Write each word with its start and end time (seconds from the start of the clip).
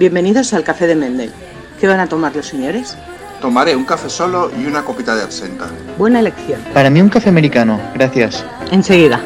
Bienvenidos 0.00 0.54
al 0.54 0.64
Café 0.64 0.86
de 0.86 0.96
Mendel. 0.96 1.30
¿Qué 1.78 1.86
van 1.86 2.00
a 2.00 2.08
tomar 2.08 2.34
los 2.34 2.46
señores? 2.46 2.96
Tomaré 3.42 3.76
un 3.76 3.84
café 3.84 4.08
solo 4.08 4.50
y 4.58 4.64
una 4.64 4.82
copita 4.82 5.14
de 5.14 5.22
absenta. 5.22 5.68
Buena 5.98 6.20
elección. 6.20 6.58
Para 6.72 6.88
mí 6.88 7.02
un 7.02 7.10
café 7.10 7.28
americano, 7.28 7.78
gracias. 7.92 8.42
Enseguida. 8.72 9.20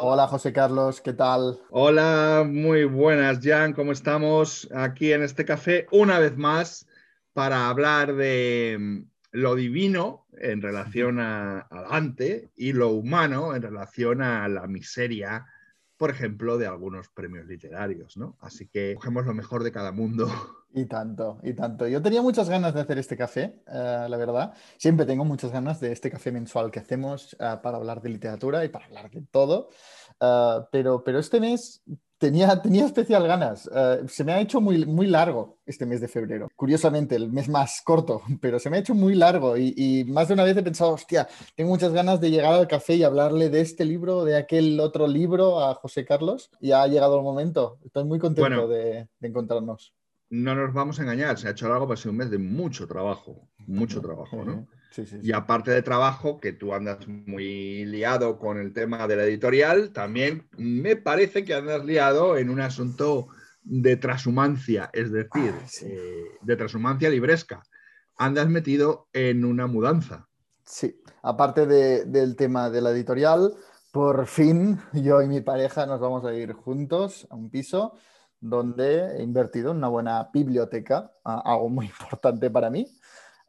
Hola 0.00 0.28
José 0.28 0.52
Carlos, 0.52 1.00
¿qué 1.00 1.12
tal? 1.12 1.58
Hola, 1.70 2.44
muy 2.48 2.84
buenas, 2.84 3.40
Jan, 3.42 3.72
¿cómo 3.72 3.90
estamos? 3.90 4.68
Aquí 4.72 5.12
en 5.12 5.24
este 5.24 5.44
café 5.44 5.88
una 5.90 6.20
vez 6.20 6.36
más 6.36 6.86
para 7.32 7.68
hablar 7.68 8.14
de 8.14 9.06
lo 9.34 9.56
divino 9.56 10.26
en 10.38 10.62
relación 10.62 11.18
a, 11.18 11.66
a 11.68 11.82
Dante 11.90 12.52
y 12.54 12.72
lo 12.72 12.90
humano 12.90 13.56
en 13.56 13.62
relación 13.62 14.22
a 14.22 14.46
la 14.46 14.68
miseria, 14.68 15.44
por 15.96 16.10
ejemplo, 16.10 16.56
de 16.56 16.68
algunos 16.68 17.08
premios 17.08 17.44
literarios, 17.46 18.16
¿no? 18.16 18.36
Así 18.40 18.68
que 18.68 18.94
cogemos 18.94 19.26
lo 19.26 19.34
mejor 19.34 19.64
de 19.64 19.72
cada 19.72 19.92
mundo. 19.92 20.28
Y 20.76 20.86
tanto, 20.86 21.38
y 21.44 21.54
tanto. 21.54 21.86
Yo 21.86 22.02
tenía 22.02 22.20
muchas 22.20 22.48
ganas 22.48 22.74
de 22.74 22.80
hacer 22.80 22.98
este 22.98 23.16
café, 23.16 23.62
eh, 23.64 24.06
la 24.08 24.16
verdad. 24.16 24.54
Siempre 24.76 25.06
tengo 25.06 25.24
muchas 25.24 25.52
ganas 25.52 25.78
de 25.78 25.92
este 25.92 26.10
café 26.10 26.32
mensual 26.32 26.72
que 26.72 26.80
hacemos 26.80 27.34
eh, 27.34 27.58
para 27.62 27.76
hablar 27.76 28.02
de 28.02 28.08
literatura 28.08 28.64
y 28.64 28.70
para 28.70 28.86
hablar 28.86 29.08
de 29.08 29.22
todo. 29.30 29.68
Eh, 30.20 30.58
pero, 30.72 31.04
pero 31.04 31.20
este 31.20 31.38
mes 31.38 31.84
tenía, 32.24 32.60
tenía 32.62 32.86
especial 32.86 33.26
ganas. 33.26 33.68
Eh, 33.74 34.04
se 34.08 34.24
me 34.24 34.32
ha 34.32 34.40
hecho 34.40 34.60
muy, 34.60 34.86
muy 34.86 35.06
largo 35.06 35.58
este 35.66 35.84
mes 35.84 36.00
de 36.00 36.08
febrero. 36.08 36.48
Curiosamente, 36.56 37.16
el 37.16 37.30
mes 37.30 37.48
más 37.48 37.82
corto, 37.84 38.22
pero 38.40 38.58
se 38.58 38.70
me 38.70 38.76
ha 38.76 38.80
hecho 38.80 38.94
muy 38.94 39.14
largo 39.14 39.56
y, 39.58 39.74
y 39.76 40.04
más 40.04 40.28
de 40.28 40.34
una 40.34 40.44
vez 40.44 40.56
he 40.56 40.62
pensado, 40.62 40.92
hostia, 40.92 41.28
tengo 41.54 41.70
muchas 41.70 41.92
ganas 41.92 42.20
de 42.20 42.30
llegar 42.30 42.54
al 42.54 42.66
café 42.66 42.94
y 42.94 43.02
hablarle 43.02 43.50
de 43.50 43.60
este 43.60 43.84
libro, 43.84 44.24
de 44.24 44.36
aquel 44.36 44.80
otro 44.80 45.06
libro 45.06 45.60
a 45.60 45.74
José 45.74 46.04
Carlos. 46.04 46.50
Y 46.60 46.72
ha 46.72 46.86
llegado 46.86 47.18
el 47.18 47.22
momento. 47.22 47.78
Estoy 47.84 48.04
muy 48.04 48.18
contento 48.18 48.48
Bueno. 48.48 48.68
de, 48.68 49.08
de 49.20 49.28
encontrarnos. 49.28 49.92
No 50.30 50.54
nos 50.54 50.72
vamos 50.72 50.98
a 50.98 51.02
engañar, 51.02 51.36
se 51.38 51.46
ha 51.46 51.50
hecho 51.50 51.68
largo, 51.68 51.86
pero 51.86 51.94
ha 51.94 51.96
sido 51.98 52.12
un 52.12 52.16
mes 52.18 52.30
de 52.30 52.38
mucho 52.38 52.88
trabajo, 52.88 53.46
mucho 53.66 54.00
trabajo, 54.00 54.44
¿no? 54.44 54.66
Sí, 54.94 55.04
sí, 55.06 55.20
sí. 55.20 55.26
Y 55.26 55.32
aparte 55.32 55.72
de 55.72 55.82
trabajo, 55.82 56.38
que 56.38 56.52
tú 56.52 56.72
andas 56.72 57.08
muy 57.08 57.84
liado 57.84 58.38
con 58.38 58.58
el 58.58 58.72
tema 58.72 59.08
de 59.08 59.16
la 59.16 59.24
editorial, 59.24 59.92
también 59.92 60.48
me 60.56 60.94
parece 60.94 61.44
que 61.44 61.52
andas 61.52 61.84
liado 61.84 62.36
en 62.36 62.48
un 62.48 62.60
asunto 62.60 63.26
de 63.64 63.96
transhumancia, 63.96 64.90
es 64.92 65.10
decir, 65.10 65.52
Ah, 65.52 65.66
eh, 65.82 66.24
de 66.40 66.56
transhumancia 66.56 67.10
libresca. 67.10 67.64
Andas 68.16 68.48
metido 68.48 69.08
en 69.12 69.44
una 69.44 69.66
mudanza. 69.66 70.28
Sí, 70.64 71.02
aparte 71.22 71.66
de- 71.66 72.04
del 72.04 72.36
tema 72.36 72.70
de 72.70 72.80
la 72.80 72.90
editorial, 72.92 73.52
por 73.90 74.28
fin 74.28 74.78
yo 74.92 75.22
y 75.22 75.26
mi 75.26 75.40
pareja 75.40 75.86
nos 75.86 75.98
vamos 75.98 76.24
a 76.24 76.32
ir 76.34 76.52
juntos 76.52 77.26
a 77.30 77.34
un 77.34 77.50
piso 77.50 77.94
donde 78.38 79.16
he 79.18 79.22
invertido 79.24 79.72
en 79.72 79.78
una 79.78 79.88
buena 79.88 80.30
biblioteca, 80.32 81.10
algo 81.24 81.68
muy 81.68 81.86
importante 82.08 82.48
para 82.48 82.70
mí 82.70 82.86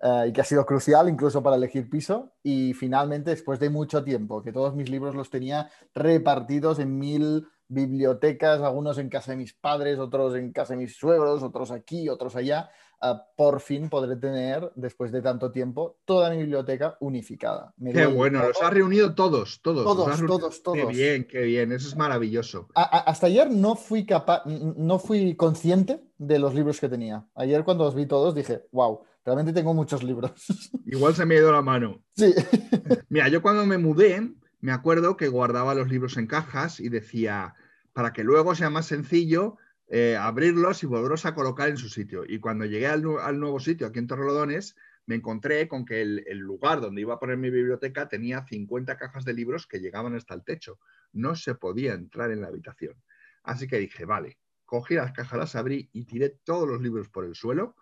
eh, 0.07 0.27
y 0.27 0.31
que 0.33 0.41
ha 0.41 0.45
sido 0.45 0.65
crucial 0.65 1.09
incluso 1.09 1.41
para 1.41 1.55
elegir 1.55 1.89
piso. 1.89 2.31
Y 2.43 2.73
finalmente, 2.75 3.31
después 3.31 3.59
de 3.59 3.69
mucho 3.71 4.03
tiempo, 4.03 4.43
que 4.43 4.51
todos 4.53 4.75
mis 4.75 4.87
libros 4.89 5.15
los 5.15 5.29
tenía 5.31 5.69
repartidos 5.95 6.77
en 6.79 6.97
mil 6.99 7.47
bibliotecas, 7.67 8.61
algunos 8.61 8.97
en 8.99 9.09
casa 9.09 9.31
de 9.31 9.37
mis 9.37 9.53
padres, 9.53 9.97
otros 9.99 10.35
en 10.35 10.51
casa 10.51 10.73
de 10.73 10.81
mis 10.81 10.95
suegros, 10.95 11.41
otros 11.43 11.71
aquí, 11.71 12.09
otros 12.09 12.35
allá, 12.35 12.69
ah, 13.01 13.25
por 13.35 13.59
fin 13.59 13.89
podré 13.89 14.15
tener, 14.17 14.71
después 14.75 15.11
de 15.11 15.21
tanto 15.23 15.51
tiempo, 15.51 15.97
toda 16.05 16.29
mi 16.29 16.37
biblioteca 16.37 16.95
unificada. 16.99 17.73
Me 17.77 17.91
Qué 17.91 18.05
bueno, 18.05 18.37
todo. 18.39 18.47
los 18.49 18.61
has 18.61 18.71
reunido 18.71 19.15
todos, 19.15 19.61
todos. 19.63 19.83
Todos, 19.83 20.07
reunido. 20.19 20.37
todos, 20.37 20.55
Qué 20.57 20.61
todos. 20.63 20.87
bien, 20.95 21.27
qué 21.27 21.41
bien, 21.41 21.71
eso 21.71 21.87
es 21.87 21.95
maravilloso. 21.95 22.67
A- 22.75 22.83
a- 22.83 23.01
hasta 23.09 23.27
ayer 23.27 23.49
no 23.49 23.75
fui 23.75 24.05
capaz, 24.05 24.43
no 24.45 24.99
fui 24.99 25.35
consciente 25.35 26.03
de 26.19 26.37
los 26.39 26.53
libros 26.53 26.79
que 26.79 26.87
tenía. 26.89 27.25
Ayer 27.33 27.63
cuando 27.63 27.83
los 27.85 27.95
vi 27.95 28.05
todos 28.05 28.35
dije, 28.35 28.65
wow, 28.71 29.01
realmente 29.25 29.53
tengo 29.53 29.74
muchos 29.74 30.03
libros. 30.03 30.31
Igual 30.86 31.16
se 31.16 31.25
me 31.25 31.36
ha 31.36 31.40
ido 31.40 31.52
la 31.52 31.62
mano. 31.62 32.03
sí, 32.16 32.34
Mira, 33.09 33.28
yo 33.30 33.41
cuando 33.41 33.66
me 33.66 33.78
mudé, 33.78 34.31
me 34.62 34.72
acuerdo 34.72 35.18
que 35.18 35.28
guardaba 35.28 35.75
los 35.75 35.90
libros 35.90 36.18
en 36.18 36.28
cajas 36.28 36.80
y 36.80 36.90
decía, 36.90 37.56
para 37.94 38.13
que 38.13 38.24
luego 38.24 38.56
sea 38.56 38.69
más 38.69 38.86
sencillo 38.86 39.58
eh, 39.88 40.16
abrirlos 40.18 40.84
y 40.84 40.86
volverlos 40.88 41.25
a 41.25 41.34
colocar 41.36 41.69
en 41.69 41.78
su 41.78 41.90
sitio. 41.90 42.24
Y 42.28 42.40
cuando 42.40 42.66
llegué 42.66 42.88
al, 42.88 43.02
nu- 43.03 43.19
al 43.19 43.40
nuevo 43.40 43.59
sitio, 43.59 43.88
aquí 43.88 44.00
en 44.00 44.08
Torrelodones, 44.08 44.75
me 45.08 45.16
encontré 45.16 45.68
con 45.68 45.86
que 45.86 46.02
el, 46.02 46.24
el 46.28 46.40
lugar 46.40 46.81
donde 46.81 47.02
iba 47.02 47.13
a 47.13 47.19
poner 47.19 47.38
mi 47.38 47.52
biblioteca 47.52 48.07
tenía 48.09 48.44
50 48.46 48.97
cajas 48.97 49.24
de 49.25 49.34
libros 49.34 49.68
que 49.68 49.80
llegaban 49.80 50.16
hasta 50.16 50.34
el 50.34 50.44
techo. 50.44 50.80
No 51.13 51.36
se 51.36 51.53
podía 51.53 51.94
entrar 51.94 52.31
en 52.31 52.42
la 52.42 52.47
habitación. 52.47 52.96
Así 53.44 53.68
que 53.68 53.78
dije, 53.78 54.06
vale, 54.06 54.40
cogí 54.66 54.96
las 54.96 55.12
cajas, 55.12 55.38
las 55.38 55.56
abrí 55.56 55.90
y 55.94 56.06
tiré 56.06 56.30
todos 56.30 56.68
los 56.68 56.81
libros 56.81 57.09
por 57.09 57.24
el 57.25 57.36
suelo. 57.36 57.75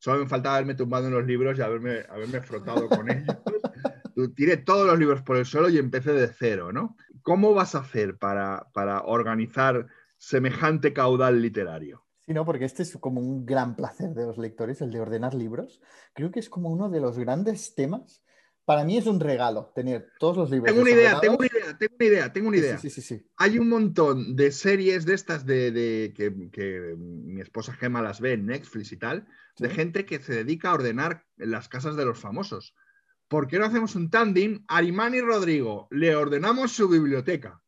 Solo 0.00 0.20
me 0.20 0.26
faltaba 0.26 0.56
haberme 0.56 0.74
tumbado 0.74 1.08
en 1.08 1.12
los 1.12 1.26
libros 1.26 1.58
y 1.58 1.60
haberme, 1.60 2.06
haberme 2.08 2.40
frotado 2.40 2.88
con 2.88 3.10
ellos. 3.10 3.36
Tiré 4.34 4.56
todos 4.56 4.86
los 4.86 4.98
libros 4.98 5.20
por 5.20 5.36
el 5.36 5.44
suelo 5.44 5.68
y 5.68 5.76
empecé 5.76 6.14
de 6.14 6.26
cero, 6.26 6.72
¿no? 6.72 6.96
¿Cómo 7.22 7.52
vas 7.52 7.74
a 7.74 7.80
hacer 7.80 8.16
para, 8.16 8.66
para 8.72 9.02
organizar 9.02 9.88
semejante 10.16 10.94
caudal 10.94 11.42
literario? 11.42 12.02
Sí, 12.24 12.32
no, 12.32 12.46
porque 12.46 12.64
este 12.64 12.82
es 12.82 12.96
como 12.96 13.20
un 13.20 13.44
gran 13.44 13.76
placer 13.76 14.14
de 14.14 14.24
los 14.24 14.38
lectores, 14.38 14.80
el 14.80 14.90
de 14.90 15.00
ordenar 15.00 15.34
libros. 15.34 15.82
Creo 16.14 16.30
que 16.30 16.40
es 16.40 16.48
como 16.48 16.70
uno 16.70 16.88
de 16.88 17.00
los 17.00 17.18
grandes 17.18 17.74
temas. 17.74 18.22
Para 18.70 18.84
mí 18.84 18.96
es 18.96 19.06
un 19.06 19.18
regalo 19.18 19.72
tener 19.74 20.12
todos 20.20 20.36
los 20.36 20.48
libros. 20.48 20.68
Tengo 20.70 20.82
una 20.82 20.92
idea, 20.92 21.18
tengo 21.20 21.36
una 21.38 21.48
idea, 21.48 21.76
tengo 21.76 21.94
una 21.98 22.06
idea, 22.06 22.32
tengo 22.32 22.48
una 22.50 22.56
idea. 22.56 22.78
Sí, 22.78 22.88
sí, 22.88 23.02
sí, 23.02 23.16
sí. 23.16 23.26
Hay 23.36 23.58
un 23.58 23.68
montón 23.68 24.36
de 24.36 24.52
series 24.52 25.04
de 25.04 25.14
estas 25.14 25.44
de, 25.44 25.72
de- 25.72 26.12
que, 26.14 26.32
que 26.52 26.94
mi 26.96 27.40
esposa 27.40 27.72
Gema 27.72 28.00
las 28.00 28.20
ve 28.20 28.34
en 28.34 28.46
Netflix 28.46 28.92
y 28.92 28.96
tal, 28.96 29.26
de 29.58 29.70
Sí. 29.70 29.74
gente 29.74 30.04
que 30.04 30.20
se 30.20 30.34
dedica 30.34 30.70
a 30.70 30.74
ordenar 30.74 31.24
las 31.36 31.68
casas 31.68 31.96
de 31.96 32.04
los 32.04 32.20
famosos. 32.20 32.76
¿Por 33.26 33.48
qué 33.48 33.58
no 33.58 33.64
hacemos 33.64 33.96
un 33.96 34.08
tandem? 34.08 34.62
Arimán 34.68 35.16
y 35.16 35.20
Rodrigo, 35.20 35.88
le 35.90 36.14
ordenamos 36.14 36.70
su 36.70 36.88
biblioteca. 36.88 37.60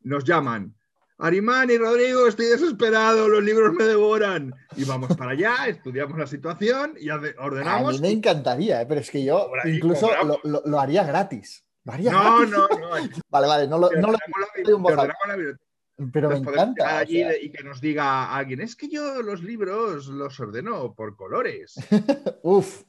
Nos 0.00 0.24
llaman. 0.24 0.74
Arimán 1.18 1.70
y 1.70 1.78
Rodrigo, 1.78 2.26
estoy 2.26 2.46
desesperado, 2.46 3.28
los 3.28 3.42
libros 3.42 3.72
me 3.72 3.84
devoran. 3.84 4.52
Y 4.76 4.84
vamos 4.84 5.16
para 5.16 5.30
allá, 5.32 5.54
estudiamos 5.68 6.18
la 6.18 6.26
situación 6.26 6.94
y 6.98 7.08
orde- 7.08 7.34
A 7.38 7.44
ordenamos. 7.44 7.94
mí 7.94 8.00
me 8.08 8.10
encantaría, 8.12 8.82
¿eh? 8.82 8.86
pero 8.86 9.00
es 9.00 9.10
que 9.10 9.24
yo 9.24 9.48
incluso 9.64 10.06
lo, 10.08 10.12
cobramos. 10.12 10.38
lo- 10.44 10.62
lo 10.64 10.80
haría 10.80 11.04
gratis. 11.04 11.64
Lo 11.84 11.92
haría 11.92 12.12
No, 12.12 12.38
gratis. 12.38 12.50
no, 12.50 12.68
no. 12.68 12.88
Vale, 13.30 13.46
vale, 13.46 13.68
no 13.68 13.78
lo, 13.78 13.90
no 13.90 14.08
lo- 14.08 14.14
ordenamos 14.14 14.84
ordenamos 14.84 15.58
pero 16.12 16.28
me 16.30 16.38
encanta. 16.38 16.82
o 16.84 16.98
allí 16.98 17.18
sea. 17.20 17.36
y 17.40 17.50
que 17.52 17.62
nos 17.62 17.80
diga 17.80 18.34
alguien, 18.34 18.60
es 18.60 18.74
que 18.74 18.88
yo 18.88 19.22
los 19.22 19.44
libros 19.44 20.08
los 20.08 20.40
ordeno 20.40 20.92
por 20.94 21.14
colores. 21.14 21.76
Uf. 22.42 22.82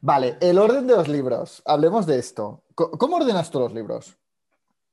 Vale, 0.00 0.36
el 0.40 0.56
orden 0.58 0.86
de 0.86 0.94
los 0.94 1.08
libros. 1.08 1.60
Hablemos 1.66 2.06
de 2.06 2.20
esto. 2.20 2.62
¿Cómo 2.76 3.16
ordenas 3.16 3.50
tú 3.50 3.58
los 3.58 3.74
libros? 3.74 4.16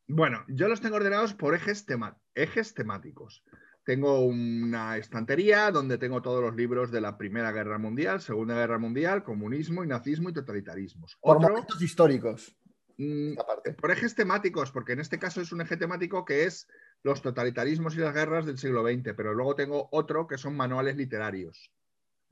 Bueno, 0.07 0.43
yo 0.47 0.67
los 0.67 0.81
tengo 0.81 0.97
ordenados 0.97 1.33
por 1.33 1.55
ejes, 1.55 1.85
tema- 1.85 2.17
ejes 2.35 2.73
temáticos. 2.73 3.43
Tengo 3.85 4.21
una 4.25 4.97
estantería 4.97 5.71
donde 5.71 5.97
tengo 5.97 6.21
todos 6.21 6.41
los 6.41 6.55
libros 6.55 6.91
de 6.91 7.01
la 7.01 7.17
Primera 7.17 7.51
Guerra 7.51 7.77
Mundial, 7.77 8.21
Segunda 8.21 8.55
Guerra 8.55 8.77
Mundial, 8.79 9.23
comunismo 9.23 9.83
y 9.83 9.87
nazismo 9.87 10.29
y 10.29 10.33
totalitarismos. 10.33 11.17
Por 11.21 11.37
Otro, 11.37 11.49
momentos 11.49 11.81
históricos. 11.81 12.55
mm, 12.97 13.39
Aparte. 13.39 13.73
por 13.73 13.91
ejes 13.91 14.13
temáticos, 14.15 14.71
porque 14.71 14.93
en 14.93 14.99
este 14.99 15.19
caso 15.19 15.41
es 15.41 15.51
un 15.51 15.61
eje 15.61 15.75
temático 15.77 16.23
que 16.25 16.45
es 16.45 16.67
los 17.01 17.21
totalitarismos 17.21 17.95
y 17.95 17.99
las 17.99 18.13
guerras 18.13 18.45
del 18.45 18.57
siglo 18.57 18.83
XX, 18.83 19.13
pero 19.15 19.33
luego 19.33 19.55
tengo 19.55 19.89
otro 19.91 20.27
que 20.27 20.37
son 20.37 20.55
manuales 20.55 20.95
literarios. 20.95 21.71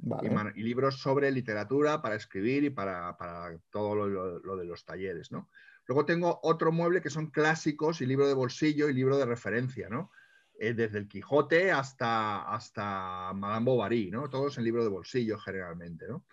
y, 0.04 0.10
Vale. 0.10 0.30
man- 0.32 0.54
y 0.56 0.64
libros 0.64 1.00
sobre 1.00 1.30
literatura 1.30 2.02
para 2.02 2.16
escribir 2.16 2.64
y 2.64 2.70
para, 2.72 3.16
para 3.18 3.56
todo 3.70 3.94
lo, 3.94 4.08
lo- 4.08 4.40
lo 4.40 4.58
de 4.58 4.66
los 4.66 4.84
talleres, 4.84 5.32
¿no? 5.32 5.48
Luego 5.88 6.06
tengo 6.06 6.40
otro 6.44 6.72
mueble 6.72 7.02
que 7.02 7.10
son 7.10 7.32
clásicos 7.32 8.02
y 8.02 8.06
libro 8.06 8.28
de 8.28 8.34
bolsillo 8.34 8.90
y 8.90 8.94
libro 8.94 9.18
de 9.18 9.26
referencia, 9.26 9.90
¿no? 9.90 10.12
Eh, 10.60 10.74
desde 10.74 11.00
el 11.00 11.08
Quijote 11.08 11.72
hasta, 11.72 12.44
hasta 12.54 13.34
Madame 13.34 13.66
Bovary, 13.66 14.12
¿no? 14.12 14.30
Todos 14.30 14.58
en 14.58 14.64
libro 14.64 14.84
de 14.84 14.90
bolsillo 14.90 15.40
generalmente, 15.40 16.08
¿no? 16.08 16.24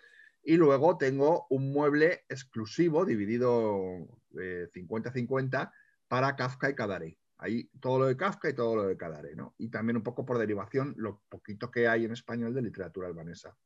Y 0.43 0.55
luego 0.57 0.97
tengo 0.97 1.47
un 1.49 1.71
mueble 1.71 2.25
exclusivo 2.29 3.05
dividido 3.05 4.07
eh, 4.39 4.69
50-50 4.73 5.71
para 6.07 6.35
Kafka 6.35 6.69
y 6.69 6.75
Kadare. 6.75 7.17
Ahí 7.39 7.69
todo 7.79 7.99
lo 7.99 8.05
de 8.05 8.17
Kafka 8.17 8.49
y 8.49 8.53
todo 8.53 8.75
lo 8.75 8.85
de 8.85 8.97
Kadare, 8.97 9.35
¿no? 9.35 9.55
Y 9.57 9.69
también 9.69 9.97
un 9.97 10.03
poco 10.03 10.25
por 10.25 10.37
derivación 10.37 10.93
lo 10.97 11.21
poquito 11.29 11.71
que 11.71 11.87
hay 11.87 12.05
en 12.05 12.11
español 12.11 12.53
de 12.53 12.61
literatura 12.61 13.07
albanesa. 13.07 13.57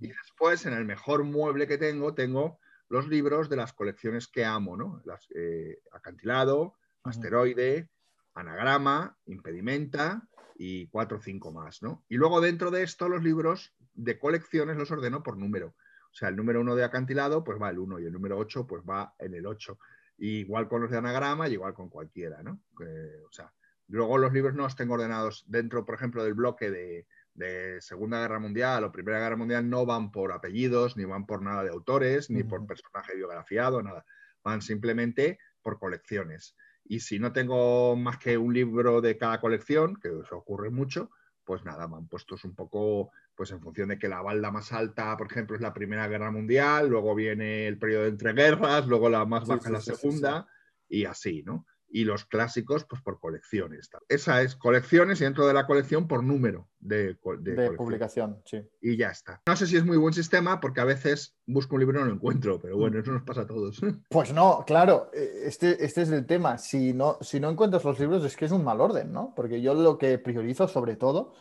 Y 0.00 0.08
después, 0.08 0.64
en 0.64 0.72
el 0.72 0.84
mejor 0.84 1.24
mueble 1.24 1.66
que 1.66 1.76
tengo, 1.76 2.14
tengo 2.14 2.58
los 2.88 3.08
libros 3.08 3.48
de 3.48 3.56
las 3.56 3.72
colecciones 3.72 4.28
que 4.28 4.44
amo, 4.44 4.76
¿no? 4.76 5.02
Las, 5.04 5.26
eh, 5.34 5.80
Acantilado, 5.92 6.74
Asteroide, 7.02 7.90
Anagrama, 8.34 9.16
Impedimenta 9.26 10.28
y 10.56 10.88
cuatro 10.88 11.18
o 11.18 11.20
cinco 11.20 11.52
más, 11.52 11.82
¿no? 11.82 12.04
Y 12.08 12.16
luego 12.16 12.40
dentro 12.40 12.70
de 12.70 12.82
esto 12.82 13.08
los 13.08 13.22
libros 13.22 13.74
de 13.94 14.18
colecciones 14.18 14.76
los 14.76 14.90
ordeno 14.90 15.22
por 15.22 15.36
número. 15.36 15.74
O 16.10 16.14
sea, 16.14 16.28
el 16.28 16.36
número 16.36 16.60
uno 16.60 16.74
de 16.74 16.84
Acantilado 16.84 17.44
pues 17.44 17.60
va 17.60 17.70
el 17.70 17.78
1 17.78 18.00
y 18.00 18.06
el 18.06 18.12
número 18.12 18.38
8 18.38 18.66
pues 18.66 18.82
va 18.82 19.14
en 19.18 19.34
el 19.34 19.46
8. 19.46 19.78
igual 20.18 20.68
con 20.68 20.82
los 20.82 20.90
de 20.90 20.98
anagrama 20.98 21.48
y 21.48 21.52
igual 21.52 21.74
con 21.74 21.88
cualquiera, 21.88 22.42
¿no? 22.42 22.60
Que, 22.76 22.84
o 22.84 23.30
sea, 23.30 23.52
luego 23.86 24.18
los 24.18 24.32
libros 24.32 24.54
no 24.54 24.64
los 24.64 24.74
tengo 24.74 24.94
ordenados 24.94 25.44
dentro, 25.46 25.84
por 25.84 25.94
ejemplo, 25.94 26.24
del 26.24 26.34
bloque 26.34 26.70
de, 26.70 27.06
de 27.34 27.80
Segunda 27.80 28.20
Guerra 28.20 28.40
Mundial 28.40 28.84
o 28.84 28.92
Primera 28.92 29.20
Guerra 29.20 29.36
Mundial, 29.36 29.68
no 29.68 29.86
van 29.86 30.10
por 30.10 30.32
apellidos, 30.32 30.96
ni 30.96 31.04
van 31.04 31.26
por 31.26 31.42
nada 31.42 31.62
de 31.62 31.70
autores, 31.70 32.30
ni 32.30 32.42
por 32.42 32.66
personaje 32.66 33.14
biografiado, 33.16 33.82
nada. 33.82 34.04
Van 34.42 34.62
simplemente 34.62 35.38
por 35.62 35.78
colecciones. 35.78 36.56
Y 36.84 37.00
si 37.00 37.18
no 37.18 37.32
tengo 37.32 37.96
más 37.96 38.18
que 38.18 38.38
un 38.38 38.54
libro 38.54 39.00
de 39.00 39.16
cada 39.18 39.40
colección, 39.40 39.96
que 40.00 40.08
eso 40.08 40.36
ocurre 40.36 40.70
mucho, 40.70 41.10
pues 41.44 41.64
nada, 41.64 41.86
van 41.86 42.08
puestos 42.08 42.44
un 42.44 42.54
poco, 42.54 43.10
pues 43.34 43.50
en 43.52 43.60
función 43.60 43.88
de 43.88 43.98
que 43.98 44.08
la 44.08 44.20
balda 44.20 44.50
más 44.50 44.72
alta, 44.72 45.16
por 45.16 45.30
ejemplo, 45.30 45.56
es 45.56 45.62
la 45.62 45.72
Primera 45.72 46.08
Guerra 46.08 46.30
Mundial, 46.30 46.88
luego 46.88 47.14
viene 47.14 47.66
el 47.66 47.78
periodo 47.78 48.02
de 48.02 48.10
entreguerras, 48.10 48.86
luego 48.86 49.08
la 49.08 49.24
más 49.24 49.46
baja 49.46 49.60
sí, 49.60 49.66
es 49.66 49.72
la 49.72 49.80
sí, 49.80 49.94
segunda, 49.94 50.48
y 50.88 51.04
así, 51.04 51.42
¿no? 51.42 51.66
Y 51.90 52.04
los 52.04 52.26
clásicos, 52.26 52.84
pues 52.84 53.00
por 53.00 53.18
colecciones. 53.18 53.88
Esa 54.08 54.42
es 54.42 54.56
colecciones 54.56 55.20
y 55.20 55.24
dentro 55.24 55.46
de 55.46 55.54
la 55.54 55.66
colección 55.66 56.06
por 56.06 56.22
número 56.22 56.68
de, 56.80 57.16
de 57.40 57.70
publicación, 57.72 58.42
sí. 58.44 58.60
Y 58.82 58.96
ya 58.98 59.08
está. 59.08 59.40
No 59.46 59.56
sé 59.56 59.66
si 59.66 59.76
es 59.78 59.84
muy 59.86 59.96
buen 59.96 60.12
sistema 60.12 60.60
porque 60.60 60.80
a 60.82 60.84
veces 60.84 61.34
busco 61.46 61.76
un 61.76 61.80
libro 61.80 61.98
y 61.98 62.00
no 62.02 62.06
lo 62.08 62.14
encuentro, 62.14 62.60
pero 62.60 62.76
bueno, 62.76 62.98
eso 63.00 63.10
nos 63.12 63.22
pasa 63.22 63.42
a 63.42 63.46
todos. 63.46 63.80
Pues 64.10 64.32
no, 64.34 64.64
claro, 64.66 65.10
eh, 65.14 65.44
este, 65.46 65.82
este 65.84 66.02
es 66.02 66.10
el 66.10 66.26
tema. 66.26 66.58
Si 66.58 66.92
no, 66.92 67.16
si 67.22 67.40
no 67.40 67.48
encuentras 67.50 67.84
los 67.84 67.98
libros 67.98 68.24
es 68.24 68.36
que 68.36 68.44
es 68.44 68.52
un 68.52 68.64
mal 68.64 68.80
orden, 68.80 69.12
¿no? 69.12 69.32
Porque 69.34 69.62
yo 69.62 69.74
lo 69.74 69.96
que 69.98 70.18
priorizo 70.18 70.68
sobre 70.68 70.96
todo 70.96 71.32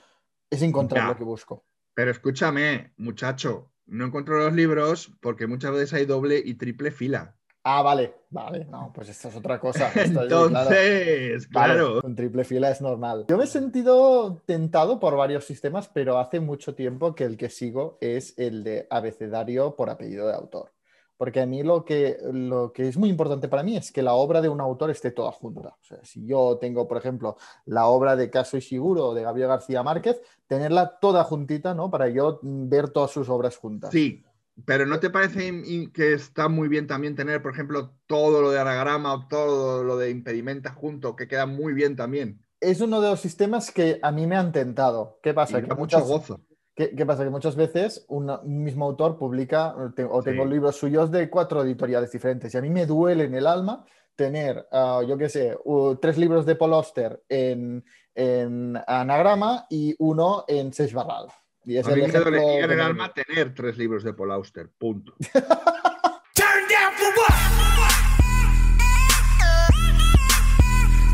es 0.49 0.61
encontrar 0.61 1.03
Ya. 1.03 1.09
lo 1.09 1.17
que 1.17 1.23
busco. 1.25 1.65
Pero 1.93 2.11
escúchame, 2.11 2.93
muchacho, 2.97 3.73
no 3.85 4.05
encuentro 4.05 4.37
los 4.37 4.53
libros 4.53 5.11
porque 5.21 5.47
muchas 5.47 5.71
veces 5.71 5.93
hay 5.93 6.05
doble 6.05 6.41
y 6.43 6.53
triple 6.55 6.91
fila. 6.91 7.36
Ah, 7.69 7.81
vale, 7.81 8.13
vale, 8.29 8.63
no, 8.63 8.91
pues 8.95 9.09
esto 9.09 9.27
es 9.27 9.35
otra 9.35 9.59
cosa. 9.59 9.89
Esto 9.95 10.21
es- 10.21 10.27
claro. 10.29 10.47
Entonces, 10.47 11.49
Vale, 11.51 11.73
claro. 11.73 12.01
con 12.01 12.15
triple 12.15 12.45
fila 12.45 12.69
es 12.71 12.79
normal. 12.81 13.25
Yo 13.27 13.37
me 13.37 13.43
he 13.43 13.47
sentido 13.47 14.41
tentado 14.45 15.01
por 15.01 15.17
varios 15.17 15.43
sistemas, 15.43 15.89
pero 15.93 16.17
hace 16.17 16.39
mucho 16.39 16.75
tiempo 16.75 17.13
que 17.13 17.25
el 17.25 17.35
que 17.35 17.49
sigo 17.49 17.97
es 17.99 18.33
el 18.37 18.63
de 18.63 18.87
abecedario 18.89 19.75
por 19.75 19.89
apellido 19.89 20.27
de 20.27 20.33
autor. 20.35 20.71
Porque 21.17 21.41
a 21.41 21.47
mí 21.47 21.63
lo 21.63 21.83
que, 21.83 22.17
lo 22.31 22.71
que 22.71 22.87
es 22.87 22.95
muy 22.95 23.09
importante 23.09 23.47
para 23.47 23.63
mí 23.63 23.75
es 23.75 23.91
que 23.91 24.03
la 24.03 24.13
obra 24.13 24.39
de 24.39 24.49
un 24.49 24.61
autor 24.61 24.91
esté 24.91 25.09
toda 25.09 25.31
junta. 25.31 25.69
O 25.81 25.83
sea, 25.83 25.97
si 26.03 26.25
yo 26.27 26.57
tengo, 26.61 26.87
por 26.87 26.97
ejemplo, 26.97 27.37
la 27.65 27.87
obra 27.87 28.15
de 28.15 28.29
Caso 28.29 28.55
y 28.55 28.61
Siguro 28.61 29.15
de 29.15 29.23
Gabriel 29.23 29.49
García 29.49 29.81
Márquez, 29.81 30.21
tenerla 30.45 30.99
toda 30.99 31.23
juntita, 31.23 31.73
¿no? 31.73 31.89
Para 31.89 32.07
yo 32.07 32.39
ver 32.43 32.89
todas 32.91 33.09
sus 33.09 33.27
obras 33.29 33.57
juntas. 33.57 33.89
Sí, 33.91 34.23
pero 34.65 34.85
¿no 34.85 34.99
te 34.99 35.09
parece 35.09 35.47
in- 35.47 35.63
in- 35.65 35.91
que 35.91 36.13
está 36.13 36.47
muy 36.49 36.67
bien 36.67 36.87
también 36.87 37.15
tener, 37.15 37.41
por 37.41 37.51
ejemplo, 37.53 37.93
todo 38.07 38.41
lo 38.41 38.51
de 38.51 38.59
anagrama 38.59 39.13
o 39.13 39.27
todo 39.27 39.83
lo 39.83 39.97
de 39.97 40.09
impedimenta 40.09 40.71
junto, 40.73 41.15
que 41.15 41.27
queda 41.27 41.45
muy 41.45 41.73
bien 41.73 41.95
también? 41.95 42.41
Es 42.59 42.81
uno 42.81 43.01
de 43.01 43.09
los 43.11 43.19
sistemas 43.19 43.71
que 43.71 43.99
a 44.01 44.11
mí 44.11 44.25
me 44.25 44.35
han 44.35 44.51
tentado. 44.51 45.19
¿Qué 45.21 45.33
pasa? 45.33 45.59
Y 45.59 45.61
Que 45.63 45.67
mucho 45.69 45.77
muchas- 45.99 46.03
gozo. 46.07 46.41
¿Qué, 46.75 46.95
qué 46.95 47.05
pasa? 47.07 47.23
Que 47.23 47.29
muchas 47.31 47.55
veces 47.55 48.05
un 48.07 48.29
mismo 48.43 48.85
autor 48.85 49.17
publica 49.17 49.75
o 49.75 49.91
te- 49.93 50.03
o 50.03 50.21
tengo 50.21 50.43
Sí. 50.43 50.49
libros 50.51 50.75
suyos 50.75 51.09
de 51.11 51.27
cuatro 51.29 51.63
editoriales 51.63 52.11
diferentes 52.11 52.53
y 52.53 52.57
a 52.57 52.61
mí 52.61 52.69
me 52.69 52.85
duele 52.85 53.23
en 53.23 53.33
el 53.33 53.47
alma 53.47 53.83
tener, 54.15 54.67
ah, 54.71 55.01
yo 55.07 55.17
qué 55.17 55.27
sé, 55.29 55.57
tres 56.01 56.17
libros 56.17 56.45
de 56.45 56.55
Paul 56.55 56.73
Auster 56.73 57.23
en, 57.29 57.83
en 58.15 58.77
anagrama 58.87 59.65
y 59.69 59.95
uno 59.99 60.43
en 60.47 60.71
Seix 60.73 60.93
Barral. 60.93 61.27
Y 61.67 61.75
es 61.77 61.85
A 61.85 61.89
mí 61.89 61.95
el 61.95 62.01
me 62.03 62.07
ejemplo 62.07 62.31
dolería 62.31 62.63
en 62.63 62.71
el 62.71 62.77
me- 62.77 62.83
alma 62.83 63.13
tener 63.13 63.53
tres 63.53 63.77
libros 63.77 64.01
de 64.05 64.13
Paul 64.13 64.31
Auster, 64.31 64.69
punto. 64.79 65.13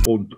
Punto. 0.03 0.37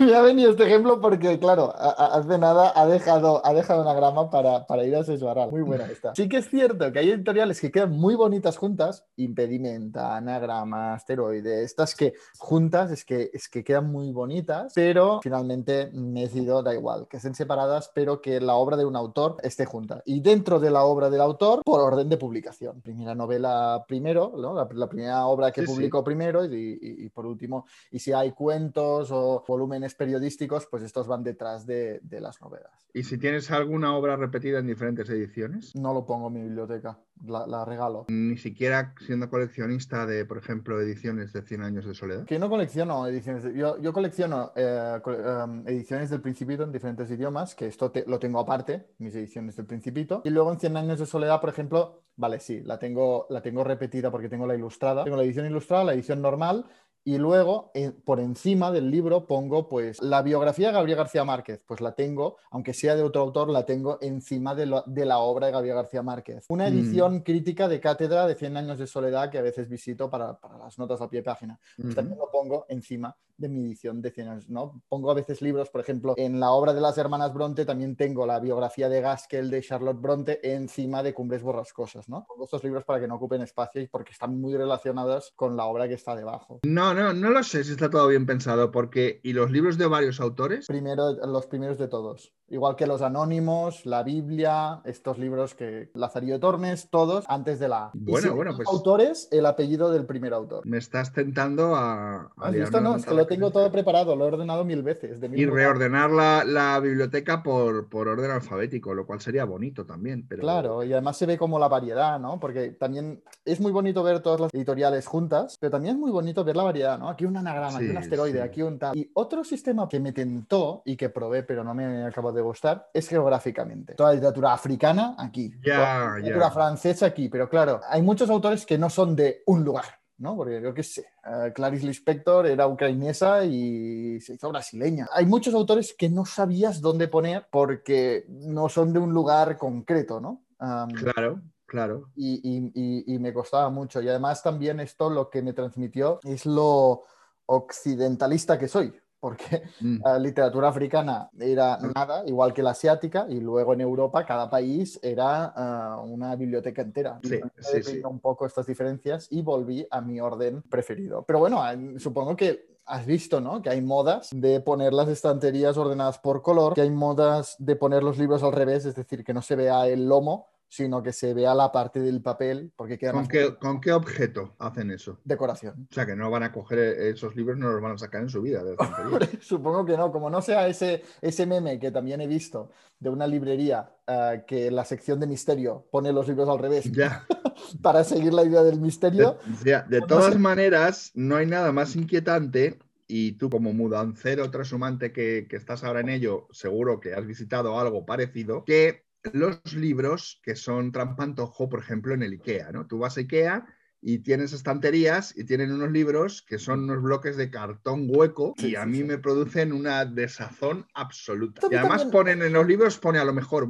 Me 0.00 0.14
ha 0.14 0.22
venido 0.22 0.52
este 0.52 0.64
ejemplo 0.64 1.00
porque, 1.00 1.38
claro, 1.40 1.74
hace 1.76 2.38
nada 2.38 2.72
ha 2.76 2.86
dejado, 2.86 3.44
ha 3.44 3.52
dejado 3.52 3.82
una 3.82 3.94
grama 3.94 4.30
para, 4.30 4.64
para 4.66 4.84
ir 4.84 4.94
a 4.94 5.02
Sesbarral. 5.02 5.50
Muy 5.50 5.62
buena 5.62 5.86
esta. 5.86 6.14
Sí 6.14 6.28
que 6.28 6.36
es 6.36 6.48
cierto 6.48 6.92
que 6.92 7.00
hay 7.00 7.10
editoriales 7.10 7.60
que 7.60 7.72
quedan 7.72 7.90
muy 7.90 8.14
bonitas 8.14 8.56
juntas, 8.56 9.04
impedimenta, 9.16 10.16
anagrama, 10.16 10.94
asteroide, 10.94 11.64
estas 11.64 11.96
que 11.96 12.14
juntas 12.38 12.92
es 12.92 13.04
que, 13.04 13.30
es 13.34 13.48
que 13.48 13.64
quedan 13.64 13.90
muy 13.90 14.12
bonitas, 14.12 14.72
pero 14.74 15.18
finalmente 15.20 15.90
me 15.92 16.20
he 16.20 16.22
decidido, 16.24 16.62
da 16.62 16.74
igual, 16.74 17.08
que 17.08 17.16
estén 17.16 17.34
separadas, 17.34 17.90
pero 17.92 18.20
que 18.20 18.40
la 18.40 18.54
obra 18.54 18.76
de 18.76 18.84
un 18.84 18.94
autor 18.94 19.36
esté 19.42 19.64
junta. 19.66 20.00
Y 20.06 20.20
dentro 20.20 20.60
de 20.60 20.70
la 20.70 20.84
obra 20.84 21.10
del 21.10 21.20
autor, 21.20 21.62
por 21.64 21.80
orden 21.80 22.08
de 22.08 22.16
publicación. 22.18 22.80
Primera 22.82 23.16
novela 23.16 23.84
primero, 23.88 24.32
¿no? 24.36 24.54
la, 24.54 24.68
la 24.72 24.88
primera 24.88 25.26
obra 25.26 25.50
que 25.50 25.62
Sí, 25.62 25.66
sí. 25.66 25.72
publicó 25.74 26.04
primero 26.04 26.44
y, 26.44 26.78
y- 26.80 27.04
y 27.06 27.08
por 27.10 27.26
último, 27.26 27.66
y 27.90 27.98
si 27.98 28.12
hay 28.12 28.30
cuentos 28.30 29.10
o 29.10 29.44
volúmenes 29.46 29.87
periodísticos, 29.94 30.66
pues 30.70 30.82
estos 30.82 31.06
van 31.06 31.22
detrás 31.22 31.66
de, 31.66 32.00
de 32.02 32.20
las 32.20 32.40
novelas. 32.40 32.72
¿Y 32.94 33.02
si 33.04 33.18
tienes 33.18 33.50
alguna 33.50 33.94
obra 33.96 34.16
repetida 34.16 34.58
en 34.58 34.66
diferentes 34.66 35.08
ediciones? 35.10 35.74
No 35.76 35.92
lo 35.94 36.06
pongo 36.06 36.28
en 36.28 36.34
mi 36.34 36.42
biblioteca, 36.42 36.98
la, 37.26 37.46
la 37.46 37.64
regalo. 37.64 38.06
Ni 38.08 38.36
siquiera 38.38 38.94
siendo 39.06 39.28
coleccionista 39.30 40.06
de, 40.06 40.24
por 40.24 40.38
ejemplo, 40.38 40.80
ediciones 40.80 41.32
de 41.32 41.42
100 41.42 41.62
años 41.62 41.84
de 41.86 41.94
soledad. 41.94 42.24
Que 42.24 42.38
no 42.38 42.48
colecciono 42.48 43.06
ediciones. 43.06 43.44
de- 43.44 43.54
yo, 43.54 43.78
yo 43.78 43.92
colecciono 43.92 44.52
eh, 44.56 44.98
co- 45.02 45.12
em, 45.12 45.66
ediciones 45.68 46.10
del 46.10 46.20
Principito 46.20 46.62
en 46.64 46.72
diferentes 46.72 47.10
idiomas, 47.10 47.54
que 47.54 47.66
esto 47.66 47.90
te- 47.90 48.04
lo 48.06 48.18
tengo 48.18 48.40
aparte, 48.40 48.88
mis 48.98 49.14
ediciones 49.14 49.56
del 49.56 49.66
Principito. 49.66 50.22
Y 50.24 50.30
luego 50.30 50.52
en 50.52 50.58
100 50.58 50.76
años 50.76 50.98
de 50.98 51.06
soledad, 51.06 51.40
por 51.40 51.50
ejemplo, 51.50 52.02
vale, 52.16 52.40
sí, 52.40 52.62
la 52.62 52.78
tengo, 52.78 53.26
la 53.30 53.42
tengo 53.42 53.62
repetida 53.64 54.10
porque 54.10 54.28
tengo 54.28 54.46
la 54.46 54.54
ilustrada. 54.56 55.04
Tengo 55.04 55.16
la 55.16 55.22
edición 55.24 55.46
ilustrada, 55.46 55.84
la 55.84 55.94
edición 55.94 56.20
normal. 56.22 56.64
Y 57.04 57.16
luego, 57.16 57.70
eh, 57.74 57.90
por 58.04 58.20
encima 58.20 58.70
del 58.70 58.90
libro, 58.90 59.26
pongo 59.26 59.68
pues 59.68 60.02
la 60.02 60.20
biografía 60.20 60.68
de 60.68 60.74
Gabriel 60.74 60.98
García 60.98 61.24
Márquez. 61.24 61.64
Pues 61.66 61.80
la 61.80 61.92
tengo, 61.94 62.36
aunque 62.50 62.74
sea 62.74 62.96
de 62.96 63.02
otro 63.02 63.22
autor, 63.22 63.48
la 63.48 63.64
tengo 63.64 63.98
encima 64.02 64.54
de, 64.54 64.66
lo- 64.66 64.84
de 64.86 65.06
la 65.06 65.18
obra 65.18 65.46
de 65.46 65.52
Gabriel 65.52 65.76
García 65.76 66.02
Márquez. 66.02 66.44
Una 66.50 66.64
Mm. 66.64 66.72
edición 66.74 67.20
crítica 67.20 67.66
de 67.68 67.80
cátedra 67.80 68.26
de 68.26 68.34
100 68.34 68.56
años 68.58 68.78
de 68.78 68.86
soledad 68.86 69.30
que 69.30 69.38
a 69.38 69.42
veces 69.42 69.68
visito 69.68 70.10
para, 70.10 70.38
para 70.38 70.58
las 70.58 70.78
notas 70.78 71.00
a 71.00 71.08
pie 71.08 71.20
de 71.20 71.24
página 71.24 71.58
pues 71.80 71.94
también 71.94 72.18
lo 72.18 72.30
pongo 72.30 72.66
encima 72.68 73.16
de 73.38 73.48
mi 73.48 73.60
edición 73.60 74.02
de 74.02 74.10
100 74.10 74.28
años, 74.28 74.48
¿no? 74.50 74.82
Pongo 74.88 75.12
a 75.12 75.14
veces 75.14 75.40
libros, 75.40 75.70
por 75.70 75.80
ejemplo, 75.80 76.14
en 76.16 76.40
la 76.40 76.50
obra 76.50 76.74
de 76.74 76.80
las 76.80 76.98
hermanas 76.98 77.32
Bronte 77.32 77.64
también 77.64 77.94
tengo 77.94 78.26
la 78.26 78.40
biografía 78.40 78.88
de 78.88 79.00
Gaskell 79.00 79.48
de 79.48 79.62
Charlotte 79.62 80.00
Bronte 80.00 80.40
encima 80.54 81.04
de 81.04 81.14
Cumbres 81.14 81.44
Borrascosas, 81.44 82.08
¿no? 82.08 82.24
Pongo 82.26 82.44
estos 82.44 82.64
libros 82.64 82.84
para 82.84 82.98
que 82.98 83.06
no 83.06 83.14
ocupen 83.14 83.40
espacio 83.42 83.80
y 83.80 83.86
porque 83.86 84.10
están 84.10 84.40
muy 84.40 84.56
relacionados 84.56 85.32
con 85.36 85.56
la 85.56 85.66
obra 85.66 85.86
que 85.86 85.94
está 85.94 86.16
debajo. 86.16 86.58
No, 86.64 86.87
no, 86.94 87.12
no 87.12 87.30
lo 87.30 87.42
sé 87.42 87.64
si 87.64 87.72
está 87.72 87.90
todo 87.90 88.06
bien 88.08 88.26
pensado, 88.26 88.70
porque 88.70 89.20
¿y 89.22 89.32
los 89.32 89.50
libros 89.50 89.78
de 89.78 89.86
varios 89.86 90.20
autores? 90.20 90.66
Primero, 90.66 91.12
los 91.26 91.46
primeros 91.46 91.78
de 91.78 91.88
todos. 91.88 92.32
Igual 92.50 92.76
que 92.76 92.86
los 92.86 93.02
Anónimos, 93.02 93.84
la 93.84 94.02
Biblia, 94.02 94.80
estos 94.86 95.18
libros 95.18 95.54
que 95.54 95.90
Lazarillo 95.94 96.40
Tormes, 96.40 96.88
todos 96.90 97.26
antes 97.28 97.58
de 97.58 97.68
la 97.68 97.86
A. 97.86 97.90
Y 97.92 97.98
Bueno, 98.10 98.28
si 98.28 98.34
bueno, 98.34 98.56
pues- 98.56 98.68
autores, 98.68 99.28
el 99.32 99.44
apellido 99.44 99.90
del 99.92 100.06
primer 100.06 100.32
autor. 100.32 100.64
Me 100.66 100.78
estás 100.78 101.12
tentando 101.12 101.76
a... 101.76 102.22
a 102.22 102.30
¿Has 102.38 102.52
visto? 102.54 102.80
No, 102.80 102.96
es 102.96 103.04
que 103.04 103.14
lo 103.14 103.26
tengo 103.26 103.50
todo 103.50 103.70
preparado, 103.70 104.16
lo 104.16 104.24
he 104.24 104.28
ordenado 104.28 104.64
mil 104.64 104.82
veces. 104.82 105.20
de 105.20 105.28
mil 105.28 105.38
Y 105.40 105.44
reordenar 105.44 106.10
la, 106.10 106.42
la 106.44 106.80
biblioteca 106.80 107.42
por, 107.42 107.88
por 107.90 108.08
orden 108.08 108.30
alfabético, 108.30 108.94
lo 108.94 109.04
cual 109.06 109.20
sería 109.20 109.44
bonito 109.44 109.84
también. 109.84 110.26
Pero... 110.26 110.40
Claro, 110.40 110.82
y 110.84 110.92
además 110.92 111.18
se 111.18 111.26
ve 111.26 111.36
como 111.36 111.58
la 111.58 111.68
variedad, 111.68 112.18
¿no? 112.18 112.40
Porque 112.40 112.70
también 112.70 113.22
es 113.44 113.60
muy 113.60 113.72
bonito 113.72 114.02
ver 114.02 114.20
todas 114.20 114.40
las 114.40 114.54
editoriales 114.54 115.06
juntas, 115.06 115.58
pero 115.60 115.70
también 115.70 115.96
es 115.96 116.00
muy 116.00 116.10
bonito 116.10 116.44
ver 116.44 116.56
la 116.56 116.62
variedad, 116.62 116.77
¿no? 116.78 117.08
Aquí 117.08 117.24
un 117.24 117.36
anagrama, 117.36 117.78
aquí 117.78 117.88
un 117.88 117.96
asteroide, 117.96 118.38
sí. 118.38 118.44
aquí 118.44 118.62
un 118.62 118.78
tal. 118.78 118.96
Y 118.96 119.10
otro 119.14 119.44
sistema 119.44 119.88
que 119.88 120.00
me 120.00 120.12
tentó 120.12 120.82
y 120.84 120.96
que 120.96 121.08
probé, 121.08 121.42
pero 121.42 121.64
no 121.64 121.74
me 121.74 122.04
acabó 122.04 122.32
de 122.32 122.42
gustar, 122.42 122.88
es 122.92 123.08
geográficamente. 123.08 123.94
Toda 123.94 124.10
la 124.10 124.14
literatura 124.14 124.52
africana 124.52 125.14
aquí, 125.18 125.50
toda 125.60 126.10
la 126.10 126.16
literatura 126.18 126.50
francesa 126.50 127.06
aquí, 127.06 127.28
pero 127.28 127.48
claro, 127.48 127.80
hay 127.88 128.02
muchos 128.02 128.30
autores 128.30 128.64
que 128.64 128.78
no 128.78 128.90
son 128.90 129.16
de 129.16 129.42
un 129.46 129.64
lugar. 129.64 129.84
¿no? 130.18 130.36
Porque 130.36 130.60
yo 130.60 130.74
qué 130.74 130.82
sé, 130.82 131.06
eh, 131.24 131.52
Clarice 131.54 131.86
Lispector 131.86 132.46
era 132.46 132.66
ucrainesa 132.66 133.44
y 133.44 134.20
se 134.20 134.34
hizo 134.34 134.48
brasileña. 134.50 135.06
Hay 135.12 135.26
muchos 135.26 135.54
autores 135.54 135.94
que 135.96 136.08
no 136.08 136.24
sabías 136.26 136.80
dónde 136.80 137.08
poner 137.08 137.46
porque 137.50 138.26
no 138.28 138.68
son 138.68 138.92
de 138.92 138.98
un 138.98 139.12
lugar 139.12 139.56
concreto, 139.56 140.20
¿no? 140.20 140.42
Claro, 140.58 141.40
claro. 141.68 142.08
y, 142.16 142.40
y- 142.42 142.72
y- 142.74 143.14
y 143.14 143.18
me 143.20 143.32
costaba 143.32 143.70
mucho. 143.70 144.00
Y 144.02 144.08
además 144.08 144.42
también 144.42 144.80
esto 144.80 145.08
lo 145.10 145.30
que 145.30 145.42
me 145.42 145.52
transmitió 145.52 146.18
es 146.24 146.44
lo 146.46 147.04
occidentalista 147.46 148.58
que 148.58 148.68
soy, 148.68 148.92
porque 149.20 149.62
Mm. 149.80 150.00
la 150.04 150.18
literatura 150.18 150.68
africana 150.68 151.28
era 151.38 151.78
nada, 151.94 152.22
igual 152.26 152.52
que 152.52 152.62
la 152.62 152.70
asiática, 152.70 153.26
y 153.28 153.40
luego 153.40 153.72
en 153.74 153.80
Europa 153.80 154.24
cada 154.26 154.48
país 154.50 154.98
era 155.02 155.52
ah, 155.56 156.02
una 156.04 156.34
biblioteca 156.36 156.82
entera. 156.82 157.20
Sí, 157.22 157.38
sí, 157.60 157.82
sí. 157.82 158.00
un 158.04 158.20
poco 158.20 158.46
estas 158.46 158.66
diferencias 158.66 159.28
y 159.30 159.42
volví 159.42 159.86
a 159.90 160.00
mi 160.00 160.20
orden 160.20 160.62
preferido. 160.62 161.22
Pero 161.22 161.38
bueno, 161.40 161.62
eh, 161.70 161.98
supongo 161.98 162.34
que 162.36 162.78
has 162.86 163.04
visto, 163.04 163.40
¿no? 163.40 163.60
Que 163.60 163.68
hay 163.70 163.82
modas 163.82 164.30
de 164.32 164.60
poner 164.60 164.94
las 164.94 165.08
estanterías 165.08 165.76
ordenadas 165.76 166.18
por 166.18 166.40
color, 166.42 166.72
que 166.74 166.80
hay 166.80 166.90
modas 166.90 167.54
de 167.58 167.76
poner 167.76 168.02
los 168.02 168.16
libros 168.18 168.42
al 168.42 168.52
revés, 168.52 168.86
es 168.86 168.94
decir, 168.94 169.22
que 169.24 169.34
no 169.34 169.42
se 169.42 169.56
vea 169.56 169.86
el 169.86 170.08
lomo 170.08 170.46
sino 170.68 171.02
que 171.02 171.12
se 171.12 171.32
vea 171.34 171.54
la 171.54 171.72
parte 171.72 171.98
del 172.00 172.20
papel, 172.20 172.70
porque 172.76 172.98
queda 172.98 173.12
¿Con 173.12 173.20
más 173.22 173.28
qué, 173.28 173.56
¿Con 173.58 173.80
qué 173.80 173.92
objeto 173.92 174.54
hacen 174.58 174.90
eso? 174.90 175.18
decoración. 175.24 175.88
O 175.90 175.94
sea, 175.94 176.04
que 176.04 176.14
no 176.14 176.30
van 176.30 176.42
a 176.42 176.52
coger 176.52 176.78
esos 176.78 177.34
libros, 177.34 177.56
no 177.56 177.70
los 177.70 177.80
van 177.80 177.92
a 177.92 177.98
sacar 177.98 178.22
en 178.22 178.28
su 178.28 178.42
vida. 178.42 178.62
de. 178.62 178.76
Supongo 179.40 179.84
que 179.86 179.96
no, 179.96 180.12
como 180.12 180.28
no 180.30 180.42
sea 180.42 180.68
ese, 180.68 181.02
ese 181.22 181.46
meme 181.46 181.78
que 181.78 181.90
también 181.90 182.20
he 182.20 182.26
visto 182.26 182.70
de 183.00 183.08
una 183.10 183.26
librería 183.26 183.90
eh, 184.06 184.44
que 184.46 184.66
en 184.66 184.76
la 184.76 184.84
sección 184.84 185.18
de 185.20 185.26
misterio 185.26 185.86
pone 185.90 186.12
los 186.12 186.28
libros 186.28 186.48
al 186.48 186.58
revés 186.58 186.90
ya. 186.92 187.26
para 187.82 188.04
seguir 188.04 188.34
la 188.34 188.44
idea 188.44 188.62
del 188.62 188.80
misterio. 188.80 189.38
De, 189.62 189.70
ya, 189.70 189.82
de 189.88 190.00
No 190.00 190.06
todas 190.06 190.32
sé. 190.34 190.38
maneras, 190.38 191.12
no 191.14 191.36
hay 191.36 191.46
nada 191.46 191.72
más 191.72 191.96
inquietante. 191.96 192.78
Y 193.10 193.32
tú, 193.32 193.48
como 193.48 193.72
mudancero 193.72 194.50
trashumante 194.50 195.12
que, 195.12 195.46
que 195.48 195.56
estás 195.56 195.82
ahora 195.82 196.00
en 196.00 196.10
ello, 196.10 196.46
seguro 196.50 197.00
que 197.00 197.14
has 197.14 197.24
visitado 197.26 197.78
algo 197.80 198.04
parecido, 198.04 198.64
que 198.66 199.07
los 199.32 199.60
libros 199.74 200.40
que 200.42 200.54
son 200.56 200.92
trampantojo, 200.92 201.68
por 201.68 201.80
ejemplo, 201.80 202.14
en 202.14 202.22
el 202.22 202.32
IKEA, 202.34 202.72
¿no? 202.72 202.86
Tú 202.86 202.98
vas 202.98 203.16
a 203.16 203.20
IKEA 203.20 203.66
y 204.00 204.18
tienes 204.20 204.52
estanterías 204.52 205.36
y 205.36 205.44
tienen 205.44 205.72
unos 205.72 205.90
libros 205.90 206.42
que 206.42 206.58
son 206.58 206.84
unos 206.84 207.02
bloques 207.02 207.36
de 207.36 207.50
cartón 207.50 208.06
hueco 208.08 208.54
Sí, 208.56 208.68
y 208.68 208.76
a 208.76 208.84
sí, 208.84 208.88
mí 208.90 208.98
sí. 208.98 209.04
me 209.04 209.18
producen 209.18 209.72
una 209.72 210.04
desazón 210.04 210.86
absoluta. 210.94 211.62
Y 211.70 211.74
además 211.74 212.02
también- 212.02 212.10
ponen 212.12 212.42
en 212.42 212.52
los 212.52 212.66
libros, 212.66 212.98
pone 212.98 213.18
a 213.18 213.24
lo 213.24 213.32
mejor, 213.32 213.66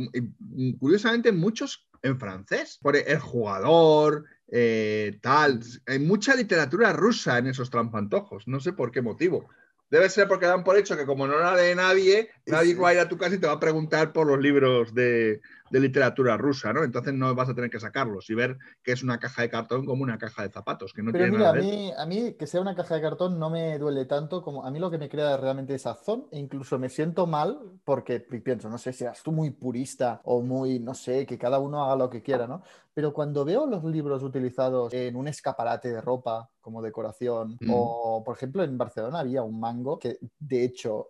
curiosamente, 0.78 1.32
muchos 1.32 1.88
en 2.02 2.18
francés. 2.18 2.78
Pone 2.82 3.00
el 3.00 3.18
jugador, 3.18 4.24
eh, 4.48 5.18
tal. 5.22 5.60
Hay 5.86 5.98
mucha 5.98 6.34
literatura 6.36 6.92
rusa 6.92 7.38
en 7.38 7.46
esos 7.48 7.70
trampantojos, 7.70 8.46
no 8.46 8.60
sé 8.60 8.72
por 8.72 8.90
qué 8.90 9.00
motivo. 9.02 9.48
Debe 9.90 10.10
ser 10.10 10.28
porque 10.28 10.46
dan 10.46 10.64
por 10.64 10.76
hecho 10.76 10.96
que 10.96 11.06
como 11.06 11.26
no 11.26 11.38
la 11.38 11.56
lee 11.56 11.74
nadie, 11.74 12.30
nadie 12.46 12.74
va 12.74 12.90
a 12.90 12.94
ir 12.94 13.00
a 13.00 13.08
tu 13.08 13.16
casa 13.16 13.36
y 13.36 13.38
te 13.38 13.46
va 13.46 13.54
a 13.54 13.60
preguntar 13.60 14.12
por 14.12 14.26
los 14.26 14.38
libros 14.38 14.94
de, 14.94 15.40
de 15.70 15.80
literatura 15.80 16.36
rusa, 16.36 16.72
¿no? 16.72 16.84
Entonces 16.84 17.14
no 17.14 17.34
vas 17.34 17.48
a 17.48 17.54
tener 17.54 17.70
que 17.70 17.80
sacarlos 17.80 18.28
y 18.30 18.34
ver 18.34 18.58
que 18.82 18.92
es 18.92 19.02
una 19.02 19.18
caja 19.18 19.42
de 19.42 19.50
cartón 19.50 19.84
como 19.86 20.02
una 20.02 20.18
caja 20.18 20.42
de 20.42 20.50
zapatos, 20.50 20.92
que 20.92 21.02
no 21.02 21.12
Pero 21.12 21.24
tiene 21.24 21.32
mira, 21.32 21.48
a 21.50 21.52
nada 21.52 21.54
dentro. 21.54 21.78
mí, 21.78 21.90
a 21.96 22.04
mí 22.04 22.34
que 22.34 22.46
sea 22.46 22.60
una 22.60 22.74
caja 22.74 22.94
de 22.96 23.00
cartón 23.00 23.38
no 23.38 23.48
me 23.48 23.78
duele 23.78 24.04
tanto 24.04 24.42
como 24.42 24.66
a 24.66 24.70
mí 24.70 24.78
lo 24.78 24.90
que 24.90 24.98
me 24.98 25.08
crea 25.08 25.38
realmente 25.38 25.74
es 25.74 25.82
sazón 25.82 26.26
e 26.30 26.38
incluso 26.38 26.78
me 26.78 26.90
siento 26.90 27.26
mal 27.26 27.80
porque 27.84 28.20
pi- 28.20 28.40
pienso, 28.40 28.68
no 28.68 28.76
sé, 28.76 28.92
seas 28.92 29.22
tú 29.22 29.32
muy 29.32 29.50
purista 29.50 30.20
o 30.24 30.42
muy, 30.42 30.80
no 30.80 30.92
sé, 30.92 31.24
que 31.24 31.38
cada 31.38 31.60
uno 31.60 31.82
haga 31.82 31.96
lo 31.96 32.10
que 32.10 32.22
quiera, 32.22 32.46
¿no? 32.46 32.62
Pero 32.92 33.14
cuando 33.14 33.44
veo 33.46 33.66
los 33.66 33.84
libros 33.84 34.22
utilizados 34.22 34.92
en 34.92 35.16
un 35.16 35.28
escaparate 35.28 35.90
de 35.90 36.00
ropa 36.02 36.50
como 36.60 36.82
decoración 36.82 37.58
Mm. 37.62 37.70
o, 37.70 38.22
por 38.22 38.36
ejemplo, 38.36 38.62
en 38.62 38.76
Barcelona 38.76 39.20
había 39.20 39.42
un 39.42 39.58
mango 39.58 39.98
que, 39.98 40.18
de 40.38 40.62
hecho, 40.64 41.08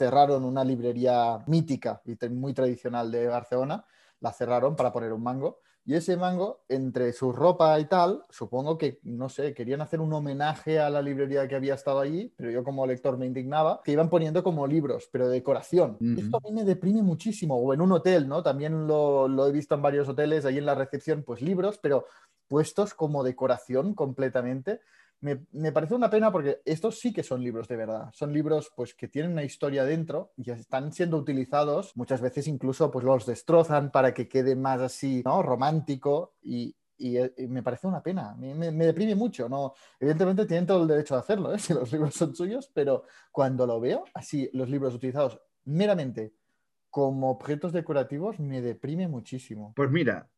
cerraron 0.00 0.46
una 0.46 0.64
librería 0.64 1.44
mítica 1.46 2.00
y 2.06 2.16
muy 2.30 2.54
tradicional 2.54 3.10
de 3.10 3.26
Barcelona, 3.26 3.84
la 4.20 4.32
cerraron 4.32 4.74
para 4.74 4.92
poner 4.92 5.12
un 5.12 5.22
mango. 5.22 5.58
Y 5.84 5.94
ese 5.94 6.16
mango, 6.16 6.64
entre 6.68 7.12
su 7.12 7.32
ropa 7.32 7.78
y 7.78 7.84
tal, 7.84 8.24
supongo 8.30 8.78
que, 8.78 8.98
no 9.02 9.28
sé, 9.28 9.52
querían 9.52 9.82
hacer 9.82 10.00
un 10.00 10.12
homenaje 10.14 10.78
a 10.78 10.88
la 10.88 11.02
librería 11.02 11.46
que 11.48 11.54
había 11.54 11.74
estado 11.74 12.00
allí, 12.00 12.32
pero 12.34 12.50
yo 12.50 12.64
como 12.64 12.86
lector 12.86 13.18
me 13.18 13.26
indignaba, 13.26 13.82
que 13.84 13.92
iban 13.92 14.08
poniendo 14.08 14.42
como 14.42 14.66
libros, 14.66 15.10
pero 15.12 15.28
de 15.28 15.34
decoración. 15.34 15.98
Esto 16.16 16.38
a 16.38 16.40
mí 16.48 16.52
me 16.54 16.64
deprime 16.64 17.02
muchísimo. 17.02 17.56
O 17.56 17.74
en 17.74 17.82
un 17.82 17.92
hotel, 17.92 18.26
¿no? 18.26 18.42
También 18.42 18.86
lo, 18.86 19.28
lo 19.28 19.46
he 19.46 19.52
visto 19.52 19.74
en 19.74 19.82
varios 19.82 20.08
hoteles, 20.08 20.46
ahí 20.46 20.56
en 20.56 20.66
la 20.66 20.74
recepción, 20.74 21.24
pues 21.24 21.42
libros, 21.42 21.78
pero 21.78 22.06
puestos 22.48 22.94
como 22.94 23.22
decoración 23.22 23.94
completamente. 23.94 24.80
Me, 25.22 25.44
me 25.52 25.70
parece 25.72 25.94
una 25.94 26.08
pena 26.08 26.32
porque 26.32 26.60
estos 26.64 26.98
sí 26.98 27.12
que 27.12 27.22
son 27.22 27.42
libros 27.42 27.68
de 27.68 27.76
verdad. 27.76 28.10
Son 28.14 28.32
libros 28.32 28.70
pues 28.74 28.94
que 28.94 29.08
tienen 29.08 29.32
una 29.32 29.44
historia 29.44 29.84
dentro 29.84 30.32
y 30.36 30.50
están 30.50 30.92
siendo 30.92 31.18
utilizados. 31.18 31.94
Muchas 31.96 32.20
veces 32.22 32.46
incluso 32.48 32.90
pues 32.90 33.04
los 33.04 33.26
destrozan 33.26 33.90
para 33.92 34.14
que 34.14 34.28
quede 34.28 34.56
más 34.56 34.80
así, 34.80 35.22
¿no? 35.24 35.42
Romántico 35.42 36.34
y, 36.42 36.74
y, 36.96 37.18
eh, 37.18 37.32
me 37.48 37.62
parece 37.62 37.86
una 37.86 38.02
pena. 38.02 38.34
Me, 38.38 38.54
me- 38.54 38.70
me 38.72 38.86
deprime 38.86 39.14
mucho. 39.14 39.48
¿no? 39.48 39.74
Evidentemente 39.98 40.46
tienen 40.46 40.66
todo 40.66 40.82
el 40.82 40.88
derecho 40.88 41.14
de 41.14 41.20
hacerlo, 41.20 41.54
¿eh? 41.54 41.58
si 41.58 41.74
los 41.74 41.92
libros 41.92 42.14
son 42.14 42.34
suyos, 42.34 42.70
pero 42.72 43.04
cuando 43.30 43.66
lo 43.66 43.78
veo, 43.78 44.04
así 44.14 44.48
los 44.54 44.70
libros 44.70 44.94
utilizados 44.94 45.38
meramente 45.64 46.32
como 46.88 47.30
objetos 47.30 47.72
decorativos, 47.72 48.40
me 48.40 48.60
deprime 48.60 49.06
muchísimo. 49.06 49.72
Pues 49.76 49.90
mira, 49.90 50.28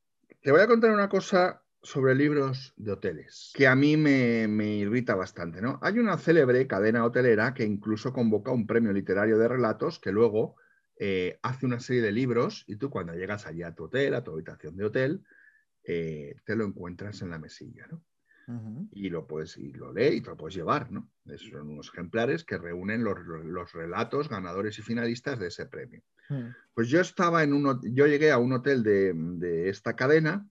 te 0.43 0.51
voy 0.53 0.61
a 0.61 0.67
contar 0.67 0.91
una 0.91 1.09
cosa 1.09 1.62
sobre 1.83 2.15
libros 2.15 2.75
de 2.77 2.93
hoteles, 2.93 3.53
que 3.55 3.67
a 3.67 3.75
mí 3.75 3.97
me, 3.97 4.47
me 4.49 4.77
irrita 4.77 5.15
bastante, 5.15 5.61
¿no? 5.61 5.79
Hay 5.83 5.99
una 5.99 6.17
célebre 6.17 6.67
cadena 6.67 7.05
hotelera 7.05 7.55
que 7.55 7.65
incluso 7.65 8.12
convoca 8.12 8.53
un 8.53 8.67
premio 8.67 8.93
literario 8.93 9.37
de 9.39 9.49
relatos 9.49 9.99
que 9.99 10.12
luego 10.12 10.55
eh, 10.99 11.39
hace 11.43 11.67
una 11.67 11.81
serie 11.81 12.03
de 12.03 12.12
libros 12.12 12.65
y 12.69 12.77
tú 12.77 12.89
cuando 12.89 13.15
llegas 13.15 13.47
allí 13.47 13.62
a 13.65 13.75
tu 13.75 13.85
hotel, 13.85 14.15
a 14.15 14.23
tu 14.23 14.31
habitación 14.33 14.77
de 14.77 14.85
hotel, 14.85 15.25
eh, 15.85 16.37
te 16.45 16.55
lo 16.55 16.65
encuentras 16.65 17.21
en 17.23 17.31
la 17.31 17.39
mesilla, 17.39 17.87
¿no? 17.91 18.05
Y 18.93 19.09
lo 19.09 19.27
puedes 19.27 19.57
y 19.57 19.73
lo 19.73 19.93
lee 19.93 20.17
y 20.17 20.21
te 20.21 20.31
lo 20.31 20.37
puedes 20.37 20.55
llevar, 20.55 20.91
¿no? 20.93 21.11
Es- 21.27 21.43
Son 21.43 21.69
unos 21.69 21.89
ejemplares 21.89 22.45
que 22.45 22.59
reúnen 22.59 23.03
los, 23.03 23.19
los 23.45 23.73
relatos 23.73 24.29
ganadores 24.29 24.79
y 24.79 24.83
finalistas 24.83 25.39
de 25.39 25.49
ese 25.49 25.67
premio. 25.67 26.03
Mm. 26.29 26.49
Pues 26.75 26.89
yo 26.89 27.01
estaba 27.01 27.43
en 27.43 27.55
un, 27.55 27.81
yo 27.95 28.07
llegué 28.07 28.31
a 28.31 28.39
un 28.39 28.53
hotel 28.53 28.83
de, 28.83 29.12
de 29.15 29.69
esta 29.69 29.95
cadena 29.97 30.47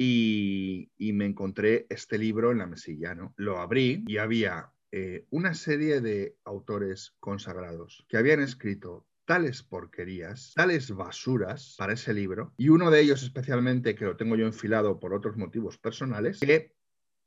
y, 0.00 1.12
me 1.12 1.26
encontré 1.26 1.86
este 1.90 2.16
libro 2.16 2.52
en 2.52 2.58
la 2.58 2.66
mesilla, 2.66 3.14
¿no? 3.14 3.34
Lo 3.36 3.58
abrí 3.58 4.04
y 4.06 4.18
había 4.18 4.70
eh, 4.92 5.26
una 5.30 5.54
serie 5.54 6.00
de 6.00 6.36
autores 6.44 7.16
consagrados 7.18 8.06
que 8.08 8.16
habían 8.16 8.40
escrito 8.40 9.08
tales 9.24 9.62
porquerías, 9.62 10.52
tales 10.54 10.92
basuras 10.92 11.74
para 11.76 11.94
ese 11.94 12.14
libro, 12.14 12.54
y 12.56 12.68
uno 12.68 12.90
de 12.90 13.00
ellos 13.00 13.22
especialmente, 13.22 13.94
que 13.94 14.04
lo 14.04 14.16
tengo 14.16 14.36
yo 14.36 14.46
enfilado 14.46 15.00
por 15.00 15.12
otros 15.12 15.36
motivos 15.36 15.76
personales, 15.76 16.38
que 16.38 16.74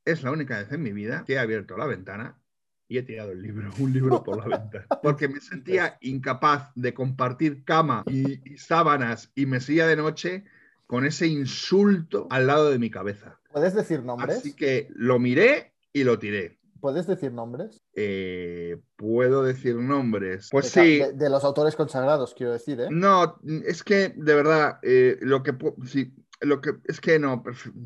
es 0.05 0.23
la 0.23 0.31
única 0.31 0.57
vez 0.57 0.71
en 0.71 0.81
mi 0.81 0.93
vida 0.93 1.25
que 1.27 1.33
he 1.33 1.39
abierto 1.39 1.77
la 1.77 1.85
ventana 1.85 2.41
y 2.87 2.97
he 2.97 3.03
tirado 3.03 3.31
el 3.31 3.41
libro, 3.41 3.69
un 3.79 3.91
libro 3.91 4.23
por 4.23 4.37
la 4.37 4.57
ventana, 4.57 4.87
porque 5.03 5.27
me 5.27 5.41
sentía 5.41 5.97
incapaz 5.99 6.71
de 6.75 6.93
compartir 6.93 7.65
cama 7.65 8.03
y 8.07 8.57
sábanas 8.57 9.29
y 9.35 9.45
mesilla 9.45 9.85
de 9.87 9.97
noche 9.97 10.45
con 10.91 11.05
ese 11.05 11.25
insulto 11.25 12.27
al 12.29 12.47
lado 12.47 12.69
de 12.69 12.77
mi 12.77 12.91
cabeza. 12.91 13.39
¿Puedes 13.53 13.73
decir 13.73 14.03
nombres? 14.03 14.39
Así 14.39 14.53
que 14.53 14.89
lo 14.93 15.19
miré 15.19 15.73
y 15.93 16.03
lo 16.03 16.19
tiré. 16.19 16.59
¿Puedes 16.81 17.07
decir 17.07 17.31
nombres? 17.31 17.77
Eh, 17.95 18.75
Puedo 18.97 19.41
decir 19.41 19.77
nombres. 19.77 20.49
Pues 20.51 20.73
De 20.73 20.81
sí. 20.81 20.99
De, 20.99 21.13
de 21.13 21.29
los 21.29 21.45
autores 21.45 21.77
consagrados, 21.77 22.33
quiero 22.33 22.51
decir, 22.51 22.81
¿eh? 22.81 22.87
No, 22.91 23.39
es 23.65 23.85
que 23.85 24.09
de 24.17 24.35
verdad, 24.35 24.79
eh, 24.81 25.17
lo 25.21 25.43
que 25.43 25.55
sí, 25.85 26.13
lo 26.41 26.59
que 26.59 26.71
es 26.83 26.99
que 26.99 27.17
no, 27.19 27.41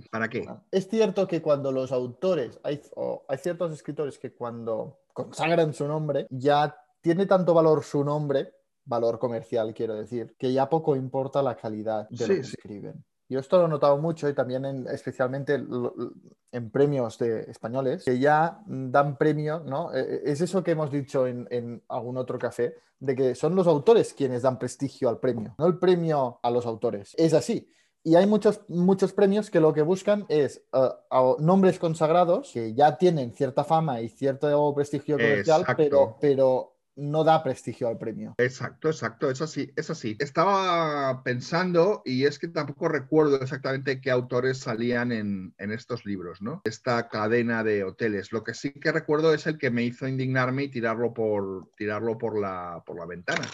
¿para 0.10 0.28
qué? 0.28 0.44
Es 0.72 0.88
cierto 0.88 1.28
que 1.28 1.44
cuando 1.44 1.72
los 1.72 1.92
autores, 1.92 2.60
hay, 2.64 2.82
o 2.96 3.24
hay 3.30 3.38
ciertos 3.38 3.72
escritores 3.72 4.18
que 4.18 4.34
cuando 4.34 4.98
consagran 5.14 5.76
su 5.76 5.88
nombre, 5.88 6.26
ya 6.32 6.76
tiene 7.02 7.28
tanto 7.28 7.54
valor 7.54 7.84
su 7.84 8.04
nombre, 8.04 8.55
valor 8.86 9.20
comercial 9.20 9.74
quiero 9.74 9.96
decir, 9.96 10.36
que 10.38 10.54
ya 10.54 10.70
poco 10.70 10.96
importa 10.96 11.42
la 11.42 11.56
calidad 11.56 12.08
de 12.10 12.28
lo 12.28 12.34
Sí, 12.34 12.40
que 12.42 12.44
sí. 12.48 12.56
escriben. 12.58 13.04
Yo 13.28 13.40
esto 13.40 13.58
lo 13.58 13.66
he 13.66 13.70
notado 13.70 13.98
mucho 13.98 14.30
y 14.30 14.36
también 14.36 14.66
en- 14.66 14.88
especialmente 14.88 15.58
lo- 15.58 15.94
lo- 15.98 16.12
en 16.52 16.70
premios 16.70 17.18
de 17.18 17.42
españoles, 17.50 18.04
que 18.06 18.20
ya 18.20 18.62
dan 18.68 19.18
premio, 19.18 19.60
¿no? 19.62 19.92
Eh, 19.96 20.22
Es 20.26 20.42
eso 20.42 20.64
que 20.64 20.72
hemos 20.72 20.92
dicho 20.92 21.26
en, 21.26 21.48
en 21.50 21.82
algún 21.90 22.18
otro 22.18 22.38
café, 22.38 22.76
de 23.00 23.16
que 23.16 23.34
son 23.36 23.56
los 23.56 23.66
autores 23.68 24.14
quienes 24.14 24.44
dan 24.44 24.60
prestigio 24.60 25.10
al 25.10 25.20
premio, 25.20 25.56
no 25.58 25.66
el 25.66 25.80
premio 25.80 26.40
a 26.44 26.52
los 26.52 26.66
autores. 26.68 27.14
Es 27.18 27.34
así. 27.34 27.68
Y 28.04 28.14
hay 28.16 28.28
muchos, 28.28 28.62
muchos 28.68 29.12
premios 29.14 29.50
que 29.50 29.60
lo 29.60 29.74
que 29.74 29.82
buscan 29.82 30.26
es 30.30 30.64
a 30.72 31.36
nombres 31.40 31.80
consagrados 31.80 32.52
que 32.54 32.76
ya 32.76 32.96
tienen 33.00 33.34
cierta 33.34 33.64
fama 33.64 34.00
y 34.02 34.10
cierto 34.10 34.74
prestigio 34.76 35.18
comercial, 35.18 35.62
Exacto. 35.62 35.76
pero, 35.84 36.18
pero 36.22 36.75
no 36.96 37.24
da 37.24 37.44
prestigio 37.44 37.88
al 37.88 37.98
premio. 37.98 38.36
Exacto, 38.38 38.90
exacto, 38.90 39.30
es 39.30 39.42
así, 39.42 39.72
es 39.76 39.90
así. 39.90 40.16
Estaba 40.20 41.24
pensando 41.24 42.02
y 42.06 42.26
es 42.26 42.40
que 42.40 42.48
tampoco 42.48 42.88
recuerdo 42.88 43.42
exactamente 43.42 44.00
qué 44.00 44.12
autores 44.12 44.60
salían 44.60 45.12
en, 45.12 45.54
en 45.58 45.72
estos 45.72 46.06
libros, 46.06 46.42
¿no? 46.42 46.62
Esta 46.64 47.10
cadena 47.10 47.64
de 47.64 47.84
hoteles. 47.84 48.32
Lo 48.32 48.44
que 48.44 48.54
sí 48.54 48.72
que 48.72 48.92
recuerdo 48.92 49.34
es 49.34 49.48
el 49.48 49.58
que 49.58 49.72
me 49.72 49.84
hizo 49.84 50.08
indignarme 50.08 50.64
y 50.64 50.70
tirarlo 50.70 51.14
por, 51.14 51.70
tirarlo 51.76 52.18
por 52.18 52.40
la, 52.40 52.82
por 52.86 52.98
la 52.98 53.06
ventana. 53.06 53.46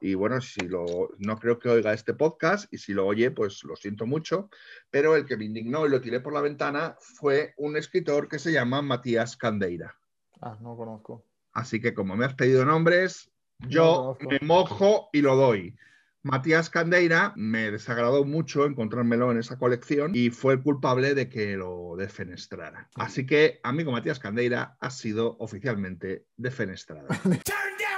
Y 0.00 0.14
bueno, 0.14 0.40
si 0.40 0.66
lo, 0.66 1.10
no 1.18 1.36
creo 1.36 1.58
que 1.58 1.68
oiga 1.68 1.92
este 1.92 2.14
podcast 2.14 2.72
y 2.72 2.78
si 2.78 2.94
lo 2.94 3.06
oye, 3.06 3.30
pues 3.30 3.62
lo 3.64 3.76
siento 3.76 4.06
mucho, 4.06 4.48
pero 4.90 5.14
el 5.14 5.26
que 5.26 5.36
me 5.36 5.44
indignó 5.44 5.86
y 5.86 5.90
lo 5.90 6.00
tiré 6.00 6.20
por 6.20 6.32
la 6.32 6.40
ventana 6.40 6.96
fue 6.98 7.52
un 7.58 7.76
escritor 7.76 8.26
que 8.26 8.38
se 8.38 8.50
llama 8.50 8.80
Matías 8.80 9.36
Candeira. 9.36 9.94
Ah, 10.40 10.56
no 10.62 10.74
conozco. 10.74 11.29
Así 11.52 11.80
que 11.80 11.94
como 11.94 12.16
me 12.16 12.24
has 12.24 12.34
pedido 12.34 12.64
nombres, 12.64 13.30
yo 13.68 14.16
me 14.28 14.38
mojo 14.42 15.10
y 15.12 15.22
lo 15.22 15.36
doy. 15.36 15.76
Matías 16.22 16.68
Candeira 16.68 17.32
me 17.36 17.70
desagradó 17.70 18.24
mucho 18.24 18.66
encontrármelo 18.66 19.30
en 19.32 19.38
esa 19.38 19.58
colección 19.58 20.12
y 20.14 20.28
fue 20.30 20.54
el 20.54 20.62
culpable 20.62 21.14
de 21.14 21.30
que 21.30 21.56
lo 21.56 21.96
defenestrara. 21.96 22.90
Así 22.94 23.24
que, 23.24 23.58
amigo 23.62 23.90
Matías 23.90 24.18
Candeira, 24.18 24.76
ha 24.80 24.90
sido 24.90 25.36
oficialmente 25.38 26.26
defenestrado. 26.36 27.08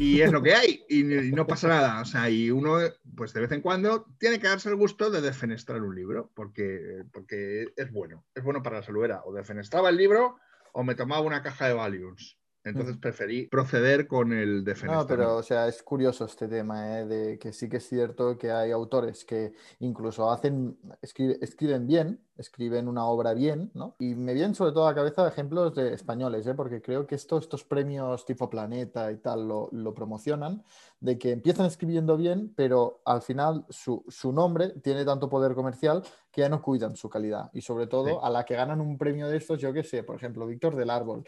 Y 0.00 0.20
es 0.20 0.30
lo 0.30 0.40
que 0.40 0.54
hay, 0.54 0.84
y, 0.88 1.02
no 1.02 1.46
pasa 1.46 1.66
nada. 1.66 2.00
O 2.00 2.04
sea, 2.04 2.30
y 2.30 2.52
uno, 2.52 2.78
pues 3.16 3.32
de 3.32 3.40
vez 3.40 3.50
en 3.50 3.60
cuando, 3.60 4.06
tiene 4.18 4.38
que 4.38 4.46
darse 4.46 4.68
el 4.68 4.76
gusto 4.76 5.10
de 5.10 5.20
defenestrar 5.20 5.82
un 5.82 5.96
libro, 5.96 6.30
porque, 6.34 7.02
porque 7.12 7.72
es 7.76 7.90
bueno, 7.90 8.24
es 8.32 8.44
bueno 8.44 8.62
para 8.62 8.76
la 8.76 8.82
salud. 8.84 9.04
Era, 9.04 9.22
o 9.24 9.34
defenestraba 9.34 9.88
el 9.88 9.96
libro 9.96 10.36
o 10.72 10.84
me 10.84 10.94
tomaba 10.94 11.22
una 11.22 11.42
caja 11.42 11.66
de 11.66 11.74
Valiums. 11.74 12.37
Entonces 12.64 12.96
preferí 12.98 13.46
proceder 13.46 14.06
con 14.06 14.32
el 14.32 14.58
No, 14.58 14.64
defenestramiento. 14.64 15.06
pero 15.08 15.36
o 15.36 15.42
sea, 15.42 15.68
es 15.68 15.82
curioso 15.82 16.24
este 16.24 16.48
tema, 16.48 16.98
¿eh? 17.00 17.06
de 17.06 17.38
que 17.38 17.52
sí 17.52 17.68
que 17.68 17.78
es 17.78 17.88
cierto 17.88 18.36
que 18.36 18.50
hay 18.50 18.72
autores 18.72 19.24
que 19.24 19.52
incluso 19.78 20.30
hacen, 20.30 20.76
escribe- 21.00 21.38
escriben 21.40 21.86
bien, 21.86 22.20
escriben 22.36 22.86
una 22.88 23.06
obra 23.06 23.32
bien, 23.32 23.70
¿no? 23.74 23.96
Y 23.98 24.14
me 24.14 24.34
vienen 24.34 24.54
sobre 24.54 24.72
todo 24.72 24.86
a 24.86 24.90
la 24.90 24.94
cabeza 24.94 25.26
ejemplos 25.26 25.74
de 25.74 25.94
españoles, 25.94 26.46
¿eh? 26.46 26.54
Porque 26.54 26.82
creo 26.82 27.06
que 27.06 27.14
esto- 27.14 27.38
estos 27.38 27.64
premios 27.64 28.26
tipo 28.26 28.50
Planeta 28.50 29.10
y 29.12 29.16
tal 29.16 29.48
lo, 29.48 29.68
lo 29.72 29.94
promocionan, 29.94 30.62
de 31.00 31.16
que 31.18 31.30
empiezan 31.32 31.66
escribiendo 31.66 32.16
bien, 32.16 32.52
pero 32.54 33.00
al 33.04 33.22
final 33.22 33.64
su, 33.70 34.04
su 34.08 34.32
nombre 34.32 34.70
tiene 34.82 35.04
tanto 35.04 35.28
poder 35.28 35.54
comercial 35.54 36.02
que 36.30 36.42
ya 36.42 36.48
no 36.48 36.60
cuidan 36.60 36.96
su 36.96 37.08
calidad. 37.08 37.50
Y 37.54 37.60
sobre 37.62 37.86
todo 37.86 38.08
Sí. 38.08 38.16
a 38.22 38.30
la 38.30 38.44
que 38.44 38.54
ganan 38.54 38.80
un 38.80 38.98
premio 38.98 39.26
de 39.28 39.36
estos, 39.38 39.58
yo 39.60 39.72
qué 39.72 39.82
sé, 39.84 40.02
por 40.02 40.16
ejemplo, 40.16 40.46
Víctor 40.46 40.76
del 40.76 40.90
Árbol. 40.90 41.24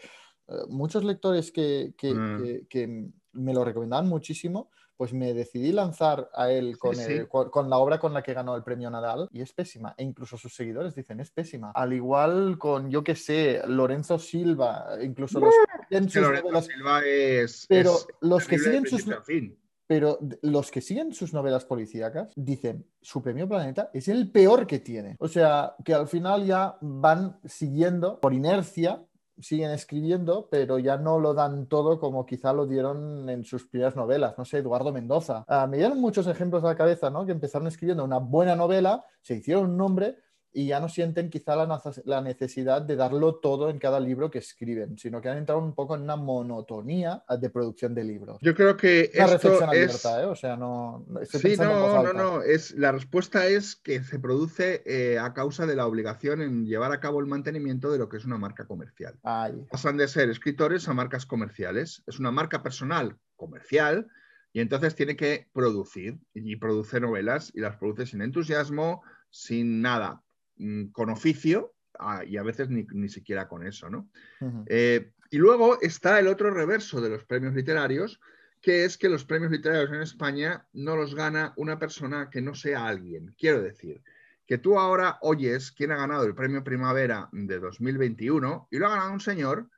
Eh, 0.51 0.65
muchos 0.69 1.03
lectores 1.03 1.51
que, 1.51 1.93
que- 1.97 2.13
Mm. 2.13 2.43
que- 2.43 2.67
que 2.67 3.09
me 3.33 3.53
lo 3.53 3.63
recomendaban 3.63 4.07
muchísimo, 4.07 4.69
pues 4.97 5.13
me 5.13 5.33
decidí 5.33 5.71
lanzar 5.71 6.29
a 6.35 6.51
él 6.51 6.77
con, 6.77 6.95
Sí, 6.95 7.01
el- 7.11 7.21
sí. 7.23 7.27
con- 7.27 7.69
la 7.71 7.77
obra 7.79 7.99
con 7.99 8.13
la 8.13 8.21
que 8.21 8.33
ganó 8.35 8.55
el 8.55 8.61
premio 8.63 8.89
Nadal 8.91 9.27
y 9.31 9.41
es 9.41 9.51
pésima. 9.51 9.95
E 9.97 10.03
incluso 10.03 10.37
sus 10.37 10.53
seguidores 10.53 10.93
dicen, 10.93 11.19
es 11.19 11.31
pésima. 11.31 11.71
Al 11.73 11.93
igual 11.93 12.57
con, 12.59 12.91
yo 12.91 13.03
qué 13.03 13.15
sé, 13.15 13.61
Lorenzo 13.67 14.19
Silva, 14.19 14.97
incluso 15.01 15.39
los 15.39 15.53
que 15.89 15.97
sus 16.03 16.15
Lorenzo 16.17 16.41
novelas, 16.43 16.65
Silva 16.67 17.01
es. 17.05 17.65
Pero 17.67 17.95
es 17.95 18.07
los 18.21 18.47
que 18.47 18.59
siguen 18.59 18.85
sus 18.85 19.05
fin. 19.25 19.57
pero 19.87 20.19
los 20.43 20.69
que 20.71 20.79
siguen 20.81 21.13
sus 21.13 21.33
novelas 21.33 21.65
policíacas 21.65 22.31
dicen, 22.35 22.85
su 23.01 23.21
premio 23.23 23.47
Planeta 23.49 23.89
es 23.93 24.07
el 24.07 24.29
peor 24.31 24.67
que 24.67 24.79
tiene. 24.79 25.15
O 25.19 25.27
sea, 25.27 25.75
que 25.83 25.93
al 25.95 26.07
final 26.07 26.45
ya 26.45 26.77
van 26.79 27.39
siguiendo 27.43 28.19
por 28.19 28.33
inercia, 28.33 29.03
siguen 29.41 29.71
escribiendo, 29.71 30.47
pero 30.49 30.79
ya 30.79 30.97
no 30.97 31.19
lo 31.19 31.33
dan 31.33 31.67
todo 31.67 31.99
como 31.99 32.25
quizá 32.25 32.53
lo 32.53 32.65
dieron 32.65 33.29
en 33.29 33.43
sus 33.43 33.67
primeras 33.67 33.95
novelas. 33.95 34.37
No 34.37 34.45
sé, 34.45 34.59
Eduardo 34.59 34.91
Mendoza. 34.91 35.43
Ah, 35.47 35.67
me 35.67 35.77
dieron 35.77 35.99
muchos 35.99 36.27
ejemplos 36.27 36.63
a 36.63 36.67
la 36.67 36.75
cabeza, 36.75 37.09
¿no? 37.09 37.25
Que 37.25 37.31
empezaron 37.31 37.67
escribiendo 37.67 38.03
una 38.03 38.17
buena 38.17 38.55
novela, 38.55 39.05
se 39.21 39.35
hicieron 39.35 39.71
un 39.71 39.77
nombre 39.77 40.17
y 40.53 40.67
ya 40.67 40.79
no 40.79 40.89
sienten 40.89 41.29
quizá 41.29 41.55
la, 41.55 41.81
la 42.05 42.21
necesidad 42.21 42.81
de 42.81 42.95
darlo 42.95 43.35
todo 43.35 43.69
en 43.69 43.79
cada 43.79 43.99
libro 43.99 44.29
que 44.29 44.39
escriben, 44.39 44.97
sino 44.97 45.21
que 45.21 45.29
han 45.29 45.37
entrado 45.37 45.61
un 45.61 45.73
poco 45.73 45.95
en 45.95 46.01
una 46.01 46.15
monotonía 46.15 47.23
ah, 47.27 47.37
de 47.37 47.49
producción 47.49 47.95
de 47.95 48.03
libros. 48.03 48.37
Yo 48.41 48.53
creo 48.53 48.75
que 48.75 49.11
Una 49.15 49.25
esto 49.25 49.49
reflexión 49.49 49.69
es. 49.73 50.05
abierta, 50.05 50.23
¿eh? 50.23 50.25
O 50.25 50.35
sea, 50.35 50.57
no. 50.57 51.05
Sí, 51.23 51.55
no, 51.57 52.03
no, 52.03 52.13
no. 52.13 52.41
Es, 52.41 52.71
la 52.71 52.91
respuesta 52.91 53.47
es 53.47 53.75
que 53.75 54.03
se 54.03 54.19
produce 54.19 54.83
eh, 54.85 55.17
a 55.17 55.33
causa 55.33 55.65
de 55.65 55.75
la 55.75 55.87
obligación 55.87 56.41
en 56.41 56.65
llevar 56.65 56.91
a 56.91 56.99
cabo 56.99 57.19
el 57.19 57.27
mantenimiento 57.27 57.91
de 57.91 57.99
lo 57.99 58.09
que 58.09 58.17
es 58.17 58.25
una 58.25 58.37
marca 58.37 58.65
comercial. 58.65 59.17
Ay, 59.23 59.65
Pasan 59.71 59.97
de 59.97 60.07
ser 60.07 60.29
escritores 60.29 60.87
a 60.89 60.93
marcas 60.93 61.25
comerciales. 61.25 62.03
Es 62.07 62.19
una 62.19 62.31
marca 62.31 62.61
personal 62.61 63.17
comercial 63.37 64.07
y 64.53 64.59
entonces 64.59 64.95
tiene 64.95 65.15
que 65.15 65.49
producir 65.53 66.19
y 66.33 66.57
produce 66.57 66.99
novelas 66.99 67.51
y 67.55 67.61
las 67.61 67.77
produce 67.77 68.05
sin 68.05 68.21
entusiasmo, 68.21 69.01
sin 69.29 69.81
nada, 69.81 70.23
con 70.91 71.09
oficio 71.09 71.73
ah, 71.99 72.23
y 72.25 72.37
a 72.37 72.43
veces 72.43 72.69
ni, 72.69 72.85
ni 72.91 73.09
siquiera 73.09 73.47
con 73.47 73.65
eso, 73.65 73.89
¿no? 73.89 74.09
Eh, 74.67 75.11
y 75.29 75.37
luego 75.37 75.79
está 75.81 76.19
el 76.19 76.27
otro 76.27 76.51
reverso 76.51 77.01
de 77.01 77.09
los 77.09 77.23
premios 77.23 77.53
literarios, 77.53 78.19
que 78.61 78.85
es 78.85 78.97
que 78.97 79.09
los 79.09 79.25
premios 79.25 79.51
literarios 79.51 79.91
en 79.91 80.01
España 80.01 80.65
no 80.73 80.95
los 80.95 81.15
gana 81.15 81.53
una 81.55 81.79
persona 81.79 82.29
que 82.29 82.41
no 82.41 82.53
sea 82.53 82.87
alguien. 82.87 83.33
Quiero 83.37 83.61
decir, 83.61 84.01
que 84.45 84.57
tú 84.57 84.77
ahora 84.77 85.17
oyes 85.21 85.71
quién 85.71 85.91
ha 85.91 85.95
ganado 85.95 86.25
el 86.25 86.35
premio 86.35 86.63
Primavera 86.63 87.29
de 87.31 87.59
2021 87.59 88.67
y 88.69 88.77
lo 88.77 88.87
ha 88.87 88.89
ganado 88.89 89.13
un 89.13 89.21
señor 89.21 89.69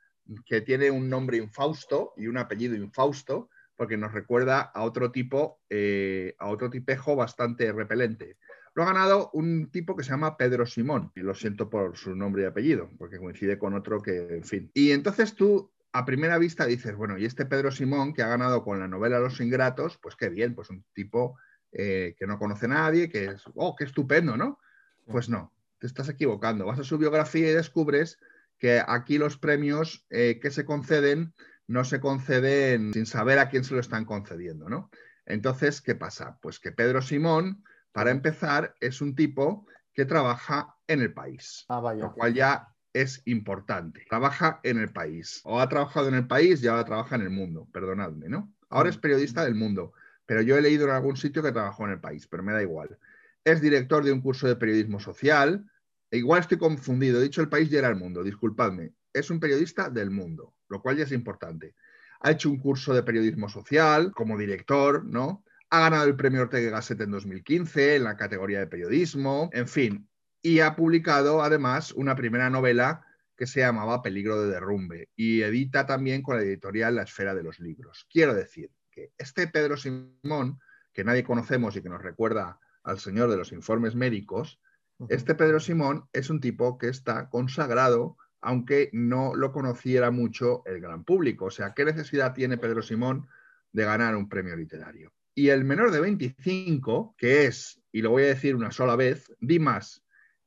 que 0.44 0.62
tiene 0.62 0.90
un 0.90 1.08
nombre 1.08 1.36
infausto 1.36 2.12
y 2.16 2.26
un 2.26 2.38
apellido 2.38 2.74
infausto, 2.74 3.50
porque 3.76 3.96
nos 3.96 4.12
recuerda 4.12 4.60
a 4.60 4.82
otro 4.82 5.12
tipo, 5.12 5.60
eh, 5.70 6.34
a 6.38 6.48
otro 6.48 6.70
tipejo 6.70 7.14
bastante 7.14 7.70
repelente. 7.72 8.36
Lo 8.74 8.82
ha 8.82 8.86
ganado 8.86 9.30
un 9.32 9.70
tipo 9.70 9.96
que 9.96 10.02
se 10.02 10.10
llama 10.10 10.36
Pedro 10.36 10.66
Simón, 10.66 11.12
y 11.14 11.20
lo 11.20 11.34
siento 11.34 11.70
por 11.70 11.96
su 11.96 12.14
nombre 12.14 12.42
y 12.42 12.46
apellido, 12.46 12.90
porque 12.98 13.18
coincide 13.18 13.58
con 13.58 13.74
otro 13.74 14.02
que, 14.02 14.36
en 14.36 14.44
fin. 14.44 14.70
Y 14.74 14.90
entonces 14.90 15.34
tú, 15.34 15.72
a 15.92 16.04
primera 16.04 16.38
vista, 16.38 16.66
dices, 16.66 16.96
bueno, 16.96 17.16
y 17.16 17.24
este 17.24 17.46
Pedro 17.46 17.70
Simón 17.70 18.12
que 18.12 18.22
ha 18.22 18.28
ganado 18.28 18.64
con 18.64 18.80
la 18.80 18.88
novela 18.88 19.20
Los 19.20 19.40
Ingratos, 19.40 19.98
pues 19.98 20.16
qué 20.16 20.28
bien, 20.28 20.54
pues 20.54 20.70
un 20.70 20.84
tipo 20.92 21.38
eh, 21.72 22.14
que 22.18 22.26
no 22.26 22.38
conoce 22.38 22.66
a 22.66 22.70
nadie, 22.70 23.08
que 23.08 23.26
es, 23.26 23.44
oh, 23.54 23.76
qué 23.76 23.84
estupendo, 23.84 24.36
¿no? 24.36 24.58
Pues 25.06 25.28
no, 25.28 25.52
te 25.78 25.86
estás 25.86 26.08
equivocando. 26.08 26.66
Vas 26.66 26.80
a 26.80 26.84
su 26.84 26.98
biografía 26.98 27.50
y 27.50 27.54
descubres 27.54 28.18
que 28.58 28.82
aquí 28.86 29.18
los 29.18 29.36
premios 29.36 30.06
eh, 30.10 30.38
que 30.40 30.50
se 30.50 30.64
conceden 30.64 31.34
no 31.66 31.84
se 31.84 32.00
conceden 32.00 32.92
sin 32.92 33.06
saber 33.06 33.38
a 33.38 33.48
quién 33.48 33.64
se 33.64 33.74
lo 33.74 33.80
están 33.80 34.04
concediendo, 34.04 34.68
¿no? 34.68 34.90
Entonces, 35.26 35.80
¿qué 35.80 35.94
pasa? 35.94 36.38
Pues 36.42 36.60
que 36.60 36.72
Pedro 36.72 37.00
Simón, 37.00 37.64
para 37.94 38.10
empezar, 38.10 38.74
es 38.80 39.00
un 39.00 39.14
tipo 39.14 39.66
que 39.92 40.04
trabaja 40.04 40.74
en 40.88 41.00
el 41.00 41.14
país, 41.14 41.64
Ah, 41.68 41.78
vaya. 41.78 42.02
lo 42.02 42.12
cual 42.12 42.34
ya 42.34 42.68
es 42.92 43.22
importante. 43.26 44.04
Trabaja 44.10 44.58
en 44.64 44.78
el 44.78 44.92
país. 44.92 45.40
O 45.44 45.60
ha 45.60 45.68
trabajado 45.68 46.08
en 46.08 46.14
el 46.16 46.26
país 46.26 46.60
y 46.62 46.66
ahora 46.66 46.84
trabaja 46.84 47.14
en 47.14 47.22
el 47.22 47.30
mundo, 47.30 47.68
perdonadme, 47.72 48.28
¿no? 48.28 48.52
Ahora 48.68 48.90
es 48.90 48.98
periodista 48.98 49.44
del 49.44 49.54
mundo, 49.54 49.92
pero 50.26 50.42
yo 50.42 50.56
he 50.58 50.62
leído 50.62 50.86
en 50.86 50.90
algún 50.90 51.16
sitio 51.16 51.40
que 51.40 51.52
trabajó 51.52 51.84
en 51.84 51.92
el 51.92 52.00
país, 52.00 52.26
pero 52.26 52.42
me 52.42 52.52
da 52.52 52.62
igual. 52.62 52.98
Es 53.44 53.60
director 53.60 54.02
de 54.04 54.10
un 54.12 54.20
curso 54.20 54.48
de 54.48 54.56
periodismo 54.56 54.98
social. 54.98 55.64
E 56.10 56.18
igual 56.18 56.40
estoy 56.40 56.58
confundido, 56.58 57.20
he 57.20 57.22
dicho 57.24 57.40
el 57.42 57.48
país 57.48 57.70
y 57.70 57.76
era 57.76 57.88
el 57.88 57.96
mundo, 57.96 58.24
disculpadme. 58.24 58.92
Es 59.12 59.30
un 59.30 59.38
periodista 59.38 59.88
del 59.88 60.10
mundo, 60.10 60.56
lo 60.68 60.82
cual 60.82 60.96
ya 60.96 61.04
es 61.04 61.12
importante. 61.12 61.76
Ha 62.20 62.32
hecho 62.32 62.50
un 62.50 62.58
curso 62.58 62.92
de 62.92 63.04
periodismo 63.04 63.48
social 63.48 64.10
como 64.12 64.36
director, 64.36 65.04
¿no? 65.04 65.44
Ha 65.74 65.80
ganado 65.80 66.04
el 66.04 66.14
premio 66.14 66.42
Ortega 66.42 66.68
y 66.68 66.70
Gasset 66.70 67.00
en 67.00 67.10
2015 67.10 67.96
en 67.96 68.04
la 68.04 68.16
categoría 68.16 68.60
de 68.60 68.68
periodismo, 68.68 69.50
en 69.52 69.66
fin. 69.66 70.08
Y 70.40 70.60
ha 70.60 70.76
publicado 70.76 71.42
además 71.42 71.90
una 71.90 72.14
primera 72.14 72.48
novela 72.48 73.04
que 73.36 73.48
se 73.48 73.58
llamaba 73.58 74.00
Peligro 74.00 74.40
de 74.40 74.52
derrumbe 74.52 75.08
y 75.16 75.42
edita 75.42 75.84
también 75.84 76.22
con 76.22 76.36
la 76.36 76.44
editorial 76.44 76.94
La 76.94 77.02
Esfera 77.02 77.34
de 77.34 77.42
los 77.42 77.58
Libros. 77.58 78.06
Quiero 78.08 78.34
decir 78.34 78.70
que 78.88 79.10
este 79.18 79.48
Pedro 79.48 79.76
Simón, 79.76 80.60
que 80.92 81.02
nadie 81.02 81.24
conocemos 81.24 81.74
y 81.74 81.82
que 81.82 81.88
nos 81.88 82.02
recuerda 82.02 82.60
al 82.84 83.00
señor 83.00 83.28
de 83.28 83.36
los 83.36 83.50
informes 83.50 83.96
médicos, 83.96 84.60
este 85.08 85.34
Pedro 85.34 85.58
Simón 85.58 86.08
es 86.12 86.30
un 86.30 86.40
tipo 86.40 86.78
que 86.78 86.86
está 86.86 87.28
consagrado, 87.28 88.16
aunque 88.40 88.90
no 88.92 89.34
lo 89.34 89.50
conociera 89.50 90.12
mucho 90.12 90.62
el 90.66 90.80
gran 90.80 91.02
público. 91.02 91.46
O 91.46 91.50
sea, 91.50 91.74
¿qué 91.74 91.84
necesidad 91.84 92.32
tiene 92.32 92.58
Pedro 92.58 92.80
Simón 92.80 93.26
de 93.72 93.84
ganar 93.84 94.14
un 94.14 94.28
premio 94.28 94.54
literario? 94.54 95.12
Y 95.34 95.48
el 95.48 95.64
menor 95.64 95.90
de 95.90 96.00
25, 96.00 97.14
que 97.18 97.46
es, 97.46 97.80
y 97.92 98.02
lo 98.02 98.10
voy 98.10 98.24
a 98.24 98.26
decir 98.26 98.54
una 98.54 98.70
sola 98.70 98.96
vez, 98.96 99.32
Dimas 99.40 100.04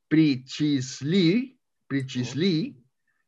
Prichisli, 0.07 1.59
Prichisli, 1.87 2.81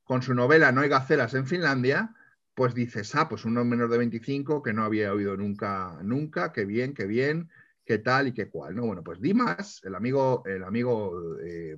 con 0.03 0.21
su 0.21 0.33
novela 0.33 0.71
No 0.71 0.81
hay 0.81 0.89
gacelas 0.89 1.33
en 1.33 1.45
Finlandia, 1.45 2.15
pues 2.55 2.73
dices, 2.73 3.13
ah, 3.15 3.29
pues 3.29 3.45
un 3.45 3.53
menor 3.53 3.89
de 3.89 3.97
25 3.97 4.61
que 4.61 4.73
no 4.73 4.83
había 4.83 5.13
oído 5.13 5.37
nunca, 5.37 5.97
nunca, 6.03 6.51
qué 6.51 6.65
bien, 6.65 6.93
qué 6.93 7.05
bien, 7.05 7.49
qué 7.85 7.99
tal 7.99 8.27
y 8.27 8.33
qué 8.33 8.49
cual. 8.49 8.75
¿no? 8.75 8.85
Bueno, 8.85 9.03
pues 9.03 9.21
Dimas, 9.21 9.81
el 9.83 9.95
amigo, 9.95 10.43
el 10.45 10.63
amigo 10.63 11.37
eh, 11.41 11.77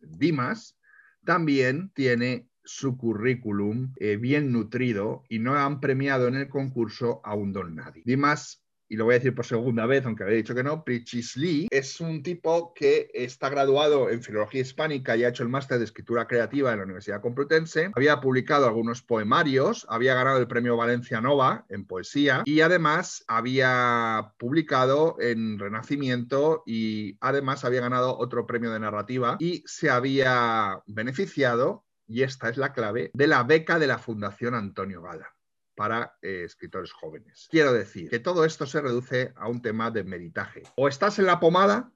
Dimas, 0.00 0.78
también 1.24 1.90
tiene 1.94 2.48
su 2.64 2.96
currículum 2.96 3.92
eh, 3.96 4.16
bien 4.16 4.50
nutrido 4.50 5.24
y 5.28 5.38
no 5.38 5.54
han 5.56 5.80
premiado 5.80 6.28
en 6.28 6.36
el 6.36 6.48
concurso 6.48 7.20
a 7.22 7.34
un 7.34 7.52
don 7.52 7.74
nadie. 7.74 8.02
Dimas, 8.06 8.63
y 8.94 8.96
lo 8.96 9.06
voy 9.06 9.14
a 9.14 9.18
decir 9.18 9.34
por 9.34 9.44
segunda 9.44 9.86
vez, 9.86 10.06
aunque 10.06 10.22
había 10.22 10.36
dicho 10.36 10.54
que 10.54 10.62
no, 10.62 10.84
Prichisli 10.84 11.66
es 11.68 12.00
un 12.00 12.22
tipo 12.22 12.72
que 12.74 13.10
está 13.12 13.48
graduado 13.48 14.08
en 14.08 14.22
filología 14.22 14.60
hispánica 14.60 15.16
y 15.16 15.24
ha 15.24 15.30
hecho 15.30 15.42
el 15.42 15.48
máster 15.48 15.78
de 15.78 15.84
escritura 15.84 16.28
creativa 16.28 16.70
en 16.70 16.78
la 16.78 16.84
Universidad 16.84 17.20
Complutense. 17.20 17.90
Había 17.96 18.20
publicado 18.20 18.66
algunos 18.66 19.02
poemarios, 19.02 19.84
había 19.88 20.14
ganado 20.14 20.38
el 20.38 20.46
premio 20.46 20.76
Valencia 20.76 21.20
Nova 21.20 21.66
en 21.70 21.86
poesía 21.86 22.42
y 22.44 22.60
además 22.60 23.24
había 23.26 24.32
publicado 24.38 25.16
en 25.18 25.58
Renacimiento 25.58 26.62
y 26.64 27.18
además 27.20 27.64
había 27.64 27.80
ganado 27.80 28.16
otro 28.16 28.46
premio 28.46 28.70
de 28.70 28.78
narrativa 28.78 29.38
y 29.40 29.64
se 29.66 29.90
había 29.90 30.84
beneficiado, 30.86 31.84
y 32.06 32.22
esta 32.22 32.48
es 32.48 32.58
la 32.58 32.72
clave, 32.72 33.10
de 33.12 33.26
la 33.26 33.42
beca 33.42 33.80
de 33.80 33.88
la 33.88 33.98
Fundación 33.98 34.54
Antonio 34.54 35.02
Gala 35.02 35.34
para 35.74 36.16
eh, 36.22 36.42
escritores 36.44 36.92
jóvenes. 36.92 37.48
Quiero 37.50 37.72
decir 37.72 38.10
que 38.10 38.18
todo 38.18 38.44
esto 38.44 38.66
se 38.66 38.80
reduce 38.80 39.32
a 39.36 39.48
un 39.48 39.62
tema 39.62 39.90
de 39.90 40.04
meritaje. 40.04 40.62
O 40.76 40.88
estás 40.88 41.18
en 41.18 41.26
la 41.26 41.40
pomada, 41.40 41.92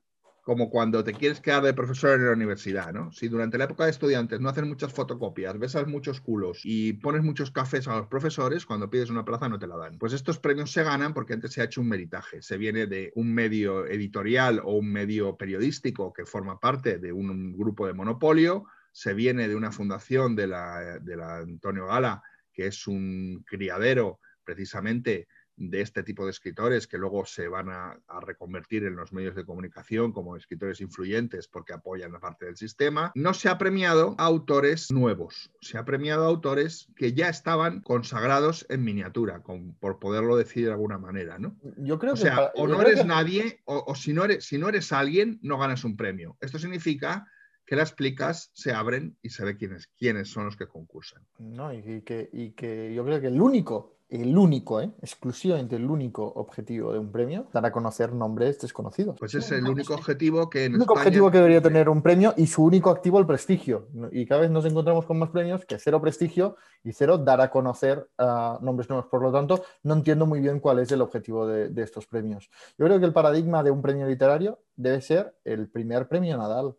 como 0.49 0.71
cuando 0.71 1.05
te 1.05 1.13
quieres 1.13 1.43
quedar 1.43 1.63
de 1.63 1.75
profesor 1.75 2.19
en 2.19 2.25
la 2.25 2.33
universidad, 2.33 2.91
¿no? 2.91 3.13
Si 3.13 3.29
durante 3.29 3.59
la 3.59 3.65
época 3.65 3.85
de 3.85 3.91
estudiantes 3.91 4.41
no 4.41 4.49
hacen 4.49 4.67
muchas 4.67 4.95
fotocopias, 4.95 5.59
besas 5.59 5.87
muchos 5.87 6.23
culos 6.23 6.63
y 6.65 6.95
pones 6.95 7.23
muchos 7.23 7.51
cafés 7.51 7.87
a 7.87 7.99
los 7.99 8.07
profesores, 8.07 8.65
cuando 8.65 8.89
pides 8.89 9.11
una 9.11 9.27
plaza 9.27 9.51
no 9.51 9.59
te 9.59 9.67
la 9.67 9.77
dan. 9.77 9.99
Pues 9.99 10.15
estos 10.15 10.39
premios 10.39 10.73
se 10.73 10.85
ganan 10.85 11.13
porque 11.13 11.35
antes 11.35 11.53
se 11.53 11.61
ha 11.61 11.65
hecho 11.65 11.83
un 11.83 11.91
meritaje. 11.91 12.41
Se 12.41 12.57
viene 12.57 12.87
de 12.87 13.13
un 13.15 13.35
medio 13.35 13.87
editorial 13.87 14.63
o 14.65 14.73
un 14.73 14.91
medio 14.91 15.37
periodístico 15.37 16.15
que 16.15 16.25
forma 16.25 16.59
parte 16.59 16.99
de 16.99 17.13
un 17.13 17.53
grupo 17.53 17.87
de 17.87 17.93
monopolio, 17.93 18.65
se 18.91 19.13
viene 19.13 19.49
de 19.49 19.55
una 19.55 19.71
fundación 19.71 20.35
de 20.35 20.47
la, 20.47 20.99
de 20.99 21.17
la 21.17 21.37
Antonio 21.41 21.89
Gala, 21.89 22.23
que 22.59 22.67
es 22.67 22.89
un 22.89 23.45
criadero 23.47 24.19
precisamente 24.43 25.29
de 25.55 25.81
este 25.81 26.03
tipo 26.03 26.25
de 26.25 26.33
escritores 26.33 26.89
que 26.89 26.99
luego 26.99 27.25
se 27.25 27.47
van 27.47 27.69
a, 27.69 27.97
reconvertir 28.21 28.85
en 28.85 28.97
los 28.97 29.13
medios 29.13 29.37
de 29.37 29.45
comunicación 29.45 30.11
como 30.13 30.37
escritores 30.37 30.81
influyentes 30.81 31.47
porque 31.47 31.73
apoyan 31.73 32.13
la 32.13 32.19
parte 32.19 32.47
del 32.47 32.57
sistema, 32.57 33.13
no 33.15 33.33
se 33.33 33.49
ha 33.49 33.59
premiado 33.59 34.17
a 34.19 34.25
autores 34.25 34.91
nuevos, 34.91 35.53
se 35.61 35.79
ha 35.79 35.85
premiado 35.85 36.25
a 36.25 36.29
autores 36.29 36.89
que 36.97 37.13
ya 37.13 37.29
estaban 37.29 37.81
consagrados 37.81 38.67
en 38.69 38.83
miniatura, 38.83 39.41
por 39.79 40.01
poderlo 40.01 40.37
decir 40.37 40.67
de 40.67 40.73
alguna 40.73 40.99
manera, 40.99 41.39
¿no? 41.39 41.57
Yo 41.77 42.01
creo 42.01 42.15
o 42.15 42.17
que 42.17 42.23
sea, 42.23 42.51
o 42.57 42.67
no 42.67 42.83
eres 42.83 43.07
nadie, 43.07 43.61
o, 43.67 43.95
si, 43.95 44.13
no 44.13 44.25
eres, 44.25 44.45
si 44.45 44.59
no 44.59 44.69
eres 44.69 44.91
alguien, 44.93 45.39
no 45.43 45.59
ganas 45.59 45.85
un 45.85 45.97
premio. 45.97 46.37
Esto 46.41 46.59
significa 46.59 47.29
que 47.69 47.77
las 47.77 47.93
plicas 47.93 48.51
se 48.55 48.73
abren 48.73 49.19
y 49.21 49.29
se 49.29 49.45
ve 49.45 49.59
quiénes, 49.59 49.89
quiénes 49.89 50.31
son 50.31 50.47
los 50.47 50.57
que 50.57 50.67
concursan. 50.67 51.23
No, 51.39 51.71
y 51.71 52.01
que, 52.01 52.31
y 52.33 52.53
que 52.53 52.95
yo 52.95 53.05
creo 53.05 53.21
que 53.21 53.27
el 53.27 53.39
único 53.43 53.99
el 54.09 54.39
único, 54.39 54.81
¿eh? 54.81 54.91
exclusivamente 55.03 55.77
el 55.77 55.85
único 55.85 56.25
objetivo 56.25 56.95
de 56.95 56.99
un 56.99 57.13
premio, 57.13 57.47
dar 57.53 57.67
a 57.67 57.71
conocer 57.71 58.15
nombres 58.15 58.59
desconocidos. 58.59 59.19
Pues 59.19 59.35
es 59.35 59.53
el 59.53 59.69
único 59.69 59.93
objetivo 59.93 60.49
que 60.49 60.65
en 60.65 60.73
El 60.73 60.77
único 60.79 60.95
objetivo 60.95 61.31
que 61.31 61.37
debería 61.37 61.61
tener 61.61 61.91
un 61.91 62.01
premio 62.01 62.33
y 62.39 62.47
su 62.47 62.65
único 62.65 62.89
activo 62.89 63.19
el 63.19 63.27
prestigio. 63.27 63.89
Y 64.11 64.25
cada 64.25 64.41
vez 64.41 64.51
nos 64.51 64.65
encontramos 64.65 65.05
con 65.05 65.19
más 65.19 65.29
premios 65.29 65.67
que 65.67 65.79
cero 65.79 66.01
prestigio 66.01 66.57
y 66.83 66.95
cero 66.95 67.19
dar 67.19 67.43
a 67.43 67.51
conocer 67.51 68.09
uh, 68.19 68.65
nombres 68.65 68.89
nuevos. 68.89 69.11
Por 69.11 69.21
lo 69.21 69.31
tanto, 69.31 69.63
no 69.83 69.93
entiendo 69.93 70.25
muy 70.25 70.41
bien 70.41 70.59
cuál 70.59 70.79
es 70.79 70.91
el 70.91 71.03
objetivo 71.03 71.47
de, 71.47 71.69
de 71.69 71.83
estos 71.83 72.07
premios. 72.07 72.49
Yo 72.79 72.87
creo 72.87 72.99
que 72.99 73.05
el 73.05 73.13
paradigma 73.13 73.63
de 73.63 73.71
un 73.71 73.83
premio 73.83 74.07
literario 74.07 74.59
debe 74.75 75.03
ser 75.03 75.35
el 75.45 75.69
primer 75.69 76.09
premio 76.09 76.39
Nadal, 76.39 76.75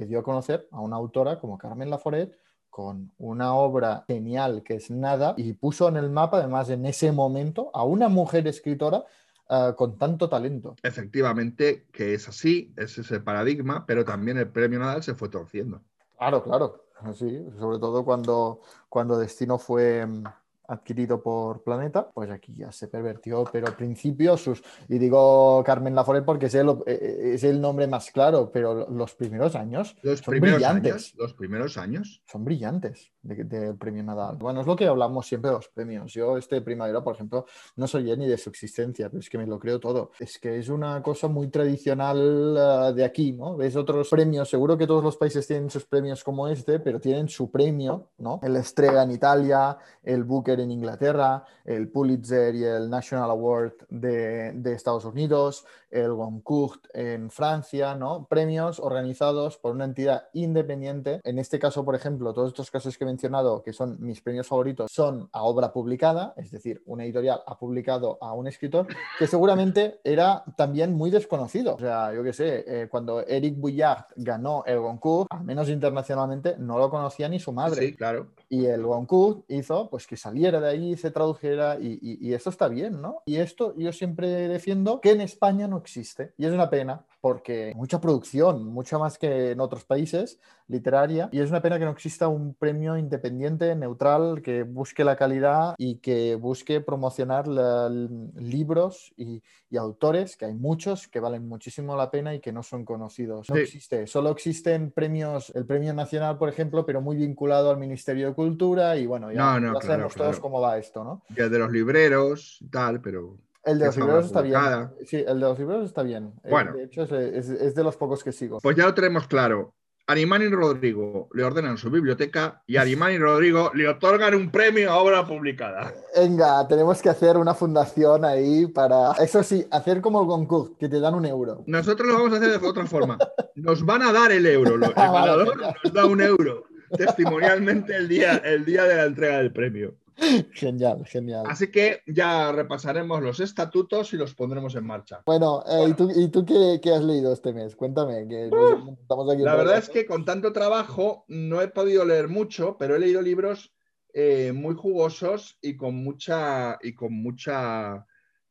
que 0.00 0.06
dio 0.06 0.20
a 0.20 0.22
conocer 0.22 0.66
a 0.70 0.80
una 0.80 0.96
autora 0.96 1.38
como 1.38 1.58
Carmen 1.58 1.90
Laforet 1.90 2.34
con 2.70 3.12
una 3.18 3.54
obra 3.54 4.02
genial 4.06 4.62
que 4.62 4.76
es 4.76 4.90
Nada 4.90 5.34
y 5.36 5.52
puso 5.52 5.88
en 5.90 5.98
el 5.98 6.08
mapa, 6.08 6.38
además 6.38 6.70
en 6.70 6.86
ese 6.86 7.12
momento, 7.12 7.70
a 7.74 7.84
una 7.84 8.08
mujer 8.08 8.48
escritora 8.48 9.04
uh, 9.50 9.74
con 9.74 9.98
tanto 9.98 10.30
talento. 10.30 10.74
Efectivamente 10.82 11.86
que 11.92 12.14
es 12.14 12.26
así, 12.28 12.72
es 12.78 12.96
ese 12.96 13.20
paradigma, 13.20 13.84
pero 13.84 14.02
también 14.02 14.38
el 14.38 14.48
premio 14.48 14.78
Nadal 14.78 15.02
se 15.02 15.14
fue 15.14 15.28
torciendo. 15.28 15.82
Claro, 16.16 16.42
claro, 16.42 16.84
sí, 17.12 17.44
sobre 17.58 17.78
todo 17.78 18.02
cuando, 18.02 18.62
cuando 18.88 19.18
Destino 19.18 19.58
fue 19.58 20.06
mm, 20.06 20.24
adquirido 20.70 21.22
por 21.22 21.62
Planeta, 21.62 22.08
pues 22.10 22.30
aquí 22.30 22.54
ya 22.54 22.72
se 22.72 22.88
pervertió, 22.88 23.44
pero 23.52 23.66
al 23.66 23.76
principio 23.76 24.36
sus, 24.36 24.62
y 24.88 24.98
digo 24.98 25.62
Carmen 25.64 25.94
Laforet 25.94 26.24
porque 26.24 26.46
es 26.46 26.54
el, 26.54 26.68
eh, 26.68 26.74
eh, 26.86 27.32
es 27.34 27.44
el 27.44 27.60
nombre 27.60 27.86
más 27.86 28.10
claro, 28.10 28.50
pero 28.52 28.88
los 28.88 29.14
primeros 29.14 29.54
años 29.56 29.96
los 30.02 30.20
son 30.20 30.32
primeros 30.32 30.56
brillantes. 30.56 30.92
Años, 30.92 31.14
los 31.16 31.34
primeros 31.34 31.76
años. 31.76 32.22
Son 32.26 32.44
brillantes 32.44 33.12
del 33.22 33.48
de 33.48 33.74
premio 33.74 34.02
Nadal. 34.02 34.36
Bueno, 34.36 34.60
es 34.60 34.66
lo 34.66 34.76
que 34.76 34.86
hablamos 34.86 35.26
siempre 35.26 35.50
de 35.50 35.56
los 35.56 35.68
premios. 35.68 36.12
Yo 36.12 36.38
este 36.38 36.60
primavera, 36.60 37.02
por 37.02 37.14
ejemplo, 37.14 37.46
no 37.76 37.86
soy 37.86 38.16
ni 38.16 38.26
de 38.26 38.38
su 38.38 38.50
existencia, 38.50 39.08
pero 39.08 39.20
es 39.20 39.28
que 39.28 39.38
me 39.38 39.46
lo 39.46 39.58
creo 39.58 39.78
todo. 39.80 40.12
Es 40.18 40.38
que 40.38 40.58
es 40.58 40.68
una 40.68 41.02
cosa 41.02 41.28
muy 41.28 41.48
tradicional 41.48 42.18
uh, 42.18 42.94
de 42.94 43.04
aquí, 43.04 43.32
¿no? 43.32 43.56
Ves 43.56 43.76
otros 43.76 44.08
premios, 44.08 44.48
seguro 44.48 44.76
que 44.78 44.86
todos 44.86 45.02
los 45.02 45.16
países 45.16 45.46
tienen 45.46 45.70
sus 45.70 45.84
premios 45.84 46.24
como 46.24 46.48
este, 46.48 46.80
pero 46.80 47.00
tienen 47.00 47.28
su 47.28 47.50
premio, 47.50 48.10
¿no? 48.18 48.40
El 48.42 48.56
Estrella 48.56 49.02
en 49.02 49.12
Italia, 49.12 49.76
el 50.02 50.24
Booker 50.24 50.59
en 50.60 50.70
Inglaterra, 50.70 51.44
el 51.64 51.88
Pulitzer 51.88 52.54
y 52.54 52.64
el 52.64 52.88
National 52.88 53.30
Award 53.30 53.72
de, 53.88 54.52
de 54.52 54.72
Estados 54.72 55.04
Unidos, 55.04 55.64
el 55.90 56.12
Goncourt 56.12 56.86
en 56.94 57.30
Francia, 57.30 57.94
¿no? 57.94 58.26
Premios 58.28 58.78
organizados 58.78 59.58
por 59.58 59.72
una 59.72 59.84
entidad 59.84 60.28
independiente. 60.32 61.20
En 61.24 61.38
este 61.38 61.58
caso, 61.58 61.84
por 61.84 61.94
ejemplo, 61.94 62.32
todos 62.32 62.48
estos 62.48 62.70
casos 62.70 62.96
que 62.96 63.04
he 63.04 63.06
mencionado, 63.06 63.62
que 63.62 63.72
son 63.72 63.96
mis 64.00 64.20
premios 64.20 64.46
favoritos, 64.46 64.90
son 64.90 65.28
a 65.32 65.42
obra 65.42 65.72
publicada, 65.72 66.34
es 66.36 66.50
decir, 66.50 66.82
una 66.86 67.04
editorial 67.04 67.42
ha 67.46 67.58
publicado 67.58 68.18
a 68.20 68.32
un 68.34 68.46
escritor 68.46 68.86
que 69.18 69.26
seguramente 69.26 70.00
era 70.04 70.44
también 70.56 70.92
muy 70.92 71.10
desconocido. 71.10 71.74
O 71.74 71.78
sea, 71.78 72.12
yo 72.14 72.22
qué 72.22 72.32
sé, 72.32 72.64
eh, 72.66 72.88
cuando 72.88 73.20
Eric 73.26 73.58
Bouillard 73.58 74.06
ganó 74.16 74.64
el 74.66 74.78
Goncourt, 74.78 75.28
al 75.30 75.44
menos 75.44 75.68
internacionalmente, 75.68 76.56
no 76.58 76.78
lo 76.78 76.90
conocía 76.90 77.28
ni 77.28 77.38
su 77.38 77.52
madre. 77.52 77.86
Sí, 77.86 77.94
claro. 77.94 78.28
Y 78.52 78.66
el 78.66 78.84
Goncourt 78.84 79.44
hizo 79.48 79.88
pues 79.88 80.06
que 80.06 80.16
saliera 80.16 80.60
de 80.60 80.68
ahí, 80.68 80.96
se 80.96 81.12
tradujera 81.12 81.78
y, 81.80 81.98
y, 82.02 82.28
y 82.28 82.34
esto 82.34 82.50
está 82.50 82.68
bien, 82.68 83.00
¿no? 83.00 83.22
Y 83.24 83.36
esto 83.36 83.74
yo 83.78 83.92
siempre 83.92 84.26
defiendo 84.48 85.00
que 85.00 85.12
en 85.12 85.20
España 85.20 85.68
no 85.68 85.78
existe. 85.78 86.34
Y 86.36 86.44
es 86.44 86.52
una 86.52 86.68
pena 86.68 87.06
porque 87.20 87.72
mucha 87.76 88.00
producción, 88.00 88.64
mucha 88.66 88.98
más 88.98 89.18
que 89.18 89.50
en 89.52 89.60
otros 89.60 89.84
países, 89.84 90.40
literaria, 90.68 91.28
y 91.32 91.40
es 91.40 91.50
una 91.50 91.60
pena 91.60 91.78
que 91.78 91.84
no 91.84 91.90
exista 91.90 92.28
un 92.28 92.54
premio 92.54 92.96
independiente, 92.96 93.74
neutral, 93.74 94.40
que 94.42 94.62
busque 94.62 95.04
la 95.04 95.16
calidad 95.16 95.74
y 95.76 95.96
que 95.96 96.36
busque 96.36 96.80
promocionar 96.80 97.48
la, 97.48 97.88
libros 97.88 99.12
y, 99.16 99.42
y, 99.68 99.76
autores, 99.76 100.36
que 100.36 100.46
hay 100.46 100.54
muchos 100.54 101.08
que 101.08 101.20
valen 101.20 101.46
muchísimo 101.48 101.96
la 101.96 102.10
pena 102.10 102.34
y 102.34 102.40
que 102.40 102.52
no 102.52 102.62
son 102.62 102.84
conocidos. 102.84 103.50
No 103.50 103.56
sí. 103.56 103.62
existe, 103.62 104.06
solo 104.06 104.30
existen 104.30 104.90
premios, 104.90 105.50
el 105.54 105.66
premio 105.66 105.92
nacional, 105.92 106.38
por 106.38 106.48
ejemplo, 106.48 106.86
pero 106.86 107.00
muy 107.00 107.16
vinculado 107.16 107.70
al 107.70 107.78
Ministerio 107.78 108.28
de 108.28 108.34
Cultura 108.34 108.96
y 108.96 109.06
bueno, 109.06 109.30
ya, 109.32 109.38
no, 109.38 109.60
no, 109.60 109.66
ya 109.66 109.72
claro, 109.72 109.86
sabemos 109.86 110.14
claro. 110.14 110.30
todos 110.30 110.40
cómo 110.40 110.60
va 110.60 110.78
esto, 110.78 111.04
¿no? 111.04 111.22
Ya 111.36 111.48
de 111.48 111.58
los 111.58 111.70
libreros, 111.70 112.64
tal, 112.70 113.00
pero... 113.00 113.36
El 113.64 113.78
de 113.78 113.86
los 113.86 113.96
libreros 113.96 114.26
está 114.26 114.42
bien. 114.42 114.58
Sí, 115.04 115.16
el 115.16 115.26
de 115.26 115.34
los 115.34 115.58
libreros 115.58 115.86
está 115.86 116.02
bien. 116.02 116.32
Bueno. 116.48 116.72
De 116.72 116.84
hecho, 116.84 117.02
es, 117.02 117.12
es, 117.12 117.48
es, 117.48 117.74
de 117.74 117.84
los 117.84 117.96
pocos 117.96 118.24
que 118.24 118.32
sigo. 118.32 118.58
Pues 118.60 118.76
ya 118.76 118.86
lo 118.86 118.94
tenemos 118.94 119.26
claro. 119.26 119.74
Arimán 120.06 120.42
y 120.42 120.48
Rodrigo 120.48 121.28
le 121.34 121.44
ordenan 121.44 121.78
su 121.78 121.88
biblioteca 121.88 122.64
y 122.66 122.78
Arimán 122.78 123.12
y 123.12 123.18
Rodrigo 123.18 123.70
le 123.74 123.86
otorgan 123.86 124.34
un 124.34 124.50
premio 124.50 124.90
a 124.90 124.96
obra 124.96 125.24
publicada. 125.24 125.94
Venga, 126.16 126.66
tenemos 126.66 127.00
que 127.00 127.10
hacer 127.10 127.36
una 127.36 127.54
fundación 127.54 128.24
ahí 128.24 128.66
para. 128.66 129.12
Eso 129.20 129.42
sí, 129.44 129.64
hacer 129.70 130.00
como 130.00 130.22
el 130.22 130.26
concurso, 130.26 130.76
que 130.78 130.88
te 130.88 130.98
dan 130.98 131.14
un 131.14 131.26
euro. 131.26 131.62
Nosotros 131.66 132.08
lo 132.08 132.14
vamos 132.14 132.32
a 132.32 132.36
hacer 132.38 132.58
de 132.58 132.66
otra 132.66 132.86
forma. 132.86 133.18
Nos 133.54 133.84
van 133.86 134.02
a 134.02 134.12
dar 134.12 134.32
el 134.32 134.46
euro. 134.46 134.74
El 134.74 134.80
ganador 134.94 135.56
nos 135.56 135.92
da 135.92 136.06
un 136.06 136.20
euro 136.20 136.64
testimonialmente 136.96 137.94
el 137.94 138.08
día, 138.08 138.36
el 138.38 138.64
día 138.64 138.84
de 138.84 138.96
la 138.96 139.04
entrega 139.04 139.38
del 139.38 139.52
premio. 139.52 139.94
Genial, 140.52 141.04
genial. 141.06 141.44
Así 141.46 141.70
que 141.70 142.02
ya 142.06 142.52
repasaremos 142.52 143.22
los 143.22 143.40
estatutos 143.40 144.12
y 144.12 144.16
los 144.16 144.34
pondremos 144.34 144.74
en 144.74 144.86
marcha. 144.86 145.22
Bueno, 145.24 145.62
eh, 145.66 145.76
bueno. 145.78 145.88
¿y 145.88 145.94
tú, 145.94 146.10
y 146.14 146.28
tú 146.28 146.44
qué, 146.44 146.80
qué, 146.82 146.94
has 146.94 147.02
leído 147.02 147.32
este 147.32 147.52
mes? 147.52 147.74
Cuéntame. 147.74 148.28
Que 148.28 148.48
uh, 148.48 148.96
estamos 149.00 149.32
aquí 149.32 149.42
la 149.42 149.56
verdad 149.56 149.78
es 149.78 149.88
que 149.88 150.06
con 150.06 150.24
tanto 150.24 150.52
trabajo 150.52 151.24
no 151.28 151.62
he 151.62 151.68
podido 151.68 152.04
leer 152.04 152.28
mucho, 152.28 152.76
pero 152.78 152.96
he 152.96 152.98
leído 152.98 153.22
libros 153.22 153.72
eh, 154.12 154.52
muy 154.52 154.74
jugosos 154.74 155.58
y 155.62 155.76
con 155.76 155.94
mucha 155.96 156.78
y 156.82 156.94
con 156.94 157.14
mucha 157.14 158.06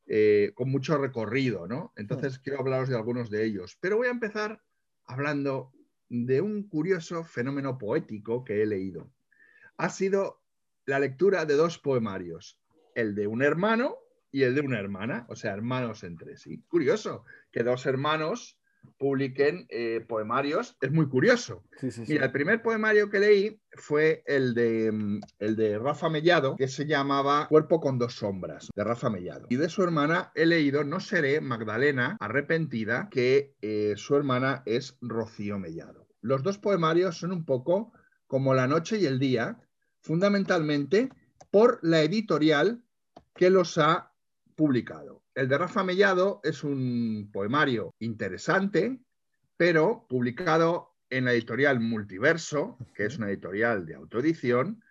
eh, 0.06 0.52
con 0.54 0.70
mucho 0.70 0.98
recorrido, 0.98 1.68
¿no? 1.68 1.92
Entonces 1.96 2.34
sí. 2.34 2.40
quiero 2.42 2.60
hablaros 2.60 2.88
de 2.88 2.96
algunos 2.96 3.30
de 3.30 3.44
ellos. 3.44 3.78
Pero 3.80 3.96
voy 3.96 4.08
a 4.08 4.12
empezar 4.12 4.60
hablando 5.04 5.72
de 6.08 6.40
un 6.40 6.64
curioso 6.64 7.22
fenómeno 7.22 7.78
poético 7.78 8.44
que 8.44 8.62
he 8.62 8.66
leído. 8.66 9.12
Ha 9.76 9.88
sido 9.88 10.40
la 10.86 10.98
lectura 10.98 11.44
de 11.44 11.54
dos 11.54 11.78
poemarios, 11.78 12.58
el 12.94 13.14
de 13.14 13.26
un 13.26 13.42
hermano 13.42 13.96
y 14.32 14.42
el 14.42 14.54
de 14.54 14.60
una 14.60 14.78
hermana, 14.78 15.26
o 15.28 15.36
sea, 15.36 15.52
hermanos 15.52 16.04
entre 16.04 16.36
sí. 16.36 16.62
Curioso 16.68 17.24
que 17.50 17.62
dos 17.62 17.86
hermanos 17.86 18.60
publiquen 18.98 19.66
eh, 19.70 20.04
poemarios, 20.06 20.76
es 20.80 20.90
muy 20.90 21.08
curioso. 21.08 21.62
Sí, 21.78 21.90
sí, 21.90 22.06
sí. 22.06 22.12
Mira, 22.12 22.26
el 22.26 22.32
primer 22.32 22.62
poemario 22.62 23.10
que 23.10 23.18
leí 23.18 23.60
fue 23.72 24.22
el 24.26 24.54
de, 24.54 25.20
el 25.38 25.56
de 25.56 25.78
Rafa 25.78 26.08
Mellado, 26.08 26.56
que 26.56 26.68
se 26.68 26.86
llamaba 26.86 27.46
Cuerpo 27.48 27.80
con 27.80 27.98
dos 27.98 28.14
sombras, 28.14 28.68
de 28.74 28.84
Rafa 28.84 29.10
Mellado. 29.10 29.46
Y 29.48 29.56
de 29.56 29.68
su 29.68 29.82
hermana 29.82 30.32
he 30.34 30.46
leído 30.46 30.84
No 30.84 31.00
seré 31.00 31.40
Magdalena 31.40 32.16
arrepentida, 32.20 33.08
que 33.10 33.54
eh, 33.62 33.94
su 33.96 34.16
hermana 34.16 34.62
es 34.66 34.96
Rocío 35.00 35.58
Mellado. 35.58 36.06
Los 36.20 36.42
dos 36.42 36.58
poemarios 36.58 37.18
son 37.18 37.32
un 37.32 37.44
poco 37.44 37.92
como 38.26 38.54
La 38.54 38.66
noche 38.66 38.98
y 38.98 39.06
el 39.06 39.18
día, 39.18 39.58
fundamentalmente 40.02 41.10
por 41.50 41.78
la 41.82 42.02
editorial 42.02 42.82
que 43.34 43.50
los 43.50 43.78
ha 43.78 44.12
publicado. 44.54 45.22
El 45.34 45.48
de 45.48 45.58
Rafa 45.58 45.84
Mellado 45.84 46.40
es 46.44 46.64
un 46.64 47.30
poemario 47.32 47.94
interesante, 47.98 49.00
pero 49.56 50.06
publicado 50.08 50.96
en 51.08 51.24
la 51.24 51.32
editorial 51.32 51.80
Multiverso, 51.80 52.78
que 52.94 53.06
es 53.06 53.18
una 53.18 53.28
editorial 53.28 53.86
de 53.86 53.94
autoedición, 53.94 54.82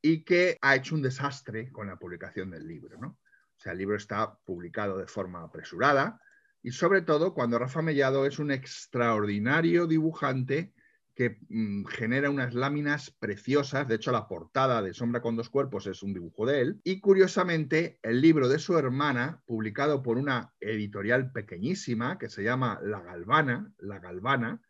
y 0.00 0.24
que 0.24 0.56
ha 0.60 0.76
hecho 0.76 0.94
un 0.94 1.02
desastre 1.02 1.70
con 1.72 1.88
la 1.88 1.98
publicación 1.98 2.50
del 2.50 2.66
libro. 2.66 2.98
¿no? 2.98 3.08
O 3.08 3.60
sea, 3.60 3.72
el 3.72 3.78
libro 3.78 3.96
está 3.96 4.38
publicado 4.44 4.98
de 4.98 5.06
forma 5.06 5.42
apresurada, 5.42 6.20
y 6.62 6.72
sobre 6.72 7.02
todo 7.02 7.34
cuando 7.34 7.58
Rafa 7.58 7.82
Mellado 7.82 8.26
es 8.26 8.38
un 8.38 8.50
extraordinario 8.50 9.86
dibujante 9.86 10.72
que 11.18 11.36
mm, 11.48 11.84
genera 11.86 12.30
unas 12.30 12.54
láminas 12.54 13.10
preciosas. 13.10 13.88
De 13.88 13.96
hecho, 13.96 14.12
la 14.12 14.28
portada 14.28 14.80
de 14.82 14.94
Sombra 14.94 15.20
con 15.20 15.34
dos 15.34 15.50
cuerpos 15.50 15.88
es 15.88 16.04
un 16.04 16.14
dibujo 16.14 16.46
de 16.46 16.60
él. 16.60 16.80
Y 16.84 17.00
curiosamente, 17.00 17.98
el 18.04 18.20
libro 18.20 18.48
de 18.48 18.60
su 18.60 18.78
hermana, 18.78 19.42
publicado 19.44 20.00
por 20.00 20.16
una 20.16 20.54
editorial 20.60 21.32
pequeñísima 21.32 22.18
que 22.18 22.28
se 22.28 22.44
llama 22.44 22.78
La 22.84 23.00
Galvana, 23.00 23.72
La 23.78 23.98
Galvana, 23.98 24.62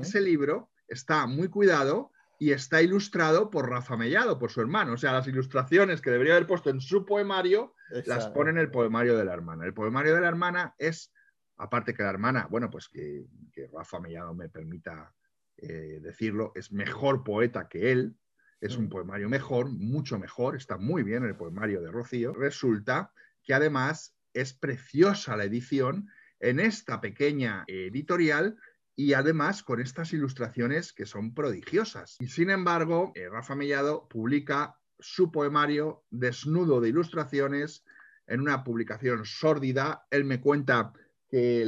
ese 0.00 0.20
libro 0.20 0.70
está 0.86 1.26
muy 1.26 1.48
cuidado 1.48 2.12
y 2.38 2.52
está 2.52 2.80
ilustrado 2.80 3.50
por 3.50 3.68
Rafa 3.68 3.96
Mellado, 3.96 4.38
por 4.38 4.52
su 4.52 4.60
hermano. 4.60 4.92
O 4.92 4.96
sea, 4.98 5.12
las 5.12 5.26
ilustraciones 5.26 6.00
que 6.00 6.12
debería 6.12 6.34
haber 6.34 6.46
puesto 6.46 6.70
en 6.70 6.80
su 6.80 7.04
poemario 7.04 7.74
las 8.06 8.28
pone 8.28 8.50
en 8.50 8.58
el 8.58 8.70
poemario 8.70 9.16
de 9.16 9.24
la 9.24 9.32
hermana. 9.32 9.66
El 9.66 9.74
poemario 9.74 10.14
de 10.14 10.20
la 10.20 10.28
hermana 10.28 10.76
es, 10.78 11.12
aparte 11.56 11.92
que 11.92 12.04
la 12.04 12.10
hermana, 12.10 12.46
bueno, 12.48 12.70
pues 12.70 12.88
que, 12.88 13.24
que 13.52 13.66
Rafa 13.66 13.98
Mellado 13.98 14.32
me 14.32 14.48
permita 14.48 15.12
eh, 15.58 16.00
decirlo, 16.02 16.52
es 16.54 16.72
mejor 16.72 17.24
poeta 17.24 17.68
que 17.68 17.92
él, 17.92 18.16
es 18.60 18.76
un 18.76 18.86
Mm. 18.86 18.88
poemario 18.88 19.28
mejor, 19.28 19.70
mucho 19.70 20.18
mejor, 20.18 20.56
está 20.56 20.78
muy 20.78 21.02
bien 21.02 21.24
el 21.24 21.36
poemario 21.36 21.80
de 21.80 21.90
Rocío. 21.90 22.32
Resulta 22.34 23.12
que 23.44 23.54
además 23.54 24.16
es 24.34 24.52
preciosa 24.52 25.36
la 25.36 25.44
edición 25.44 26.08
en 26.40 26.60
esta 26.60 27.00
pequeña 27.00 27.64
editorial 27.66 28.56
y 28.96 29.12
además 29.12 29.62
con 29.62 29.80
estas 29.80 30.12
ilustraciones 30.12 30.92
que 30.92 31.06
son 31.06 31.34
prodigiosas. 31.34 32.16
Y 32.20 32.26
sin 32.26 32.50
embargo, 32.50 33.12
eh, 33.14 33.28
Rafa 33.28 33.54
Mellado 33.54 34.08
publica 34.08 34.76
su 34.98 35.30
poemario 35.30 36.04
desnudo 36.10 36.80
de 36.80 36.88
ilustraciones 36.88 37.84
en 38.26 38.40
una 38.40 38.64
publicación 38.64 39.24
sórdida. 39.24 40.04
Él 40.10 40.24
me 40.24 40.40
cuenta 40.40 40.92
que 41.28 41.64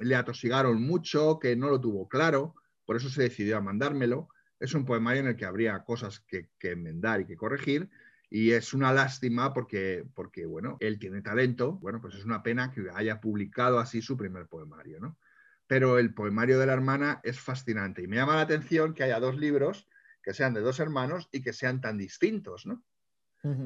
le 0.00 0.14
atosigaron 0.16 0.82
mucho, 0.82 1.38
que 1.38 1.54
no 1.54 1.68
lo 1.68 1.80
tuvo 1.80 2.08
claro, 2.08 2.54
por 2.88 2.96
eso 2.96 3.10
se 3.10 3.20
decidió 3.20 3.58
a 3.58 3.60
mandármelo. 3.60 4.30
Es 4.58 4.72
un 4.72 4.86
poemario 4.86 5.20
en 5.20 5.26
el 5.26 5.36
que 5.36 5.44
habría 5.44 5.84
cosas 5.84 6.20
que, 6.20 6.48
que 6.58 6.70
enmendar 6.70 7.20
y 7.20 7.26
que 7.26 7.36
corregir. 7.36 7.90
Y 8.30 8.52
es 8.52 8.72
una 8.72 8.94
lástima 8.94 9.52
porque, 9.52 10.06
porque, 10.14 10.46
bueno, 10.46 10.78
él 10.80 10.98
tiene 10.98 11.20
talento. 11.20 11.72
Bueno, 11.72 12.00
pues 12.00 12.14
es 12.14 12.24
una 12.24 12.42
pena 12.42 12.72
que 12.72 12.86
haya 12.94 13.20
publicado 13.20 13.78
así 13.78 14.00
su 14.00 14.16
primer 14.16 14.46
poemario, 14.46 15.00
¿no? 15.00 15.18
Pero 15.66 15.98
el 15.98 16.14
poemario 16.14 16.58
de 16.58 16.64
la 16.64 16.72
hermana 16.72 17.20
es 17.24 17.38
fascinante 17.38 18.00
y 18.00 18.06
me 18.06 18.16
llama 18.16 18.36
la 18.36 18.40
atención 18.40 18.94
que 18.94 19.02
haya 19.02 19.20
dos 19.20 19.36
libros 19.36 19.86
que 20.22 20.32
sean 20.32 20.54
de 20.54 20.62
dos 20.62 20.80
hermanos 20.80 21.28
y 21.30 21.42
que 21.42 21.52
sean 21.52 21.82
tan 21.82 21.98
distintos, 21.98 22.64
¿no? 22.64 22.82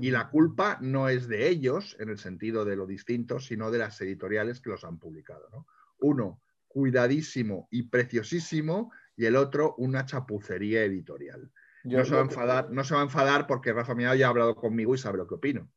Y 0.01 0.11
la 0.11 0.31
culpa 0.31 0.79
no 0.81 1.09
es 1.09 1.29
de 1.29 1.49
ellos, 1.49 1.97
en 2.01 2.09
el 2.09 2.19
sentido 2.19 2.65
de 2.65 2.75
lo 2.75 2.89
distinto, 2.89 3.39
sino 3.39 3.71
de 3.71 3.79
las 3.79 4.01
editoriales 4.01 4.61
que 4.61 4.71
los 4.71 4.83
han 4.83 4.99
publicado. 4.99 5.49
¿no? 5.53 5.67
Uno, 6.01 6.43
cuidadísimo 6.73 7.69
y 7.71 7.85
preciosísimo, 7.85 8.91
y 9.17 9.27
el 9.27 9.37
otro, 9.37 9.75
una 9.79 10.05
chapucería 10.07 10.83
editorial. 10.85 11.51
Yo- 11.85 11.99
no, 11.99 12.05
se 12.05 12.15
va 12.15 12.21
a 12.21 12.25
enfadar, 12.25 12.71
no 12.71 12.85
se 12.85 12.95
va 12.95 13.01
a 13.01 13.05
enfadar 13.05 13.47
porque 13.47 13.73
Rafa 13.73 13.95
Miado 13.95 14.15
ya 14.15 14.27
ha 14.27 14.31
hablado 14.31 14.55
conmigo 14.55 14.95
y 14.95 14.99
sabe 14.99 15.19
lo 15.19 15.27
que 15.27 15.35
opino. 15.35 15.69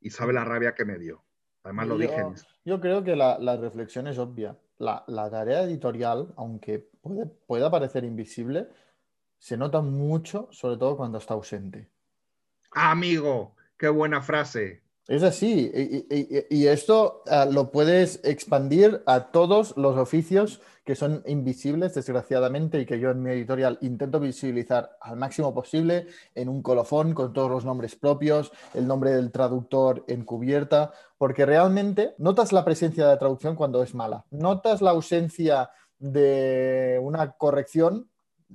Y 0.00 0.10
sabe 0.10 0.32
la 0.32 0.44
rabia 0.44 0.74
que 0.74 0.84
me 0.84 0.98
dio. 0.98 1.24
Además 1.64 1.88
lo 1.88 1.94
yo, 1.96 2.00
dije. 2.08 2.20
en- 2.20 2.34
yo 2.64 2.80
creo 2.80 3.04
que 3.04 3.14
la, 3.16 3.38
la 3.38 3.56
reflexión 3.56 4.06
es 4.06 4.18
obvia. 4.18 4.56
La, 4.78 5.04
la 5.06 5.30
tarea 5.30 5.62
editorial, 5.62 6.32
aunque 6.36 6.78
puede- 7.00 7.26
pueda 7.46 7.70
parecer 7.70 8.04
invisible, 8.04 8.68
se 9.38 9.56
nota 9.56 9.80
mucho, 9.80 10.48
sobre 10.52 10.76
todo 10.76 10.96
cuando 10.96 11.18
está 11.18 11.34
ausente. 11.34 11.88
Amigo, 12.72 13.54
qué 13.76 13.88
buena 13.88 14.22
frase. 14.22 14.81
Es 15.08 15.24
así, 15.24 15.70
y, 16.48 16.66
esto 16.68 17.24
ah, 17.26 17.44
lo 17.44 17.72
puedes 17.72 18.20
expandir 18.22 19.02
a 19.04 19.32
todos 19.32 19.76
los 19.76 19.96
oficios 19.98 20.60
que 20.84 20.94
son 20.94 21.24
invisibles, 21.26 21.94
desgraciadamente, 21.94 22.80
y 22.80 22.86
que 22.86 23.00
yo 23.00 23.10
en 23.10 23.22
mi 23.22 23.32
editorial 23.32 23.78
intento 23.82 24.20
visibilizar 24.20 24.96
al 25.00 25.16
máximo 25.16 25.52
posible 25.52 26.06
en 26.36 26.48
un 26.48 26.62
colofón 26.62 27.14
con 27.14 27.32
todos 27.32 27.50
los 27.50 27.64
nombres 27.64 27.96
propios, 27.96 28.52
el 28.74 28.86
nombre 28.86 29.10
del 29.10 29.32
traductor 29.32 30.04
en 30.06 30.24
cubierta, 30.24 30.92
porque 31.18 31.46
realmente 31.46 32.14
notas 32.18 32.52
la 32.52 32.64
presencia 32.64 33.04
de 33.04 33.10
la 33.12 33.18
traducción 33.18 33.56
cuando 33.56 33.82
es 33.82 33.94
mala, 33.96 34.24
notas 34.30 34.82
la 34.82 34.90
ausencia 34.90 35.70
de 35.98 37.00
una 37.02 37.32
corrección, 37.32 38.08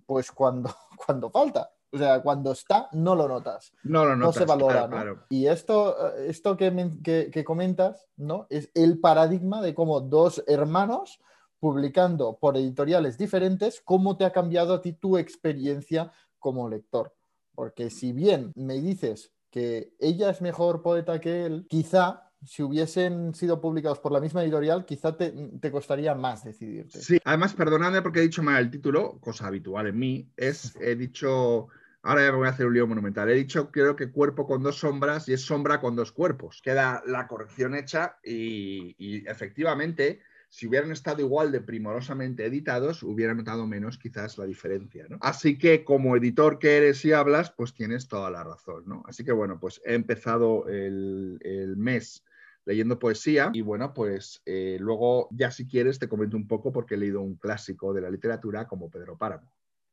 pues 0.05 0.31
cuando, 0.31 0.73
cuando 1.05 1.29
falta. 1.29 1.71
O 1.91 1.97
sea, 1.97 2.21
cuando 2.21 2.51
está, 2.51 2.89
no 2.91 3.15
lo 3.15 3.27
notas 3.27 3.71
No 3.83 4.03
lo 4.05 4.15
no 4.15 4.25
notas, 4.25 4.35
se 4.39 4.45
valora, 4.45 4.87
claro, 4.89 5.15
¿no? 5.15 5.21
Y 5.29 5.47
esto, 5.47 6.15
eh, 6.17 6.27
esto 6.29 6.57
que, 6.57 6.91
que- 7.03 7.29
que 7.31 7.43
comentas, 7.43 8.07
¿no? 8.17 8.45
Es 8.49 8.69
el 8.73 8.99
paradigma 8.99 9.61
de 9.61 9.73
cómo 9.73 10.01
dos 10.01 10.43
hermanos 10.47 11.19
publicando 11.59 12.37
por 12.37 12.55
editoriales 12.57 13.17
diferentes, 13.17 13.81
cómo 13.81 14.17
te 14.17 14.25
ha 14.25 14.31
cambiado 14.31 14.73
a 14.75 14.81
ti 14.81 14.93
tu 14.93 15.17
experiencia 15.17 16.11
como 16.39 16.69
lector. 16.69 17.15
Porque 17.55 17.89
si 17.89 18.11
bien 18.11 18.51
me 18.55 18.75
dices 18.81 19.31
que 19.49 19.93
ella 19.99 20.29
es 20.29 20.41
mejor 20.41 20.81
poeta 20.83 21.19
que 21.19 21.45
él, 21.45 21.65
quizá 21.69 22.26
si 22.45 22.63
hubiesen 22.63 23.33
sido 23.33 23.59
publicados 23.59 23.99
por 23.99 24.11
la 24.11 24.19
misma 24.19 24.43
editorial, 24.43 24.85
quizá 24.85 25.17
te, 25.17 25.31
te 25.59 25.71
costaría 25.71 26.13
más 26.15 26.43
decidirte. 26.43 26.99
Sí, 26.99 27.19
además, 27.25 27.53
perdonadme 27.53 28.01
porque 28.01 28.19
he 28.19 28.23
dicho 28.23 28.43
mal 28.43 28.63
el 28.63 28.71
título, 28.71 29.19
cosa 29.19 29.47
habitual 29.47 29.87
en 29.87 29.97
mí, 29.97 30.29
es, 30.37 30.75
he 30.81 30.95
dicho, 30.95 31.67
ahora 32.03 32.23
ya 32.23 32.31
me 32.31 32.37
voy 32.37 32.47
a 32.47 32.51
hacer 32.51 32.67
un 32.67 32.73
lío 32.73 32.87
monumental, 32.87 33.29
he 33.29 33.35
dicho 33.35 33.71
creo 33.71 33.95
que 33.95 34.11
cuerpo 34.11 34.45
con 34.45 34.63
dos 34.63 34.77
sombras 34.77 35.27
y 35.29 35.33
es 35.33 35.41
sombra 35.41 35.79
con 35.79 35.95
dos 35.95 36.11
cuerpos. 36.11 36.61
Queda 36.61 37.01
la 37.05 37.27
corrección 37.27 37.75
hecha 37.75 38.17
y, 38.23 38.95
y 38.99 39.27
efectivamente, 39.27 40.21
si 40.49 40.67
hubieran 40.67 40.91
estado 40.91 41.21
igual 41.21 41.51
de 41.51 41.59
primorosamente 41.59 42.45
editados, 42.45 43.03
hubieran 43.03 43.37
notado 43.37 43.65
menos 43.65 43.97
quizás 43.97 44.37
la 44.37 44.45
diferencia, 44.45 45.05
¿no? 45.09 45.17
Así 45.21 45.57
que 45.57 45.83
como 45.83 46.15
editor 46.15 46.59
que 46.59 46.77
eres 46.77 47.03
y 47.03 47.11
hablas, 47.11 47.51
pues 47.51 47.73
tienes 47.73 48.07
toda 48.07 48.29
la 48.29 48.43
razón, 48.43 48.83
¿no? 48.85 49.03
Así 49.07 49.25
que 49.25 49.33
bueno, 49.33 49.59
pues 49.59 49.81
he 49.83 49.95
empezado 49.95 50.67
el, 50.67 51.39
el 51.41 51.75
mes 51.75 52.23
leyendo 52.67 52.99
poesía 52.99 53.49
y 53.53 53.61
bueno, 53.61 53.93
pues 53.93 54.41
eh, 54.45 54.77
luego 54.79 55.29
ya 55.31 55.51
si 55.51 55.65
quieres 55.65 55.99
te 55.99 56.09
comento 56.09 56.35
un 56.35 56.47
poco 56.47 56.73
porque 56.73 56.95
he 56.95 56.97
leído 56.97 57.21
un 57.21 57.35
clásico 57.35 57.93
de 57.93 58.01
la 58.01 58.09
literatura 58.09 58.67
como 58.67 58.89
Pedro 58.89 59.17
Páramo. 59.17 59.49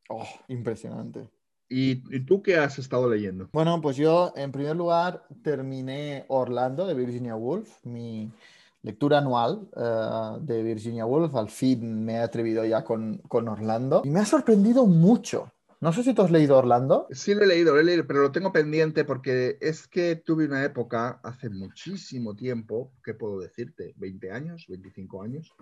Oh, 0.09 0.27
impresionante. 0.49 1.29
¿Y, 1.69 2.19
tú 2.25 2.43
qué 2.43 2.57
has 2.57 2.77
estado 2.77 3.09
leyendo? 3.09 3.49
Bueno, 3.53 3.81
pues 3.81 3.95
yo 3.95 4.33
en 4.35 4.51
primer 4.51 4.75
lugar 4.75 5.25
terminé 5.41 6.25
Orlando 6.27 6.85
de 6.85 6.93
Virginia 6.93 7.35
Woolf, 7.35 7.83
mi 7.85 8.29
lectura 8.83 9.19
anual 9.19 9.67
eh, 9.75 10.37
de 10.41 10.61
Virginia 10.61 11.05
Woolf. 11.05 11.33
Al 11.33 11.49
fin 11.49 12.03
me 12.03 12.15
he 12.15 12.19
atrevido 12.19 12.65
ya 12.65 12.83
con, 12.83 13.19
con 13.29 13.47
Orlando 13.47 14.01
y 14.03 14.09
me 14.09 14.19
ha 14.19 14.25
sorprendido 14.25 14.85
mucho. 14.85 15.49
No 15.81 15.91
sé 15.91 16.03
si 16.03 16.13
tú 16.13 16.21
has 16.21 16.31
leído 16.31 16.57
Orlando. 16.57 17.07
Sí 17.11 17.35
lo 17.35 17.43
he 17.43 17.47
leído, 17.47 17.73
lo 17.73 17.81
he 17.81 17.83
leído, 17.83 18.07
pero 18.07 18.21
lo 18.21 18.31
tengo 18.31 18.51
pendiente 18.51 19.03
porque 19.03 19.57
es 19.59 19.87
que 19.87 20.15
tuve 20.15 20.45
una 20.45 20.63
época 20.63 21.19
hace 21.23 21.49
muchísimo 21.49 22.35
tiempo, 22.35 22.93
¿qué 23.03 23.13
puedo 23.13 23.39
decirte? 23.39 23.93
¿20 23.97 24.31
años? 24.31 24.65
¿25 24.69 25.23
años? 25.23 25.53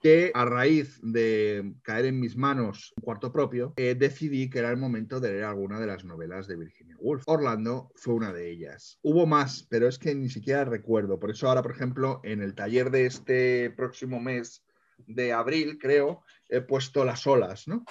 Que 0.00 0.32
a 0.34 0.44
raíz 0.44 0.98
de 1.02 1.74
caer 1.82 2.06
en 2.06 2.20
mis 2.20 2.36
manos 2.36 2.92
un 2.96 3.04
cuarto 3.04 3.30
propio, 3.30 3.74
eh, 3.76 3.94
decidí 3.94 4.48
que 4.48 4.60
era 4.60 4.70
el 4.70 4.78
momento 4.78 5.20
de 5.20 5.32
leer 5.32 5.44
alguna 5.44 5.78
de 5.78 5.86
las 5.86 6.04
novelas 6.04 6.46
de 6.46 6.56
Virginia 6.56 6.96
Woolf. 6.98 7.24
Orlando 7.26 7.92
fue 7.94 8.14
una 8.14 8.32
de 8.32 8.50
ellas. 8.50 8.98
Hubo 9.02 9.26
más, 9.26 9.66
pero 9.68 9.86
es 9.86 9.98
que 9.98 10.14
ni 10.14 10.30
siquiera 10.30 10.64
recuerdo. 10.64 11.20
Por 11.20 11.30
eso 11.30 11.48
ahora, 11.48 11.62
por 11.62 11.72
ejemplo, 11.72 12.20
en 12.24 12.42
el 12.42 12.54
taller 12.54 12.90
de 12.90 13.06
este 13.06 13.70
próximo 13.70 14.18
mes 14.18 14.64
de 15.06 15.32
abril, 15.32 15.78
creo, 15.78 16.22
he 16.48 16.60
puesto 16.60 17.04
las 17.04 17.26
olas, 17.26 17.68
¿no? 17.68 17.84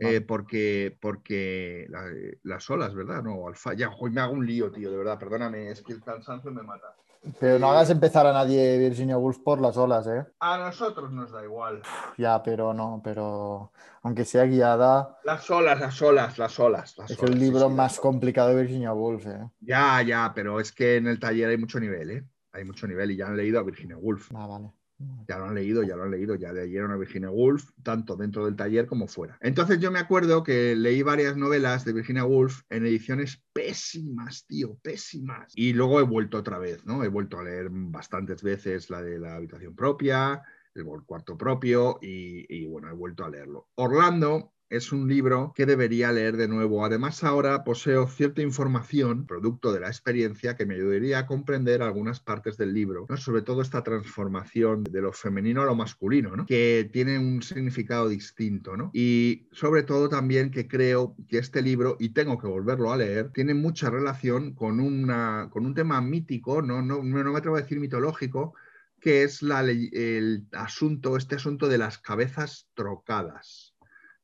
Eh, 0.00 0.20
porque, 0.22 0.96
porque 1.00 1.86
la- 1.88 2.10
las 2.42 2.68
olas, 2.70 2.94
¿verdad? 2.94 3.22
No, 3.22 3.46
alfa. 3.46 3.74
Ya, 3.74 3.90
hoy 3.90 4.10
me 4.10 4.20
hago 4.20 4.32
un 4.32 4.46
lío, 4.46 4.70
tío, 4.72 4.90
de 4.90 4.96
verdad, 4.96 5.18
perdóname, 5.18 5.70
es 5.70 5.82
que 5.82 5.92
el 5.92 6.02
cansancio 6.02 6.50
me 6.50 6.62
mata. 6.62 6.94
Pero 7.38 7.58
no 7.58 7.70
hagas 7.70 7.90
empezar 7.90 8.26
a 8.26 8.32
nadie 8.32 8.78
Virginia 8.78 9.18
Woolf 9.18 9.38
por 9.40 9.60
las 9.60 9.76
olas, 9.76 10.06
¿eh? 10.06 10.24
A 10.40 10.56
nosotros 10.56 11.12
nos 11.12 11.30
da 11.30 11.44
igual. 11.44 11.82
Ya, 12.16 12.42
pero 12.42 12.72
no, 12.72 13.00
pero 13.04 13.72
aunque 14.02 14.24
sea 14.24 14.44
guiada, 14.44 15.18
Las 15.24 15.50
olas, 15.50 15.78
las 15.80 16.00
olas, 16.00 16.38
las 16.38 16.58
olas. 16.58 16.96
las 16.96 17.10
es 17.10 17.18
olas, 17.18 17.34
el 17.34 17.40
libro 17.40 17.68
sí, 17.68 17.74
más 17.74 18.00
complicado 18.00 18.48
de 18.50 18.62
Virginia 18.62 18.92
Woolf, 18.94 19.26
¿eh? 19.26 19.50
Ya, 19.60 20.00
ya, 20.02 20.32
pero 20.34 20.60
es 20.60 20.72
que 20.72 20.96
en 20.96 21.06
el 21.08 21.20
taller 21.20 21.50
hay 21.50 21.58
mucho 21.58 21.78
nivel, 21.78 22.10
¿eh? 22.10 22.24
Hay 22.52 22.64
mucho 22.64 22.86
nivel 22.86 23.10
y 23.10 23.16
ya 23.16 23.26
han 23.26 23.36
leído 23.36 23.60
a 23.60 23.62
Virginia 23.62 23.96
Woolf. 23.98 24.30
Ah, 24.34 24.46
vale. 24.46 24.70
Ya 25.26 25.38
lo 25.38 25.46
han 25.46 25.54
leído, 25.54 25.82
ya 25.82 25.96
lo 25.96 26.02
han 26.02 26.10
leído, 26.10 26.34
ya 26.34 26.52
leyeron 26.52 26.90
a 26.90 26.96
Virginia 26.96 27.30
Woolf, 27.30 27.70
tanto 27.82 28.16
dentro 28.16 28.44
del 28.44 28.56
taller 28.56 28.86
como 28.86 29.06
fuera. 29.08 29.38
Entonces 29.40 29.80
yo 29.80 29.90
me 29.90 29.98
acuerdo 29.98 30.42
que 30.42 30.76
leí 30.76 31.02
varias 31.02 31.36
novelas 31.36 31.84
de 31.84 31.94
Virginia 31.94 32.24
Woolf 32.24 32.62
en 32.68 32.84
ediciones 32.84 33.42
pésimas, 33.52 34.44
tío, 34.46 34.76
pésimas. 34.82 35.52
Y 35.56 35.72
luego 35.72 36.00
he 36.00 36.04
vuelto 36.04 36.38
otra 36.38 36.58
vez, 36.58 36.84
¿no? 36.84 37.02
He 37.02 37.08
vuelto 37.08 37.38
a 37.38 37.44
leer 37.44 37.68
bastantes 37.70 38.42
veces 38.42 38.90
la 38.90 39.00
de 39.02 39.18
la 39.18 39.36
habitación 39.36 39.74
propia, 39.74 40.42
el 40.74 40.84
cuarto 41.06 41.36
propio 41.36 41.98
y, 42.02 42.66
bueno, 42.66 42.90
he 42.90 42.94
vuelto 42.94 43.24
a 43.24 43.30
leerlo. 43.30 43.68
Orlando 43.76 44.52
es 44.70 44.92
un 44.92 45.08
libro 45.08 45.52
que 45.54 45.66
debería 45.66 46.12
leer 46.12 46.36
de 46.36 46.46
nuevo. 46.46 46.84
Además, 46.84 47.24
ahora 47.24 47.64
poseo 47.64 48.06
cierta 48.06 48.40
información, 48.40 49.26
producto 49.26 49.72
de 49.72 49.80
la 49.80 49.88
experiencia, 49.88 50.56
que 50.56 50.64
me 50.64 50.76
ayudaría 50.76 51.18
a 51.18 51.26
comprender 51.26 51.82
algunas 51.82 52.20
partes 52.20 52.56
del 52.56 52.72
libro, 52.72 53.06
sobre 53.16 53.42
todo 53.42 53.62
esta 53.62 53.82
transformación 53.82 54.84
de 54.84 55.02
lo 55.02 55.12
femenino 55.12 55.62
a 55.62 55.66
lo 55.66 55.74
masculino, 55.74 56.36
¿no? 56.36 56.46
que 56.46 56.88
tiene 56.92 57.18
un 57.18 57.42
significado 57.42 58.08
distinto. 58.08 58.70
Y 58.92 59.48
sobre 59.50 59.82
todo 59.82 60.08
también 60.08 60.52
que 60.52 60.68
creo 60.68 61.16
que 61.28 61.38
este 61.38 61.62
libro, 61.62 61.96
y 61.98 62.10
tengo 62.10 62.38
que 62.38 62.46
volverlo 62.46 62.92
a 62.92 62.96
leer, 62.96 63.32
tiene 63.32 63.54
mucha 63.54 63.90
relación 63.90 64.54
con, 64.54 64.78
un 64.78 65.74
tema 65.74 66.00
mítico, 66.00 66.62
no, 66.62 66.80
me 67.02 67.36
atrevo 67.36 67.56
a 67.56 67.62
decir 67.62 67.80
mitológico, 67.80 68.54
que 69.00 69.24
es 69.24 69.42
el 69.42 70.46
asunto, 70.52 71.16
este 71.16 71.34
asunto 71.34 71.66
de 71.68 71.78
las 71.78 71.98
cabezas 71.98 72.68
trocadas. 72.74 73.69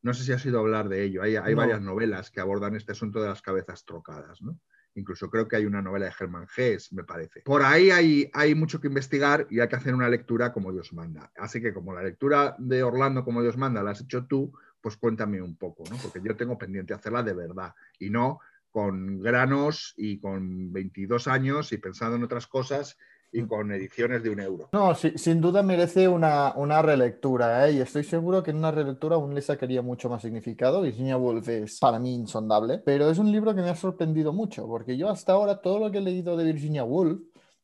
No 0.06 0.14
sé 0.14 0.22
si 0.22 0.32
has 0.32 0.46
oído 0.46 0.60
hablar 0.60 0.88
de 0.88 1.02
ello. 1.02 1.20
Hay, 1.20 1.34
hay 1.34 1.54
varias 1.54 1.80
novelas 1.82 2.30
que 2.30 2.40
abordan 2.40 2.76
este 2.76 2.92
asunto 2.92 3.20
de 3.20 3.26
las 3.28 3.42
cabezas 3.42 3.84
trocadas, 3.84 4.40
¿no? 4.40 4.56
Incluso 4.94 5.28
creo 5.28 5.48
que 5.48 5.56
hay 5.56 5.66
una 5.66 5.82
novela 5.82 6.04
de 6.04 6.12
Germán 6.12 6.46
Gess, 6.46 6.92
me 6.92 7.02
parece. 7.02 7.40
Por 7.40 7.64
ahí 7.64 7.90
hay, 7.90 8.30
hay, 8.32 8.54
mucho 8.54 8.80
que 8.80 8.86
investigar 8.86 9.48
y 9.50 9.58
hay 9.58 9.66
que 9.66 9.74
hacer 9.74 9.96
una 9.96 10.08
lectura 10.08 10.52
como 10.52 10.72
Dios 10.72 10.92
manda. 10.92 11.32
Así 11.36 11.60
que 11.60 11.74
como 11.74 11.92
la 11.92 12.04
lectura 12.04 12.54
de 12.56 12.84
Orlando 12.84 13.24
como 13.24 13.42
Dios 13.42 13.56
manda 13.56 13.82
la 13.82 13.90
has 13.90 14.00
hecho 14.00 14.26
tú, 14.26 14.52
pues 14.80 14.96
cuéntame 14.96 15.42
un 15.42 15.56
poco, 15.56 15.82
¿no? 15.90 15.96
Porque 15.96 16.20
yo 16.22 16.36
tengo 16.36 16.56
pendiente 16.56 16.94
hacerla 16.94 17.24
de 17.24 17.34
verdad 17.34 17.74
y 17.98 18.08
no 18.08 18.38
con 18.70 19.20
granos 19.20 19.92
y 19.96 20.20
con 20.20 20.72
22 20.72 21.26
años 21.26 21.72
y 21.72 21.78
pensando 21.78 22.14
en 22.14 22.22
otras 22.22 22.46
cosas 22.46 22.96
con 23.44 23.72
ediciones 23.72 24.22
de 24.22 24.31
un 24.31 24.40
euro. 24.40 24.68
No, 24.72 24.94
sin 24.94 25.40
duda 25.40 25.62
merece 25.62 26.09
una, 26.09 26.55
una 26.57 26.81
relectura, 26.83 27.68
¿eh? 27.68 27.72
y 27.72 27.81
estoy 27.81 28.05
seguro 28.05 28.42
que 28.42 28.51
en 28.53 28.59
una 28.59 28.70
relectura 28.70 29.16
aún 29.16 29.35
le 29.35 29.42
sacaría 29.42 29.83
mucho 29.83 30.09
más 30.09 30.22
significado. 30.22 30.83
Virginia 30.83 31.16
Woolf 31.16 31.49
es 31.49 31.79
para 31.79 31.99
mí 31.99 32.14
insondable, 32.14 32.79
pero 32.79 33.11
es 33.11 33.18
un 33.18 33.31
libro 33.31 33.55
que 33.55 33.62
me 33.62 33.70
ha 33.70 33.77
sorprendido 33.77 34.33
mucho, 34.33 34.66
porque 34.66 34.96
yo 34.96 35.09
hasta 35.09 35.33
ahora 35.33 35.61
todo 35.61 35.79
lo 35.79 35.90
que 35.90 35.99
he 35.99 36.03
leído 36.03 36.37
de 36.37 36.44
Virginia 36.44 36.85
Woolf 36.85 37.20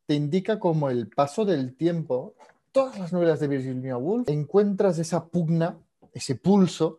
te 0.07 0.15
indica 0.15 0.59
como 0.59 0.91
el 0.91 1.09
paso 1.09 1.45
del 1.45 1.77
tiempo. 1.77 2.35
Todas 2.73 2.99
las 2.99 3.13
novelas 3.13 3.41
de 3.41 3.49
Virginia 3.49 3.97
Woolf 3.97 4.29
encuentras 4.29 4.99
esa 4.99 5.27
pugna, 5.27 5.79
ese 6.13 6.35
pulso 6.35 6.99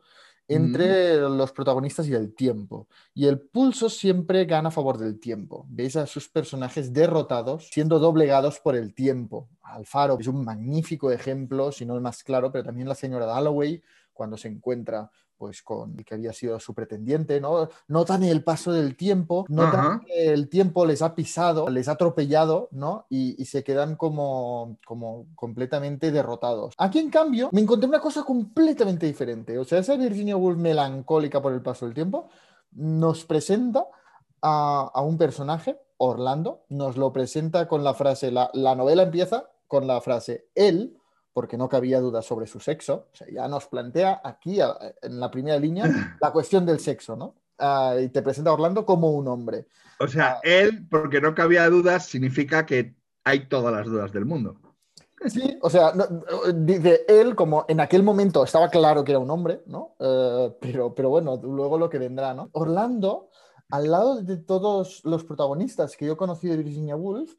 entre 0.54 1.18
los 1.18 1.52
protagonistas 1.52 2.08
y 2.08 2.14
el 2.14 2.34
tiempo. 2.34 2.88
Y 3.14 3.28
el 3.28 3.40
pulso 3.40 3.90
siempre 3.90 4.46
gana 4.46 4.70
a 4.70 4.72
favor 4.72 4.98
del 4.98 5.20
tiempo. 5.20 5.66
Veis 5.70 5.96
a 5.96 6.06
sus 6.06 6.30
personajes 6.30 6.94
derrotados, 6.94 7.70
siendo 7.72 8.00
doblegados 8.00 8.60
por 8.60 8.76
el 8.76 8.94
tiempo. 8.94 9.50
Alfaro 9.62 10.18
es 10.20 10.28
un 10.28 10.44
magnífico 10.44 11.12
ejemplo, 11.12 11.72
si 11.72 11.86
no 11.86 11.96
el 11.96 12.02
más 12.02 12.24
claro, 12.24 12.52
pero 12.52 12.64
también 12.64 12.88
la 12.88 12.96
señora 12.96 13.26
Dalloway, 13.26 13.82
cuando 14.14 14.38
se 14.38 14.48
encuentra 14.48 15.10
pues 15.44 15.62
con 15.62 15.94
el 15.98 16.06
que 16.06 16.14
había 16.14 16.32
sido 16.32 16.58
su 16.58 16.74
pretendiente, 16.74 17.42
¿no? 17.42 17.68
Notan 17.90 18.24
el 18.24 18.46
paso 18.46 18.72
del 18.72 18.96
tiempo, 18.96 19.46
notan 19.50 20.00
que 20.00 20.32
el 20.32 20.48
tiempo 20.48 20.86
les 20.86 21.02
ha 21.02 21.16
pisado, 21.16 21.68
les 21.68 21.90
ha 21.90 21.92
atropellado, 21.92 22.70
¿no? 22.72 23.08
Y, 23.10 23.44
se 23.44 23.62
quedan 23.62 23.98
como, 23.98 24.78
como 24.86 25.26
completamente 25.36 26.14
derrotados. 26.14 26.76
Aquí, 26.78 27.00
en 27.00 27.10
cambio, 27.10 27.50
me 27.52 27.60
encontré 27.60 27.90
una 27.90 28.00
cosa 28.00 28.24
completamente 28.24 29.06
diferente. 29.06 29.60
O 29.60 29.66
sea, 29.66 29.80
esa 29.80 29.98
Virginia 29.98 30.38
Woolf 30.38 30.58
melancólica 30.58 31.42
por 31.42 31.52
el 31.52 31.62
paso 31.62 31.84
del 31.84 31.94
tiempo 31.94 32.30
nos 32.72 33.26
presenta 33.26 33.86
a, 34.42 34.92
a 34.94 35.02
un 35.02 35.18
personaje, 35.18 35.78
Orlando, 35.98 36.64
nos 36.70 36.96
lo 36.96 37.12
presenta 37.12 37.68
con 37.68 37.84
la 37.84 37.94
frase, 37.94 38.32
la, 38.32 38.50
la 38.54 38.76
novela 38.76 39.04
empieza 39.04 39.50
con 39.68 39.88
la 39.88 40.00
frase, 40.00 40.48
él 40.56 40.96
porque 41.34 41.58
no 41.58 41.68
cabía 41.68 42.00
duda 42.00 42.22
sobre 42.22 42.48
su 42.48 42.60
sexo. 42.60 43.08
O 43.12 43.16
sea, 43.16 43.28
ya 43.30 43.48
nos 43.48 43.68
plantea 43.68 44.22
aquí, 44.24 44.60
en 45.02 45.20
la 45.20 45.30
primera 45.32 45.58
línea, 45.58 45.86
la 46.22 46.32
cuestión 46.32 46.66
del 46.66 46.80
sexo, 46.80 47.16
¿no? 47.16 47.36
Ah, 47.58 47.96
y 48.02 48.10
te 48.10 48.22
presenta 48.22 48.50
a 48.52 48.54
Orlando 48.54 48.86
como 48.86 49.12
un 49.12 49.28
hombre. 49.28 49.68
O 50.00 50.08
sea, 50.08 50.34
ah. 50.34 50.40
él, 50.44 50.88
porque 50.90 51.22
no 51.22 51.36
cabía 51.36 51.70
dudas, 51.70 52.06
significa 52.06 52.66
que 52.66 52.96
hay 53.24 53.48
todas 53.48 53.74
las 53.74 53.86
dudas 53.86 54.12
del 54.12 54.26
mundo. 54.26 54.60
Sí, 55.28 55.58
o 55.62 55.70
sea, 55.70 55.94
dice 56.54 57.06
él 57.08 57.34
como 57.36 57.66
en 57.70 57.80
aquel 57.80 58.04
momento 58.04 58.44
estaba 58.44 58.70
claro 58.70 59.04
que 59.04 59.14
era 59.14 59.20
un 59.20 59.30
hombre, 59.30 59.62
¿no? 59.68 59.96
Eh, 60.00 60.54
pero, 60.60 60.94
pero 60.94 61.10
bueno, 61.10 61.40
luego 61.42 61.78
lo 61.78 61.90
que 61.90 61.98
vendrá, 61.98 62.34
¿no? 62.34 62.50
Orlando, 62.52 63.30
al 63.70 63.90
lado 63.90 64.22
de 64.22 64.38
todos 64.38 65.02
los 65.06 65.24
protagonistas 65.24 65.96
que 65.96 66.06
yo 66.06 66.14
he 66.14 66.18
conocido 66.18 66.58
de 66.58 66.64
Virginia 66.64 66.98
Woolf, 66.98 67.36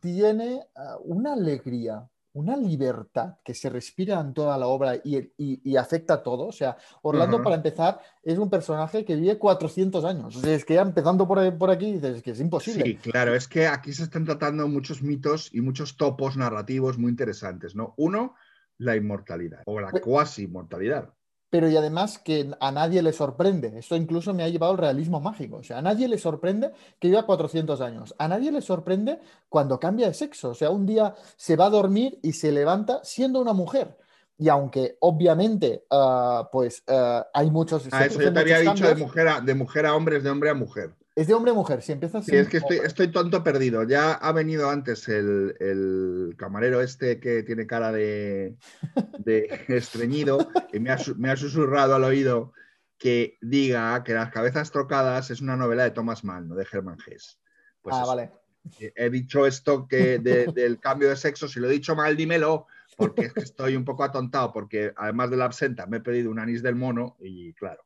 tiene 0.00 0.66
ah, 0.74 0.96
una 1.04 1.34
alegría, 1.34 2.08
una 2.32 2.56
libertad 2.56 3.36
que 3.44 3.54
se 3.54 3.68
respira 3.68 4.20
en 4.20 4.32
toda 4.32 4.56
la 4.56 4.66
obra 4.66 4.96
y, 5.02 5.76
afecta 5.76 6.14
a 6.14 6.22
todo. 6.22 6.46
O 6.46 6.52
sea, 6.52 6.76
Orlando, 7.02 7.42
para 7.42 7.56
empezar, 7.56 8.00
es 8.22 8.38
un 8.38 8.48
personaje 8.48 9.04
que 9.04 9.16
vive 9.16 9.38
400 9.38 10.04
años. 10.04 10.36
O 10.36 10.40
sea, 10.40 10.54
es 10.54 10.64
que 10.64 10.74
ya 10.74 10.82
empezando 10.82 11.26
por, 11.26 11.58
por 11.58 11.70
aquí, 11.70 11.92
dices 11.92 12.22
que 12.22 12.32
es 12.32 12.40
imposible. 12.40 12.84
Sí, 12.84 12.96
claro, 12.96 13.34
es 13.34 13.48
que 13.48 13.66
aquí 13.66 13.92
se 13.92 14.04
están 14.04 14.24
tratando 14.24 14.68
muchos 14.68 15.02
mitos 15.02 15.52
y 15.52 15.60
muchos 15.60 15.96
topos 15.96 16.36
narrativos 16.36 16.98
muy 16.98 17.10
interesantes, 17.10 17.74
¿no? 17.74 17.94
Uno, 17.96 18.34
la 18.78 18.96
inmortalidad 18.96 19.62
o 19.66 19.80
la 19.80 19.90
cuasi 19.92 20.44
inmortalidad 20.44 21.12
pero 21.50 21.68
y 21.68 21.76
además 21.76 22.18
que 22.18 22.50
a 22.60 22.70
nadie 22.70 23.02
le 23.02 23.12
sorprende. 23.12 23.72
Esto 23.76 23.96
incluso 23.96 24.32
me 24.32 24.44
ha 24.44 24.48
llevado 24.48 24.72
al 24.72 24.78
realismo 24.78 25.20
mágico. 25.20 25.56
O 25.56 25.62
sea, 25.64 25.78
a 25.78 25.82
nadie 25.82 26.06
le 26.06 26.16
sorprende 26.16 26.70
que 26.98 27.08
viva 27.08 27.26
400 27.26 27.80
años. 27.80 28.14
A 28.18 28.28
nadie 28.28 28.52
le 28.52 28.62
sorprende 28.62 29.18
cuando 29.48 29.80
cambia 29.80 30.06
de 30.06 30.14
sexo. 30.14 30.50
O 30.50 30.54
sea, 30.54 30.70
un 30.70 30.86
día 30.86 31.14
se 31.36 31.56
va 31.56 31.66
a 31.66 31.70
dormir 31.70 32.20
y 32.22 32.32
se 32.32 32.52
levanta 32.52 33.00
siendo 33.02 33.40
una 33.40 33.52
mujer. 33.52 33.96
Y 34.38 34.48
aunque 34.48 34.96
obviamente, 35.00 35.84
ah, 35.90 36.48
pues 36.52 36.84
ah, 36.86 37.26
hay 37.34 37.50
muchos... 37.50 37.88
Ah, 37.90 38.06
eso 38.06 38.22
yo 38.22 38.32
te 38.32 38.40
había 38.40 38.60
dicho 38.60 38.86
de 38.86 38.94
mujer, 38.94 39.28
a, 39.28 39.40
de 39.40 39.54
mujer 39.54 39.86
a 39.86 39.94
hombre, 39.94 40.20
de 40.20 40.30
hombre 40.30 40.50
a 40.50 40.54
mujer. 40.54 40.94
Es 41.20 41.26
de 41.26 41.34
hombre 41.34 41.50
a 41.50 41.54
mujer, 41.54 41.82
si 41.82 41.92
empiezas. 41.92 42.24
Sí, 42.24 42.34
es 42.34 42.48
que 42.48 42.62
estoy, 42.82 43.08
tonto 43.08 43.44
perdido. 43.44 43.82
Ya 43.82 44.12
ha 44.12 44.32
venido 44.32 44.70
antes 44.70 45.06
el, 45.06 46.34
camarero 46.38 46.80
este 46.80 47.20
que 47.20 47.42
tiene 47.42 47.66
cara 47.66 47.92
de, 47.92 48.56
estreñido 49.68 50.48
y 50.72 50.80
me 50.80 50.90
ha, 50.90 51.36
susurrado 51.36 51.94
al 51.94 52.04
oído 52.04 52.54
que 52.96 53.36
diga 53.42 54.02
que 54.02 54.14
Las 54.14 54.30
cabezas 54.30 54.70
trocadas 54.70 55.30
es 55.30 55.42
una 55.42 55.56
novela 55.56 55.84
de 55.84 55.90
Thomas 55.90 56.24
Mann, 56.24 56.48
no 56.48 56.54
de 56.54 56.66
Hermann 56.72 56.96
Hesse. 57.06 57.38
Pues 57.82 57.94
ah, 57.98 58.06
vale. 58.06 58.30
He 58.78 59.10
dicho 59.10 59.44
esto 59.44 59.86
que 59.86 60.18
del 60.54 60.80
cambio 60.80 61.10
de 61.10 61.16
sexo, 61.16 61.48
si 61.48 61.60
lo 61.60 61.68
he 61.68 61.72
dicho 61.72 61.94
mal, 61.94 62.16
dímelo, 62.16 62.66
porque 62.96 63.30
estoy 63.36 63.76
un 63.76 63.84
poco 63.84 64.04
atontado, 64.04 64.54
porque 64.54 64.94
además 64.96 65.28
de 65.28 65.36
la 65.36 65.44
absenta 65.44 65.84
me 65.84 65.98
he 65.98 66.00
pedido 66.00 66.30
un 66.30 66.38
anís 66.38 66.62
del 66.62 66.76
mono 66.76 67.18
y 67.20 67.52
claro. 67.52 67.84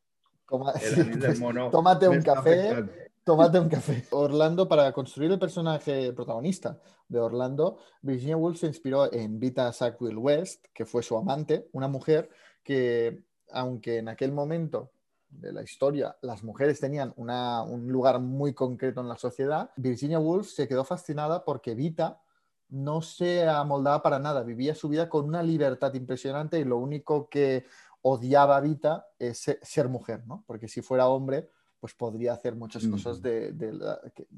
el 0.81 1.01
anís 1.01 1.19
del 1.19 1.37
mono 1.37 1.69
tómate 1.69 2.07
un 2.07 2.21
café 2.21 3.04
Tómate 3.25 3.59
un 3.59 3.69
café. 3.69 4.05
Orlando, 4.11 4.67
para 4.67 4.93
construir 4.93 5.31
el 5.31 5.39
personaje 5.39 6.13
protagonista 6.13 6.79
de 7.07 7.19
Orlando, 7.19 7.79
Virginia 8.03 8.37
Woolf 8.37 8.59
se 8.59 8.67
inspiró 8.67 9.11
en 9.11 9.39
Vita 9.39 9.73
Sackville 9.73 10.15
West, 10.15 10.67
que 10.71 10.85
fue 10.85 11.01
su 11.01 11.17
amante, 11.17 11.67
una 11.71 11.87
mujer 11.87 12.29
que, 12.63 13.23
aunque 13.51 13.97
en 13.97 14.09
aquel 14.09 14.31
momento 14.31 14.91
de 15.27 15.51
la 15.51 15.63
historia 15.63 16.15
las 16.21 16.43
mujeres 16.43 16.79
tenían 16.79 17.15
un 17.17 17.87
lugar 17.87 18.19
muy 18.19 18.53
concreto 18.53 19.01
en 19.01 19.09
la 19.09 19.17
sociedad, 19.17 19.71
Virginia 19.75 20.19
Woolf 20.19 20.47
se 20.47 20.67
quedó 20.67 20.83
fascinada 20.85 21.43
porque 21.43 21.73
Vita 21.73 22.21
no 22.69 23.01
se 23.01 23.47
amoldaba 23.47 24.03
para 24.03 24.19
nada, 24.19 24.43
vivía 24.43 24.75
su 24.75 24.87
vida 24.87 25.09
con 25.09 25.25
una 25.25 25.41
libertad 25.41 25.95
impresionante 25.95 26.59
y 26.59 26.63
lo 26.63 26.77
único 26.77 27.27
que 27.27 27.65
odiaba 28.03 28.57
a 28.57 28.61
Vita 28.61 29.07
es 29.17 29.57
ser 29.63 29.89
mujer, 29.89 30.27
¿no? 30.27 30.43
Porque 30.45 30.67
si 30.67 30.83
fuera 30.83 31.07
hombre, 31.07 31.49
pues 31.85 31.93
podría 31.93 32.33
hacer 32.33 32.55
muchas 32.55 32.87
cosas 32.87 33.21
de, 33.21 33.53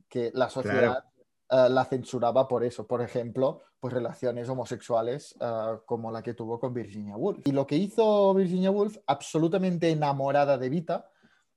que, 0.10 0.32
la 0.34 0.50
sociedad 0.50 1.02
eh, 1.50 1.70
la 1.70 1.86
censuraba 1.86 2.46
por 2.46 2.66
eso. 2.66 2.86
Por 2.86 3.02
ejemplo, 3.02 3.62
pues 3.80 3.94
relaciones 3.94 4.50
homosexuales 4.50 5.34
eh, 5.40 5.78
como 5.86 6.12
la 6.12 6.22
que 6.22 6.34
tuvo 6.34 6.60
con 6.60 6.74
Virginia 6.74 7.16
Woolf. 7.16 7.48
Y 7.48 7.54
lo 7.54 7.66
que 7.66 7.78
hizo 7.78 8.34
Virginia 8.34 8.70
Woolf, 8.70 8.98
absolutamente 9.08 9.90
enamorada 9.90 10.58
de 10.58 10.68
Vita, 10.68 11.10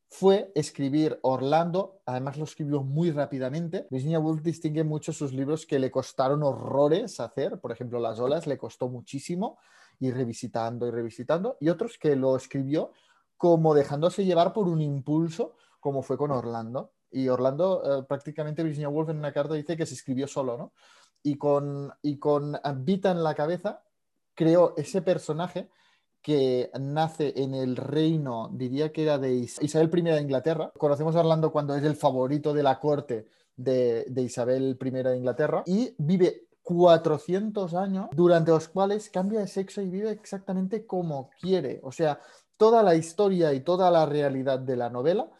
fue 0.06 0.52
escribir 0.54 1.18
Orlando, 1.22 2.02
además 2.06 2.36
lo 2.38 2.44
escribió 2.44 2.84
muy 2.84 3.10
rápidamente. 3.10 3.88
Virginia 3.90 4.20
Woolf 4.20 4.42
distingue 4.42 4.84
mucho 4.84 5.12
sus 5.12 5.32
libros 5.32 5.66
que 5.66 5.80
le 5.80 5.90
costaron 5.90 6.44
horrores 6.44 7.18
hacer, 7.18 7.58
por 7.58 7.72
ejemplo, 7.72 7.98
Las 7.98 8.20
olas 8.20 8.46
le 8.46 8.58
costó 8.58 8.88
muchísimo, 8.88 9.58
y 9.98 10.12
revisitando 10.12 10.86
y 10.86 10.92
revisitando, 10.92 11.56
y 11.58 11.68
otros 11.68 11.98
que 11.98 12.14
lo 12.14 12.36
escribió 12.36 12.92
como 13.36 13.74
dejándose 13.74 14.26
llevar 14.26 14.52
por 14.52 14.68
un 14.68 14.82
impulso 14.82 15.56
como 15.80 16.02
fue 16.02 16.16
con 16.16 16.30
Orlando. 16.30 16.92
Y 17.10 17.28
Orlando, 17.28 17.82
eh, 17.84 18.04
prácticamente 18.08 18.62
Virginia 18.62 18.88
Woolf 18.88 19.10
en 19.10 19.18
una 19.18 19.32
carta 19.32 19.54
dice 19.54 19.76
que 19.76 19.86
se 19.86 19.94
escribió 19.94 20.28
solo, 20.28 20.56
¿no? 20.56 20.72
Y 21.22 21.36
con, 21.36 21.92
y 22.02 22.18
con 22.18 22.58
Vita 22.76 23.10
en 23.10 23.22
la 23.22 23.34
cabeza, 23.34 23.82
creó 24.34 24.74
ese 24.76 25.02
personaje 25.02 25.68
que 26.22 26.70
nace 26.78 27.32
en 27.36 27.54
el 27.54 27.76
reino, 27.76 28.50
diría 28.52 28.92
que 28.92 29.02
era 29.02 29.18
de 29.18 29.34
Isabel 29.34 29.90
I 29.92 30.02
de 30.02 30.20
Inglaterra. 30.20 30.70
Conocemos 30.78 31.16
a 31.16 31.20
Orlando 31.20 31.50
cuando 31.50 31.74
es 31.74 31.82
el 31.82 31.96
favorito 31.96 32.52
de 32.52 32.62
la 32.62 32.78
corte 32.78 33.26
de, 33.56 34.04
de 34.08 34.22
Isabel 34.22 34.78
I 34.80 34.90
de 34.90 35.16
Inglaterra 35.16 35.62
y 35.66 35.94
vive 35.98 36.46
400 36.62 37.74
años 37.74 38.08
durante 38.12 38.50
los 38.50 38.68
cuales 38.68 39.10
cambia 39.10 39.40
de 39.40 39.48
sexo 39.48 39.80
y 39.82 39.90
vive 39.90 40.10
exactamente 40.10 40.86
como 40.86 41.30
quiere. 41.40 41.80
O 41.82 41.90
sea, 41.90 42.20
toda 42.56 42.82
la 42.82 42.94
historia 42.94 43.52
y 43.54 43.60
toda 43.60 43.90
la 43.90 44.06
realidad 44.06 44.58
de 44.58 44.76
la 44.76 44.90
novela 44.90 45.30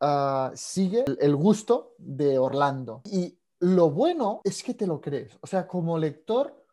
ah, 0.00 0.52
sigue 0.54 1.04
el, 1.20 1.36
gusto 1.36 1.94
de 1.98 2.38
Orlando. 2.38 3.02
Y 3.10 3.38
lo 3.60 3.90
bueno 3.90 4.40
es 4.44 4.62
que 4.62 4.74
te 4.74 4.86
lo 4.86 5.00
crees. 5.00 5.36
O 5.40 5.46
sea, 5.46 5.66
como 5.66 5.98
lector 5.98 6.64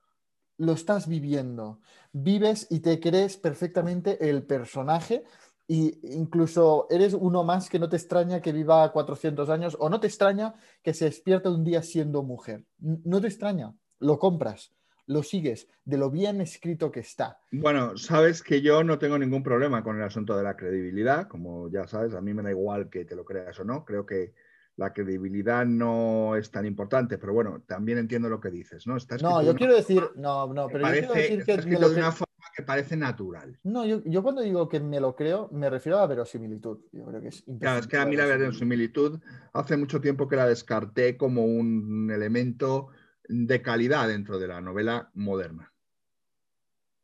lo 0.57 0.73
estás 0.73 1.07
viviendo. 1.07 1.79
Vives 2.11 2.67
y 2.69 2.79
te 2.79 2.99
crees 2.99 3.37
perfectamente 3.37 4.29
el 4.29 4.43
personaje 4.43 5.25
y 5.67 5.99
incluso 6.15 6.87
eres 6.89 7.13
uno 7.13 7.43
más 7.43 7.69
que 7.69 7.79
no 7.79 7.89
te 7.89 7.97
extraña 7.97 8.41
que 8.41 8.51
viva 8.51 8.91
400 8.91 9.49
años 9.49 9.75
o 9.79 9.89
no 9.89 9.99
te 9.99 10.07
extraña 10.07 10.53
que 10.83 10.93
se 10.93 11.05
despierte 11.05 11.49
un 11.49 11.63
día 11.63 11.81
siendo 11.81 12.23
mujer. 12.23 12.65
No 12.77 13.19
te 13.19 13.27
extraña, 13.27 13.73
lo 13.99 14.19
compras, 14.19 14.71
lo 15.07 15.23
sigues, 15.23 15.67
de 15.83 15.97
lo 15.97 16.09
bien 16.09 16.41
escrito 16.41 16.91
que 16.91 17.01
está. 17.01 17.39
Bueno, 17.51 17.97
sabes 17.97 18.41
que 18.41 18.61
yo 18.61 18.83
no 18.83 18.97
tengo 18.97 19.17
ningún 19.17 19.43
problema 19.43 19.83
con 19.83 19.97
el 19.97 20.03
asunto 20.03 20.35
de 20.35 20.43
la 20.43 20.55
credibilidad, 20.55 21.27
como 21.27 21.69
ya 21.69 21.87
sabes, 21.87 22.13
a 22.13 22.21
mí 22.21 22.33
me 22.33 22.43
da 22.43 22.51
igual 22.51 22.89
que 22.89 23.05
te 23.05 23.15
lo 23.15 23.23
creas 23.23 23.59
o 23.59 23.63
no, 23.63 23.85
creo 23.85 24.05
que 24.05 24.33
la 24.77 24.91
credibilidad 24.91 25.65
no 25.65 26.35
es 26.35 26.51
tan 26.51 26.65
importante, 26.65 27.17
pero 27.17 27.33
bueno, 27.33 27.61
también 27.65 27.97
entiendo 27.97 28.27
lo 28.27 28.41
que 28.41 28.51
dices, 28.51 28.85
¿no? 28.87 28.97
Está 28.97 29.17
No, 29.17 29.39
de 29.39 29.45
yo 29.45 29.55
quiero 29.55 29.75
decir, 29.75 30.03
no, 30.15 30.51
no, 30.53 30.67
pero 30.67 30.87
yo 30.87 30.93
quiero 30.93 31.13
decir 31.13 31.39
está 31.39 31.45
que 31.45 31.51
me 31.53 31.59
escrito 31.59 31.81
lo 31.81 31.89
de 31.89 31.95
una 31.97 32.11
forma 32.11 32.25
que 32.55 32.63
parece 32.63 32.97
natural. 32.97 33.57
No, 33.63 33.85
yo, 33.85 34.01
yo 34.05 34.23
cuando 34.23 34.41
digo 34.41 34.67
que 34.67 34.79
me 34.79 34.99
lo 34.99 35.15
creo, 35.15 35.49
me 35.51 35.69
refiero 35.69 35.99
a 35.99 36.07
verosimilitud. 36.07 36.79
Yo 36.91 37.05
creo 37.05 37.21
que 37.21 37.27
es 37.29 37.43
Claro, 37.59 37.79
es 37.79 37.87
que 37.87 37.97
a 37.97 38.05
mí 38.05 38.15
la 38.15 38.25
verosimilitud 38.25 39.19
hace 39.53 39.77
mucho 39.77 39.99
tiempo 39.99 40.27
que 40.27 40.37
la 40.37 40.47
descarté 40.47 41.17
como 41.17 41.45
un 41.45 42.09
elemento 42.13 42.89
de 43.29 43.61
calidad 43.61 44.07
dentro 44.07 44.39
de 44.39 44.47
la 44.47 44.61
novela 44.61 45.09
moderna. 45.13 45.73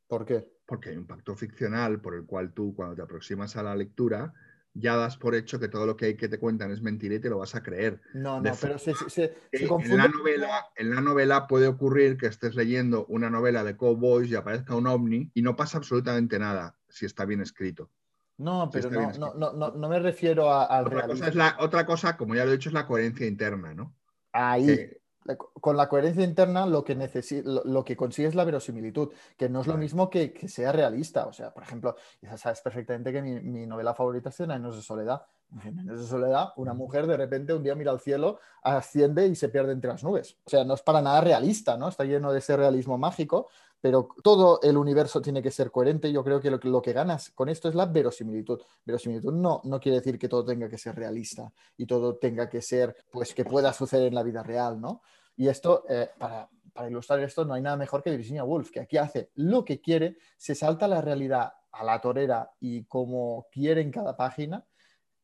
¿Por 0.08 0.26
qué? 0.26 0.48
porque 0.66 0.90
hay 0.90 0.96
un 0.96 1.06
pacto 1.06 1.36
ficcional 1.36 2.00
por 2.00 2.16
el 2.16 2.26
cual 2.26 2.54
tú, 2.54 2.74
cuando 2.74 2.96
te 2.96 3.02
aproximas 3.02 3.58
a 3.58 3.64
la 3.64 3.76
lectura, 3.76 4.32
ya 4.74 4.96
das 4.96 5.18
por 5.18 5.36
hecho 5.36 5.60
que 5.60 5.68
todo 5.68 5.86
lo 5.86 5.98
que 5.98 6.06
hay 6.06 6.16
que 6.16 6.30
te 6.30 6.40
cuentan 6.40 6.72
es 6.72 6.82
mentira 6.82 7.16
y 7.16 7.20
te 7.20 7.30
lo 7.30 7.40
vas 7.40 7.56
a 7.56 7.62
creer. 7.62 8.00
No, 8.14 8.40
no, 8.40 8.54
pero 8.62 8.78
se, 8.78 8.96
se- 8.96 9.36
en, 9.52 9.98
la 9.98 10.08
novela, 10.08 10.68
en 10.78 10.96
la 10.96 11.02
novela 11.02 11.46
puede 11.46 11.68
ocurrir 11.68 12.16
que 12.16 12.28
estés 12.28 12.56
leyendo 12.56 13.06
una 13.08 13.30
novela 13.30 13.66
de 13.66 13.76
cowboys 13.76 14.32
y 14.32 14.36
aparezca 14.36 14.74
un 14.74 14.88
ovni 14.88 15.30
y 15.34 15.42
no 15.42 15.58
pasa 15.58 15.78
absolutamente 15.78 16.40
nada 16.40 16.78
si 16.88 17.06
está 17.06 17.26
bien 17.26 17.42
escrito. 17.42 17.90
No, 18.38 18.70
pero 18.72 18.90
no, 18.90 19.02
no, 19.02 19.10
escrito. 19.10 19.34
no, 19.36 19.52
no, 19.52 19.72
no 19.72 19.90
me 19.90 20.00
refiero 20.00 20.50
a- 20.54 20.64
al 20.64 20.86
Otra 20.88 21.06
cosa, 21.06 21.28
es 21.28 21.36
la, 21.36 21.58
otra 21.60 21.86
cosa, 21.86 22.16
como 22.16 22.34
ya 22.34 22.46
lo 22.46 22.52
he 22.52 22.54
dicho, 22.54 22.70
es 22.70 22.74
la 22.74 22.88
coherencia 22.88 23.28
interna, 23.28 23.74
¿no? 23.74 23.94
Ahí, 24.32 24.68
Que- 24.68 25.01
con 25.60 25.78
la 25.78 25.88
coherencia 25.88 26.24
interna 26.24 26.66
lo 26.66 26.84
que, 26.84 26.98
necesi- 26.98 27.44
lo, 27.44 27.64
lo 27.64 27.84
que 27.84 27.96
consigue 27.96 28.28
es 28.28 28.36
la 28.36 28.44
verosimilitud, 28.44 29.12
que 29.38 29.50
no 29.50 29.62
es 29.62 29.68
lo 29.68 29.78
mismo 29.78 30.10
que, 30.10 30.34
que 30.34 30.48
sea 30.48 30.72
realista. 30.72 31.28
O 31.28 31.34
sea, 31.34 31.54
por 31.54 31.64
ejemplo, 31.64 31.96
ya 32.22 32.38
sabes 32.38 32.62
perfectamente 32.62 33.12
que 33.12 33.22
mi, 33.22 33.40
mi 33.40 33.66
novela 33.68 33.94
favorita 33.94 34.30
es 34.30 34.36
Cien 34.36 34.52
años 34.52 34.76
de 34.76 34.82
soledad. 34.82 35.24
En 35.66 35.78
años 35.80 36.00
de 36.00 36.08
soledad, 36.08 36.54
una 36.56 36.74
mujer 36.74 37.08
de 37.08 37.18
repente 37.18 37.54
un 37.54 37.62
día 37.62 37.76
mira 37.76 37.92
al 37.92 38.00
cielo, 38.00 38.40
asciende 38.64 39.28
y 39.28 39.36
se 39.36 39.50
pierde 39.50 39.74
entre 39.74 39.92
las 39.92 40.02
nubes. 40.02 40.38
O 40.46 40.50
sea, 40.50 40.64
no 40.64 40.76
es 40.76 40.82
para 40.82 41.02
nada 41.02 41.20
realista, 41.20 41.76
¿no? 41.76 41.90
Está 41.90 42.06
lleno 42.06 42.32
de 42.32 42.40
ese 42.40 42.56
realismo 42.56 42.98
mágico, 42.98 43.50
pero 43.82 44.10
todo 44.24 44.60
el 44.62 44.78
universo 44.78 45.22
tiene 45.22 45.42
que 45.42 45.50
ser 45.50 45.72
coherente. 45.72 46.12
Yo 46.12 46.24
creo 46.24 46.40
que 46.40 46.52
lo, 46.52 46.82
que 46.82 46.94
ganas 46.94 47.32
con 47.32 47.50
esto 47.50 47.68
es 47.68 47.76
la 47.76 47.88
verosimilitud. 47.88 48.62
Verosimilitud 48.86 49.34
no, 49.34 49.62
no 49.64 49.80
quiere 49.80 49.98
decir 49.98 50.20
que 50.20 50.30
todo 50.30 50.46
tenga 50.46 50.70
que 50.70 50.78
ser 50.78 50.96
realista 50.96 51.52
y 51.76 51.88
todo 51.88 52.16
tenga 52.18 52.48
que 52.48 52.62
ser, 52.62 52.96
pues, 53.12 53.34
que 53.34 53.44
pueda 53.44 53.74
suceder 53.74 54.08
en 54.08 54.16
la 54.16 54.24
vida 54.24 54.44
real, 54.44 54.80
¿no? 54.80 55.02
Y 55.36 55.48
esto, 55.48 55.84
eh, 55.90 56.12
para, 56.20 56.48
para 56.74 56.90
ilustrar 56.90 57.20
esto, 57.22 57.44
no 57.44 57.56
hay 57.56 57.62
nada 57.64 57.76
mejor 57.76 58.04
que 58.04 58.12
Virginia 58.12 58.44
Woolf, 58.44 58.70
que 58.70 58.82
aquí 58.82 58.98
hace 58.98 59.32
lo 59.36 59.66
que 59.66 59.82
quiere, 59.82 60.18
se 60.38 60.54
salta 60.54 60.88
la 60.88 61.02
realidad 61.02 61.54
a 61.72 61.84
la 61.84 62.00
torera 62.00 62.52
y 62.60 62.84
como 62.84 63.48
quiere 63.52 63.82
en 63.82 63.92
cada 63.92 64.16
página, 64.16 64.64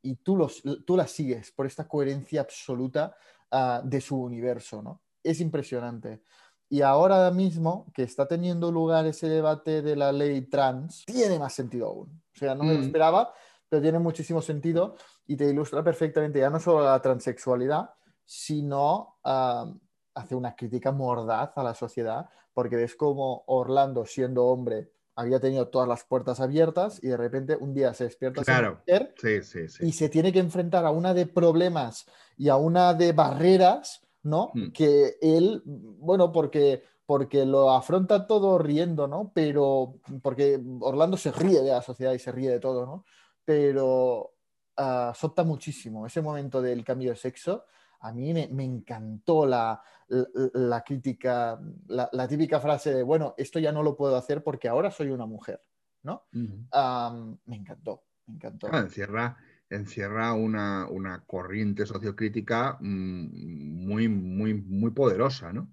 y 0.01 0.15
tú, 0.15 0.35
los, 0.35 0.63
tú 0.85 0.95
la 0.95 1.07
sigues 1.07 1.51
por 1.51 1.65
esta 1.65 1.87
coherencia 1.87 2.41
absoluta 2.41 3.15
ah, 3.51 3.81
de 3.83 4.01
su 4.01 4.19
universo, 4.19 4.81
¿no? 4.81 5.01
Es 5.21 5.41
impresionante. 5.41 6.21
Y 6.69 6.81
ahora 6.81 7.31
mismo 7.31 7.85
que 7.93 8.03
está 8.03 8.27
teniendo 8.27 8.71
lugar 8.71 9.05
ese 9.05 9.29
debate 9.29 9.81
de 9.81 9.95
la 9.95 10.11
ley 10.11 10.41
trans, 10.41 11.05
tiene 11.05 11.39
más 11.39 11.53
sentido 11.53 11.87
aún. 11.87 12.21
O 12.35 12.37
sea, 12.37 12.55
no 12.55 12.63
me 12.65 12.73
lo 12.73 12.79
Mm. 12.79 12.83
esperaba, 12.83 13.33
pero 13.69 13.81
tiene 13.81 13.99
muchísimo 13.99 14.41
sentido 14.41 14.95
y 15.25 15.35
te 15.37 15.45
ilustra 15.49 15.83
perfectamente 15.83 16.39
ya 16.39 16.49
no 16.49 16.59
solo 16.59 16.83
la 16.83 17.01
transexualidad, 17.01 17.91
sino 18.25 19.17
ah, 19.23 19.73
hace 20.13 20.35
una 20.35 20.55
crítica 20.55 20.91
mordaz 20.91 21.51
a 21.55 21.63
la 21.63 21.73
sociedad, 21.73 22.27
porque 22.53 22.75
ves 22.75 22.95
como 22.95 23.43
Orlando, 23.47 24.05
siendo 24.05 24.45
hombre, 24.45 24.91
había 25.15 25.39
tenido 25.39 25.67
todas 25.69 25.87
las 25.87 26.03
puertas 26.03 26.39
abiertas 26.39 27.01
y 27.03 27.07
de 27.07 27.17
repente 27.17 27.55
un 27.55 27.73
día 27.73 27.93
se 27.93 28.03
despierta 28.05 28.43
Claro. 28.43 28.79
mujer 28.79 29.13
Sí, 29.17 29.41
sí, 29.41 29.67
sí. 29.69 29.85
y 29.87 29.91
se 29.93 30.09
tiene 30.09 30.31
que 30.33 30.39
enfrentar 30.39 30.85
a 30.85 30.91
una 30.91 31.13
de 31.13 31.25
problemas 31.27 32.05
y 32.37 32.49
a 32.49 32.55
una 32.57 32.93
de 32.93 33.13
barreras, 33.13 34.01
¿no? 34.23 34.51
Hmm. 34.53 34.71
Que 34.71 35.17
él, 35.21 35.61
bueno, 35.65 36.31
porque, 36.31 36.83
porque 37.05 37.45
lo 37.45 37.71
afronta 37.71 38.27
todo 38.27 38.57
riendo, 38.57 39.07
¿no? 39.07 39.31
Pero 39.33 39.95
porque 40.21 40.61
Orlando 40.81 41.17
se 41.17 41.31
ríe 41.31 41.61
de 41.61 41.71
la 41.71 41.81
sociedad 41.81 42.13
y 42.13 42.19
se 42.19 42.31
ríe 42.31 42.49
de 42.49 42.59
todo, 42.59 42.85
¿no? 42.85 43.05
Pero 43.45 44.33
ah, 44.77 45.13
solta 45.15 45.43
muchísimo. 45.43 46.05
Ese 46.05 46.21
momento 46.21 46.61
del 46.61 46.83
cambio 46.83 47.11
de 47.11 47.15
sexo, 47.15 47.65
a 48.01 48.11
mí 48.11 48.33
me, 48.33 48.47
me 48.49 48.63
encantó 48.63 49.45
la, 49.45 49.81
la, 50.07 50.27
la 50.53 50.83
crítica, 50.83 51.59
la, 51.87 52.09
la 52.11 52.27
típica 52.27 52.59
frase 52.59 52.93
de, 52.93 53.03
bueno, 53.03 53.33
esto 53.37 53.59
ya 53.59 53.71
no 53.71 53.83
lo 53.83 53.95
puedo 53.95 54.15
hacer 54.15 54.43
porque 54.43 54.67
ahora 54.67 54.91
soy 54.91 55.09
una 55.09 55.25
mujer, 55.25 55.61
¿no? 56.03 56.27
Me 56.31 57.55
encantó, 57.55 58.03
me 58.27 58.35
encantó. 58.35 58.67
Ah, 58.71 58.79
encierra, 58.79 59.37
encierra 59.69 60.33
una, 60.33 60.87
una 60.89 61.23
corriente 61.25 61.85
sociocrítica 61.85 62.77
mm, 62.79 63.85
muy, 63.85 64.07
muy, 64.07 64.53
muy 64.53 64.91
poderosa, 64.91 65.51
¿no? 65.53 65.67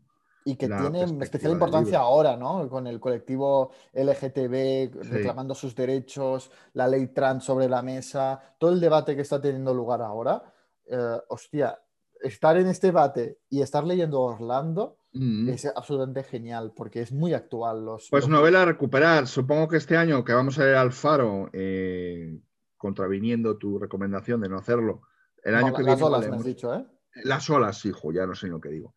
Y 0.47 0.57
que 0.57 0.69
la 0.69 0.79
tiene 0.91 1.05
especial 1.23 1.53
importancia 1.53 2.01
ahora, 2.01 2.37
¿no? 2.37 2.69
Con 2.69 2.87
el 2.87 3.01
colectivo 3.01 3.71
LGTB 3.95 4.93
Sí. 5.03 5.09
reclamando 5.11 5.55
sus 5.55 5.75
derechos, 5.75 6.51
la 6.75 6.87
ley 6.87 7.07
trans 7.09 7.45
sobre 7.45 7.67
la 7.69 7.81
mesa, 7.83 8.39
todo 8.59 8.71
el 8.73 8.81
debate 8.81 9.17
que 9.17 9.23
está 9.23 9.41
teniendo 9.41 9.73
lugar 9.75 10.03
ahora. 10.03 10.43
eh, 10.87 11.17
hostia, 11.29 11.81
estar 12.23 12.59
en 12.59 12.67
este 12.67 12.89
debate 12.89 13.39
y 13.49 13.63
estar 13.63 13.85
leyendo 13.85 14.21
Orlando 14.21 14.99
Mm. 15.15 15.49
es 15.49 15.65
absolutamente 15.75 16.23
genial 16.25 16.73
porque 16.77 17.01
es 17.01 17.11
muy 17.11 17.33
actual. 17.33 17.85
Los, 17.87 18.09
Pues 18.11 18.25
los- 18.25 18.31
novela 18.31 18.63
a 18.63 18.65
recuperar. 18.67 19.27
Supongo 19.27 19.67
que 19.69 19.79
este 19.79 19.97
año 19.97 20.23
que 20.25 20.35
vamos 20.35 20.59
a 20.59 20.69
ir 20.69 20.75
al 20.75 20.93
Faro, 20.93 21.49
eh, 21.55 22.39
contraviniendo 22.85 23.57
tu 23.57 23.79
recomendación 23.79 24.43
de 24.43 24.51
no 24.51 24.59
hacerlo, 24.59 25.01
el 25.43 25.53
no, 25.53 25.59
año 25.59 25.71
la- 25.73 25.77
que 25.79 25.83
las 25.85 25.97
viene 25.97 26.07
olas, 26.17 26.29
me 26.29 26.37
has 26.37 26.45
dicho, 26.45 26.75
¿eh? 26.75 26.85
Las 27.25 27.49
olas, 27.49 27.83
hijo, 27.87 28.13
ya 28.13 28.27
no 28.27 28.35
sé 28.35 28.49
lo 28.49 28.61
que 28.61 28.69
digo. 28.69 28.95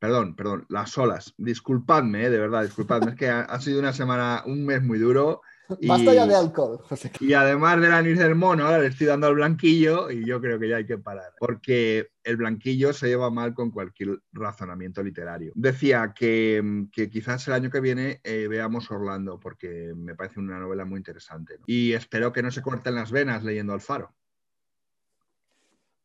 Perdón, 0.00 0.34
perdón, 0.34 0.66
las 0.68 0.98
olas. 0.98 1.34
Disculpadme, 1.38 2.24
eh, 2.26 2.30
de 2.30 2.38
verdad, 2.40 2.62
disculpadme. 2.62 3.12
es 3.12 3.16
que 3.16 3.28
ha, 3.28 3.42
ha 3.42 3.60
sido 3.60 3.78
una 3.78 3.92
semana, 3.92 4.42
un 4.44 4.66
mes 4.66 4.82
muy 4.82 4.98
duro. 4.98 5.42
Y, 5.80 5.86
Basta 5.86 6.14
ya 6.14 6.26
de 6.26 6.34
alcohol, 6.34 6.78
José. 6.82 7.12
y 7.20 7.34
además 7.34 7.80
del 7.80 7.92
anís 7.92 8.18
del 8.18 8.34
mono, 8.34 8.64
ahora 8.64 8.78
le 8.78 8.86
estoy 8.86 9.06
dando 9.06 9.26
al 9.26 9.34
blanquillo 9.34 10.10
y 10.10 10.24
yo 10.24 10.40
creo 10.40 10.58
que 10.58 10.68
ya 10.68 10.76
hay 10.76 10.86
que 10.86 10.96
parar. 10.96 11.34
Porque 11.38 12.10
el 12.24 12.38
blanquillo 12.38 12.92
se 12.92 13.08
lleva 13.08 13.30
mal 13.30 13.52
con 13.52 13.70
cualquier 13.70 14.20
razonamiento 14.32 15.02
literario. 15.02 15.52
Decía 15.54 16.14
que, 16.14 16.86
que 16.90 17.10
quizás 17.10 17.46
el 17.48 17.54
año 17.54 17.70
que 17.70 17.80
viene 17.80 18.20
eh, 18.24 18.46
veamos 18.48 18.90
Orlando, 18.90 19.38
porque 19.38 19.92
me 19.94 20.14
parece 20.14 20.40
una 20.40 20.58
novela 20.58 20.86
muy 20.86 20.98
interesante. 20.98 21.58
¿no? 21.58 21.64
Y 21.66 21.92
espero 21.92 22.32
que 22.32 22.42
no 22.42 22.50
se 22.50 22.62
corten 22.62 22.94
las 22.94 23.12
venas 23.12 23.44
leyendo 23.44 23.74
Alfaro. 23.74 24.14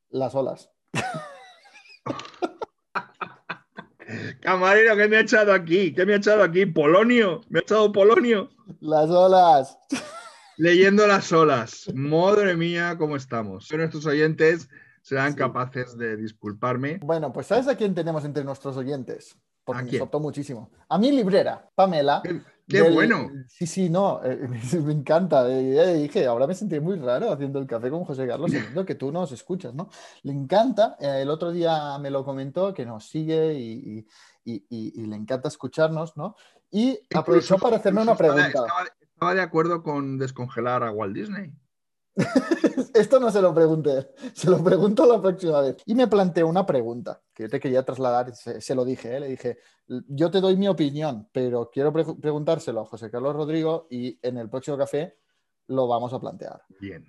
Las 0.09 0.35
olas. 0.35 0.71
Camarero, 4.47 4.97
¿qué 4.97 5.07
me 5.07 5.15
ha 5.15 5.21
echado 5.21 5.53
aquí? 5.53 5.93
¿Qué 5.93 6.05
me 6.05 6.13
ha 6.13 6.17
echado 6.17 6.43
aquí? 6.43 6.65
Polonio. 6.65 7.39
Me 7.49 7.59
ha 7.59 7.61
echado 7.61 7.91
Polonio. 7.93 8.49
Las 8.81 9.09
olas. 9.09 9.77
Leyendo 10.57 11.07
las 11.07 11.31
olas. 11.31 11.89
Madre 11.93 12.57
mía, 12.57 12.97
¿cómo 12.97 13.15
estamos? 13.15 13.71
Nuestros 13.71 14.05
oyentes 14.05 14.67
serán 15.01 15.31
Sí. 15.31 15.37
capaces 15.37 15.97
de 15.97 16.17
disculparme. 16.17 16.99
Bueno, 17.01 17.31
pues 17.31 17.47
¿sabes 17.47 17.69
a 17.69 17.75
quién 17.77 17.95
tenemos 17.95 18.25
entre 18.25 18.43
nuestros 18.43 18.75
oyentes? 18.75 19.37
Porque 19.63 19.79
¿A 19.79 19.83
me 19.85 19.89
quién? 19.89 19.99
soltó 20.01 20.19
muchísimo. 20.19 20.69
A 20.89 20.97
mi 20.97 21.09
librera, 21.13 21.69
Pamela. 21.73 22.19
¡Qué, 22.21 22.41
qué 22.67 22.81
del- 22.81 22.93
bueno! 22.93 23.31
Sí, 23.47 23.65
sí, 23.65 23.89
no, 23.89 24.19
eh, 24.25 24.37
me 24.83 24.91
encanta. 24.91 25.49
Eh, 25.49 25.93
dije, 26.01 26.25
ahora 26.25 26.47
me 26.47 26.53
sentí 26.53 26.81
muy 26.81 26.97
raro 26.97 27.31
haciendo 27.31 27.59
el 27.59 27.65
café 27.65 27.89
con 27.89 28.03
José 28.03 28.27
Carlos, 28.27 28.51
sabiendo 28.51 28.85
que 28.85 28.95
tú 28.95 29.09
nos 29.09 29.31
escuchas, 29.31 29.73
¿no? 29.73 29.89
Le 30.23 30.33
encanta, 30.33 30.97
eh, 30.99 31.19
el 31.21 31.29
otro 31.29 31.51
día 31.53 31.97
me 31.99 32.09
lo 32.11 32.25
comentó, 32.25 32.73
que 32.73 32.85
nos 32.85 33.05
sigue 33.07 33.53
y, 33.53 33.71
y- 33.99 34.07
y- 34.45 34.65
y- 34.69 35.01
y 35.01 35.05
le 35.05 35.15
encanta 35.15 35.47
escucharnos, 35.47 36.15
¿no? 36.17 36.35
Y 36.71 36.99
aprovechó 37.15 37.57
para 37.57 37.77
hacerme 37.77 38.01
una 38.01 38.15
pregunta. 38.15 38.47
Estaba, 38.47 38.83
estaba 39.01 39.33
de 39.35 39.41
acuerdo 39.41 39.83
con 39.83 40.17
descongelar 40.17 40.83
a 40.83 40.91
Walt 40.91 41.15
Disney. 41.15 41.53
Esto 42.93 43.19
no 43.19 43.31
se 43.31 43.41
lo 43.41 43.53
pregunté, 43.53 44.11
se 44.33 44.49
lo 44.49 44.63
pregunto 44.63 45.05
la 45.05 45.21
próxima 45.21 45.61
vez. 45.61 45.77
Y 45.85 45.95
me 45.95 46.07
planteó 46.07 46.47
una 46.47 46.65
pregunta 46.65 47.21
que 47.33 47.43
yo 47.43 47.49
te 47.49 47.59
quería 47.59 47.83
trasladar, 47.83 48.35
se, 48.35 48.61
se 48.61 48.75
lo 48.75 48.85
dije, 48.85 49.15
¿eh? 49.15 49.19
le 49.19 49.27
dije, 49.29 49.57
yo 49.87 50.29
te 50.29 50.39
doy 50.39 50.55
mi 50.57 50.67
opinión, 50.67 51.27
pero 51.31 51.69
quiero 51.71 51.91
pre- 51.91 52.05
preguntárselo 52.21 52.81
a 52.81 52.85
José 52.85 53.09
Carlos 53.09 53.35
Rodrigo 53.35 53.87
y 53.89 54.19
en 54.21 54.37
el 54.37 54.49
próximo 54.49 54.77
café 54.77 55.17
lo 55.67 55.87
vamos 55.87 56.13
a 56.13 56.19
plantear. 56.19 56.61
Bien. 56.79 57.03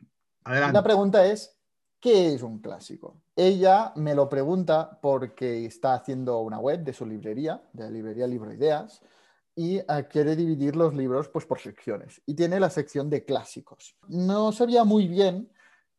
La 0.47 0.53
Adelante. 0.53 0.83
pregunta 0.83 1.27
es, 1.27 1.59
¿qué 2.05 2.35
es 2.35 2.43
un 2.43 2.59
clásico? 2.59 3.23
Ella 3.35 3.93
me 3.97 4.15
lo 4.15 4.29
pregunta 4.29 4.99
porque 5.01 5.65
está 5.65 5.95
haciendo 5.95 6.39
una 6.43 6.59
web 6.59 6.85
de 6.85 6.93
su 6.93 7.07
librería, 7.07 7.63
de 7.73 7.85
la 7.85 7.91
librería 7.91 8.27
Libro 8.27 8.53
Ideas, 8.53 9.01
y 9.57 9.79
eh, 9.79 9.85
quiere 10.11 10.37
dividir 10.37 10.77
los 10.77 10.95
libros 10.95 11.29
pues, 11.29 11.47
por 11.47 11.59
secciones. 11.59 12.21
Y 12.27 12.35
tiene 12.35 12.61
la 12.61 12.69
sección 12.69 13.09
de 13.09 13.25
clásicos. 13.25 13.97
No 14.09 14.53
sabía 14.53 14.85
muy 14.85 15.09
bien 15.09 15.51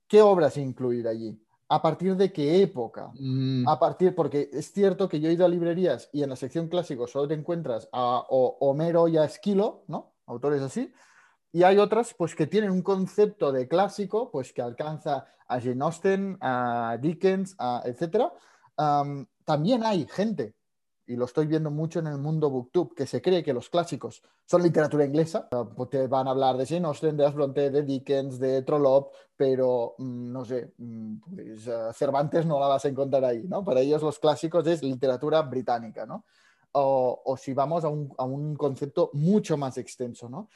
qué 0.07 0.21
obras 0.21 0.57
incluir 0.57 1.07
allí. 1.07 1.41
¿A 1.69 1.81
partir 1.81 2.15
de 2.15 2.31
qué 2.31 2.61
época? 2.61 3.09
Mm, 3.17 3.67
A 3.67 3.79
partir, 3.79 4.13
porque 4.13 4.51
es 4.53 4.71
cierto 4.71 5.09
que 5.09 5.19
yo 5.19 5.29
he 5.29 5.33
ido 5.33 5.43
a 5.43 5.49
librerías 5.49 6.09
y 6.13 6.21
en 6.21 6.29
la 6.29 6.35
sección 6.35 6.67
clásicos 6.67 7.09
solo 7.09 7.27
te 7.27 7.33
encuentras 7.33 7.89
a 7.91 8.23
o- 8.29 8.57
Homero 8.59 9.07
y 9.07 9.17
a 9.17 9.23
Esquilo, 9.25 9.85
¿no? 9.87 10.13
Autores 10.27 10.61
así. 10.61 10.93
Y 11.55 11.63
hay 11.63 11.77
otras, 11.77 12.13
pues, 12.13 12.35
que 12.35 12.47
tienen 12.47 12.69
un 12.69 12.81
concepto 12.81 13.49
de 13.53 13.65
clásico, 13.65 14.29
pues, 14.29 14.51
que 14.51 14.61
alcanza 14.61 15.25
a 15.47 15.61
Jane 15.61 15.85
Austen, 15.85 16.37
a 16.41 16.97
Dickens, 16.99 17.55
a 17.57 17.81
etcétera. 17.85 18.33
Am, 18.75 19.25
también 19.45 19.81
hay 19.85 20.05
gente, 20.05 20.53
y 21.07 21.15
lo 21.15 21.23
estoy 21.23 21.47
viendo 21.47 21.71
mucho 21.71 21.99
en 21.99 22.07
el 22.07 22.17
mundo 22.17 22.49
booktube, 22.49 22.93
que 22.93 23.07
se 23.07 23.21
cree 23.21 23.41
que 23.41 23.53
los 23.53 23.69
clásicos 23.69 24.21
son 24.45 24.63
literatura 24.63 25.05
inglesa. 25.05 25.47
Pues 25.77 25.91
te 25.91 26.07
van 26.07 26.27
a 26.27 26.31
hablar 26.31 26.57
de 26.57 26.65
Jane 26.65 26.87
Austen, 26.87 27.15
de 27.15 27.25
Asbronte, 27.25 27.69
de 27.69 27.83
Dickens, 27.83 28.37
de 28.37 28.61
Trollope, 28.63 29.15
pero 29.37 29.95
mm, 29.97 30.31
no 30.33 30.43
sé, 30.43 30.73
mm, 30.77 31.15
pues, 31.19 31.67
eh, 31.67 31.93
Cervantes 31.93 32.45
no 32.45 32.59
la 32.59 32.67
vas 32.67 32.83
a 32.83 32.89
encontrar 32.89 33.23
ahí, 33.23 33.45
¿no? 33.47 33.63
Para 33.63 33.79
ellos 33.79 34.03
los 34.03 34.19
clásicos 34.19 34.67
es 34.67 34.83
literatura 34.83 35.41
británica, 35.43 36.05
¿no? 36.05 36.25
O, 36.73 37.21
o 37.23 37.37
si 37.37 37.53
vamos 37.53 37.85
a 37.85 37.87
un, 37.87 38.13
a 38.17 38.25
un 38.25 38.57
concepto 38.57 39.09
mucho 39.13 39.55
más 39.55 39.77
extenso, 39.77 40.27
¿no? 40.27 40.49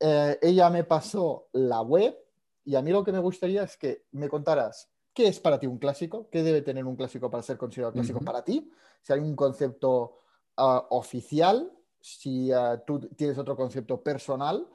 Eh, 0.00 0.38
ella 0.42 0.70
me 0.70 0.84
pasó 0.84 1.48
la 1.52 1.80
web 1.80 2.16
y 2.64 2.74
a 2.74 2.82
mí 2.82 2.90
lo 2.90 3.04
que 3.04 3.12
me 3.12 3.18
gustaría 3.18 3.62
es 3.62 3.76
que 3.76 4.04
me 4.12 4.28
contaras 4.28 4.90
qué 5.14 5.28
es 5.28 5.40
para 5.40 5.58
ti 5.58 5.66
un 5.66 5.78
clásico, 5.78 6.28
qué 6.30 6.42
debe 6.42 6.60
tener 6.62 6.84
un 6.84 6.96
clásico 6.96 7.30
para 7.30 7.42
ser 7.42 7.56
considerado 7.56 7.94
clásico 7.94 8.20
para 8.20 8.44
ti, 8.44 8.70
si 9.00 9.12
hay 9.12 9.20
un 9.20 9.34
concepto 9.34 10.18
ah, 10.56 10.86
oficial, 10.90 11.72
si 12.00 12.52
ah, 12.52 12.82
tú 12.86 13.00
tienes 13.16 13.38
otro 13.38 13.56
concepto 13.56 14.02
personal. 14.02 14.68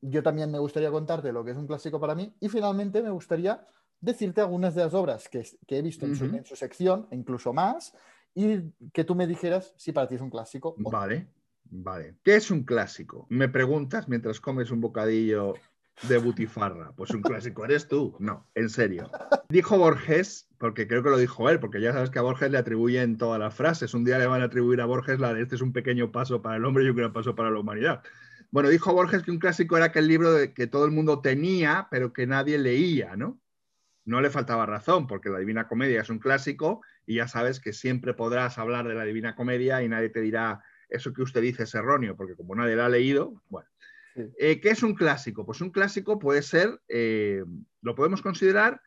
Yo 0.00 0.22
también 0.22 0.52
me 0.52 0.60
gustaría 0.60 0.90
contarte 0.92 1.32
lo 1.32 1.44
que 1.44 1.50
es 1.50 1.56
un 1.56 1.66
clásico 1.66 1.98
para 1.98 2.14
mí 2.14 2.32
y 2.38 2.48
finalmente 2.48 3.02
me 3.02 3.10
gustaría 3.10 3.66
decirte 4.00 4.40
algunas 4.40 4.76
de 4.76 4.84
las 4.84 4.94
obras 4.94 5.28
que, 5.28 5.44
que 5.66 5.78
he 5.78 5.82
visto 5.82 6.06
en, 6.06 6.14
su, 6.14 6.26
Ujú. 6.26 6.36
en 6.36 6.44
su 6.44 6.54
sección, 6.54 7.08
e 7.10 7.16
incluso 7.16 7.52
más, 7.52 7.92
y 8.32 8.70
que 8.92 9.02
tú 9.02 9.16
me 9.16 9.26
dijeras 9.26 9.74
si 9.76 9.90
para 9.90 10.06
ti 10.06 10.14
es 10.14 10.20
un 10.20 10.30
clásico. 10.30 10.76
o 10.84 10.92
no. 10.92 11.28
Vale. 11.70 12.16
¿Qué 12.24 12.36
es 12.36 12.50
un 12.50 12.64
clásico? 12.64 13.26
Me 13.28 13.48
preguntas 13.48 14.08
mientras 14.08 14.40
comes 14.40 14.70
un 14.70 14.80
bocadillo 14.80 15.54
de 16.02 16.18
butifarra. 16.18 16.92
Pues 16.96 17.10
un 17.10 17.22
clásico 17.22 17.64
eres 17.64 17.88
tú. 17.88 18.16
No, 18.18 18.46
en 18.54 18.70
serio. 18.70 19.10
Dijo 19.48 19.78
Borges, 19.78 20.48
porque 20.58 20.86
creo 20.86 21.02
que 21.02 21.10
lo 21.10 21.18
dijo 21.18 21.48
él, 21.50 21.58
porque 21.60 21.80
ya 21.80 21.92
sabes 21.92 22.10
que 22.10 22.18
a 22.18 22.22
Borges 22.22 22.50
le 22.50 22.58
atribuyen 22.58 23.18
todas 23.18 23.40
las 23.40 23.54
frases. 23.54 23.94
Un 23.94 24.04
día 24.04 24.18
le 24.18 24.26
van 24.26 24.42
a 24.42 24.46
atribuir 24.46 24.80
a 24.80 24.86
Borges 24.86 25.18
la 25.18 25.34
de 25.34 25.42
este 25.42 25.56
es 25.56 25.62
un 25.62 25.72
pequeño 25.72 26.12
paso 26.12 26.42
para 26.42 26.56
el 26.56 26.64
hombre 26.64 26.84
y 26.84 26.90
un 26.90 26.96
gran 26.96 27.12
paso 27.12 27.34
para 27.34 27.50
la 27.50 27.58
humanidad. 27.58 28.02
Bueno, 28.50 28.70
dijo 28.70 28.92
Borges 28.94 29.22
que 29.22 29.30
un 29.30 29.38
clásico 29.38 29.76
era 29.76 29.86
aquel 29.86 30.08
libro 30.08 30.30
que 30.54 30.66
todo 30.66 30.84
el 30.84 30.90
mundo 30.90 31.20
tenía, 31.20 31.88
pero 31.90 32.12
que 32.12 32.26
nadie 32.26 32.58
leía, 32.58 33.16
¿no? 33.16 33.40
No 34.04 34.22
le 34.22 34.30
faltaba 34.30 34.64
razón, 34.64 35.06
porque 35.06 35.28
la 35.28 35.38
Divina 35.38 35.68
Comedia 35.68 36.00
es 36.00 36.08
un 36.08 36.18
clásico 36.18 36.80
y 37.04 37.16
ya 37.16 37.28
sabes 37.28 37.60
que 37.60 37.74
siempre 37.74 38.14
podrás 38.14 38.56
hablar 38.56 38.88
de 38.88 38.94
la 38.94 39.04
Divina 39.04 39.34
Comedia 39.34 39.82
y 39.82 39.88
nadie 39.88 40.08
te 40.08 40.22
dirá 40.22 40.62
eso 40.88 41.12
que 41.12 41.22
usted 41.22 41.42
dice 41.42 41.64
es 41.64 41.74
erróneo, 41.74 42.16
porque 42.16 42.34
como 42.34 42.54
nadie 42.54 42.76
la 42.76 42.86
ha 42.86 42.90
leído, 42.90 43.42
bueno. 43.48 43.68
Sí. 44.14 44.22
Eh, 44.38 44.60
¿Qué 44.60 44.70
es 44.70 44.82
un 44.82 44.94
clásico? 44.94 45.46
Pues 45.46 45.60
un 45.60 45.70
clásico 45.70 46.18
puede 46.18 46.42
ser, 46.42 46.80
eh, 46.88 47.44
lo 47.82 47.94
podemos 47.94 48.22
considerar 48.22 48.82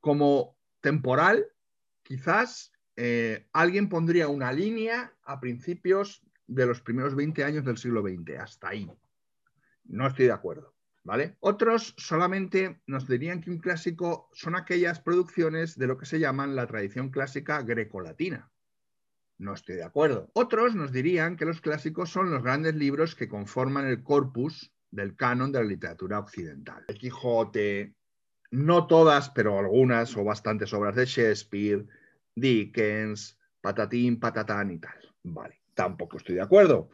como 0.00 0.56
temporal, 0.80 1.46
quizás 2.02 2.72
eh, 2.96 3.48
alguien 3.52 3.88
pondría 3.88 4.28
una 4.28 4.52
línea 4.52 5.12
a 5.24 5.40
principios 5.40 6.22
de 6.46 6.66
los 6.66 6.80
primeros 6.80 7.14
20 7.14 7.44
años 7.44 7.64
del 7.64 7.78
siglo 7.78 8.02
XX, 8.02 8.38
hasta 8.38 8.68
ahí. 8.68 8.90
No 9.84 10.06
estoy 10.06 10.26
de 10.26 10.32
acuerdo. 10.32 10.74
¿Vale? 11.02 11.36
Otros 11.40 11.94
solamente 11.96 12.82
nos 12.86 13.08
dirían 13.08 13.40
que 13.40 13.50
un 13.50 13.58
clásico 13.58 14.28
son 14.34 14.54
aquellas 14.54 15.00
producciones 15.00 15.78
de 15.78 15.86
lo 15.86 15.96
que 15.96 16.04
se 16.04 16.18
llaman 16.18 16.54
la 16.54 16.66
tradición 16.66 17.08
clásica 17.08 17.62
grecolatina. 17.62 18.50
No 19.40 19.54
estoy 19.54 19.76
de 19.76 19.84
acuerdo. 19.84 20.30
Otros 20.34 20.74
nos 20.74 20.92
dirían 20.92 21.38
que 21.38 21.46
los 21.46 21.62
clásicos 21.62 22.10
son 22.10 22.30
los 22.30 22.42
grandes 22.42 22.74
libros 22.74 23.14
que 23.14 23.26
conforman 23.26 23.86
el 23.86 24.02
corpus 24.02 24.70
del 24.90 25.16
canon 25.16 25.50
de 25.50 25.60
la 25.60 25.64
literatura 25.64 26.18
occidental. 26.18 26.84
El 26.88 26.98
Quijote, 26.98 27.94
no 28.50 28.86
todas, 28.86 29.30
pero 29.30 29.58
algunas 29.58 30.14
o 30.18 30.24
bastantes 30.24 30.74
obras 30.74 30.94
de 30.94 31.06
Shakespeare, 31.06 31.86
Dickens, 32.34 33.38
patatín, 33.62 34.20
patatán 34.20 34.72
y 34.72 34.78
tal. 34.78 35.14
Vale, 35.22 35.62
tampoco 35.72 36.18
estoy 36.18 36.34
de 36.34 36.42
acuerdo, 36.42 36.90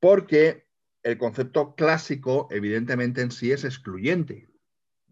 porque 0.00 0.66
el 1.02 1.18
concepto 1.18 1.74
clásico, 1.74 2.48
evidentemente, 2.50 3.20
en 3.20 3.30
sí 3.30 3.52
es 3.52 3.64
excluyente, 3.64 4.48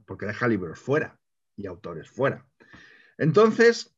porque 0.07 0.25
deja 0.25 0.49
libros 0.49 0.79
fuera 0.79 1.21
y 1.55 1.67
autores 1.67 2.09
fuera. 2.09 2.47
Entonces, 3.19 3.98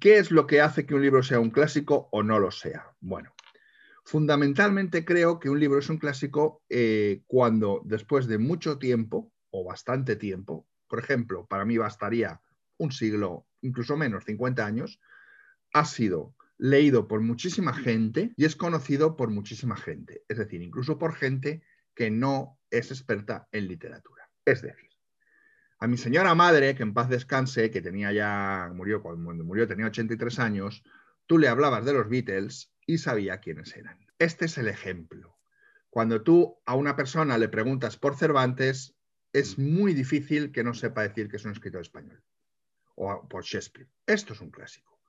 ¿qué 0.00 0.18
es 0.18 0.30
lo 0.30 0.46
que 0.46 0.60
hace 0.60 0.86
que 0.86 0.94
un 0.94 1.02
libro 1.02 1.22
sea 1.22 1.40
un 1.40 1.50
clásico 1.50 2.08
o 2.12 2.22
no 2.22 2.38
lo 2.38 2.50
sea? 2.50 2.94
Bueno, 3.00 3.34
fundamentalmente 4.04 5.04
creo 5.04 5.38
que 5.38 5.50
un 5.50 5.60
libro 5.60 5.78
es 5.78 5.88
un 5.88 5.98
clásico 5.98 6.62
eh, 6.68 7.22
cuando 7.26 7.82
después 7.84 8.26
de 8.26 8.38
mucho 8.38 8.78
tiempo 8.78 9.32
o 9.50 9.64
bastante 9.64 10.16
tiempo, 10.16 10.66
por 10.88 10.98
ejemplo, 10.98 11.46
para 11.46 11.64
mí 11.64 11.78
bastaría 11.78 12.40
un 12.76 12.92
siglo, 12.92 13.46
incluso 13.60 13.96
menos, 13.96 14.24
50 14.24 14.64
años, 14.64 15.00
ha 15.72 15.84
sido 15.84 16.34
leído 16.56 17.08
por 17.08 17.20
muchísima 17.20 17.74
gente 17.74 18.32
y 18.36 18.44
es 18.44 18.56
conocido 18.56 19.16
por 19.16 19.30
muchísima 19.30 19.76
gente, 19.76 20.22
es 20.28 20.38
decir, 20.38 20.62
incluso 20.62 20.98
por 20.98 21.14
gente 21.14 21.62
que 21.94 22.10
no 22.10 22.58
es 22.70 22.90
experta 22.90 23.48
en 23.52 23.68
literatura. 23.68 24.28
Es 24.44 24.62
decir, 24.62 24.90
a 25.84 25.86
mi 25.86 25.98
señora 25.98 26.34
madre, 26.34 26.74
que 26.74 26.82
en 26.82 26.94
paz 26.94 27.10
descanse, 27.10 27.70
que 27.70 27.82
tenía 27.82 28.10
ya, 28.10 28.72
murió 28.74 29.02
cuando 29.02 29.44
murió, 29.44 29.68
tenía 29.68 29.84
83 29.84 30.38
años, 30.38 30.82
tú 31.26 31.36
le 31.36 31.46
hablabas 31.46 31.84
de 31.84 31.92
los 31.92 32.08
Beatles 32.08 32.72
y 32.86 32.96
sabía 32.96 33.40
quiénes 33.40 33.76
eran. 33.76 33.98
Este 34.18 34.46
es 34.46 34.56
el 34.56 34.68
ejemplo. 34.68 35.38
Cuando 35.90 36.22
tú 36.22 36.56
a 36.64 36.74
una 36.74 36.96
persona 36.96 37.36
le 37.36 37.50
preguntas 37.50 37.98
por 37.98 38.16
Cervantes, 38.16 38.96
es 39.34 39.58
muy 39.58 39.92
difícil 39.92 40.52
que 40.52 40.64
no 40.64 40.72
sepa 40.72 41.02
decir 41.02 41.28
que 41.28 41.36
es 41.36 41.44
un 41.44 41.52
escritor 41.52 41.82
español 41.82 42.22
o 42.94 43.28
por 43.28 43.44
Shakespeare. 43.44 43.90
Esto 44.06 44.32
es 44.32 44.40
un 44.40 44.50
clásico. 44.50 45.02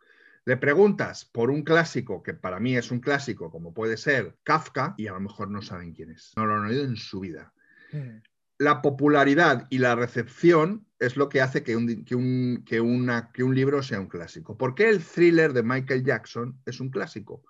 Le 0.43 0.57
preguntas 0.57 1.23
por 1.23 1.51
un 1.51 1.63
clásico 1.63 2.21
que 2.21 2.33
para 2.33 2.59
mí 2.59 2.75
es 2.75 2.91
un 2.91 2.99
clásico, 2.99 3.49
como 3.49 3.73
puede 3.73 3.95
ser 3.95 4.35
Kafka, 4.43 4.93
y 4.97 5.07
a 5.07 5.13
lo 5.13 5.21
mejor 5.21 5.49
no 5.49 5.61
saben 5.61 5.93
quién 5.93 6.11
es. 6.11 6.33
No 6.35 6.45
lo 6.45 6.55
han 6.55 6.65
oído 6.65 6.83
en 6.83 6.97
su 6.97 7.21
vida. 7.21 7.53
Mm. 7.93 8.17
La 8.57 8.81
popularidad 8.81 9.67
y 9.69 9.79
la 9.79 9.95
recepción 9.95 10.85
es 10.99 11.17
lo 11.17 11.27
que 11.29 11.41
hace 11.41 11.63
que 11.63 11.75
un, 11.75 12.05
que 12.05 12.15
un, 12.15 12.63
que 12.65 13.43
un 13.43 13.55
libro 13.55 13.83
sea 13.83 13.99
un 13.99 14.07
clásico. 14.07 14.57
¿Por 14.57 14.75
qué 14.75 14.89
el 14.89 15.03
thriller 15.03 15.53
de 15.53 15.63
Michael 15.63 16.03
Jackson 16.03 16.61
es 16.65 16.79
un 16.79 16.89
clásico? 16.89 17.43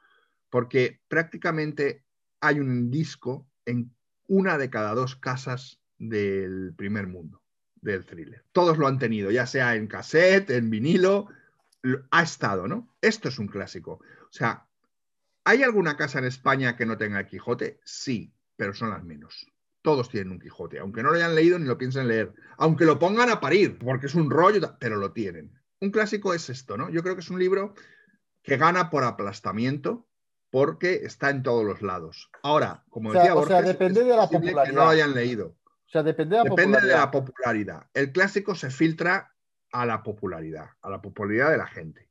Porque 0.50 1.02
prácticamente 1.08 2.04
hay 2.40 2.60
un 2.60 2.90
disco 2.90 3.48
en 3.66 3.94
una 4.28 4.58
de 4.58 4.70
cada 4.70 4.94
dos 4.96 5.16
casas 5.16 5.80
del 5.98 6.74
primer 6.76 7.08
mundo 7.08 7.42
del 7.82 8.06
thriller. 8.06 8.44
Todos 8.52 8.78
lo 8.78 8.88
han 8.88 9.00
tenido, 9.00 9.32
ya 9.32 9.46
sea 9.46 9.76
en 9.76 9.88
cassette, 9.88 10.50
en 10.50 10.70
vinilo, 10.70 11.28
ha 12.12 12.24
estado, 12.24 12.68
¿no? 12.68 12.96
Esto 13.02 13.30
es 13.30 13.38
un 13.38 13.48
clásico. 13.48 14.00
O 14.24 14.32
sea, 14.32 14.66
¿hay 15.44 15.62
alguna 15.64 15.96
casa 15.96 16.20
en 16.20 16.26
España 16.26 16.76
que 16.76 16.86
no 16.86 16.98
tenga 16.98 17.20
el 17.20 17.28
Quijote? 17.28 17.80
Sí, 17.84 18.34
pero 18.56 18.74
son 18.74 18.90
las 18.90 19.04
menos. 19.04 19.48
Todos 19.86 20.10
tienen 20.10 20.32
un 20.32 20.40
Quijote, 20.40 20.80
aunque 20.80 21.04
no 21.04 21.10
lo 21.12 21.16
hayan 21.16 21.36
leído 21.36 21.60
ni 21.60 21.66
lo 21.68 21.78
piensen 21.78 22.08
leer, 22.08 22.34
aunque 22.58 22.86
lo 22.86 22.98
pongan 22.98 23.30
a 23.30 23.40
parir, 23.40 23.78
porque 23.78 24.08
es 24.08 24.16
un 24.16 24.32
rollo, 24.32 24.60
pero 24.80 24.96
lo 24.98 25.12
tienen. 25.14 25.54
Un 25.80 25.92
clásico 25.92 26.34
es 26.34 26.50
esto, 26.50 26.76
¿no? 26.76 26.90
Yo 26.90 27.04
creo 27.04 27.14
que 27.14 27.22
es 27.22 27.30
un 27.30 27.38
libro 27.38 27.76
que 28.42 28.58
gana 28.58 28.90
por 28.90 29.04
aplastamiento 29.04 30.08
porque 30.50 31.02
está 31.04 31.30
en 31.30 31.44
todos 31.44 31.64
los 31.64 31.84
lados. 31.84 32.32
Ahora, 32.42 32.84
como 32.90 33.10
O 33.10 33.12
sea, 33.14 33.22
decía 33.22 33.36
o 33.36 33.46
sea, 33.46 33.58
Borges, 33.58 33.74
depende 33.74 34.00
es 34.02 34.06
de 34.08 34.12
la 34.16 34.22
posible 34.24 34.40
que 34.40 34.48
popularidad. 34.48 34.76
no 34.76 34.84
lo 34.86 34.90
hayan 34.90 35.14
leído. 35.14 35.48
O 35.86 35.90
sea, 35.90 36.02
depende 36.02 36.36
de 36.38 36.44
la 36.44 36.50
Depende 36.50 36.64
de 36.64 36.74
popularidad. 36.74 37.00
la 37.00 37.12
popularidad. 37.12 37.88
El 37.94 38.12
clásico 38.12 38.56
se 38.56 38.72
filtra 38.72 39.36
a 39.72 39.86
la 39.86 40.02
popularidad, 40.02 40.70
a 40.82 40.90
la 40.90 41.02
popularidad 41.02 41.52
de 41.52 41.58
la 41.58 41.68
gente. 41.68 42.10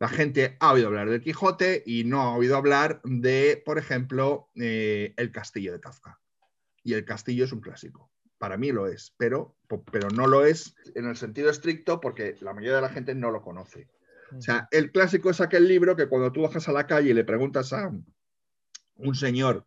La 0.00 0.08
gente 0.08 0.56
ha 0.60 0.72
oído 0.72 0.88
hablar 0.88 1.08
del 1.10 1.20
Quijote 1.20 1.82
y 1.86 2.04
no 2.04 2.22
ha 2.22 2.34
oído 2.36 2.56
hablar 2.56 3.00
de, 3.04 3.62
por 3.64 3.78
ejemplo, 3.78 4.48
eh, 4.56 5.14
El 5.16 5.30
Castillo 5.30 5.72
de 5.72 5.80
Kafka. 5.80 6.18
Y 6.88 6.94
El 6.94 7.04
Castillo 7.04 7.44
es 7.44 7.52
un 7.52 7.60
clásico. 7.60 8.10
Para 8.38 8.56
mí 8.56 8.72
lo 8.72 8.86
es, 8.86 9.12
pero, 9.18 9.58
pero 9.92 10.08
no 10.08 10.26
lo 10.26 10.46
es 10.46 10.74
en 10.94 11.04
el 11.04 11.16
sentido 11.16 11.50
estricto 11.50 12.00
porque 12.00 12.34
la 12.40 12.54
mayoría 12.54 12.76
de 12.76 12.80
la 12.80 12.88
gente 12.88 13.14
no 13.14 13.30
lo 13.30 13.42
conoce. 13.42 13.90
O 14.34 14.40
sea, 14.40 14.68
el 14.70 14.90
clásico 14.90 15.28
es 15.28 15.42
aquel 15.42 15.68
libro 15.68 15.96
que 15.96 16.06
cuando 16.06 16.32
tú 16.32 16.40
bajas 16.40 16.66
a 16.66 16.72
la 16.72 16.86
calle 16.86 17.10
y 17.10 17.12
le 17.12 17.24
preguntas 17.24 17.74
a 17.74 17.92
un 18.96 19.14
señor 19.14 19.66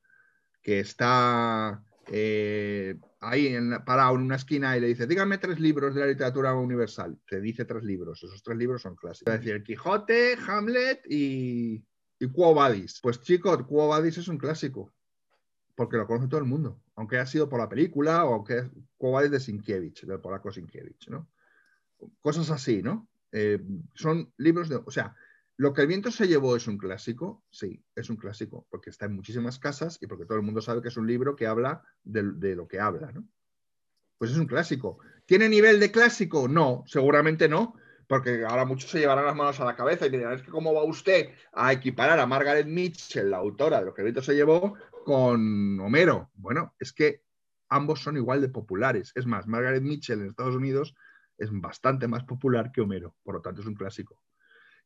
que 0.63 0.79
está 0.79 1.83
eh, 2.07 2.95
ahí 3.19 3.49
en, 3.49 3.69
parado 3.85 4.15
en 4.15 4.21
una 4.21 4.37
esquina 4.37 4.75
y 4.75 4.81
le 4.81 4.87
dice, 4.87 5.05
dígame 5.05 5.37
tres 5.37 5.59
libros 5.59 5.93
de 5.93 6.01
la 6.01 6.07
literatura 6.07 6.55
universal. 6.55 7.19
Te 7.29 7.39
dice 7.39 7.65
tres 7.65 7.83
libros, 7.83 8.23
esos 8.23 8.41
tres 8.41 8.57
libros 8.57 8.81
son 8.81 8.95
clásicos. 8.95 9.31
Es 9.31 9.41
decir, 9.41 9.57
El 9.57 9.63
Quijote, 9.63 10.39
Hamlet 10.47 11.03
y, 11.07 11.85
y 12.17 12.31
Quo 12.31 12.55
Vadis. 12.55 12.99
Pues 12.99 13.21
chicos, 13.21 13.61
Quo 13.67 13.89
Vadis 13.89 14.17
es 14.17 14.27
un 14.27 14.39
clásico, 14.39 14.91
porque 15.75 15.97
lo 15.97 16.07
conoce 16.07 16.27
todo 16.27 16.39
el 16.39 16.47
mundo, 16.47 16.81
aunque 17.01 17.17
ha 17.17 17.25
sido 17.25 17.49
por 17.49 17.59
la 17.59 17.67
película 17.67 18.25
o 18.25 18.35
aunque 18.35 18.69
Vadis 18.99 19.31
de 19.31 19.39
Sienkiewicz, 19.39 20.05
del 20.05 20.19
polaco 20.19 20.51
Sienkiewicz, 20.51 21.09
¿no? 21.09 21.27
Cosas 22.19 22.51
así, 22.51 22.83
¿no? 22.83 23.09
Eh, 23.31 23.59
son 23.95 24.31
libros 24.37 24.69
de, 24.69 24.75
o 24.75 24.91
sea, 24.91 25.15
lo 25.57 25.73
que 25.73 25.81
el 25.81 25.87
viento 25.87 26.11
se 26.11 26.27
llevó 26.27 26.55
es 26.55 26.67
un 26.67 26.77
clásico, 26.77 27.43
sí, 27.49 27.83
es 27.95 28.11
un 28.11 28.17
clásico, 28.17 28.67
porque 28.69 28.91
está 28.91 29.07
en 29.07 29.15
muchísimas 29.15 29.57
casas 29.57 29.97
y 29.99 30.05
porque 30.05 30.25
todo 30.25 30.37
el 30.37 30.43
mundo 30.43 30.61
sabe 30.61 30.83
que 30.83 30.89
es 30.89 30.97
un 30.97 31.07
libro 31.07 31.35
que 31.35 31.47
habla 31.47 31.81
de 32.03 32.55
lo 32.55 32.67
que 32.67 32.79
habla, 32.79 33.11
¿no? 33.11 33.27
Pues 34.19 34.29
es 34.29 34.37
un 34.37 34.45
clásico. 34.45 34.99
¿Tiene 35.25 35.49
nivel 35.49 35.79
de 35.79 35.91
clásico? 35.91 36.47
No, 36.47 36.83
seguramente 36.85 37.49
no, 37.49 37.73
porque 38.11 38.43
ahora 38.45 38.65
muchos 38.65 38.91
se 38.91 38.99
llevarán 38.99 39.25
las 39.25 39.35
manos 39.35 39.59
a 39.59 39.65
la 39.65 39.75
cabeza 39.75 40.05
y 40.05 40.09
dirán, 40.09 40.33
es 40.33 40.41
que 40.41 40.51
cómo 40.51 40.73
va 40.73 40.83
usted 40.83 41.29
a 41.53 41.73
equiparar 41.73 42.19
a 42.19 42.27
Margaret 42.27 42.67
Mitchell, 42.67 43.31
la 43.31 43.37
autora 43.37 43.79
de 43.79 43.85
lo 43.85 43.93
que 43.93 44.01
el 44.01 44.07
viento 44.07 44.21
se 44.21 44.35
llevó, 44.35 44.75
con 45.03 45.79
Homero. 45.79 46.31
Bueno, 46.33 46.75
es 46.79 46.93
que 46.93 47.23
ambos 47.69 48.01
son 48.01 48.17
igual 48.17 48.41
de 48.41 48.49
populares. 48.49 49.11
Es 49.15 49.25
más, 49.25 49.47
Margaret 49.47 49.83
Mitchell 49.83 50.21
en 50.21 50.27
Estados 50.27 50.55
Unidos 50.55 50.95
es 51.37 51.49
bastante 51.51 52.07
más 52.07 52.23
popular 52.23 52.71
que 52.71 52.81
Homero, 52.81 53.15
por 53.23 53.35
lo 53.35 53.41
tanto 53.41 53.61
es 53.61 53.67
un 53.67 53.75
clásico. 53.75 54.21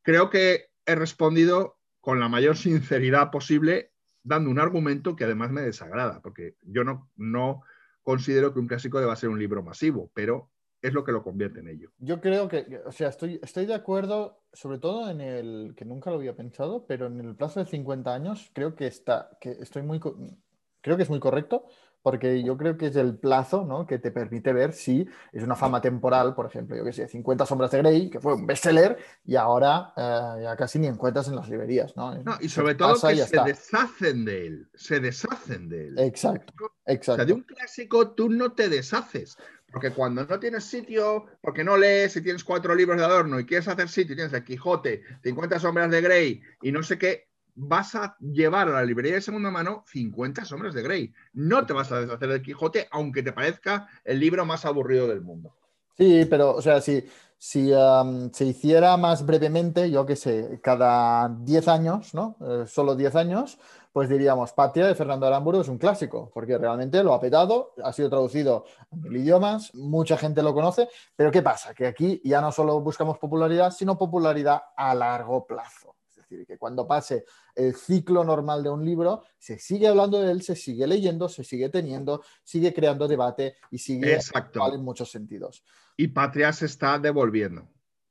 Creo 0.01 0.29
que 0.29 0.71
he 0.85 0.95
respondido 0.95 1.79
con 1.99 2.19
la 2.19 2.29
mayor 2.29 2.55
sinceridad 2.57 3.31
posible, 3.31 3.91
dando 4.23 4.49
un 4.49 4.59
argumento 4.59 5.15
que 5.15 5.25
además 5.25 5.51
me 5.51 5.61
desagrada, 5.61 6.21
porque 6.21 6.55
yo 6.61 6.83
no, 6.83 7.11
no 7.15 7.61
considero 8.03 8.53
que 8.53 8.59
un 8.59 8.67
clásico 8.67 8.99
deba 8.99 9.15
ser 9.15 9.29
un 9.29 9.39
libro 9.39 9.63
masivo, 9.63 10.11
pero 10.13 10.51
es 10.85 10.93
lo 10.93 11.03
que 11.03 11.11
lo 11.11 11.23
convierte 11.23 11.59
en 11.59 11.67
ello. 11.67 11.91
Yo 11.99 12.21
creo 12.21 12.47
que, 12.47 12.81
o 12.85 12.91
sea, 12.91 13.09
estoy, 13.09 13.39
estoy 13.41 13.65
de 13.65 13.73
acuerdo, 13.73 14.43
sobre 14.53 14.79
todo 14.79 15.09
en 15.09 15.21
el, 15.21 15.73
que 15.75 15.85
nunca 15.85 16.09
lo 16.09 16.17
había 16.17 16.35
pensado, 16.35 16.85
pero 16.85 17.07
en 17.07 17.19
el 17.19 17.35
plazo 17.35 17.59
de 17.59 17.65
50 17.65 18.13
años 18.13 18.51
creo 18.53 18.75
que 18.75 18.87
está, 18.87 19.37
que 19.41 19.51
estoy 19.51 19.83
muy, 19.83 19.99
creo 19.99 20.97
que 20.97 21.03
es 21.03 21.09
muy 21.09 21.19
correcto, 21.19 21.65
porque 22.05 22.43
yo 22.43 22.55
creo 22.55 22.77
que 22.77 22.85
es 22.85 22.95
el 22.97 23.17
plazo 23.17 23.65
¿no? 23.65 23.87
que 23.87 23.97
te 23.97 24.11
permite 24.11 24.53
ver 24.53 24.73
si 24.73 25.09
es 25.33 25.41
una 25.41 25.55
fama 25.55 25.81
temporal, 25.81 26.35
por 26.35 26.45
ejemplo, 26.45 26.77
yo 26.77 26.83
que 26.83 26.93
sé, 26.93 27.07
50 27.07 27.47
sombras 27.47 27.71
de 27.71 27.79
Grey, 27.79 28.11
que 28.11 28.19
fue 28.19 28.35
un 28.35 28.45
bestseller, 28.45 28.95
y 29.23 29.35
ahora 29.35 29.91
eh, 29.97 30.43
ya 30.43 30.55
casi 30.55 30.77
ni 30.77 30.85
encuentras 30.85 31.27
en 31.29 31.35
las 31.35 31.49
librerías. 31.49 31.97
No, 31.97 32.13
no 32.13 32.37
y 32.39 32.47
sobre 32.47 32.75
todo 32.75 32.93
que 32.93 33.15
se 33.15 33.23
está. 33.23 33.43
deshacen 33.43 34.23
de 34.23 34.45
él, 34.45 34.69
se 34.75 34.99
deshacen 34.99 35.67
de 35.67 35.87
él. 35.87 35.97
Exacto, 35.97 36.73
exacto. 36.85 37.13
O 37.13 37.15
sea, 37.15 37.25
de 37.25 37.33
un 37.33 37.41
clásico 37.41 38.11
tú 38.11 38.29
no 38.29 38.51
te 38.51 38.69
deshaces, 38.69 39.35
porque 39.75 39.91
cuando 39.91 40.25
no 40.25 40.39
tienes 40.39 40.63
sitio, 40.63 41.25
porque 41.41 41.61
no 41.61 41.75
lees 41.75 42.15
y 42.15 42.21
tienes 42.21 42.45
cuatro 42.45 42.73
libros 42.73 42.97
de 42.97 43.03
adorno 43.03 43.41
y 43.41 43.45
quieres 43.45 43.67
hacer 43.67 43.89
sitio, 43.89 44.15
tienes 44.15 44.31
el 44.31 44.45
Quijote, 44.45 45.03
50 45.21 45.59
sombras 45.59 45.91
de 45.91 45.99
Grey 45.99 46.41
y 46.61 46.71
no 46.71 46.81
sé 46.81 46.97
qué, 46.97 47.27
vas 47.55 47.93
a 47.95 48.15
llevar 48.21 48.69
a 48.69 48.75
la 48.75 48.85
librería 48.85 49.15
de 49.15 49.21
segunda 49.21 49.51
mano 49.51 49.83
50 49.87 50.45
sombras 50.45 50.75
de 50.75 50.81
Grey. 50.81 51.13
No 51.33 51.65
te 51.65 51.73
vas 51.73 51.91
a 51.91 51.99
deshacer 51.99 52.29
del 52.29 52.41
Quijote, 52.41 52.87
aunque 52.89 53.21
te 53.21 53.33
parezca 53.33 53.89
el 54.05 54.17
libro 54.17 54.45
más 54.45 54.63
aburrido 54.63 55.09
del 55.09 55.19
mundo. 55.19 55.53
Sí, 55.97 56.25
pero, 56.29 56.55
o 56.55 56.61
sea, 56.61 56.79
si, 56.79 57.03
si 57.37 57.73
um, 57.73 58.31
se 58.31 58.45
hiciera 58.45 58.95
más 58.95 59.25
brevemente, 59.25 59.91
yo 59.91 60.05
qué 60.05 60.15
sé, 60.15 60.61
cada 60.63 61.27
10 61.27 61.67
años, 61.67 62.13
¿no? 62.13 62.37
Eh, 62.39 62.63
solo 62.65 62.95
10 62.95 63.13
años, 63.17 63.59
pues 63.95 64.09
diríamos, 64.09 64.51
Patria 64.51 64.87
de 64.87 64.93
Fernando 64.93 65.25
Aramburu 65.25 65.61
es 65.61 65.69
un 65.69 65.77
clásico, 65.77 66.29
porque 66.33 66.57
realmente 66.57 67.01
lo 67.01 67.13
ha 67.13 67.21
petado, 67.21 67.73
ha 67.81 67.93
sido 67.93 68.09
traducido 68.09 68.65
a 68.91 68.95
mil 68.97 69.15
idiomas, 69.15 69.73
mucha 69.73 70.17
gente 70.17 70.43
lo 70.43 70.53
conoce, 70.53 70.89
pero 71.15 71.31
¿qué 71.31 71.41
pasa? 71.41 71.73
Que 71.73 71.87
aquí 71.87 72.21
ya 72.21 72.41
no 72.41 72.51
solo 72.51 72.81
buscamos 72.81 73.17
popularidad, 73.17 73.71
sino 73.71 73.97
popularidad 73.97 74.63
a 74.75 74.93
largo 74.93 75.47
plazo. 75.47 75.95
Es 76.09 76.17
decir, 76.17 76.45
que 76.45 76.57
cuando 76.57 76.85
pase 76.85 77.23
el 77.55 77.73
ciclo 77.73 78.25
normal 78.25 78.63
de 78.63 78.69
un 78.69 78.83
libro, 78.83 79.23
se 79.37 79.59
sigue 79.59 79.87
hablando 79.87 80.19
de 80.19 80.29
él, 80.29 80.41
se 80.41 80.57
sigue 80.57 80.85
leyendo, 80.87 81.29
se 81.29 81.45
sigue 81.45 81.69
teniendo, 81.69 82.21
sigue 82.43 82.73
creando 82.73 83.07
debate 83.07 83.55
y 83.71 83.77
sigue 83.77 84.13
Exacto. 84.13 84.73
en 84.73 84.83
muchos 84.83 85.09
sentidos. 85.09 85.63
Y 85.95 86.09
Patria 86.09 86.51
se 86.51 86.65
está 86.65 86.99
devolviendo. 86.99 87.65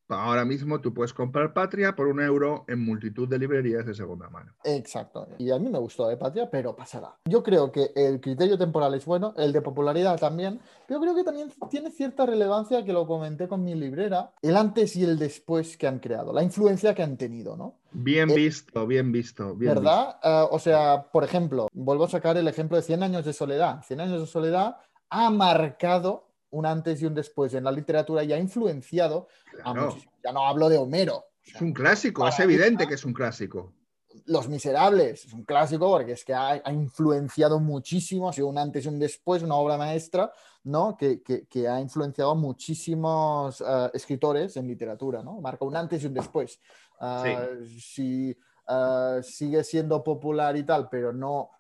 Ahora 0.09 0.45
mismo 0.45 0.81
tú 0.81 0.93
puedes 0.93 1.15
comprar 1.15 1.55
Patria 1.55 1.97
por 1.97 2.07
un 2.09 2.21
euro 2.21 2.65
en 2.69 2.85
multitud 2.85 3.27
de 3.27 3.39
librerías 3.39 3.87
de 3.87 3.95
segunda 3.95 4.29
mano. 4.29 4.53
Exacto. 4.65 5.27
Y 5.39 5.51
a 5.51 5.59
mí 5.59 5.69
me 5.69 5.79
gustó 5.79 6.09
de 6.09 6.17
Patria, 6.17 6.51
pero 6.51 6.77
pasará. 6.77 7.17
Yo 7.25 7.43
creo 7.43 7.73
que 7.73 7.91
el 7.95 8.21
criterio 8.21 8.59
temporal 8.59 8.95
es 8.95 9.05
bueno, 9.05 9.35
el 9.37 9.53
de 9.53 9.63
popularidad 9.63 10.19
también, 10.19 10.61
pero 10.87 11.01
creo 11.01 11.15
que 11.15 11.25
también 11.25 11.51
tiene 11.71 11.91
cierta 11.91 12.27
relevancia, 12.27 12.85
que 12.85 12.93
lo 12.93 13.07
comenté 13.07 13.49
con 13.49 13.65
mi 13.65 13.75
librera, 13.75 14.33
el 14.43 14.57
antes 14.57 14.95
y 14.97 15.05
el 15.05 15.19
después 15.19 15.77
que 15.77 15.87
han 15.87 15.99
creado, 15.99 16.33
la 16.33 16.43
influencia 16.43 16.95
que 16.95 17.03
han 17.03 17.17
tenido, 17.17 17.57
¿no? 17.57 17.79
Bien 17.93 18.29
eh, 18.31 18.35
visto, 18.35 18.87
bien 18.87 19.13
visto. 19.13 19.55
Bien 19.55 19.75
¿Verdad? 19.75 20.19
Uh, 20.23 20.55
o 20.55 20.59
sea, 20.59 21.07
por 21.13 21.25
ejemplo, 21.25 21.69
vuelvo 21.73 22.05
a 22.05 22.09
sacar 22.09 22.37
el 22.37 22.49
ejemplo 22.49 22.77
de 22.77 22.83
100 22.83 23.03
años 23.03 23.25
de 23.25 23.33
soledad. 23.33 23.83
100 23.85 24.01
años 24.01 24.21
de 24.21 24.27
soledad 24.27 24.77
ha 25.11 25.31
marcado 25.31 26.34
un 26.55 26.67
antes 26.67 27.03
y 27.03 27.07
un 27.07 27.15
después 27.15 27.53
en 27.55 27.65
la 27.65 27.73
literatura 27.73 28.23
y 28.23 28.33
ha 28.33 28.39
influenciado 28.39 29.29
claro. 29.51 29.69
a 29.69 29.75
muchos. 29.75 30.09
Ya 30.23 30.33
no 30.33 30.47
hablo 30.47 30.69
de 30.69 30.79
Homero. 30.79 31.17
O 31.17 31.25
sea, 31.43 31.57
es 31.57 31.63
un 31.63 31.73
clásico, 31.73 32.27
es 32.27 32.39
evidente 32.41 32.87
que 32.87 32.95
es 32.95 33.05
un 33.05 33.13
clásico. 33.13 33.73
Los 34.27 34.49
Miserables 34.49 35.25
es 35.25 35.33
un 35.33 35.45
clásico 35.45 35.91
porque 35.91 36.13
es 36.13 36.25
que 36.25 36.33
ha, 36.33 36.63
ha, 36.65 36.73
influenciado 36.73 37.59
muchísimo, 37.59 38.29
ha 38.29 38.33
sido 38.33 38.47
un 38.47 38.59
antes 38.59 38.85
y 38.85 38.89
un 38.89 39.01
después, 39.01 39.43
una 39.43 39.57
obra 39.57 39.77
maestra, 39.77 40.33
¿no? 40.63 40.97
Que, 40.97 41.21
que, 41.23 41.47
que 41.47 41.67
ha 41.67 41.81
influenciado 41.81 42.31
a 42.31 42.35
muchísimos 42.37 43.61
uh, 43.61 43.91
escritores 43.93 44.57
en 44.57 44.69
literatura, 44.69 45.23
¿no? 45.23 45.41
Marca 45.41 45.65
un 45.65 45.77
antes 45.77 46.03
y 46.05 46.07
un 46.07 46.15
después. 46.15 46.61
Uh, 47.01 47.65
sí. 47.65 47.81
Si 47.81 48.39
uh, 48.69 49.21
sigue 49.21 49.65
siendo 49.65 50.05
popular 50.05 50.57
y 50.57 50.63
tal, 50.63 50.89
pero 50.89 51.13
no 51.13 51.51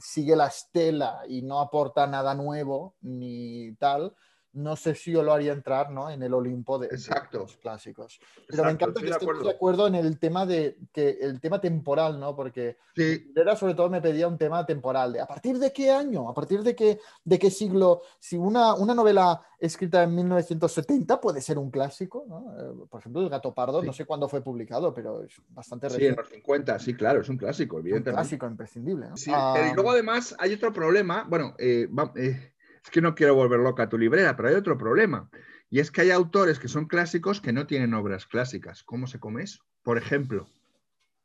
sigue 0.00 0.36
la 0.36 0.46
estela 0.46 1.22
y 1.28 1.42
no 1.42 1.60
aporta 1.60 2.06
nada 2.06 2.34
nuevo 2.34 2.94
ni 3.02 3.74
tal, 3.74 4.14
no 4.54 4.76
sé 4.76 4.94
si 4.94 5.12
yo 5.12 5.22
lo 5.22 5.32
haría 5.32 5.52
entrar 5.52 5.90
¿no? 5.90 6.10
en 6.10 6.22
el 6.22 6.32
Olimpo 6.32 6.78
de, 6.78 6.86
Exacto. 6.86 7.38
de 7.38 7.44
los 7.44 7.56
clásicos. 7.56 8.18
Pero 8.20 8.62
Exacto, 8.62 8.64
me 8.64 8.70
encanta 8.70 9.00
que 9.00 9.10
estemos 9.10 9.38
de, 9.38 9.44
de 9.44 9.50
acuerdo 9.50 9.86
en 9.86 9.94
el 9.96 10.18
tema 10.18 10.46
de 10.46 10.78
que 10.92 11.18
el 11.20 11.40
tema 11.40 11.60
temporal, 11.60 12.18
¿no? 12.18 12.34
Porque 12.34 12.78
sí. 12.94 13.32
era 13.34 13.56
sobre 13.56 13.74
todo 13.74 13.90
me 13.90 14.00
pedía 14.00 14.28
un 14.28 14.38
tema 14.38 14.64
temporal 14.64 15.12
de 15.12 15.20
a 15.20 15.26
partir 15.26 15.58
de 15.58 15.72
qué 15.72 15.90
año, 15.90 16.28
a 16.28 16.34
partir 16.34 16.62
de 16.62 16.74
qué, 16.74 16.98
de 17.24 17.38
qué 17.38 17.50
siglo, 17.50 18.02
si 18.18 18.36
una, 18.36 18.74
una 18.74 18.94
novela 18.94 19.42
escrita 19.58 20.02
en 20.02 20.14
1970 20.14 21.20
puede 21.20 21.40
ser 21.40 21.58
un 21.58 21.70
clásico, 21.70 22.24
¿no? 22.28 22.54
Eh, 22.58 22.86
Por 22.88 23.00
ejemplo, 23.00 23.22
El 23.22 23.28
Gato 23.28 23.54
Pardo, 23.54 23.80
sí. 23.80 23.86
no 23.86 23.92
sé 23.92 24.04
cuándo 24.04 24.28
fue 24.28 24.42
publicado, 24.42 24.92
pero 24.92 25.22
es 25.22 25.34
bastante 25.48 25.88
reciente. 25.88 26.06
Sí, 26.06 26.10
en 26.10 26.16
los 26.16 26.28
50, 26.28 26.78
sí, 26.78 26.94
claro, 26.94 27.20
es 27.20 27.28
un 27.28 27.36
clásico, 27.36 27.78
evidentemente. 27.78 28.10
Un 28.10 28.16
clásico 28.16 28.46
imprescindible. 28.46 29.08
¿no? 29.08 29.16
Sí, 29.16 29.30
ah, 29.34 29.70
y 29.70 29.74
luego 29.74 29.90
además 29.90 30.34
hay 30.38 30.54
otro 30.54 30.72
problema, 30.72 31.26
bueno, 31.28 31.54
eh, 31.58 31.86
va, 31.86 32.12
eh, 32.16 32.53
es 32.84 32.90
que 32.90 33.00
no 33.00 33.14
quiero 33.14 33.34
volver 33.34 33.60
loca 33.60 33.84
a 33.84 33.88
tu 33.88 33.96
librera, 33.96 34.36
pero 34.36 34.50
hay 34.50 34.54
otro 34.54 34.76
problema. 34.76 35.30
Y 35.70 35.80
es 35.80 35.90
que 35.90 36.02
hay 36.02 36.10
autores 36.10 36.58
que 36.58 36.68
son 36.68 36.86
clásicos 36.86 37.40
que 37.40 37.52
no 37.52 37.66
tienen 37.66 37.94
obras 37.94 38.26
clásicas. 38.26 38.82
¿Cómo 38.82 39.06
se 39.06 39.18
come 39.18 39.42
eso? 39.42 39.64
Por 39.82 39.96
ejemplo, 39.96 40.46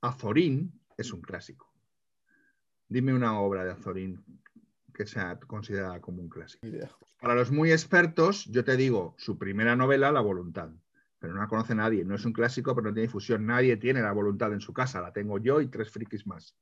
Azorín 0.02 0.72
es 0.98 1.12
un 1.12 1.22
clásico. 1.22 1.72
Dime 2.88 3.14
una 3.14 3.40
obra 3.40 3.66
de 3.66 3.72
Azorín 3.72 4.24
que 4.94 5.06
sea 5.06 5.38
considerada 5.40 6.00
como 6.00 6.22
un 6.22 6.30
clásico. 6.30 6.66
Para 7.22 7.36
los 7.36 7.52
muy 7.52 7.72
expertos, 7.72 8.46
yo 8.46 8.64
te 8.64 8.78
digo, 8.78 9.16
su 9.18 9.38
primera 9.38 9.76
novela, 9.76 10.12
La 10.12 10.22
Voluntad. 10.22 10.70
Pero 11.20 11.34
no 11.34 11.42
la 11.42 11.48
conoce 11.48 11.76
nadie. 11.76 12.06
No 12.06 12.16
es 12.16 12.24
un 12.24 12.32
clásico, 12.32 12.74
pero 12.74 12.88
no 12.88 12.94
tiene 12.94 13.08
difusión. 13.08 13.46
Nadie 13.46 13.76
tiene 13.76 14.02
La 14.02 14.14
Voluntad 14.14 14.54
en 14.54 14.62
su 14.62 14.74
casa. 14.74 15.02
La 15.02 15.12
tengo 15.12 15.38
yo 15.38 15.60
y 15.60 15.68
tres 15.68 15.92
frikis 15.92 16.26
más. 16.26 16.56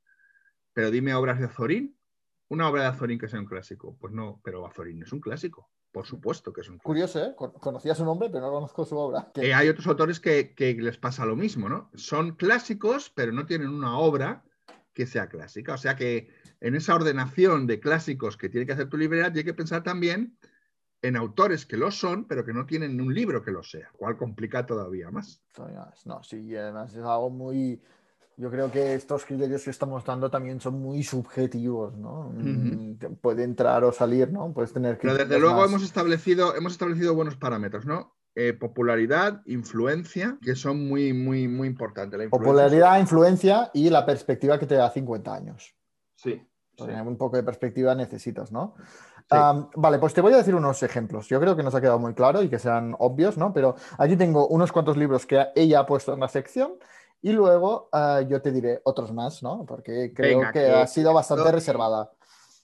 Pero 0.73 0.89
dime 0.89 1.13
obras 1.13 1.39
de 1.39 1.45
Azorín 1.45 1.96
una 2.49 2.69
obra 2.69 2.83
de 2.83 2.87
Azorín 2.87 3.19
que 3.19 3.27
sea 3.27 3.39
un 3.39 3.45
clásico. 3.45 3.97
Pues 3.99 4.13
no, 4.13 4.41
pero 4.43 4.65
Azorín 4.65 5.01
es 5.01 5.11
un 5.11 5.19
clásico. 5.19 5.69
Por 5.91 6.05
supuesto 6.05 6.53
que 6.53 6.61
es 6.61 6.69
un 6.69 6.75
clásico. 6.75 6.87
Curioso, 6.87 7.23
¿eh? 7.23 7.35
Conocía 7.35 7.95
su 7.95 8.05
nombre, 8.05 8.29
pero 8.29 8.45
no 8.45 8.51
conozco 8.51 8.85
su 8.85 8.97
obra. 8.97 9.31
Eh, 9.35 9.53
hay 9.53 9.69
otros 9.69 9.87
autores 9.87 10.19
que, 10.19 10.53
que, 10.53 10.73
les 10.75 10.97
pasa 10.97 11.25
lo 11.25 11.35
mismo, 11.35 11.69
¿no? 11.69 11.89
Son 11.95 12.35
clásicos, 12.35 13.09
pero 13.09 13.31
no 13.31 13.45
tienen 13.45 13.69
una 13.69 13.97
obra 13.97 14.43
que 14.93 15.05
sea 15.05 15.29
clásica. 15.29 15.73
O 15.73 15.77
sea 15.77 15.95
que 15.95 16.29
en 16.59 16.75
esa 16.75 16.95
ordenación 16.95 17.67
de 17.67 17.79
clásicos 17.79 18.37
que 18.37 18.49
tiene 18.49 18.65
que 18.65 18.73
hacer 18.73 18.89
tu 18.89 18.97
librera, 18.97 19.31
tiene 19.31 19.45
que 19.45 19.53
pensar 19.53 19.83
también 19.83 20.37
en 21.01 21.15
autores 21.15 21.65
que 21.65 21.77
lo 21.77 21.91
son, 21.91 22.25
pero 22.25 22.43
que 22.43 22.53
no 22.53 22.65
tienen 22.65 22.99
un 22.99 23.13
libro 23.13 23.43
que 23.43 23.51
lo 23.51 23.63
sea, 23.63 23.89
cual 23.95 24.17
complica 24.17 24.65
todavía 24.65 25.11
más. 25.11 25.43
No, 26.05 26.23
sí, 26.23 26.55
además 26.55 26.91
es 26.93 27.03
algo 27.03 27.29
muy, 27.29 27.81
yo 28.37 28.51
creo 28.51 28.71
que 28.71 28.93
estos 28.93 29.25
criterios 29.25 29.63
que 29.63 29.71
estamos 29.71 30.05
dando 30.05 30.29
también 30.29 30.61
son 30.61 30.79
muy 30.79 31.03
subjetivos, 31.03 31.97
¿no? 31.97 32.27
Uh 32.27 32.33
-huh. 32.33 33.17
Puede 33.19 33.43
entrar 33.43 33.83
o 33.83 33.91
salir, 33.91 34.31
¿no? 34.31 34.53
Puedes 34.53 34.71
tener 34.71 34.99
Pero 34.99 35.15
desde 35.15 35.39
luego 35.39 35.55
más... 35.57 35.69
hemos 35.69 35.83
establecido, 35.83 36.55
hemos 36.55 36.73
establecido 36.73 37.15
buenos 37.15 37.35
parámetros, 37.35 37.85
¿no? 37.85 38.15
Eh, 38.35 38.53
popularidad, 38.53 39.41
influencia, 39.47 40.37
que 40.43 40.55
son 40.55 40.87
muy, 40.87 41.11
muy, 41.11 41.47
muy 41.47 41.67
importantes. 41.67 42.19
La 42.19 42.25
influencia 42.25 42.45
popularidad, 42.47 42.99
influencia 42.99 43.71
y 43.73 43.89
la 43.89 44.05
perspectiva 44.05 44.59
que 44.59 44.67
te 44.67 44.75
da 44.75 44.91
50 44.91 45.33
años. 45.33 45.75
Sí, 46.15 46.47
Sí. 46.77 46.91
Un 46.91 47.17
poco 47.17 47.37
de 47.37 47.43
perspectiva 47.43 47.95
necesitas, 47.95 48.51
¿no? 48.51 48.75
Sí. 49.29 49.37
Vale, 49.75 49.97
pues 49.99 50.13
te 50.13 50.21
voy 50.21 50.33
a 50.33 50.37
decir 50.37 50.53
unos 50.55 50.83
ejemplos. 50.83 51.27
Yo 51.27 51.39
creo 51.39 51.55
que 51.55 51.63
nos 51.63 51.73
ha 51.75 51.81
quedado 51.81 51.99
muy 51.99 52.13
claro 52.13 52.43
y 52.43 52.49
que 52.49 52.59
sean 52.59 52.95
obvios, 52.99 53.37
¿no? 53.37 53.51
Pero 53.51 53.75
aquí 53.97 54.15
tengo 54.15 54.47
unos 54.47 54.71
cuantos 54.71 54.95
libros 54.95 55.25
que 55.25 55.47
ella 55.55 55.79
ha 55.79 55.85
puesto 55.85 56.13
en 56.13 56.19
la 56.19 56.27
sección 56.27 56.75
y 57.21 57.31
luego 57.31 57.89
ah, 57.91 58.21
yo 58.27 58.41
te 58.41 58.51
diré 58.51 58.81
otros 58.83 59.11
más, 59.13 59.41
¿no? 59.43 59.65
Porque 59.65 60.13
creo 60.13 60.39
Venga, 60.39 60.51
que 60.51 60.59
que 60.59 60.71
ha 60.71 60.87
sido 60.87 61.13
bastante 61.13 61.51
reservada. 61.51 62.11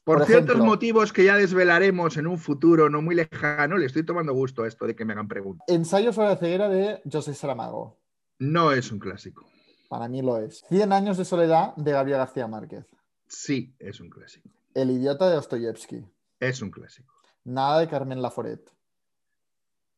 Por, 0.03 0.17
Por 0.17 0.27
ciertos 0.27 0.49
ejemplo- 0.55 0.65
motivos 0.65 1.13
que 1.13 1.23
ya 1.23 1.37
desvelaremos 1.37 2.17
en 2.17 2.27
un 2.27 2.37
futuro 2.37 2.89
no 2.89 3.01
muy 3.01 3.15
lejano, 3.15 3.77
le 3.77 3.85
estoy 3.85 4.05
tomando 4.05 4.33
gusto 4.33 4.63
a 4.63 4.67
esto 4.67 4.85
de 4.85 4.95
que 4.95 5.05
me 5.05 5.13
hagan 5.13 5.27
preguntas. 5.29 5.65
Ensayo 5.69 6.11
sobre 6.11 6.27
la 6.29 6.35
ceguera 6.37 6.67
de 6.67 7.01
José 7.09 7.33
Saramago. 7.33 7.97
No 8.39 8.71
es 8.73 8.91
un 8.91 8.99
clásico. 8.99 9.45
Para 9.87 10.07
mí 10.09 10.21
lo 10.21 10.37
es. 10.39 10.63
Cien 10.67 10.91
años 10.91 11.17
de 11.17 11.23
soledad 11.23 11.73
de 11.77 11.91
Gabriel 11.91 12.17
García 12.17 12.47
Márquez. 12.47 12.85
Sí, 13.27 13.73
es 13.79 14.01
un 14.01 14.09
clásico. 14.09 14.49
El 14.73 14.91
idiota 14.91 15.29
de 15.29 15.35
Dostoyevsky. 15.35 16.03
Es 16.39 16.61
un 16.61 16.69
clásico. 16.71 17.13
Nada 17.45 17.79
de 17.79 17.87
Carmen 17.87 18.21
Laforet. 18.21 18.69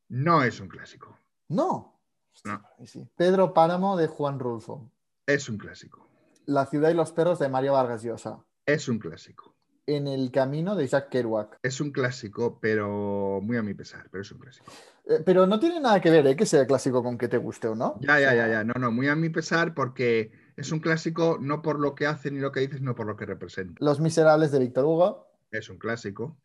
No 0.09 0.43
es 0.43 0.59
un 0.59 0.67
clásico. 0.67 1.17
No. 1.47 1.94
No. 2.43 2.61
sí. 2.85 3.07
Pedro 3.15 3.53
Páramo 3.53 3.97
de 3.97 4.07
Juan 4.07 4.39
Rulfo. 4.39 4.91
Es 5.25 5.49
un 5.49 5.57
clásico. 5.57 6.07
La 6.45 6.65
ciudad 6.65 6.89
y 6.89 6.93
los 6.93 7.11
perros 7.11 7.39
de 7.39 7.49
Mario 7.49 7.73
Vargas 7.73 8.03
Llosa. 8.03 8.43
Es 8.65 8.87
un 8.87 8.99
clásico. 8.99 9.55
En 9.87 10.07
el 10.07 10.31
camino 10.31 10.75
de 10.75 10.83
Isaac 10.83 11.09
Kerouac. 11.09 11.59
Es 11.61 11.79
un 11.79 11.91
clásico, 11.91 12.59
pero 12.59 13.39
muy 13.41 13.57
a 13.57 13.63
mi 13.63 13.73
pesar, 13.73 14.07
pero 14.11 14.23
es 14.23 14.31
un 14.31 14.39
clásico. 14.39 14.71
Eh, 15.07 15.21
pero 15.23 15.45
no 15.45 15.59
tiene 15.59 15.79
nada 15.79 16.01
que 16.01 16.09
ver, 16.09 16.25
¿eh? 16.25 16.35
Que 16.35 16.45
sea 16.45 16.65
clásico 16.65 17.03
con 17.03 17.17
que 17.17 17.27
te 17.27 17.37
guste 17.37 17.67
o 17.67 17.75
no. 17.75 17.99
Ya, 18.01 18.19
ya, 18.19 18.33
ya, 18.33 18.47
ya. 18.47 18.63
No, 18.63 18.73
no, 18.79 18.91
muy 18.91 19.07
a 19.07 19.15
mi 19.15 19.29
pesar 19.29 19.73
porque 19.75 20.31
es 20.55 20.71
un 20.71 20.79
clásico 20.79 21.37
no 21.39 21.61
por 21.61 21.79
lo 21.79 21.93
que 21.93 22.07
hace 22.07 22.31
ni 22.31 22.39
lo 22.39 22.51
que 22.51 22.61
dice, 22.61 22.77
sino 22.77 22.95
por 22.95 23.05
lo 23.05 23.15
que 23.15 23.25
representa. 23.25 23.75
Los 23.79 23.99
Miserables 23.99 24.51
de 24.51 24.59
Víctor 24.59 24.85
Hugo. 24.85 25.27
Es 25.51 25.69
un 25.69 25.77
clásico. 25.77 26.37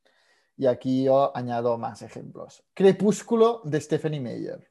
Y 0.56 0.66
aquí 0.66 1.04
yo 1.04 1.34
añado 1.34 1.78
más 1.78 2.02
ejemplos. 2.02 2.62
Crepúsculo 2.74 3.62
de 3.64 3.80
Stephanie 3.80 4.20
Meyer. 4.20 4.69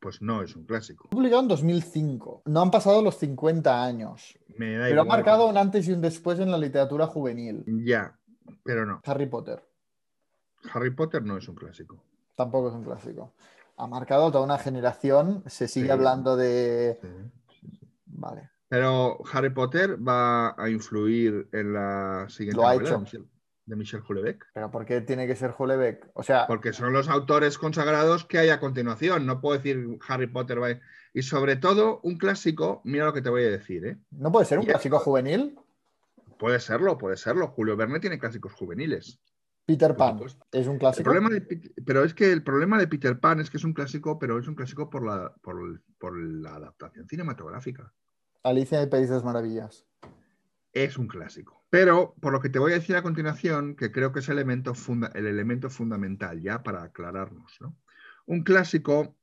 Pues 0.00 0.22
no 0.22 0.42
es 0.42 0.56
un 0.56 0.64
clásico. 0.64 1.08
Publicado 1.10 1.42
en 1.42 1.48
2005. 1.48 2.42
No 2.46 2.62
han 2.62 2.70
pasado 2.70 3.02
los 3.02 3.16
50 3.18 3.84
años. 3.84 4.38
Me 4.56 4.76
da 4.78 4.86
Pero 4.86 5.02
ha 5.02 5.04
marcado 5.04 5.46
un 5.46 5.56
antes 5.58 5.86
y 5.88 5.92
un 5.92 6.00
después 6.00 6.38
en 6.40 6.50
la 6.50 6.56
literatura 6.58 7.06
juvenil. 7.06 7.62
Ya, 7.84 8.18
pero 8.64 8.86
no. 8.86 9.02
Harry 9.04 9.26
Potter. 9.26 9.62
Harry 10.72 10.90
Potter 10.90 11.22
no 11.22 11.36
es 11.36 11.46
un 11.48 11.54
clásico. 11.54 12.02
Tampoco 12.34 12.68
es 12.68 12.74
un 12.74 12.84
clásico. 12.84 13.34
Ha 13.76 13.86
marcado 13.86 14.30
toda 14.32 14.42
una 14.44 14.58
generación. 14.58 15.42
Se 15.46 15.68
sigue 15.68 15.86
Sí. 15.86 15.92
hablando 15.92 16.36
de. 16.36 16.98
Sí. 17.02 17.68
Vale. 18.06 18.50
Pero 18.68 19.18
Harry 19.32 19.50
Potter 19.50 19.96
va 20.06 20.54
a 20.56 20.70
influir 20.70 21.48
en 21.52 21.72
la 21.74 22.26
siguiente 22.28 22.60
Lo 22.60 22.66
ha 22.68 22.74
hecho. 22.74 23.02
De 23.70 23.76
Michel, 23.76 24.00
Houellebecq. 24.02 24.44
Pero 24.52 24.70
¿por 24.70 24.84
qué 24.84 25.00
tiene 25.00 25.26
que 25.26 25.36
ser 25.36 25.54
Hulebeck? 25.58 26.10
O 26.14 26.22
sea, 26.22 26.46
Porque 26.46 26.72
son 26.72 26.92
los 26.92 27.08
autores 27.08 27.56
consagrados 27.56 28.24
que 28.26 28.38
hay 28.38 28.50
a 28.50 28.60
continuación. 28.60 29.24
No 29.24 29.40
puedo 29.40 29.56
decir 29.56 29.98
Harry 30.08 30.26
Potter. 30.26 30.60
va- 30.62 30.78
Y 31.14 31.22
sobre 31.22 31.56
todo, 31.56 32.00
un 32.02 32.18
clásico, 32.18 32.82
mira 32.84 33.06
lo 33.06 33.12
que 33.12 33.22
te 33.22 33.30
voy 33.30 33.44
a 33.44 33.50
decir, 33.50 33.86
¿eh? 33.86 33.96
¿no 34.10 34.30
puede 34.30 34.44
ser 34.46 34.58
un 34.58 34.64
Y 34.64 34.68
clásico 34.68 34.98
juvenil? 34.98 35.56
Puede 36.38 36.60
serlo, 36.60 36.98
puede 36.98 37.16
serlo. 37.16 37.48
Julio 37.48 37.76
Verne 37.76 38.00
tiene 38.00 38.18
clásicos 38.18 38.52
juveniles. 38.52 39.18
Peter 39.66 39.94
Pan. 39.94 40.18
¿Es 40.52 40.66
un 40.66 40.74
El 40.74 40.78
clásico? 40.80 41.04
problema 41.04 41.28
de, 41.30 41.40
pero 41.86 42.02
es 42.02 42.12
que 42.14 42.32
el 42.32 42.42
problema 42.42 42.76
de 42.78 42.88
Peter 42.88 43.20
Pan 43.20 43.40
es 43.40 43.50
que 43.50 43.56
es 43.58 43.64
un 43.64 43.72
clásico, 43.72 44.18
pero 44.18 44.38
es 44.38 44.48
un 44.48 44.54
clásico 44.56 44.90
por 44.90 45.06
la, 45.06 45.32
por, 45.42 45.80
por 45.98 46.18
la 46.18 46.56
adaptación 46.56 47.06
cinematográfica. 47.06 47.92
Alicia 48.42 48.78
en 48.78 48.84
el 48.84 48.88
País 48.90 49.08
de 49.08 49.14
las 49.14 49.24
Maravillas. 49.24 49.86
Es 50.72 50.98
un 50.98 51.08
clásico. 51.08 51.64
Pero 51.70 52.14
por 52.20 52.32
lo 52.32 52.40
que 52.40 52.48
te 52.48 52.58
voy 52.58 52.72
a 52.72 52.76
decir 52.76 52.96
a 52.96 53.02
continuación, 53.02 53.76
que 53.76 53.92
creo 53.92 54.12
que 54.12 54.20
es 54.20 54.28
el 54.28 54.38
elemento 54.38 54.74
fundamental 55.70 56.40
ya 56.40 56.62
para 56.62 56.82
aclararnos. 56.82 57.56
¿no? 57.60 57.76
Un 58.26 58.42
clásico 58.42 59.16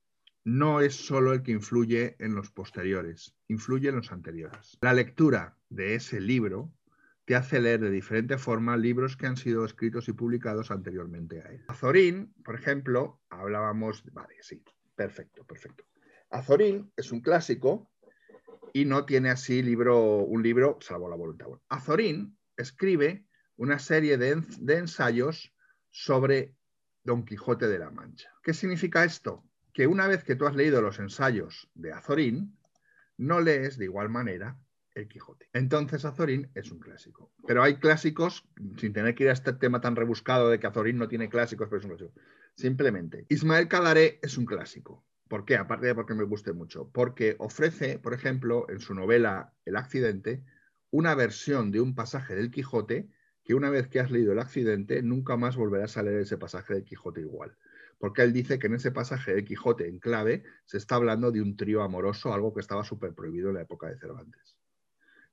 no 0.43 0.79
es 0.79 0.95
solo 0.95 1.33
el 1.33 1.43
que 1.43 1.51
influye 1.51 2.15
en 2.19 2.33
los 2.33 2.51
posteriores, 2.51 3.35
influye 3.49 3.89
en 3.89 3.97
los 3.97 4.13
anteriores. 4.13 4.77
La 4.79 4.93
lectura 4.93 5.57
de 5.69 5.95
ese 5.95 6.21
libro 6.21 6.71
te 7.25 7.35
hace 7.35 7.59
leer 7.59 7.81
de 7.81 7.91
diferente 7.91 8.37
forma 8.37 8.77
libros 8.77 9.17
que 9.17 9.27
han 9.27 9.35
sido 9.35 9.65
escritos 9.65 10.07
y 10.07 10.13
publicados 10.13 10.71
anteriormente 10.71 11.41
a 11.41 11.49
él. 11.49 11.65
Azorín, 11.67 12.33
por 12.45 12.55
ejemplo, 12.55 13.19
hablábamos, 13.29 14.05
vale, 14.13 14.35
sí, 14.39 14.63
perfecto, 14.95 15.45
perfecto. 15.45 15.83
Azorín 16.29 16.93
es 16.95 17.11
un 17.11 17.19
clásico 17.19 17.91
y 18.73 18.85
no 18.85 19.05
tiene 19.05 19.29
así 19.29 19.61
libro, 19.61 20.17
un 20.19 20.43
libro, 20.43 20.77
salvo 20.81 21.09
la 21.09 21.15
voluntad. 21.15 21.47
Azorín 21.69 22.37
escribe 22.55 23.25
una 23.55 23.79
serie 23.79 24.17
de 24.17 24.75
ensayos 24.75 25.53
sobre 25.89 26.55
Don 27.03 27.25
Quijote 27.25 27.67
de 27.67 27.79
la 27.79 27.89
Mancha. 27.89 28.29
¿Qué 28.43 28.53
significa 28.53 29.03
esto? 29.03 29.43
Que 29.73 29.87
una 29.87 30.07
vez 30.07 30.23
que 30.23 30.35
tú 30.35 30.45
has 30.45 30.55
leído 30.55 30.81
los 30.81 30.99
ensayos 30.99 31.69
de 31.73 31.91
Azorín, 31.93 32.57
no 33.17 33.39
lees 33.41 33.77
de 33.77 33.85
igual 33.85 34.09
manera 34.09 34.57
el 34.93 35.07
Quijote. 35.07 35.49
Entonces 35.53 36.05
Azorín 36.05 36.51
es 36.53 36.71
un 36.71 36.79
clásico. 36.79 37.31
Pero 37.47 37.63
hay 37.63 37.77
clásicos, 37.77 38.47
sin 38.77 38.93
tener 38.93 39.15
que 39.15 39.23
ir 39.23 39.29
a 39.29 39.33
este 39.33 39.53
tema 39.53 39.79
tan 39.81 39.95
rebuscado 39.95 40.49
de 40.49 40.59
que 40.59 40.67
Azorín 40.67 40.97
no 40.97 41.07
tiene 41.07 41.29
clásicos, 41.29 41.67
pero 41.67 41.79
es 41.79 41.85
un 41.85 41.97
clásico. 41.97 42.19
Simplemente, 42.55 43.25
Ismael 43.29 43.67
Cadaré 43.67 44.19
es 44.21 44.37
un 44.37 44.45
clásico. 44.45 45.05
¿Por 45.27 45.45
qué? 45.45 45.57
Aparte 45.57 45.87
de 45.87 45.95
porque 45.95 46.13
me 46.13 46.23
guste 46.23 46.53
mucho. 46.53 46.89
Porque 46.91 47.35
ofrece, 47.39 47.99
por 47.99 48.13
ejemplo, 48.13 48.69
en 48.69 48.79
su 48.79 48.93
novela 48.93 49.53
El 49.65 49.75
accidente, 49.75 50.43
una 50.89 51.15
versión 51.15 51.71
de 51.71 51.81
un 51.81 51.95
pasaje 51.95 52.35
del 52.35 52.51
Quijote 52.51 53.09
que 53.43 53.53
una 53.53 53.69
vez 53.69 53.87
que 53.87 53.99
has 53.99 54.11
leído 54.11 54.33
el 54.33 54.39
accidente, 54.39 55.01
nunca 55.01 55.37
más 55.37 55.55
volverás 55.55 55.95
a 55.95 56.03
leer 56.03 56.21
ese 56.21 56.37
pasaje 56.37 56.73
del 56.73 56.83
Quijote 56.83 57.21
igual. 57.21 57.57
Porque 57.97 58.21
él 58.21 58.33
dice 58.33 58.59
que 58.59 58.67
en 58.67 58.75
ese 58.75 58.91
pasaje 58.91 59.33
del 59.33 59.45
Quijote 59.45 59.87
en 59.87 59.99
clave 59.99 60.43
se 60.65 60.77
está 60.77 60.95
hablando 60.95 61.31
de 61.31 61.41
un 61.41 61.55
trío 61.55 61.81
amoroso, 61.81 62.33
algo 62.33 62.53
que 62.53 62.59
estaba 62.59 62.83
súper 62.83 63.13
prohibido 63.13 63.49
en 63.49 63.55
la 63.55 63.61
época 63.61 63.87
de 63.87 63.97
Cervantes. 63.97 64.57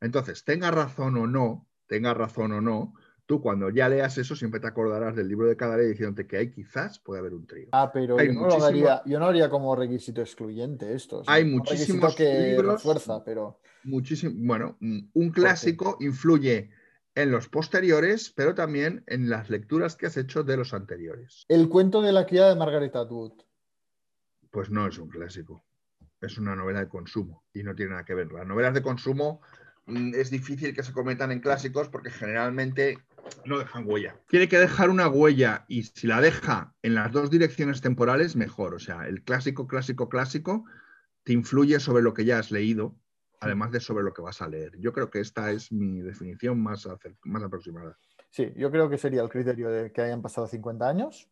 Entonces, 0.01 0.45
tenga 0.45 0.71
razón 0.71 1.17
o 1.17 1.27
no, 1.27 1.69
tenga 1.87 2.15
razón 2.15 2.53
o 2.53 2.61
no, 2.61 2.95
tú 3.27 3.41
cuando 3.41 3.71
ya 3.71 3.89
leas 3.89 4.19
eso 4.19 4.37
siempre 4.37 4.61
te 4.61 4.67
acordarás 4.67 5.17
del 5.17 5.29
libro 5.29 5.47
de 5.49 5.57
Cadaré 5.57 5.87
diciéndote 5.87 6.27
que 6.27 6.37
ahí 6.37 6.51
quizás 6.51 6.99
puede 6.99 7.21
haber 7.21 7.35
un 7.35 7.47
trío. 7.47 7.69
Ah, 7.73 7.91
pero 7.93 8.19
yo 8.23 8.33
no, 8.33 8.47
lo 8.47 8.65
haría, 8.65 9.03
yo 9.07 9.19
no 9.19 9.27
haría 9.27 9.49
como 9.49 9.75
requisito 9.75 10.21
excluyente 10.21 10.95
esto. 10.95 11.19
o 11.21 11.25
sea, 11.25 11.35
Hay 11.35 11.45
muchísimos 11.45 12.15
que 12.15 12.57
libros- 12.57 12.83
pero 13.25 13.61
muchísimo, 13.85 14.35
bueno, 14.37 14.77
un 14.81 15.31
clásico 15.31 15.97
influye 16.01 16.71
en 17.15 17.31
los 17.31 17.49
posteriores, 17.49 18.33
pero 18.35 18.55
también 18.55 19.05
en 19.07 19.31
las 19.31 19.49
lecturas 19.49 19.97
que 19.97 20.07
has 20.07 20.17
hecho 20.17 20.43
de 20.43 20.57
los 20.57 20.75
anteriores. 20.75 21.45
el 21.49 21.69
cuento 21.69 22.03
de 22.03 22.13
la 22.13 22.27
criada 22.27 22.51
de 22.51 22.57
Margaret 22.57 22.95
Atwood. 22.97 23.33
Pues 24.51 24.71
no 24.71 24.87
es 24.87 24.99
un 24.99 25.09
clásico, 25.09 25.65
es 26.21 26.39
una 26.39 26.55
novela 26.55 26.81
de 26.81 26.89
consumo 26.89 27.45
y 27.53 27.63
no 27.63 27.75
tiene 27.75 27.93
nada 27.93 28.05
que 28.05 28.15
ver. 28.15 28.31
Las 28.33 28.47
novelas 28.47 28.75
de 28.75 28.83
consumo 28.83 29.41
mm, 29.87 30.15
es 30.15 30.31
difícil 30.31 30.75
que 30.75 30.83
se 30.83 30.93
cometan 30.93 31.33
en 31.33 31.41
clásicos 31.41 31.89
porque 31.89 32.11
generalmente 32.11 32.99
no 33.45 33.59
dejan 33.59 33.85
huella. 33.87 34.17
Tiene 34.29 34.49
que 34.49 34.59
dejar 34.59 34.91
una 34.91 35.09
huella 35.09 35.65
y 35.69 35.83
si 35.83 36.07
la 36.07 36.21
deja 36.21 36.75
en 36.83 36.95
las 36.95 37.13
dos 37.13 37.31
direcciones 37.31 37.81
temporales, 37.81 38.37
mejor. 38.37 38.75
O 38.75 38.79
sea, 38.79 39.07
el 39.07 39.23
clásico, 39.23 39.67
clásico, 39.67 40.09
clásico 40.09 40.65
te 41.23 41.33
influye 41.33 41.81
sobre 41.81 42.03
lo 42.03 42.15
que 42.15 42.25
ya 42.25 42.39
has 42.39 42.51
leído, 42.51 42.95
además 43.41 43.71
de 43.73 43.81
sobre 43.81 44.05
lo 44.05 44.13
que 44.13 44.23
vas 44.23 44.43
a 44.43 44.49
leer. 44.49 44.79
Yo 44.79 44.93
creo 44.93 45.11
que 45.11 45.21
esta 45.21 45.51
es 45.51 45.73
mi 45.73 46.01
definición 46.01 46.63
más, 46.63 46.89
más 47.25 47.43
aproximada. 47.43 47.97
Sí, 48.31 48.53
yo 48.57 48.71
creo 48.71 48.91
que 48.91 48.99
sería 48.99 49.23
el 49.23 49.29
criterio 49.29 49.71
de 49.71 49.93
que 49.93 50.03
hayan 50.03 50.21
pasado 50.21 50.47
50 50.47 50.89
años, 50.89 51.29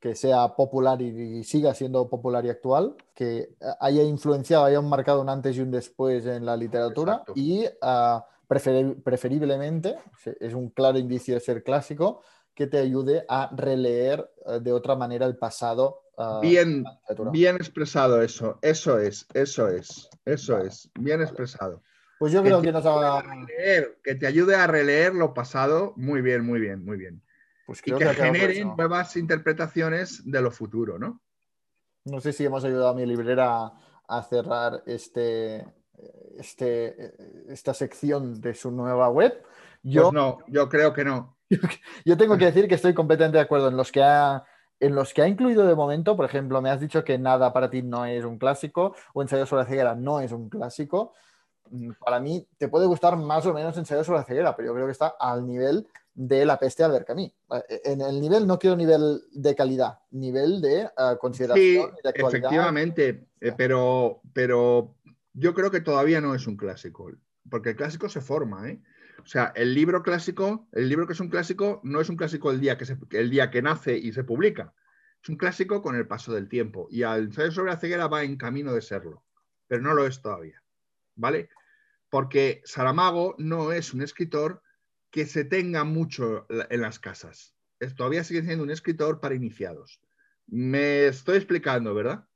que 0.00 0.14
sea 0.14 0.48
popular 0.56 1.02
y, 1.02 1.08
y 1.08 1.44
siga 1.44 1.74
siendo 1.74 2.08
popular 2.08 2.44
y 2.46 2.48
actual, 2.48 2.96
que 3.14 3.54
haya 3.78 4.02
influenciado, 4.02 4.64
haya 4.64 4.80
marcado 4.80 5.20
un 5.20 5.28
antes 5.28 5.56
y 5.56 5.60
un 5.60 5.70
después 5.70 6.24
en 6.24 6.46
la 6.46 6.56
literatura 6.56 7.12
Exacto. 7.12 7.34
y 7.36 7.66
ah, 7.82 8.26
preferiblemente, 8.50 9.96
es 10.40 10.54
un 10.54 10.70
claro 10.70 10.98
indicio 10.98 11.34
de 11.34 11.40
ser 11.40 11.62
clásico, 11.62 12.22
que 12.54 12.66
te 12.66 12.78
ayude 12.78 13.24
a 13.28 13.48
releer 13.54 14.28
eh, 14.46 14.58
de 14.60 14.72
otra 14.72 14.96
manera 14.96 15.24
el 15.26 15.36
pasado. 15.36 16.02
ah, 16.18 16.40
Bien, 16.42 16.84
bien 17.30 17.56
expresado 17.56 18.20
eso, 18.22 18.58
eso 18.60 18.98
es, 18.98 19.26
eso 19.34 19.68
es, 19.68 20.08
eso 20.24 20.54
Vale, 20.54 20.68
es, 20.68 20.90
bien 20.98 21.22
expresado. 21.22 21.82
Pues 22.18 22.32
yo 22.32 22.42
Que 22.42 22.48
creo 22.48 22.60
que 22.60 22.72
nos 22.72 22.84
ayude 22.84 23.06
a 23.06 23.18
ha... 23.18 23.22
releer, 23.22 23.98
que 24.02 24.14
te 24.16 24.26
ayude 24.26 24.56
a 24.56 24.66
releer 24.66 25.14
lo 25.14 25.32
pasado, 25.32 25.94
muy 25.96 26.20
bien, 26.20 26.44
muy 26.44 26.60
bien, 26.60 26.84
muy 26.84 26.98
bien. 26.98 27.22
Pues 27.66 27.80
Y 27.80 27.92
que 27.92 27.96
quedado 27.96 28.14
generen 28.14 28.74
nuevas 28.76 29.16
interpretaciones 29.16 30.28
de 30.30 30.42
lo 30.42 30.50
futuro, 30.50 30.98
¿no? 30.98 31.22
No 32.04 32.20
sé 32.20 32.32
si 32.32 32.44
hemos 32.44 32.64
ayudado 32.64 32.88
a 32.88 32.94
mi 32.94 33.06
librera 33.06 33.72
a 34.08 34.22
cerrar 34.24 34.82
este, 34.86 35.64
este, 36.38 37.14
esta 37.48 37.74
sección 37.74 38.40
de 38.40 38.54
su 38.54 38.70
nueva 38.70 39.08
web. 39.10 39.42
Yo, 39.82 40.02
Pues 40.02 40.12
no, 40.12 40.38
yo 40.48 40.68
creo 40.68 40.92
que 40.92 41.04
no. 41.04 41.36
yo 42.04 42.16
tengo 42.16 42.36
que 42.38 42.46
decir 42.46 42.68
que 42.68 42.74
estoy 42.76 42.94
completamente 42.94 43.38
de 43.38 43.44
acuerdo 43.44 43.68
en 43.68 43.76
los 43.76 43.90
que 43.90 44.02
ha, 44.02 44.44
en 44.78 44.94
los 44.94 45.12
que 45.12 45.22
ha 45.22 45.28
incluido 45.28 45.66
de 45.66 45.74
momento. 45.74 46.16
Por 46.16 46.24
ejemplo, 46.26 46.60
me 46.62 46.70
has 46.70 46.80
dicho 46.80 47.02
que 47.04 47.18
nada 47.18 47.52
para 47.52 47.70
ti 47.70 47.82
no 47.82 48.04
es 48.06 48.24
un 48.24 48.38
clásico 48.38 48.94
o 49.14 49.22
ensayo 49.22 49.46
sobre 49.46 49.62
la 49.64 49.68
ceguera 49.68 49.94
no 49.94 50.20
es 50.20 50.32
un 50.32 50.48
clásico. 50.48 51.12
mm, 51.70 51.92
para 52.04 52.20
mí 52.20 52.46
te 52.58 52.68
puede 52.68 52.86
gustar 52.86 53.16
más 53.16 53.46
o 53.46 53.54
menos 53.54 53.76
ensayo 53.76 54.04
sobre 54.04 54.20
la 54.20 54.24
ceguera, 54.24 54.56
pero 54.56 54.68
yo 54.68 54.74
creo 54.74 54.86
que 54.86 54.92
está 54.92 55.14
al 55.18 55.46
nivel 55.46 55.86
de 56.14 56.44
la 56.44 56.58
peste 56.58 56.84
al 56.84 57.04
Camí. 57.04 57.32
En 57.84 58.00
el 58.00 58.20
nivel 58.20 58.46
no 58.46 58.58
quiero 58.58 58.76
nivel 58.76 59.22
de 59.32 59.54
calidad, 59.54 60.00
nivel 60.10 60.60
de 60.60 60.82
Sí, 60.86 61.18
consideración 61.20 61.90
y 61.98 62.02
de 62.02 62.08
actualidad. 62.08 62.14
efectivamente, 62.14 63.26
eh, 63.40 63.52
pero, 63.56 64.20
pero 64.32 64.96
yo 65.32 65.54
creo 65.54 65.70
que 65.70 65.80
todavía 65.80 66.20
no 66.20 66.34
es 66.34 66.46
un 66.46 66.56
clásico, 66.56 67.10
porque 67.48 67.70
el 67.70 67.76
clásico 67.76 68.08
se 68.08 68.20
forma, 68.20 68.68
¿eh? 68.68 68.82
O 69.22 69.26
sea, 69.26 69.52
el 69.54 69.74
libro 69.74 70.02
clásico, 70.02 70.68
el 70.72 70.88
libro 70.88 71.06
que 71.06 71.12
es 71.12 71.20
un 71.20 71.28
clásico, 71.28 71.80
no 71.84 72.00
es 72.00 72.08
un 72.08 72.16
clásico 72.16 72.50
el 72.50 72.60
día 72.60 72.78
que, 72.78 72.86
se- 72.86 72.98
el 73.10 73.30
día 73.30 73.50
que 73.50 73.60
nace 73.62 73.96
y 73.98 74.12
se 74.12 74.24
publica. 74.24 74.74
Es 75.22 75.28
un 75.28 75.36
clásico 75.36 75.82
con 75.82 75.94
el 75.94 76.06
paso 76.06 76.32
del 76.32 76.48
tiempo. 76.48 76.88
Y 76.90 77.02
al 77.02 77.24
ensayo 77.24 77.52
sobre 77.52 77.70
la 77.70 77.76
ceguera 77.78 78.08
va 78.08 78.24
en 78.24 78.36
camino 78.36 78.72
de 78.72 78.80
serlo, 78.80 79.22
pero 79.68 79.82
no 79.82 79.92
lo 79.92 80.06
es 80.06 80.22
todavía. 80.22 80.62
¿Vale? 81.16 81.50
Porque 82.08 82.62
Saramago 82.64 83.34
no 83.38 83.72
es 83.72 83.92
un 83.92 84.00
escritor 84.02 84.62
que 85.10 85.26
se 85.26 85.44
tenga 85.44 85.84
mucho 85.84 86.46
en 86.48 86.80
las 86.80 86.98
casas. 86.98 87.54
Todavía 87.96 88.24
sigue 88.24 88.42
siendo 88.42 88.64
un 88.64 88.70
escritor 88.70 89.20
para 89.20 89.34
iniciados. 89.34 90.00
Me 90.46 91.06
estoy 91.06 91.36
explicando, 91.36 91.94
¿verdad? 91.94 92.26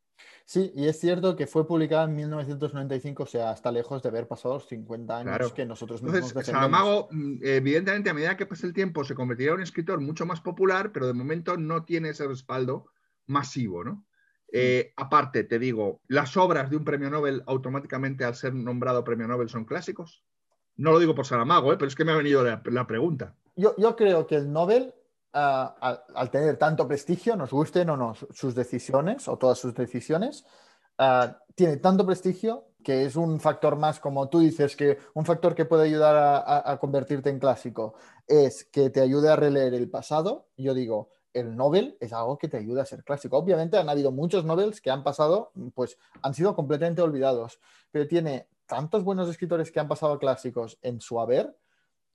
Sí, 0.46 0.70
y 0.74 0.86
es 0.88 1.00
cierto 1.00 1.36
que 1.36 1.46
fue 1.46 1.66
publicada 1.66 2.04
en 2.04 2.14
1995, 2.16 3.22
o 3.22 3.26
sea, 3.26 3.52
está 3.52 3.72
lejos 3.72 4.02
de 4.02 4.10
haber 4.10 4.28
pasado 4.28 4.54
los 4.54 4.66
50 4.68 5.16
años 5.18 5.36
Claro. 5.36 5.54
que 5.54 5.64
nosotros 5.64 6.02
mismos 6.02 6.28
Entonces. 6.28 6.52
Saramago, 6.52 7.08
mm, 7.10 7.36
evidentemente, 7.42 8.10
a 8.10 8.14
medida 8.14 8.36
que 8.36 8.44
pase 8.44 8.66
el 8.66 8.74
tiempo, 8.74 9.04
se 9.04 9.14
convertirá 9.14 9.50
en 9.52 9.56
un 9.56 9.62
escritor 9.62 10.00
mucho 10.00 10.26
más 10.26 10.40
popular, 10.42 10.92
pero 10.92 11.06
de 11.06 11.14
momento 11.14 11.56
no 11.56 11.84
tiene 11.84 12.10
ese 12.10 12.26
respaldo 12.28 12.86
masivo, 13.26 13.84
¿no? 13.84 14.04
Eh, 14.52 14.92
aparte, 14.96 15.44
te 15.44 15.58
digo, 15.58 16.02
¿las 16.08 16.36
obras 16.36 16.68
de 16.70 16.76
un 16.76 16.84
premio 16.84 17.10
Nobel 17.10 17.42
automáticamente 17.46 18.24
al 18.24 18.34
ser 18.36 18.54
nombrado 18.54 19.02
premio 19.02 19.26
Nobel 19.26 19.48
son 19.48 19.64
clásicos? 19.64 20.22
No 20.76 20.92
lo 20.92 20.98
digo 20.98 21.14
por 21.14 21.26
Saramago, 21.26 21.72
¿eh? 21.72 21.76
pero 21.76 21.88
es 21.88 21.94
que 21.94 22.04
me 22.04 22.12
ha 22.12 22.16
venido 22.16 22.44
la, 22.44 22.62
la 22.66 22.86
pregunta. 22.86 23.34
Yo, 23.56 23.74
yo 23.78 23.96
creo 23.96 24.26
que 24.26 24.36
el 24.36 24.52
Nobel, 24.52 24.94
al, 25.34 26.30
tener 26.30 26.56
tanto 26.56 26.86
prestigio, 26.86 27.36
nos 27.36 27.50
gusten 27.50 27.90
o 27.90 27.96
no 27.96 28.14
su- 28.14 28.28
sus 28.32 28.54
decisiones 28.54 29.28
o 29.28 29.36
todas 29.36 29.58
sus 29.58 29.74
decisiones, 29.74 30.44
ah, 30.98 31.38
tiene 31.54 31.76
tanto 31.78 32.06
prestigio 32.06 32.68
que 32.84 33.04
es 33.06 33.16
un 33.16 33.40
factor 33.40 33.76
más, 33.76 33.98
como 33.98 34.28
tú 34.28 34.40
dices, 34.40 34.76
que 34.76 34.98
un 35.14 35.24
factor 35.24 35.54
que 35.54 35.64
puede 35.64 35.84
ayudar 35.84 36.16
a- 36.16 36.70
a 36.70 36.78
convertirte 36.78 37.30
en 37.30 37.38
clásico 37.38 37.94
es 38.26 38.64
que 38.64 38.90
te 38.90 39.00
ayude 39.00 39.30
a 39.30 39.36
releer 39.36 39.72
el 39.74 39.88
pasado. 39.90 40.48
Yo 40.56 40.74
digo, 40.74 41.08
el 41.32 41.56
Nobel 41.56 41.96
es 42.00 42.12
algo 42.12 42.38
que 42.38 42.48
te 42.48 42.58
ayuda 42.58 42.82
a 42.82 42.86
ser 42.86 43.02
clásico. 43.02 43.36
Obviamente 43.38 43.78
han 43.78 43.88
habido 43.88 44.12
muchos 44.12 44.44
Nobels 44.44 44.80
que 44.80 44.90
han 44.90 45.02
pasado, 45.02 45.50
pues 45.74 45.98
han 46.22 46.34
sido 46.34 46.54
completamente 46.54 47.02
olvidados, 47.02 47.58
pero 47.90 48.06
tiene 48.06 48.48
tantos 48.66 49.02
buenos 49.02 49.28
escritores 49.28 49.70
que 49.72 49.80
han 49.80 49.88
pasado 49.88 50.18
clásicos 50.18 50.78
en 50.82 51.00
su 51.00 51.20
haber 51.20 51.56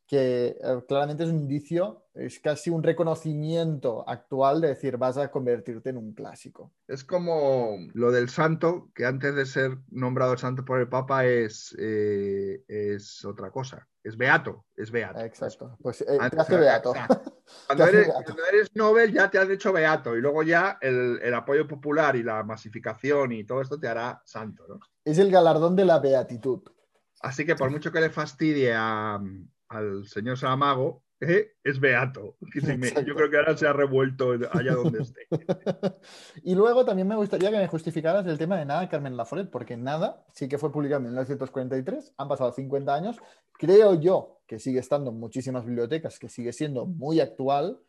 que 0.09 0.57
eh, 0.59 0.83
claramente 0.87 1.23
es 1.23 1.29
un 1.29 1.37
indicio, 1.37 2.07
es 2.15 2.39
casi 2.39 2.71
un 2.71 2.81
reconocimiento 2.81 4.03
actual 4.09 4.59
de 4.59 4.69
decir 4.69 4.97
vas 4.97 5.17
a 5.17 5.29
convertirte 5.29 5.91
en 5.91 5.97
un 5.97 6.13
clásico. 6.13 6.73
Es 6.87 7.03
como 7.03 7.77
lo 7.93 8.11
del 8.11 8.27
santo, 8.29 8.89
que 8.95 9.05
antes 9.05 9.35
de 9.35 9.45
ser 9.45 9.77
nombrado 9.91 10.35
santo 10.35 10.65
por 10.65 10.79
el 10.79 10.89
Papa 10.89 11.25
es, 11.27 11.75
eh, 11.79 12.63
es 12.67 13.23
otra 13.23 13.51
cosa. 13.51 13.87
Es 14.03 14.17
beato, 14.17 14.65
es 14.75 14.89
beato. 14.89 15.19
Exacto. 15.19 15.77
Pues 15.79 16.01
eh, 16.01 16.05
te 16.07 16.17
Antes 16.19 16.39
hace 16.39 16.53
era- 16.55 16.61
beato. 16.63 16.93
Cuando 17.67 17.83
Te 17.83 17.89
hace 17.89 17.97
eres, 17.97 18.07
beato. 18.07 18.23
cuando 18.25 18.45
eres 18.45 18.75
Nobel 18.75 19.13
ya 19.13 19.29
te 19.29 19.37
has 19.39 19.49
hecho 19.49 19.71
beato 19.73 20.15
y 20.17 20.21
luego 20.21 20.41
ya 20.43 20.77
el, 20.81 21.19
el 21.21 21.33
apoyo 21.35 21.67
popular 21.67 22.15
y 22.15 22.23
la 22.23 22.43
masificación 22.43 23.31
y 23.31 23.43
todo 23.43 23.61
esto 23.61 23.79
te 23.79 23.87
hará 23.87 24.21
santo, 24.25 24.65
¿no? 24.67 24.79
Es 25.05 25.17
el 25.19 25.29
galardón 25.31 25.75
de 25.75 25.85
la 25.85 25.99
beatitud. 25.99 26.61
Así 27.21 27.45
que 27.45 27.55
por 27.55 27.69
mucho 27.71 27.91
que 27.91 28.01
le 28.01 28.09
fastidie 28.09 28.73
a- 28.75 29.19
al 29.69 30.05
señor 30.07 30.37
Saramago, 30.37 31.03
eh, 31.21 31.53
es 31.63 31.79
beato. 31.79 32.37
Yo 33.05 33.15
creo 33.15 33.29
que 33.29 33.37
ahora 33.37 33.57
se 33.57 33.67
ha 33.67 33.73
revuelto 33.73 34.31
allá 34.51 34.73
donde 34.73 35.01
esté. 35.01 35.27
y 36.43 36.55
luego 36.55 36.85
también 36.85 37.07
me 37.07 37.15
gustaría 37.15 37.51
que 37.51 37.57
me 37.57 37.67
justificaras 37.67 38.25
el 38.25 38.37
tema 38.37 38.57
de 38.57 38.65
Nada, 38.65 38.87
Carmen 38.87 39.17
Laforet, 39.17 39.49
porque 39.49 39.75
Nada 39.77 40.25
sí 40.33 40.47
que 40.47 40.57
fue 40.57 40.71
publicado 40.71 40.99
en 40.99 41.07
1943, 41.07 42.13
han 42.17 42.27
pasado 42.27 42.51
50 42.51 42.93
años, 42.93 43.17
creo 43.57 43.95
yo 43.95 44.41
que 44.47 44.59
sigue 44.59 44.79
estando 44.79 45.11
en 45.11 45.19
muchísimas 45.19 45.65
bibliotecas, 45.65 46.19
que 46.19 46.29
sigue 46.29 46.53
siendo 46.53 46.85
muy 46.85 47.19
actual 47.19 47.79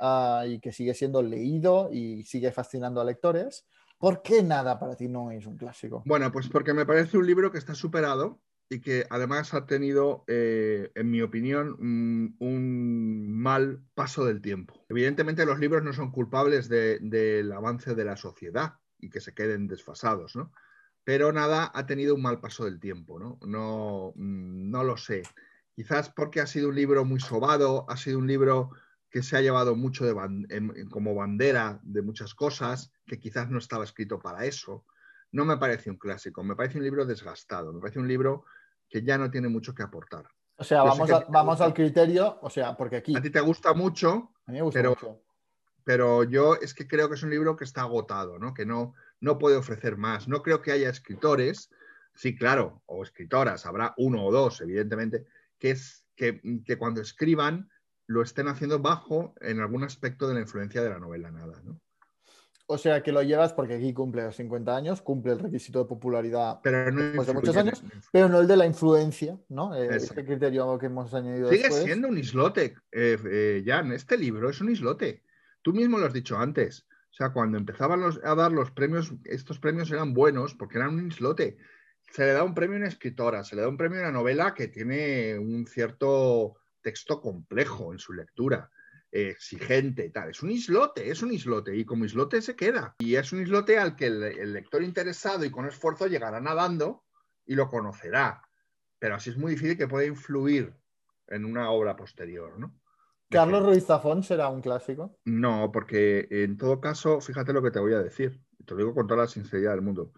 ah, 0.00 0.44
y 0.46 0.58
que 0.58 0.72
sigue 0.72 0.94
siendo 0.94 1.22
leído 1.22 1.90
y 1.92 2.24
sigue 2.24 2.50
fascinando 2.52 3.00
a 3.00 3.04
lectores. 3.04 3.66
¿Por 3.98 4.22
qué 4.22 4.42
Nada 4.42 4.78
para 4.78 4.96
ti 4.96 5.08
no 5.08 5.30
es 5.30 5.46
un 5.46 5.56
clásico? 5.56 6.02
Bueno, 6.06 6.32
pues 6.32 6.48
porque 6.48 6.72
me 6.72 6.86
parece 6.86 7.18
un 7.18 7.26
libro 7.26 7.52
que 7.52 7.58
está 7.58 7.74
superado 7.74 8.40
y 8.70 8.80
que 8.80 9.06
además 9.08 9.54
ha 9.54 9.66
tenido, 9.66 10.24
eh, 10.26 10.92
en 10.94 11.10
mi 11.10 11.22
opinión, 11.22 11.76
un 11.80 13.32
mal 13.32 13.82
paso 13.94 14.24
del 14.26 14.42
tiempo. 14.42 14.84
Evidentemente 14.88 15.46
los 15.46 15.58
libros 15.58 15.82
no 15.82 15.92
son 15.92 16.10
culpables 16.12 16.68
de- 16.68 16.98
del 17.00 17.50
avance 17.52 17.94
de 17.94 18.04
la 18.04 18.16
sociedad 18.16 18.74
y 18.98 19.08
que 19.08 19.20
se 19.20 19.32
queden 19.34 19.68
desfasados, 19.68 20.36
¿no? 20.36 20.52
Pero 21.04 21.32
nada, 21.32 21.70
ha 21.74 21.86
tenido 21.86 22.14
un 22.14 22.22
mal 22.22 22.40
paso 22.40 22.66
del 22.66 22.78
tiempo, 22.78 23.18
¿no? 23.18 23.38
No, 23.46 24.12
mm, 24.16 24.70
no 24.70 24.84
lo 24.84 24.96
sé. 24.98 25.22
Quizás 25.74 26.10
porque 26.10 26.40
ha 26.40 26.46
sido 26.46 26.68
un 26.68 26.74
libro 26.74 27.04
muy 27.06 27.20
sobado, 27.20 27.86
ha 27.88 27.96
sido 27.96 28.18
un 28.18 28.26
libro 28.26 28.70
que 29.10 29.22
se 29.22 29.36
ha 29.38 29.40
llevado 29.40 29.74
mucho 29.76 30.04
de 30.04 30.12
ban- 30.12 30.46
en- 30.50 30.90
como 30.90 31.14
bandera 31.14 31.80
de 31.82 32.02
muchas 32.02 32.34
cosas, 32.34 32.92
que 33.06 33.18
quizás 33.18 33.48
no 33.48 33.56
estaba 33.58 33.84
escrito 33.84 34.18
para 34.18 34.44
eso 34.44 34.84
no 35.32 35.44
me 35.44 35.58
parece 35.58 35.90
un 35.90 35.98
clásico, 35.98 36.42
me 36.42 36.56
parece 36.56 36.78
un 36.78 36.84
libro 36.84 37.04
desgastado, 37.04 37.72
me 37.72 37.80
parece 37.80 37.98
un 37.98 38.08
libro 38.08 38.44
que 38.88 39.02
ya 39.02 39.18
no 39.18 39.30
tiene 39.30 39.48
mucho 39.48 39.74
que 39.74 39.82
aportar. 39.82 40.26
O 40.56 40.64
sea, 40.64 40.78
Yo 40.78 40.90
vamos, 41.30 41.60
a 41.60 41.64
al 41.64 41.74
criterio, 41.74 42.38
o 42.42 42.50
sea, 42.50 42.76
porque 42.76 42.96
aquí 42.96 43.16
A 43.16 43.22
ti 43.22 43.30
te 43.30 43.40
gusta 43.40 43.74
mucho, 43.74 44.32
a 44.46 44.50
mí 44.50 44.58
me 44.58 44.62
gusta 44.62 44.78
pero- 44.80 44.90
mucho. 44.90 45.22
pero 45.84 46.24
yo 46.24 46.56
es 46.56 46.74
que 46.74 46.88
creo 46.88 47.08
que 47.08 47.14
es 47.14 47.22
un 47.22 47.30
libro 47.30 47.54
que 47.56 47.64
está 47.64 47.82
agotado, 47.82 48.38
¿no? 48.38 48.54
que 48.54 48.66
no, 48.66 48.94
no 49.20 49.38
puede 49.38 49.56
ofrecer 49.56 49.96
más. 49.96 50.26
No 50.26 50.42
creo 50.42 50.60
que 50.60 50.72
haya 50.72 50.90
escritores, 50.90 51.70
sí, 52.14 52.36
claro, 52.36 52.82
o 52.86 53.04
escritoras, 53.04 53.66
habrá 53.66 53.94
uno 53.98 54.24
o 54.24 54.32
dos, 54.32 54.60
evidentemente, 54.60 55.26
que, 55.58 55.70
es, 55.70 56.04
que, 56.16 56.40
que 56.64 56.76
cuando 56.76 57.00
escriban 57.00 57.70
lo 58.06 58.22
estén 58.22 58.48
haciendo 58.48 58.80
bajo 58.80 59.34
en 59.40 59.60
algún 59.60 59.84
aspecto 59.84 60.26
de 60.26 60.34
la 60.34 60.40
influencia 60.40 60.82
de 60.82 60.90
la 60.90 60.98
novela 60.98 61.30
nada. 61.30 61.60
¿no? 61.62 61.80
O 62.70 62.76
sea, 62.76 63.02
que 63.02 63.12
lo 63.12 63.22
llevas 63.22 63.54
porque 63.54 63.76
aquí 63.76 63.94
cumple 63.94 64.22
los 64.24 64.36
50 64.36 64.76
años, 64.76 65.00
cumple 65.00 65.32
el 65.32 65.38
requisito 65.38 65.78
de 65.78 65.86
popularidad, 65.86 66.60
Pero 66.62 66.92
no 66.92 67.00
Después 67.02 67.26
de 67.26 67.32
muchos 67.32 67.56
años, 67.56 67.82
pero 68.12 68.28
no 68.28 68.40
el 68.40 68.46
de 68.46 68.56
la 68.58 68.66
influencia, 68.66 69.38
¿no? 69.48 69.74
Eh, 69.74 69.88
este 69.96 70.22
criterio 70.22 70.78
que 70.78 70.86
hemos 70.86 71.14
añadido 71.14 71.48
Sigue 71.48 71.62
después. 71.62 71.84
siendo 71.84 72.08
un 72.08 72.18
islote, 72.18 72.76
eh, 72.92 73.16
eh, 73.24 73.62
Jan. 73.64 73.90
Este 73.92 74.18
libro 74.18 74.50
es 74.50 74.60
un 74.60 74.70
islote. 74.70 75.22
Tú 75.62 75.72
mismo 75.72 75.96
lo 75.96 76.04
has 76.04 76.12
dicho 76.12 76.36
antes. 76.36 76.86
O 77.10 77.14
sea, 77.14 77.30
cuando 77.32 77.56
empezaban 77.56 78.00
los- 78.02 78.20
a 78.22 78.34
dar 78.34 78.52
los 78.52 78.70
premios, 78.70 79.14
estos 79.24 79.58
premios 79.58 79.90
eran 79.90 80.12
buenos 80.12 80.54
porque 80.54 80.76
eran 80.76 80.94
un 80.94 81.08
islote. 81.08 81.56
Se 82.12 82.26
le 82.26 82.32
da 82.32 82.44
un 82.44 82.54
premio 82.54 82.76
a 82.76 82.80
una 82.80 82.88
escritora, 82.88 83.44
se 83.44 83.56
le 83.56 83.62
da 83.62 83.68
un 83.68 83.78
premio 83.78 84.00
a 84.00 84.02
una 84.02 84.12
novela 84.12 84.52
que 84.52 84.68
tiene 84.68 85.38
un 85.38 85.66
cierto 85.66 86.56
texto 86.82 87.22
complejo 87.22 87.94
en 87.94 87.98
su 87.98 88.12
lectura, 88.12 88.70
exigente 89.10 90.06
y 90.06 90.10
tal. 90.10 90.30
Es 90.30 90.42
un 90.42 90.50
islote, 90.50 91.10
es 91.10 91.22
un 91.22 91.32
islote 91.32 91.76
y 91.76 91.84
como 91.84 92.04
islote 92.04 92.42
se 92.42 92.56
queda. 92.56 92.94
Y 92.98 93.16
es 93.16 93.32
un 93.32 93.42
islote 93.42 93.78
al 93.78 93.96
que 93.96 94.06
el, 94.06 94.22
el 94.22 94.52
lector 94.52 94.82
interesado 94.82 95.44
y 95.44 95.50
con 95.50 95.66
esfuerzo 95.66 96.06
llegará 96.06 96.40
nadando 96.40 97.04
y 97.46 97.54
lo 97.54 97.68
conocerá. 97.68 98.42
Pero 98.98 99.14
así 99.14 99.30
es 99.30 99.36
muy 99.36 99.52
difícil 99.52 99.76
que 99.76 99.88
pueda 99.88 100.06
influir 100.06 100.74
en 101.28 101.44
una 101.44 101.70
obra 101.70 101.96
posterior, 101.96 102.58
¿no? 102.58 102.74
Carlos 103.30 103.64
Ruiz 103.64 103.84
Zafón 103.84 104.22
será 104.22 104.48
un 104.48 104.62
clásico. 104.62 105.18
No, 105.26 105.70
porque 105.70 106.26
en 106.30 106.56
todo 106.56 106.80
caso, 106.80 107.20
fíjate 107.20 107.52
lo 107.52 107.62
que 107.62 107.70
te 107.70 107.78
voy 107.78 107.92
a 107.92 108.02
decir. 108.02 108.40
Te 108.64 108.72
lo 108.72 108.78
digo 108.78 108.94
con 108.94 109.06
toda 109.06 109.22
la 109.22 109.28
sinceridad 109.28 109.72
del 109.72 109.82
mundo. 109.82 110.12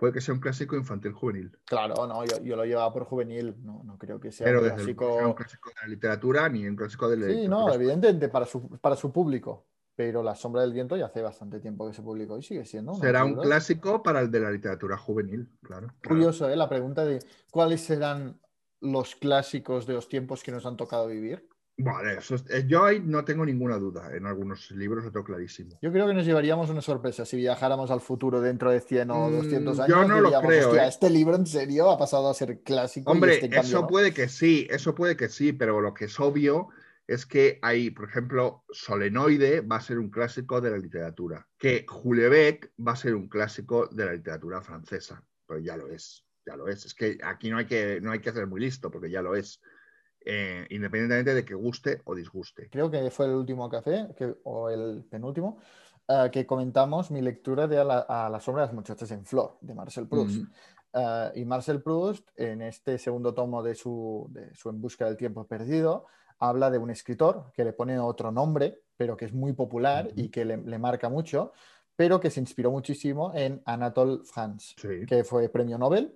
Puede 0.00 0.14
que 0.14 0.22
sea 0.22 0.32
un 0.32 0.40
clásico 0.40 0.76
infantil 0.76 1.12
juvenil, 1.12 1.52
Claro, 1.66 2.06
no, 2.06 2.24
yo, 2.24 2.42
yo 2.42 2.56
lo 2.56 2.64
llevaba 2.64 2.90
por 2.90 3.04
juvenil, 3.04 3.54
no, 3.62 3.82
no 3.84 3.98
creo 3.98 4.18
que 4.18 4.32
sea 4.32 4.46
pero 4.46 4.60
un 4.60 4.64
desde 4.64 4.76
sea 4.78 4.86
un 4.86 4.94
clásico. 4.94 5.34
clásico 5.34 5.68
de 5.68 5.74
la 5.82 5.88
literatura 5.88 6.48
ni 6.48 6.66
un 6.66 6.74
clásico 6.74 7.10
de 7.10 7.16
la 7.18 7.26
Sí, 7.26 7.46
no, 7.46 7.70
evidentemente 7.70 8.30
para 8.30 8.46
su, 8.46 8.66
para 8.78 8.96
su 8.96 9.12
público, 9.12 9.66
pero 9.94 10.22
La 10.22 10.34
Sombra 10.34 10.62
del 10.62 10.72
Viento 10.72 10.96
ya 10.96 11.04
hace 11.04 11.20
bastante 11.20 11.60
tiempo 11.60 11.86
que 11.86 11.92
se 11.92 12.00
publicó 12.00 12.38
y 12.38 12.42
sigue 12.42 12.64
siendo. 12.64 12.94
Será 12.94 13.26
un 13.26 13.34
clásico 13.34 14.02
para 14.02 14.20
el 14.20 14.30
de 14.30 14.40
la 14.40 14.50
literatura 14.50 14.96
juvenil, 14.96 15.50
claro. 15.62 15.88
claro. 15.88 15.98
Curioso, 16.08 16.48
¿eh? 16.48 16.56
La 16.56 16.70
pregunta 16.70 17.04
de 17.04 17.18
cuáles 17.50 17.82
serán 17.82 18.40
los 18.80 19.14
clásicos 19.16 19.86
de 19.86 19.92
los 19.92 20.08
tiempos 20.08 20.42
que 20.42 20.50
nos 20.50 20.64
han 20.64 20.78
tocado 20.78 21.08
vivir. 21.08 21.46
Vale, 21.82 22.18
eso 22.18 22.34
es- 22.34 22.44
eh, 22.50 22.64
yo 22.66 22.84
ahí 22.84 23.00
no 23.04 23.24
tengo 23.24 23.44
ninguna 23.46 23.78
duda. 23.78 24.14
En 24.14 24.26
algunos 24.26 24.70
libros 24.72 25.04
lo 25.04 25.10
tengo 25.12 25.24
clarísimo. 25.24 25.78
Yo 25.80 25.90
creo 25.92 26.06
que 26.06 26.14
nos 26.14 26.26
llevaríamos 26.26 26.68
una 26.70 26.82
sorpresa 26.82 27.24
si 27.24 27.36
viajáramos 27.36 27.90
al 27.90 28.00
futuro 28.00 28.40
dentro 28.40 28.70
de 28.70 28.80
100 28.80 29.10
o 29.10 29.28
Mm, 29.28 29.32
200 29.36 29.76
yo 29.88 29.96
años. 29.96 30.08
no 30.08 30.20
lo 30.20 30.30
creo, 30.40 30.68
"Hostia, 30.68 30.84
¿eh?". 30.84 30.88
este 30.88 31.10
libro 31.10 31.36
en 31.36 31.46
serio 31.46 31.90
ha 31.90 31.98
pasado 31.98 32.28
a 32.28 32.34
ser 32.34 32.62
clásico. 32.62 33.10
Hombre, 33.10 33.34
este 33.34 33.48
cambio 33.48 33.68
eso 33.68 33.80
no". 33.82 33.86
puede 33.86 34.12
que 34.12 34.28
sí, 34.28 34.66
eso 34.70 34.94
puede 34.94 35.16
que 35.16 35.28
sí, 35.28 35.52
pero 35.52 35.80
lo 35.80 35.94
que 35.94 36.06
es 36.06 36.20
obvio 36.20 36.68
es 37.06 37.26
que 37.26 37.58
hay, 37.62 37.90
por 37.90 38.08
ejemplo, 38.08 38.64
Solenoide 38.70 39.62
va 39.62 39.76
a 39.76 39.80
ser 39.80 39.98
un 39.98 40.10
clásico 40.10 40.60
de 40.60 40.70
la 40.70 40.78
literatura, 40.78 41.48
que 41.58 41.84
Julebec 41.88 42.72
va 42.86 42.92
a 42.92 42.96
ser 42.96 43.14
un 43.14 43.28
clásico 43.28 43.88
de 43.88 44.04
la 44.04 44.12
literatura 44.12 44.60
francesa, 44.62 45.22
pues 45.46 45.64
ya 45.64 45.76
lo 45.76 45.88
es. 45.88 46.24
ya 46.46 46.56
lo 46.56 46.68
es. 46.68 46.84
Es 46.86 46.94
que 46.94 47.18
aquí 47.22 47.50
no 47.50 47.58
hay 47.58 47.66
que, 47.66 48.00
no 48.00 48.10
hay 48.12 48.18
que 48.20 48.32
ser 48.32 48.46
muy 48.46 48.60
listo, 48.60 48.90
porque 48.90 49.10
ya 49.10 49.22
lo 49.22 49.36
es. 49.36 49.60
Eh, 50.22 50.66
independientemente 50.70 51.34
de 51.34 51.44
que 51.44 51.54
guste 51.54 52.02
o 52.04 52.14
disguste. 52.14 52.68
Creo 52.70 52.90
que 52.90 53.10
fue 53.10 53.26
el 53.26 53.32
último 53.32 53.70
café, 53.70 54.08
que, 54.16 54.34
o 54.44 54.68
el 54.68 55.02
penúltimo, 55.08 55.58
eh, 56.06 56.28
que 56.30 56.44
comentamos 56.44 57.10
mi 57.10 57.22
lectura 57.22 57.66
de 57.66 57.78
a 57.78 57.84
la, 57.84 57.98
a 58.00 58.28
la, 58.28 58.38
sombra 58.38 58.62
de 58.62 58.68
las 58.68 58.74
muchachas 58.74 59.10
en 59.12 59.24
flor, 59.24 59.56
de 59.60 59.74
Marcel 59.74 60.08
Proust. 60.08 60.42
Uh, 60.92 61.38
y 61.38 61.44
Marcel 61.44 61.82
Proust, 61.82 62.28
en 62.36 62.62
este 62.62 62.98
segundo 62.98 63.32
tomo 63.32 63.62
de 63.62 63.76
su, 63.76 64.26
de 64.30 64.52
su, 64.56 64.70
En 64.70 64.80
busca 64.80 65.06
del 65.06 65.16
tiempo 65.16 65.46
perdido, 65.46 66.06
habla 66.40 66.68
de 66.68 66.78
un 66.78 66.90
escritor 66.90 67.52
que 67.54 67.64
le 67.64 67.72
pone 67.72 67.98
otro 67.98 68.32
nombre, 68.32 68.82
pero 68.96 69.16
que 69.16 69.26
es 69.26 69.32
muy 69.32 69.52
popular 69.52 70.08
-huh. 70.08 70.12
y 70.16 70.28
que 70.30 70.44
le, 70.44 70.56
le, 70.56 70.78
marca 70.78 71.08
mucho, 71.08 71.52
pero 71.94 72.18
que 72.18 72.30
se 72.30 72.40
inspiró 72.40 72.72
muchísimo 72.72 73.32
en 73.34 73.62
Anatole 73.64 74.24
France, 74.24 74.74
sí. 74.76 75.06
que 75.06 75.22
fue 75.22 75.48
premio 75.48 75.78
Nobel. 75.78 76.12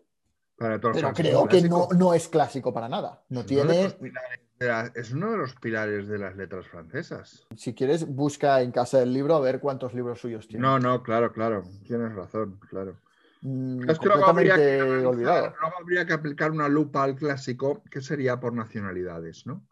Para 0.57 0.81
pero 0.81 1.13
creo 1.13 1.49
que 1.49 1.63
no, 1.63 1.89
no, 1.97 2.15
es 2.15 2.29
clásico 2.29 2.73
para 2.73 2.89
nada. 2.89 3.25
No 3.29 3.41
es 3.41 3.47
tiene. 3.47 3.97
Uno 3.99 4.13
la, 4.61 4.93
es 4.95 5.13
uno 5.13 5.33
de 5.33 5.39
los 5.39 5.55
pilares 5.57 6.07
de 6.07 6.19
las 6.19 6.37
letras 6.37 6.67
francesas. 6.69 7.47
Si 7.57 7.75
quieres, 7.75 8.07
busca 8.07 8.63
en 8.63 8.71
casa 8.71 9.01
del 9.01 9.13
libro 9.13 9.35
a 9.35 9.41
ver 9.41 9.61
cuántos 9.61 9.95
libros 9.95 10.21
suyos 10.21 10.47
tiene. 10.47 10.63
No, 10.63 10.79
no, 10.79 11.03
claro, 11.03 11.33
claro. 11.33 11.65
Tienes 11.85 12.15
razón, 12.15 12.61
claro. 12.71 13.01
Mm, 13.43 13.91
Es 13.91 13.99
que 13.99 14.07
luego 14.07 14.27
habría 14.27 14.55
que, 14.55 14.79
luego 14.79 15.77
habría 15.79 16.07
que 16.07 16.13
aplicar 16.13 16.51
una 16.51 16.69
lupa 16.69 17.03
al 17.03 17.17
clásico, 17.17 17.83
que 17.91 18.01
sería 18.01 18.39
por 18.39 18.55
nacionalidades, 18.55 19.47
¿no? 19.47 19.67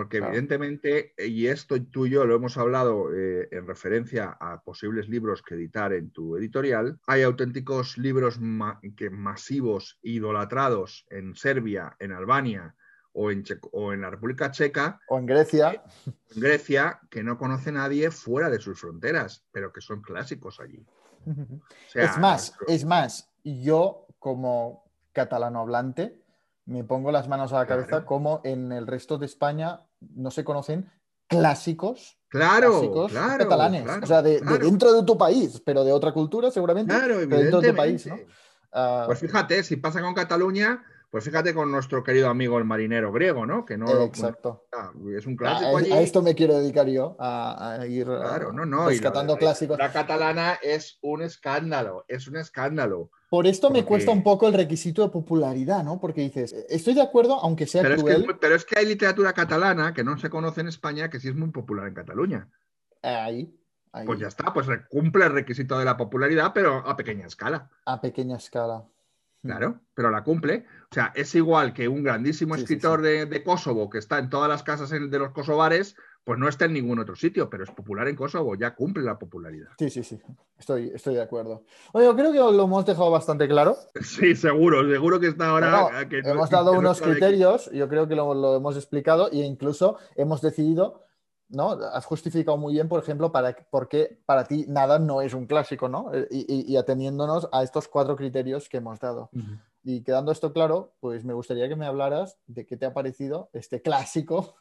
Porque 0.00 0.16
Claro. 0.16 0.32
evidentemente, 0.32 1.12
y 1.18 1.48
esto 1.48 1.76
tú 1.82 2.06
y 2.06 2.10
yo 2.10 2.24
lo 2.24 2.34
hemos 2.34 2.56
hablado 2.56 3.12
eh, 3.14 3.48
en 3.50 3.66
referencia 3.66 4.34
a 4.40 4.62
posibles 4.62 5.10
libros 5.10 5.42
que 5.42 5.56
editar 5.56 5.92
en 5.92 6.10
tu 6.10 6.38
editorial, 6.38 6.98
hay 7.06 7.20
auténticos 7.20 7.98
libros 7.98 8.40
ma- 8.40 8.80
que 8.96 9.10
masivos, 9.10 9.98
idolatrados 10.02 11.04
en 11.10 11.34
Serbia, 11.34 11.96
en 11.98 12.12
Albania 12.12 12.74
o 13.12 13.30
en, 13.30 13.42
Che- 13.42 13.58
o 13.72 13.92
en 13.92 14.00
la 14.00 14.08
República 14.08 14.50
Checa, 14.50 14.98
O 15.10 15.18
en 15.18 15.26
Grecia. 15.26 15.82
en 16.06 16.40
Grecia, 16.40 17.00
que 17.10 17.22
no 17.22 17.36
conoce 17.36 17.70
nadie 17.70 18.10
fuera 18.10 18.48
de 18.48 18.58
sus 18.58 18.80
fronteras, 18.80 19.44
pero 19.52 19.70
que 19.70 19.82
son 19.82 20.00
clásicos 20.00 20.60
allí. 20.60 20.82
O 21.26 21.90
sea, 21.90 22.04
es 22.06 22.16
más, 22.16 22.52
nuestro- 22.58 22.66
es 22.68 22.84
más, 22.86 23.30
yo 23.44 24.06
como 24.18 24.90
catalano 25.12 25.60
hablante 25.60 26.22
me 26.64 26.84
pongo 26.84 27.12
las 27.12 27.28
manos 27.28 27.52
a 27.52 27.56
la 27.58 27.66
Claro. 27.66 27.82
cabeza 27.82 28.06
como 28.06 28.40
en 28.44 28.72
el 28.72 28.86
resto 28.86 29.18
de 29.18 29.26
España 29.26 29.80
no 30.00 30.30
se 30.30 30.44
conocen 30.44 30.90
clásicos, 31.26 32.18
Claro, 32.28 32.70
clásicos 32.70 33.12
claro, 33.12 33.44
catalanes. 33.48 33.82
claro, 33.82 34.00
o 34.04 34.06
sea, 34.06 34.22
de, 34.22 34.40
dentro 34.40 34.92
de 34.92 35.02
tu 35.04 35.16
país, 35.18 35.60
pero 35.64 35.84
de 35.84 35.92
otra 35.92 36.12
cultura 36.12 36.50
seguramente. 36.50 36.94
Claro, 36.94 37.16
pero 37.28 37.36
dentro 37.40 37.60
de 37.60 37.70
tu 37.70 37.76
país, 37.76 38.06
¿no? 38.06 38.16
Ah, 38.72 39.04
Pues 39.06 39.18
fíjate, 39.18 39.62
si 39.64 39.76
pasa 39.76 40.00
con 40.00 40.14
Cataluña, 40.14 40.84
pues 41.10 41.24
fíjate 41.24 41.52
con 41.52 41.72
nuestro 41.72 42.04
querido 42.04 42.28
amigo 42.28 42.56
el 42.58 42.64
marinero 42.64 43.10
griego, 43.10 43.46
¿no? 43.46 43.64
Que 43.64 43.76
no 43.76 44.02
exacto. 44.04 44.66
ah, 44.72 44.92
es 45.16 45.26
un 45.26 45.34
A, 45.34 45.36
clásico 45.36 45.76
allí. 45.76 45.92
a 45.92 46.00
esto 46.00 46.22
me 46.22 46.36
quiero 46.36 46.56
dedicar 46.58 46.86
yo, 46.86 47.16
a, 47.18 47.78
a 47.80 47.86
ir 47.86 48.08
ah, 48.08 48.20
Claro, 48.20 48.52
no, 48.52 48.64
no. 48.64 48.88
y 48.90 48.94
rescatando 48.94 49.32
la- 49.34 49.38
clásicos. 49.40 49.76
La 49.78 49.90
catalana 49.92 50.58
es 50.62 50.98
un 51.02 51.22
escándalo, 51.22 52.04
es 52.06 52.28
un 52.28 52.36
escándalo. 52.36 53.10
Por 53.30 53.46
esto 53.46 53.70
me 53.70 53.84
cuesta 53.84 54.10
un 54.10 54.24
poco 54.24 54.48
el 54.48 54.54
requisito 54.54 55.02
de 55.02 55.08
popularidad, 55.08 55.84
¿no? 55.84 56.00
Porque 56.00 56.20
dices, 56.20 56.52
estoy 56.68 56.94
de 56.94 57.02
acuerdo, 57.02 57.34
aunque 57.40 57.64
sea 57.66 57.80
Pero 57.82 57.94
es, 57.94 58.00
que, 58.02 58.04
cruel. 58.08 58.20
es 58.22 58.26
muy- 58.26 58.36
pero 58.40 58.54
es 58.56 58.64
que 58.64 58.76
hay 58.78 58.86
literatura 58.86 59.32
catalana 59.32 59.94
que 59.94 60.02
no 60.02 60.18
se 60.18 60.28
conoce 60.28 60.60
en 60.62 60.68
España 60.68 61.08
que 61.08 61.20
sí 61.20 61.28
es 61.28 61.36
muy 61.36 61.50
popular 61.50 61.86
en 61.86 61.94
Cataluña. 61.94 62.48
Ahí, 63.02 63.54
ahí, 63.92 64.04
Pues 64.04 64.18
ya 64.18 64.26
está, 64.26 64.52
pues 64.52 64.66
cumple 64.90 65.26
el 65.26 65.32
requisito 65.32 65.78
de 65.78 65.84
la 65.84 65.96
popularidad, 65.96 66.50
pero 66.52 66.78
a 66.78 66.96
pequeña 66.96 67.26
escala. 67.26 67.70
a 67.86 68.00
pequeña 68.00 68.36
escala. 68.36 68.84
Claro, 69.42 69.80
pero 69.94 70.10
la 70.10 70.22
cumple. 70.22 70.66
O 70.90 70.94
sea, 70.94 71.12
es 71.14 71.34
igual 71.34 71.72
que 71.72 71.88
un 71.88 72.02
grandísimo 72.02 72.56
Sí, 72.56 72.62
escritor 72.62 72.98
sí. 73.00 73.06
De, 73.06 73.26
de 73.26 73.42
Kosovo 73.44 73.88
que 73.88 73.96
está 73.98 74.18
en 74.18 74.28
todas 74.28 74.50
las 74.50 74.62
casas 74.64 74.92
en- 74.92 75.08
de 75.08 75.18
los 75.20 75.30
kosovares, 75.30 75.96
pues 76.24 76.38
no 76.38 76.48
está 76.48 76.66
en 76.66 76.74
ningún 76.74 76.98
otro 76.98 77.16
sitio, 77.16 77.48
pero 77.50 77.64
es 77.64 77.70
popular 77.70 78.06
en 78.08 78.16
Kosovo, 78.16 78.54
ya 78.54 78.74
cumple 78.74 79.02
la 79.02 79.18
popularidad. 79.18 79.70
Sí, 79.78 79.90
sí, 79.90 80.02
sí. 80.04 80.20
Estoy, 80.58 80.90
estoy 80.94 81.14
de 81.14 81.22
acuerdo. 81.22 81.64
Oye, 81.92 82.04
yo 82.04 82.14
creo 82.14 82.32
que 82.32 82.38
lo 82.38 82.64
hemos 82.64 82.84
dejado 82.84 83.10
bastante 83.10 83.48
claro. 83.48 83.76
Sí, 84.02 84.36
seguro, 84.36 84.88
seguro 84.90 85.18
que 85.18 85.28
está 85.28 85.48
ahora. 85.48 85.82
Bueno, 85.90 86.08
que 86.08 86.22
no- 86.22 86.28
hemos 86.30 86.50
dado 86.50 86.72
no 86.74 86.78
unos 86.80 87.00
aquí. 87.00 87.10
criterios, 87.12 87.70
yo 87.72 87.88
creo 87.88 88.06
que 88.06 88.14
lo, 88.14 88.34
lo 88.34 88.54
hemos 88.56 88.76
explicado 88.76 89.30
e 89.32 89.38
incluso 89.38 89.96
hemos 90.16 90.42
decidido, 90.42 91.04
¿no? 91.48 91.70
Has 91.72 92.04
justificado 92.04 92.56
muy 92.58 92.74
bien, 92.74 92.88
por 92.88 93.02
ejemplo, 93.02 93.32
para, 93.32 93.56
por 93.70 93.88
qué 93.88 94.20
para 94.26 94.44
ti 94.44 94.66
nada 94.68 94.98
no 94.98 95.22
es 95.22 95.32
un 95.34 95.46
clásico, 95.46 95.88
¿no? 95.88 96.12
Eh, 96.14 96.28
Y, 96.30 96.40
y- 96.54 96.72
y 96.72 96.76
ateniéndonos 96.76 97.48
a 97.52 97.62
estos 97.62 97.88
cuatro 97.88 98.14
criterios 98.14 98.68
que 98.68 98.76
hemos 98.76 99.00
dado. 99.00 99.30
Y 99.82 100.02
quedando 100.02 100.30
esto 100.30 100.52
claro, 100.52 100.92
pues 101.00 101.24
me 101.24 101.32
gustaría 101.32 101.66
que 101.66 101.74
me 101.74 101.86
hablaras 101.86 102.38
de 102.46 102.66
qué 102.66 102.76
te 102.76 102.84
ha 102.84 102.92
parecido 102.92 103.48
este 103.54 103.80
clásico 103.80 104.56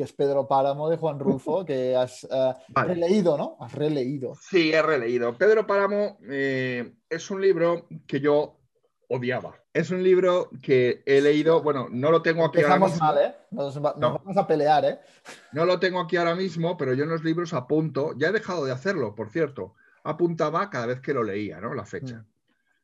que 0.00 0.04
es 0.04 0.12
Pedro 0.14 0.48
Páramo 0.48 0.88
de 0.88 0.96
Juan 0.96 1.18
Rulfo, 1.20 1.62
que 1.62 1.94
has 1.94 2.26
Vale. 2.68 2.94
releído, 2.94 3.36
¿no? 3.36 3.58
Has 3.60 3.74
releído. 3.74 4.34
Sí, 4.34 4.72
he 4.72 4.80
releído. 4.80 5.36
Pedro 5.36 5.66
Páramo 5.66 6.16
eh, 6.26 6.94
es 7.10 7.30
un 7.30 7.42
libro 7.42 7.86
que 8.06 8.18
yo 8.18 8.56
odiaba. 9.10 9.56
Es 9.74 9.90
un 9.90 10.02
libro 10.02 10.48
que 10.62 11.02
he 11.04 11.20
leído, 11.20 11.62
bueno, 11.62 11.88
no 11.90 12.10
lo 12.10 12.22
tengo 12.22 12.46
aquí 12.46 12.62
ahora 12.62 12.76
Empezamos 12.76 12.92
mismo. 12.92 13.06
mal, 13.06 13.18
¿eh? 13.18 13.34
Nos, 13.50 13.76
va- 13.84 13.90
nos 13.98 14.00
No. 14.12 14.18
vamos 14.24 14.36
a 14.38 14.46
pelear, 14.46 14.84
¿eh? 14.86 15.00
No 15.52 15.66
lo 15.66 15.78
tengo 15.78 16.00
aquí 16.00 16.16
ahora 16.16 16.34
mismo, 16.34 16.78
pero 16.78 16.94
yo 16.94 17.04
en 17.04 17.10
los 17.10 17.22
libros 17.22 17.52
apunto, 17.52 18.14
ya 18.16 18.28
he 18.28 18.32
dejado 18.32 18.64
de 18.64 18.72
hacerlo, 18.72 19.14
por 19.14 19.28
cierto, 19.28 19.74
apuntaba 20.02 20.70
cada 20.70 20.86
vez 20.86 21.00
que 21.02 21.12
lo 21.12 21.22
leía, 21.22 21.60
¿no? 21.60 21.74
La 21.74 21.84
fecha. 21.84 22.16
Mm. 22.16 22.26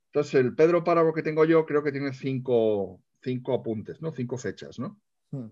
Entonces, 0.09 0.35
el 0.35 0.55
Pedro 0.55 0.85
Páramo 0.85 1.15
que 1.15 1.23
tengo 1.23 1.47
yo 1.47 1.65
creo 1.65 1.83
que 1.83 1.93
tiene 1.93 2.13
cinco, 2.13 3.01
cinco 3.23 3.55
apuntes, 3.55 4.03
¿no? 4.03 4.13
Cinco 4.13 4.37
fechas, 4.37 4.79
¿no? 4.79 5.01
Mm. 5.31 5.47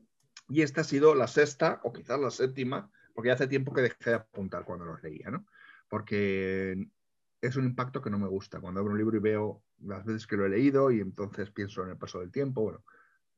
Y 0.48 0.62
esta 0.62 0.82
ha 0.82 0.84
sido 0.84 1.14
la 1.14 1.26
sexta 1.26 1.80
o 1.84 1.92
quizás 1.92 2.20
la 2.20 2.30
séptima, 2.30 2.90
porque 3.14 3.30
hace 3.30 3.46
tiempo 3.46 3.72
que 3.72 3.82
dejé 3.82 4.10
de 4.10 4.16
apuntar 4.16 4.64
cuando 4.64 4.84
los 4.84 5.02
leía, 5.02 5.30
¿no? 5.30 5.46
Porque 5.88 6.88
es 7.40 7.56
un 7.56 7.64
impacto 7.64 8.02
que 8.02 8.10
no 8.10 8.18
me 8.18 8.28
gusta. 8.28 8.60
Cuando 8.60 8.80
abro 8.80 8.92
un 8.92 8.98
libro 8.98 9.16
y 9.16 9.20
veo 9.20 9.62
las 9.82 10.04
veces 10.04 10.26
que 10.26 10.36
lo 10.36 10.46
he 10.46 10.50
leído 10.50 10.90
y 10.90 11.00
entonces 11.00 11.50
pienso 11.50 11.82
en 11.82 11.90
el 11.90 11.96
paso 11.96 12.20
del 12.20 12.30
tiempo, 12.30 12.62
bueno, 12.62 12.84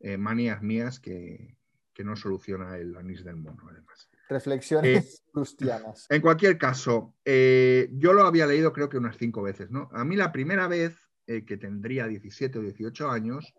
eh, 0.00 0.16
manías 0.16 0.62
mías 0.62 1.00
que, 1.00 1.56
que 1.96 2.04
no 2.04 2.14
soluciona 2.14 2.76
el 2.76 2.94
anís 2.94 3.24
del 3.24 3.36
mono, 3.36 3.68
además. 3.70 4.10
Reflexiones 4.28 5.22
prustianas. 5.32 6.06
En 6.10 6.20
cualquier 6.20 6.58
caso, 6.58 7.14
eh, 7.24 7.88
yo 7.92 8.12
lo 8.12 8.24
había 8.24 8.46
leído 8.46 8.72
creo 8.72 8.90
que 8.90 8.98
unas 8.98 9.16
cinco 9.16 9.40
veces, 9.42 9.70
¿no? 9.70 9.88
A 9.92 10.04
mí 10.04 10.14
la 10.14 10.30
primera 10.30 10.68
vez, 10.68 10.94
eh, 11.26 11.46
que 11.46 11.56
tendría 11.56 12.06
17 12.06 12.58
o 12.58 12.62
18 12.62 13.10
años, 13.10 13.54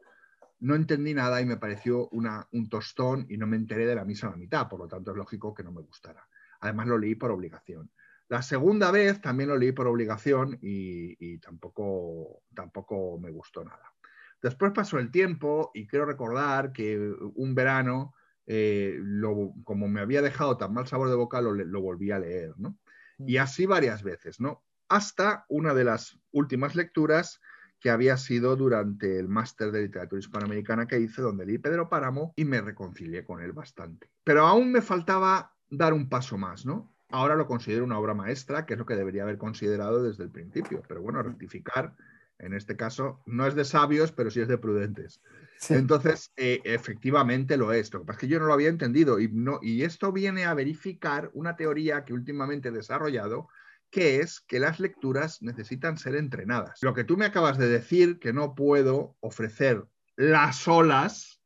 no 0.59 0.75
entendí 0.75 1.13
nada 1.13 1.41
y 1.41 1.45
me 1.45 1.57
pareció 1.57 2.07
una, 2.09 2.47
un 2.51 2.69
tostón 2.69 3.25
y 3.29 3.37
no 3.37 3.47
me 3.47 3.57
enteré 3.57 3.85
de 3.85 3.95
la 3.95 4.05
misa 4.05 4.27
a 4.27 4.31
la 4.31 4.37
mitad, 4.37 4.67
por 4.67 4.79
lo 4.79 4.87
tanto 4.87 5.11
es 5.11 5.17
lógico 5.17 5.53
que 5.53 5.63
no 5.63 5.71
me 5.71 5.81
gustara. 5.81 6.27
Además 6.61 6.87
lo 6.87 6.97
leí 6.97 7.15
por 7.15 7.31
obligación. 7.31 7.91
La 8.29 8.41
segunda 8.41 8.91
vez 8.91 9.21
también 9.21 9.49
lo 9.49 9.57
leí 9.57 9.71
por 9.71 9.87
obligación 9.87 10.57
y, 10.61 11.15
y 11.19 11.37
tampoco, 11.39 12.41
tampoco 12.53 13.19
me 13.19 13.31
gustó 13.31 13.63
nada. 13.63 13.93
Después 14.41 14.71
pasó 14.73 14.99
el 14.99 15.11
tiempo 15.11 15.71
y 15.73 15.87
quiero 15.87 16.05
recordar 16.05 16.71
que 16.73 16.97
un 17.35 17.55
verano, 17.55 18.13
eh, 18.45 18.97
lo- 18.99 19.53
como 19.63 19.87
me 19.87 20.01
había 20.01 20.21
dejado 20.21 20.57
tan 20.57 20.73
mal 20.73 20.87
sabor 20.87 21.09
de 21.09 21.15
boca, 21.15 21.41
lo, 21.41 21.53
lo 21.53 21.81
volví 21.81 22.11
a 22.11 22.19
leer, 22.19 22.53
¿no? 22.57 22.77
Y 23.19 23.37
así 23.37 23.65
varias 23.65 24.03
veces, 24.03 24.39
¿no? 24.39 24.63
Hasta 24.89 25.45
una 25.49 25.73
de 25.73 25.83
las 25.85 26.19
últimas 26.31 26.75
lecturas 26.75 27.41
que 27.79 27.89
había 27.89 28.17
sido 28.17 28.55
durante 28.55 29.19
el 29.19 29.27
máster 29.27 29.71
de 29.71 29.83
literatura 29.83 30.19
hispanoamericana 30.19 30.87
que 30.87 30.99
hice, 30.99 31.21
donde 31.21 31.45
leí 31.45 31.57
Pedro 31.57 31.89
Páramo 31.89 32.33
y 32.35 32.45
me 32.45 32.61
reconcilié 32.61 33.23
con 33.23 33.41
él 33.41 33.51
bastante. 33.51 34.09
Pero 34.23 34.45
aún 34.45 34.71
me 34.71 34.81
faltaba 34.81 35.53
dar 35.69 35.93
un 35.93 36.09
paso 36.09 36.37
más, 36.37 36.65
¿no? 36.65 36.91
Ahora 37.09 37.35
lo 37.35 37.47
considero 37.47 37.85
una 37.85 37.99
obra 37.99 38.13
maestra, 38.13 38.65
que 38.65 38.73
es 38.73 38.79
lo 38.79 38.85
que 38.85 38.95
debería 38.95 39.23
haber 39.23 39.37
considerado 39.37 40.03
desde 40.03 40.23
el 40.23 40.29
principio. 40.29 40.83
Pero 40.87 41.01
bueno, 41.01 41.23
rectificar, 41.23 41.95
en 42.39 42.53
este 42.53 42.75
caso, 42.75 43.21
no 43.25 43.47
es 43.47 43.55
de 43.55 43.63
sabios, 43.63 44.11
pero 44.11 44.29
sí 44.29 44.41
es 44.41 44.47
de 44.47 44.57
prudentes. 44.57 45.21
Sí. 45.57 45.73
Entonces, 45.75 46.31
eh, 46.35 46.61
efectivamente 46.65 47.57
lo 47.57 47.71
es. 47.71 47.93
Lo 47.93 48.01
que 48.01 48.05
pasa 48.07 48.17
es 48.17 48.21
que 48.21 48.27
yo 48.27 48.39
no 48.39 48.45
lo 48.45 48.53
había 48.53 48.69
entendido 48.69 49.19
y, 49.19 49.29
no, 49.29 49.59
y 49.61 49.83
esto 49.83 50.11
viene 50.11 50.45
a 50.45 50.53
verificar 50.53 51.31
una 51.33 51.55
teoría 51.55 52.03
que 52.03 52.13
últimamente 52.13 52.69
he 52.69 52.71
desarrollado, 52.71 53.47
que 53.89 54.19
es 54.19 54.41
que 54.41 54.59
las 54.59 54.79
lecturas 54.79 55.41
necesitan 55.41 55.97
ser 55.97 56.15
entrenadas. 56.15 56.79
Lo 56.81 56.93
que 56.93 57.03
tú 57.03 57.17
me 57.17 57.25
acabas 57.25 57.57
de 57.57 57.67
decir, 57.67 58.19
que 58.19 58.33
no 58.33 58.55
puedo 58.55 59.15
ofrecer 59.19 59.85
las 60.15 60.67
olas 60.67 61.41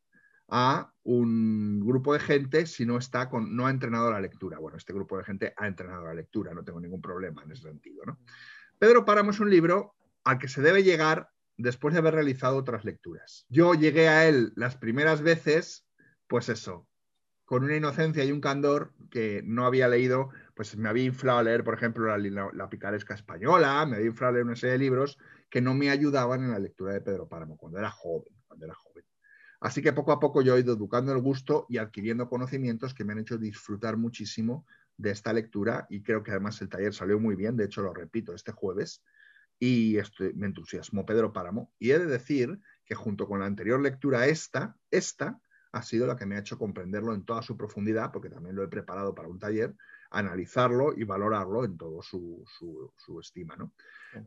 a 0.47 0.91
un 1.03 1.79
grupo 1.79 2.13
de 2.13 2.19
gente 2.19 2.65
si 2.65 2.85
no 2.85 2.97
está 2.97 3.29
con, 3.29 3.55
no 3.55 3.67
ha 3.67 3.71
entrenado 3.71 4.11
la 4.11 4.19
lectura. 4.19 4.59
Bueno, 4.59 4.77
este 4.77 4.93
grupo 4.93 5.17
de 5.17 5.23
gente 5.23 5.53
ha 5.55 5.67
entrenado 5.67 6.05
la 6.05 6.13
lectura, 6.13 6.53
no 6.53 6.63
tengo 6.63 6.79
ningún 6.79 7.01
problema 7.01 7.43
en 7.43 7.51
ese 7.51 7.63
sentido. 7.63 8.03
¿no? 8.05 8.19
Pedro 8.77 9.05
Páramo 9.05 9.31
es 9.31 9.39
un 9.39 9.49
libro 9.49 9.95
al 10.23 10.37
que 10.37 10.47
se 10.47 10.61
debe 10.61 10.83
llegar 10.83 11.29
después 11.57 11.93
de 11.93 11.99
haber 11.99 12.15
realizado 12.15 12.57
otras 12.57 12.83
lecturas. 12.85 13.45
Yo 13.49 13.73
llegué 13.73 14.09
a 14.09 14.27
él 14.27 14.51
las 14.55 14.75
primeras 14.75 15.21
veces, 15.21 15.85
pues 16.27 16.49
eso, 16.49 16.87
con 17.45 17.63
una 17.63 17.75
inocencia 17.75 18.23
y 18.23 18.31
un 18.31 18.41
candor 18.41 18.93
que 19.09 19.41
no 19.43 19.65
había 19.65 19.87
leído, 19.87 20.29
pues 20.62 20.78
me 20.78 20.89
había 20.89 21.05
inflado 21.05 21.39
a 21.39 21.43
leer, 21.43 21.64
por 21.64 21.74
ejemplo, 21.74 22.16
la, 22.16 22.70
picaresca 22.70 23.16
española, 23.16 23.84
me 23.88 23.95
había 23.95 24.09
inflado 24.09 24.30
a 24.30 24.34
leer 24.34 24.45
una 24.45 24.55
serie 24.55 24.74
de 24.74 24.78
libros 24.78 25.18
que 25.49 25.59
no 25.59 25.74
me 25.74 25.89
ayudaban 25.89 26.43
en 26.43 26.51
la 26.51 26.59
lectura 26.59 26.93
de 26.93 27.01
Pedro 27.01 27.28
Páramo 27.28 27.57
cuando 27.57 27.80
era 27.80 27.89
joven, 27.89 28.32
cuando 28.45 28.68
era 28.68 28.76
joven. 28.76 29.03
Así 29.59 29.82
que 29.82 29.91
poco 29.91 30.12
a 30.12 30.20
poco 30.20 30.43
yo 30.43 30.55
he 30.55 30.59
ido 30.59 30.76
educando 30.76 31.14
el 31.14 31.18
gusto 31.20 31.66
y 31.68 31.80
adquiriendo 31.80 32.30
conocimientos 32.30 32.93
que 32.93 33.03
me 33.03 33.14
han 33.14 33.18
hecho 33.18 33.39
disfrutar 33.39 33.97
muchísimo 33.97 34.68
de 34.97 35.09
esta 35.09 35.34
lectura 35.34 35.88
y 35.89 36.03
creo 36.03 36.22
que 36.22 36.30
además 36.30 36.62
el 36.62 36.70
taller 36.70 36.93
salió 36.93 37.20
muy 37.20 37.36
bien, 37.36 37.57
de 37.57 37.66
hecho 37.66 37.82
lo 37.82 37.91
repito, 37.91 38.36
este 38.36 38.51
jueves 38.51 39.01
y 39.57 39.97
estoy, 39.97 40.32
me 40.36 40.45
entusiasmó 40.45 41.07
Pedro 41.07 41.34
Páramo 41.34 41.74
y 41.80 41.89
he 41.89 41.97
de 41.97 42.05
decir 42.05 42.59
que 42.86 42.93
junto 42.93 43.28
con 43.28 43.39
la 43.39 43.47
anterior 43.47 43.82
lectura 43.82 44.28
esta, 44.28 44.78
esta 44.91 45.41
ha 45.72 45.82
sido 45.82 46.05
la 46.05 46.16
que 46.16 46.28
me 46.28 46.36
ha 46.36 46.39
hecho 46.39 46.59
comprenderlo 46.59 47.16
en 47.16 47.26
toda 47.26 47.41
su 47.41 47.57
profundidad, 47.57 48.12
porque 48.12 48.30
también 48.30 48.55
lo 48.55 48.64
he 48.64 48.68
preparado 48.68 49.16
para 49.16 49.28
un 49.28 49.39
taller, 49.39 49.76
analizarlo 50.12 50.93
y 50.95 51.03
valorarlo 51.05 51.64
en 51.64 51.78
todo 51.78 52.01
su, 52.01 52.43
estima. 53.20 53.55
¿no? 53.55 53.72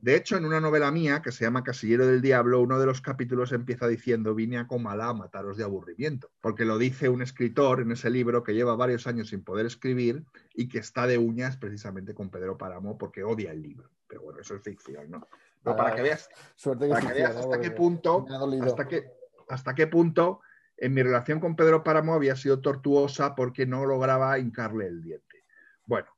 De 0.01 0.17
hecho, 0.17 0.37
en 0.37 0.47
una 0.47 0.61
novela 0.61 0.91
mía 0.91 1.21
que 1.23 1.31
se 1.31 1.45
llama 1.45 1.63
Casillero 1.63 2.07
del 2.07 2.23
Diablo, 2.23 2.61
uno 2.61 2.79
de 2.79 2.87
los 2.87 3.01
capítulos 3.01 3.53
empieza 3.53 3.87
diciendo 3.87 4.35
vine 4.35 4.59
a 4.59 4.67
Comala 4.67 5.09
a 5.09 5.15
mataros 5.15 5.57
de 5.57 5.65
aburrimiento, 5.65 6.31
porque 6.41 6.65
lo 6.65 6.79
dice 6.79 7.09
un 7.09 7.23
escritor 7.23 7.83
en 7.83 7.93
ese 7.93 8.11
libro 8.11 8.43
que 8.43 8.55
lleva 8.55 8.75
varios 8.77 9.07
años 9.07 9.29
sin 9.29 9.45
poder 9.45 9.67
escribir 9.67 10.25
y 10.55 10.69
que 10.69 10.79
está 10.79 11.07
de 11.07 11.19
uñas 11.19 11.59
precisamente 11.59 12.15
con 12.15 12.31
Pedro 12.31 12.57
Páramo 12.57 12.97
porque 12.97 13.23
odia 13.23 13.53
el 13.53 13.63
libro. 13.63 13.91
Pero 14.09 14.23
bueno, 14.23 14.41
eso 14.41 14.55
es 14.55 14.63
ficción, 14.63 15.11
¿no? 15.11 15.29
Pero 15.63 15.77
para 15.77 15.95
que 15.95 16.03
veas, 16.03 16.29
hasta 17.37 17.61
qué 17.61 17.71
punto, 17.71 18.27
hasta 18.63 18.87
qué, 18.87 19.11
hasta 19.49 19.75
qué 19.75 19.87
punto 19.87 20.41
en 20.77 20.93
mi 20.93 21.03
relación 21.03 21.41
con 21.41 21.57
Pedro 21.57 21.85
Páramo 21.85 22.15
había 22.15 22.37
sido 22.37 22.61
tortuosa 22.61 23.35
porque 23.35 23.67
no 23.67 23.87
lograba 23.87 24.39
hincarle 24.39 24.87
el 24.87 25.03
diente. 25.03 25.34
Bueno, 25.87 26.09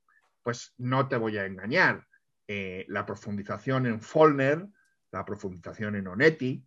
pues 0.43 0.75
no 0.79 1.09
te 1.09 1.17
voy 1.17 1.39
a 1.39 1.47
engañar. 1.47 2.07
Eh, 2.49 2.85
la 2.89 3.05
profundización 3.05 3.87
en 3.87 4.01
Follner, 4.01 4.67
la 5.11 5.25
profundización 5.25 5.97
en 5.97 6.07
Onetti, 6.07 6.64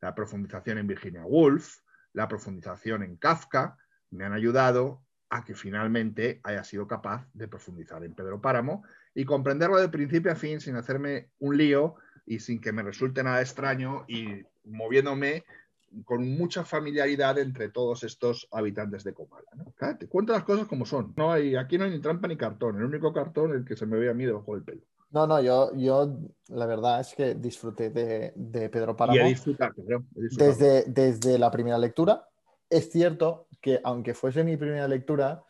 la 0.00 0.14
profundización 0.14 0.78
en 0.78 0.86
Virginia 0.86 1.24
Woolf, 1.24 1.78
la 2.12 2.28
profundización 2.28 3.02
en 3.02 3.16
Kafka, 3.16 3.78
me 4.10 4.24
han 4.24 4.34
ayudado 4.34 5.02
a 5.30 5.44
que 5.44 5.54
finalmente 5.54 6.40
haya 6.44 6.62
sido 6.62 6.86
capaz 6.86 7.26
de 7.32 7.48
profundizar 7.48 8.04
en 8.04 8.14
Pedro 8.14 8.42
Páramo 8.42 8.84
y 9.14 9.24
comprenderlo 9.24 9.78
de 9.78 9.88
principio 9.88 10.30
a 10.30 10.36
fin 10.36 10.60
sin 10.60 10.76
hacerme 10.76 11.30
un 11.38 11.56
lío 11.56 11.94
y 12.26 12.40
sin 12.40 12.60
que 12.60 12.72
me 12.72 12.82
resulte 12.82 13.22
nada 13.22 13.40
extraño 13.40 14.04
y 14.08 14.44
moviéndome 14.64 15.44
con 16.04 16.36
mucha 16.36 16.64
familiaridad 16.64 17.38
entre 17.38 17.68
todos 17.68 18.04
estos 18.04 18.48
habitantes 18.50 19.04
de 19.04 19.14
Comala. 19.14 19.48
Te 19.98 20.08
cuento 20.08 20.32
las 20.32 20.44
cosas 20.44 20.66
como 20.66 20.86
son. 20.86 21.12
No 21.16 21.32
hay, 21.32 21.56
aquí 21.56 21.78
no 21.78 21.84
hay 21.84 21.90
ni 21.90 22.00
trampa 22.00 22.28
ni 22.28 22.36
cartón. 22.36 22.76
El 22.76 22.84
único 22.84 23.12
cartón 23.12 23.50
es 23.50 23.56
el 23.58 23.64
que 23.64 23.76
se 23.76 23.86
me 23.86 23.98
ve 23.98 24.10
a 24.10 24.14
mí 24.14 24.24
debajo 24.24 24.54
del 24.54 24.64
pelo. 24.64 24.82
No, 25.10 25.26
no, 25.26 25.42
yo, 25.42 25.74
yo 25.76 26.16
la 26.48 26.64
verdad 26.64 27.00
es 27.00 27.14
que 27.14 27.34
disfruté 27.34 27.90
de, 27.90 28.68
Pedro 28.70 28.96
Páramo. 28.96 29.18
Y 29.18 29.20
he 29.20 29.28
disfrutado, 29.28 29.74
Desde, 30.12 30.84
desde 30.84 31.38
la 31.38 31.50
primera 31.50 31.76
lectura. 31.76 32.26
Es 32.70 32.90
cierto 32.90 33.48
que 33.60 33.80
aunque 33.84 34.14
fuese 34.14 34.42
mi 34.42 34.56
primera 34.56 34.88
lectura, 34.88 35.44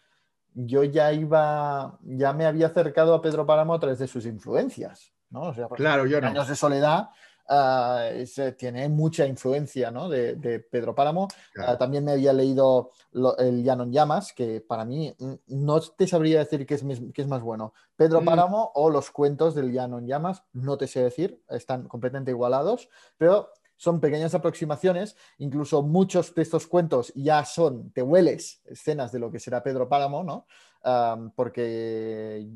yo 0.54 0.82
ya 0.82 1.12
iba, 1.12 1.98
ya 2.02 2.32
me 2.32 2.46
había 2.46 2.66
acercado 2.66 3.14
a 3.14 3.22
Pedro 3.22 3.46
Páramo 3.46 3.74
a 3.74 3.80
través 3.80 4.00
de 4.00 4.08
sus 4.08 4.26
influencias. 4.26 5.12
¿no? 5.30 5.52
claro, 5.74 6.06
yo 6.06 6.20
no. 6.20 6.26
Años 6.26 6.48
de 6.48 6.56
soledad 6.56 7.08
Ah, 7.48 8.08
tiene 8.56 8.88
mucha 8.88 9.26
influencia 9.26 9.90
de, 9.90 10.60
Pedro 10.70 10.94
Páramo. 10.94 11.28
Ah, 11.56 11.76
también 11.76 12.04
me 12.04 12.12
había 12.12 12.32
leído 12.32 12.90
el 13.38 13.62
Llano 13.62 13.84
en 13.84 13.92
Llamas, 13.92 14.32
que 14.32 14.60
para 14.60 14.84
mí 14.84 15.14
mm, 15.18 15.32
no 15.48 15.80
te 15.80 16.06
sabría 16.06 16.38
decir 16.38 16.64
qué 16.66 16.74
es, 16.74 16.84
es 17.14 17.26
más 17.26 17.42
bueno, 17.42 17.74
Pedro 17.96 18.22
mm. 18.22 18.24
Páramo 18.24 18.72
o 18.74 18.90
los 18.90 19.10
cuentos 19.10 19.54
del 19.54 19.72
Llano 19.72 19.98
en 19.98 20.06
Llamas, 20.06 20.44
no 20.52 20.78
te 20.78 20.86
sé 20.86 21.02
decir, 21.02 21.42
están 21.48 21.88
completamente 21.88 22.30
igualados, 22.30 22.88
pero 23.18 23.50
son 23.76 24.00
pequeñas 24.00 24.34
aproximaciones, 24.34 25.16
incluso 25.38 25.82
muchos 25.82 26.34
de 26.34 26.42
estos 26.42 26.68
cuentos 26.68 27.12
ya 27.16 27.44
son, 27.44 27.90
te 27.90 28.00
hueles 28.00 28.62
escenas 28.66 29.10
de 29.10 29.18
lo 29.18 29.30
que 29.30 29.40
será 29.40 29.62
Pedro 29.62 29.88
Páramo, 29.88 30.22
¿no? 30.22 30.46
Ah, 30.84 31.18
porque 31.34 32.48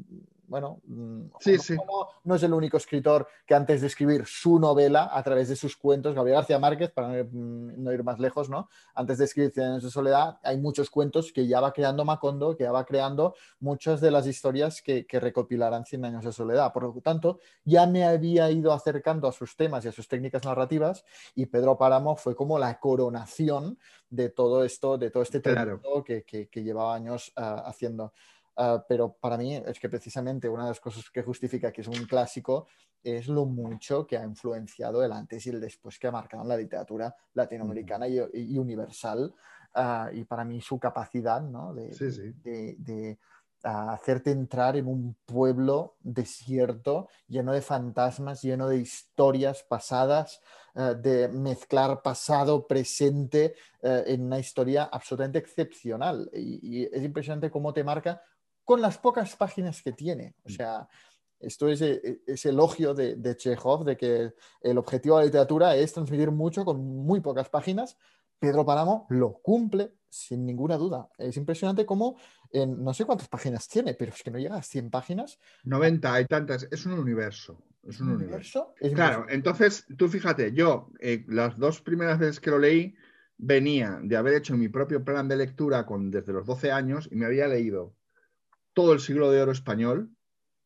bueno, 0.49 0.81
mm, 0.85 1.27
no, 2.25 2.35
es 2.35 2.43
el 2.43 2.53
único 2.53 2.77
escritor 2.77 3.27
que 3.47 3.55
antes 3.55 3.81
de 3.81 3.87
escribir 3.87 4.25
su 4.27 4.59
novela 4.59 5.11
a 5.13 5.23
través 5.23 5.49
de 5.49 5.57
sus 5.57 5.77
cuentos, 5.77 6.15
Gabriel 6.15 6.37
García 6.37 6.59
Márquez, 6.59 6.91
para 6.91 7.09
no 7.09 7.93
ir, 7.93 8.03
mm, 8.03 8.05
más 8.05 8.19
lejos, 8.19 8.49
¿no? 8.49 8.69
Antes 8.95 9.19
de 9.19 9.25
escribir 9.25 9.53
Cien 9.53 9.67
años 9.67 9.83
de 9.83 9.91
soledad, 9.91 10.39
hay 10.43 10.59
muchos 10.59 10.91
cuentos 10.91 11.33
que 11.33 11.47
ya 11.47 11.61
va 11.61 11.73
creando 11.73 12.05
Macondo, 12.05 12.57
que 12.57 12.65
ya 12.65 12.73
va 12.73 12.85
creando 12.85 13.35
muchas 13.61 14.01
de 14.01 14.11
las 14.11 14.27
historias 14.27 14.83
que, 14.83 15.07
que 15.07 15.21
recopilarán 15.21 15.85
Cien 15.85 16.05
años 16.05 16.25
de 16.25 16.33
soledad. 16.33 16.73
Por 16.73 16.83
lo 16.83 17.01
tanto, 17.01 17.41
ya 17.65 17.87
me 17.87 18.05
había 18.05 18.51
ido 18.51 18.73
acercando 18.73 19.29
a 19.29 19.33
sus 19.33 19.57
temas 19.57 19.85
y 19.85 19.89
a 19.89 19.93
sus 19.93 20.09
técnicas 20.09 20.45
narrativas 20.45 21.05
y 21.35 21.47
Pedro 21.47 21.77
Páramo 21.77 22.17
fue 22.17 22.35
como 22.35 22.59
la 22.59 22.79
coronación 22.79 23.79
de 24.09 24.29
todo 24.29 24.65
esto, 24.65 24.99
de 24.99 25.11
todo 25.11 25.23
este 25.23 25.41
trabajo 25.41 26.05
que, 26.05 26.25
que, 26.25 26.63
llevaba 26.63 26.95
años 26.95 27.33
ah, 27.37 27.65
haciendo. 27.67 28.13
Ah, 28.57 28.83
pero 28.89 29.13
para 29.13 29.37
mí 29.37 29.55
es 29.55 29.79
que 29.79 29.89
precisamente 29.91 30.49
una 30.49 30.63
de 30.65 30.71
las 30.71 30.81
cosas 30.81 31.11
que 31.11 31.23
justifica 31.23 31.71
que 31.71 31.83
es 31.83 31.89
un 31.89 32.07
clásico 32.07 32.67
es 33.03 33.29
lo 33.29 33.45
mucho 33.45 34.07
que 34.07 34.17
ha 34.17 34.25
influenciado 34.25 35.05
el 35.05 35.13
antes 35.13 35.47
y 35.47 35.51
el 35.51 35.61
después 35.61 35.99
que 35.99 36.07
ha 36.07 36.13
marcado 36.13 36.43
en 36.43 36.49
la 36.49 36.57
literatura 36.57 37.15
latinoamericana 37.35 38.09
y, 38.09 38.59
universal. 38.59 39.35
Ah, 39.75 40.09
y 40.11 40.25
para 40.25 40.45
mí 40.45 40.63
su 40.63 40.79
capacidad 40.79 41.43
¿no? 41.43 41.75
de, 41.75 43.19
ah, 43.63 43.93
hacerte 43.93 44.31
entrar 44.31 44.75
en 44.79 44.87
un 44.87 45.15
pueblo 45.27 45.97
desierto, 46.01 47.09
lleno 47.29 47.53
de 47.53 47.61
fantasmas, 47.61 48.41
lleno 48.41 48.69
de 48.69 48.79
historias 48.79 49.65
pasadas, 49.65 50.41
de 50.75 51.29
mezclar 51.29 52.03
pasado, 52.03 52.67
presente 52.67 53.55
en 53.81 54.27
una 54.27 54.39
historia 54.39 54.85
absolutamente 54.85 55.39
excepcional. 55.39 56.31
y, 56.35 56.85
es 56.85 57.03
impresionante 57.03 57.51
cómo 57.51 57.73
te 57.73 57.85
marca 57.85 58.23
con 58.67 58.83
las 58.83 58.99
pocas 58.99 59.35
páginas 59.37 59.81
que 59.81 59.93
tiene. 59.93 60.35
O 60.45 60.51
mm. 60.51 60.53
sea, 60.53 60.89
esto 61.41 61.69
es 61.69 61.81
e, 61.81 62.21
ese 62.27 62.51
elogio 62.51 62.93
de, 62.93 63.15
de, 63.15 63.37
Chekhov, 63.37 63.85
de 63.85 63.97
que 63.97 64.33
el 64.61 64.77
objetivo 64.77 65.17
de 65.17 65.23
la 65.23 65.27
literatura 65.27 65.77
es 65.77 65.95
transmitir 65.95 66.31
mucho 66.31 66.65
con 66.65 66.85
muy 66.85 67.21
pocas 67.21 67.49
páginas. 67.49 67.97
Pedro 68.39 68.67
Páramo 68.67 69.07
lo 69.09 69.35
cumple 69.35 69.93
sin 70.11 70.45
ninguna 70.45 70.77
duda. 70.77 71.09
Es 71.17 71.37
impresionante 71.37 71.87
cómo, 71.87 72.17
en, 72.51 72.83
no 72.83 72.93
sé 72.93 73.05
cuántas 73.05 73.29
páginas 73.29 73.69
tiene, 73.69 73.95
pero 73.95 74.13
es 74.13 74.23
que 74.23 74.31
no 74.31 74.39
llega 74.39 74.57
a 74.57 74.63
100 74.63 74.91
páginas. 74.91 75.39
90, 75.65 76.13
hay 76.13 76.27
tantas. 76.27 76.67
Es 76.71 76.85
un 76.87 76.95
universo. 76.95 77.63
Es 77.87 78.01
un, 78.01 78.11
universo. 78.11 78.75
claro, 78.95 79.27
entonces 79.29 79.87
tú 79.97 80.09
fíjate, 80.09 80.53
yo 80.53 80.91
eh, 80.99 81.25
las 81.29 81.57
dos 81.57 81.81
primeras 81.81 82.19
veces 82.19 82.41
que 82.41 82.51
lo 82.51 82.59
leí 82.59 82.97
venía 83.39 84.01
de 84.03 84.17
haber 84.17 84.35
hecho 84.35 84.57
mi 84.57 84.69
propio 84.69 85.05
plan 85.05 85.29
de 85.29 85.37
lectura 85.37 85.87
con, 85.87 86.11
desde 86.11 86.33
los 86.33 86.47
12 86.47 86.73
años 86.73 87.09
y 87.13 87.15
me 87.15 87.27
había 87.27 87.47
leído 87.47 87.95
todo 88.77 88.93
el 88.93 89.01
siglo 89.01 89.31
de 89.31 89.41
oro 89.41 89.53
español, 89.53 90.11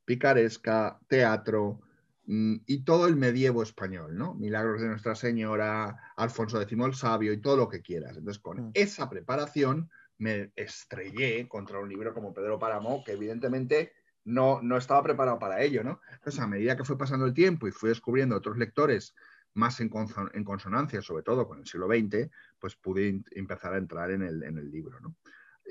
picaresca, 0.04 0.98
teatro 1.06 1.80
mm, 2.26 2.56
y 2.66 2.82
todo 2.82 3.06
el 3.06 3.14
medievo 3.14 3.62
español, 3.62 4.18
¿no? 4.18 4.34
Milagros 4.34 4.80
de 4.80 4.88
Nuestra 4.88 5.14
Señora, 5.14 5.96
Alfonso 6.16 6.60
X 6.60 6.76
el 6.76 6.94
Sabio 6.94 7.32
y 7.32 7.40
todo 7.40 7.56
lo 7.56 7.68
que 7.68 7.82
quieras. 7.82 8.16
Entonces, 8.16 8.42
con 8.42 8.60
mm. 8.60 8.70
esa 8.74 9.08
preparación 9.08 9.88
me 10.18 10.50
estrellé 10.56 11.46
contra 11.46 11.78
un 11.78 11.88
libro 11.88 12.12
como 12.12 12.34
Pedro 12.34 12.58
Páramo, 12.58 13.04
que 13.04 13.12
evidentemente 13.12 13.92
no, 14.24 14.60
no 14.60 14.76
estaba 14.76 15.04
preparado 15.04 15.38
para 15.38 15.62
ello, 15.62 15.84
¿no? 15.84 16.00
Entonces, 16.12 16.40
a 16.40 16.48
medida 16.48 16.76
que 16.76 16.84
fue 16.84 16.98
pasando 16.98 17.26
el 17.26 17.32
tiempo 17.32 17.68
y 17.68 17.70
fui 17.70 17.90
descubriendo 17.90 18.34
otros 18.34 18.58
lectores 18.58 19.14
más 19.54 19.78
en, 19.78 19.88
consonancia, 19.88 21.00
sobre 21.00 21.22
todo 21.22 21.46
con 21.46 21.60
el 21.60 21.66
siglo 21.66 21.86
XX, 21.86 22.28
pues 22.58 22.74
pude 22.74 23.22
empezar 23.30 23.74
a 23.74 23.78
entrar 23.78 24.10
en 24.10 24.22
el, 24.22 24.42
en 24.42 24.58
el 24.58 24.68
libro, 24.68 24.98
¿no? 24.98 25.14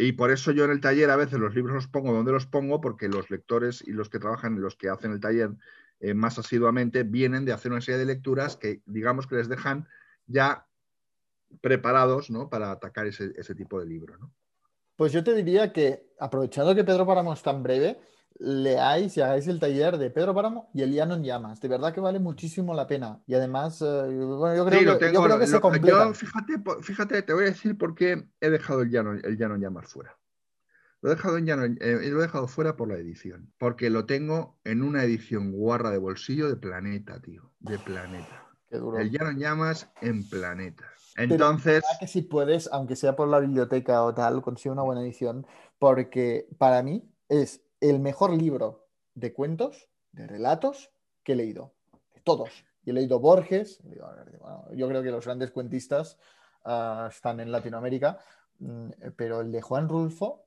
Y 0.02 0.14
por 0.14 0.32
eso 0.32 0.54
yo 0.54 0.64
en 0.64 0.72
el 0.72 0.80
taller 0.80 1.10
a 1.10 1.18
veces 1.18 1.40
los 1.40 1.54
libros 1.54 1.76
los 1.76 1.88
pongo 1.88 2.14
donde 2.14 2.32
los 2.32 2.46
pongo, 2.46 2.80
porque 2.80 3.10
los 3.10 3.30
lectores 3.30 3.84
y 3.86 3.92
los 3.92 4.10
que 4.10 4.18
trabajan 4.18 4.56
y 4.56 4.60
los 4.60 4.78
que 4.78 4.88
hacen 4.88 5.12
el 5.12 5.20
taller 5.20 5.50
eh, 6.00 6.14
más 6.14 6.40
asiduamente 6.40 7.04
vienen 7.04 7.44
de 7.44 7.52
hacer 7.52 7.70
una 7.70 7.82
serie 7.82 8.00
de 8.00 8.06
lecturas 8.06 8.56
que 8.56 8.82
digamos 8.86 9.28
que 9.28 9.36
les 9.36 9.50
dejan 9.50 9.90
ya 10.26 10.66
preparados 11.60 12.30
¿no? 12.30 12.50
para 12.50 12.72
atacar 12.72 13.08
ese, 13.08 13.34
ese 13.36 13.54
tipo 13.56 13.78
de 13.78 13.88
libro. 13.88 14.18
¿no? 14.18 14.32
Pues 14.96 15.12
yo 15.12 15.22
te 15.22 15.36
diría 15.36 15.74
que, 15.74 16.14
aprovechando 16.18 16.74
que 16.74 16.86
Pedro 16.86 17.06
Páramo 17.06 17.34
es 17.34 17.44
tan 17.44 17.62
breve, 17.62 18.00
leáis 18.40 19.18
y 19.18 19.22
hagáis 19.22 19.48
el 19.48 19.60
taller 19.60 19.98
de 19.98 20.10
Pedro 20.10 20.34
Páramo 20.34 20.70
y 20.74 20.82
el 20.82 20.94
Llano 20.94 21.16
en 21.16 21.24
Llamas. 21.24 21.60
De 21.60 21.68
verdad 21.68 21.94
que 21.94 22.00
vale 22.00 22.20
muchísimo 22.20 22.74
la 22.74 22.88
pena. 22.88 23.22
Y 23.28 23.34
además, 23.34 23.82
eh, 23.82 23.86
bueno, 23.86 24.56
yo 24.56 24.66
creo, 24.66 24.98
que, 24.98 25.14
yo 25.14 25.24
creo 25.24 25.40
que, 25.40 25.48
se 25.48 25.60
completa. 25.60 26.14
fíjate, 26.14 26.54
fíjate, 26.82 27.22
te 27.22 27.34
voy 27.34 27.44
a 27.44 27.48
decir 27.48 27.78
por 27.78 27.96
qué 27.96 28.28
he 28.40 28.50
dejado 28.50 28.82
el 28.82 28.90
Llano, 28.90 29.12
el 29.12 29.38
llano 29.38 29.56
en 29.56 29.62
Llamas 29.62 29.92
fuera. 29.92 30.16
Lo 31.02 31.12
he, 31.12 31.16
dejado 31.16 31.38
en 31.38 31.46
llano, 31.46 31.64
eh, 31.64 32.10
lo 32.10 32.20
he 32.20 32.22
dejado 32.24 32.48
fuera 32.48 32.76
por 32.76 32.90
la 32.90 32.96
edición. 32.96 33.54
Porque 33.58 33.90
lo 33.90 34.06
tengo 34.06 34.58
en 34.66 34.84
una 34.84 35.04
edición 35.04 35.52
guarra 35.52 35.92
de 35.92 35.98
bolsillo 35.98 36.50
de 36.50 36.58
Planeta, 36.58 37.22
tío. 37.22 37.52
De 37.60 37.80
Planeta. 37.80 38.46
El 38.70 39.10
Llano 39.10 39.32
en 39.32 39.40
Llamas 39.40 39.90
en 40.02 40.28
Planeta. 40.28 40.84
Entonces. 41.16 41.84
que 42.00 42.08
si 42.08 42.22
puedes, 42.22 42.70
aunque 42.72 42.96
sea 42.96 43.16
por 43.16 43.30
la 43.30 43.40
biblioteca 43.40 44.04
o 44.04 44.14
tal, 44.14 44.42
consigue 44.42 44.72
una 44.72 44.84
buena 44.84 45.02
edición. 45.02 45.48
Porque 45.80 46.48
para 46.58 46.84
mí 46.84 47.10
es 47.30 47.62
el 47.82 48.00
mejor 48.00 48.34
libro 48.34 48.88
de 49.16 49.34
cuentos, 49.34 49.90
de 50.12 50.28
relatos 50.28 50.92
que 51.24 51.34
he 51.34 51.36
leído. 51.36 51.74
De 52.14 52.22
todos. 52.22 52.66
y 52.84 52.92
he 52.92 52.94
leído 52.94 53.20
Borges. 53.20 53.80
y 53.84 53.90
digo, 53.90 54.06
a 54.06 54.14
ver, 54.14 54.38
bueno, 54.40 54.66
yo 54.74 54.88
creo 54.88 55.04
que 55.04 55.12
los 55.12 55.26
grandes 55.26 55.52
cuentistas 55.52 56.18
ah, 56.66 57.08
están 57.12 57.40
en 57.40 57.52
Latinoamérica, 57.52 58.20
mm, 58.60 58.90
pero 59.16 59.42
el 59.42 59.52
de 59.52 59.62
Juan 59.62 59.88
Rulfo 59.90 60.46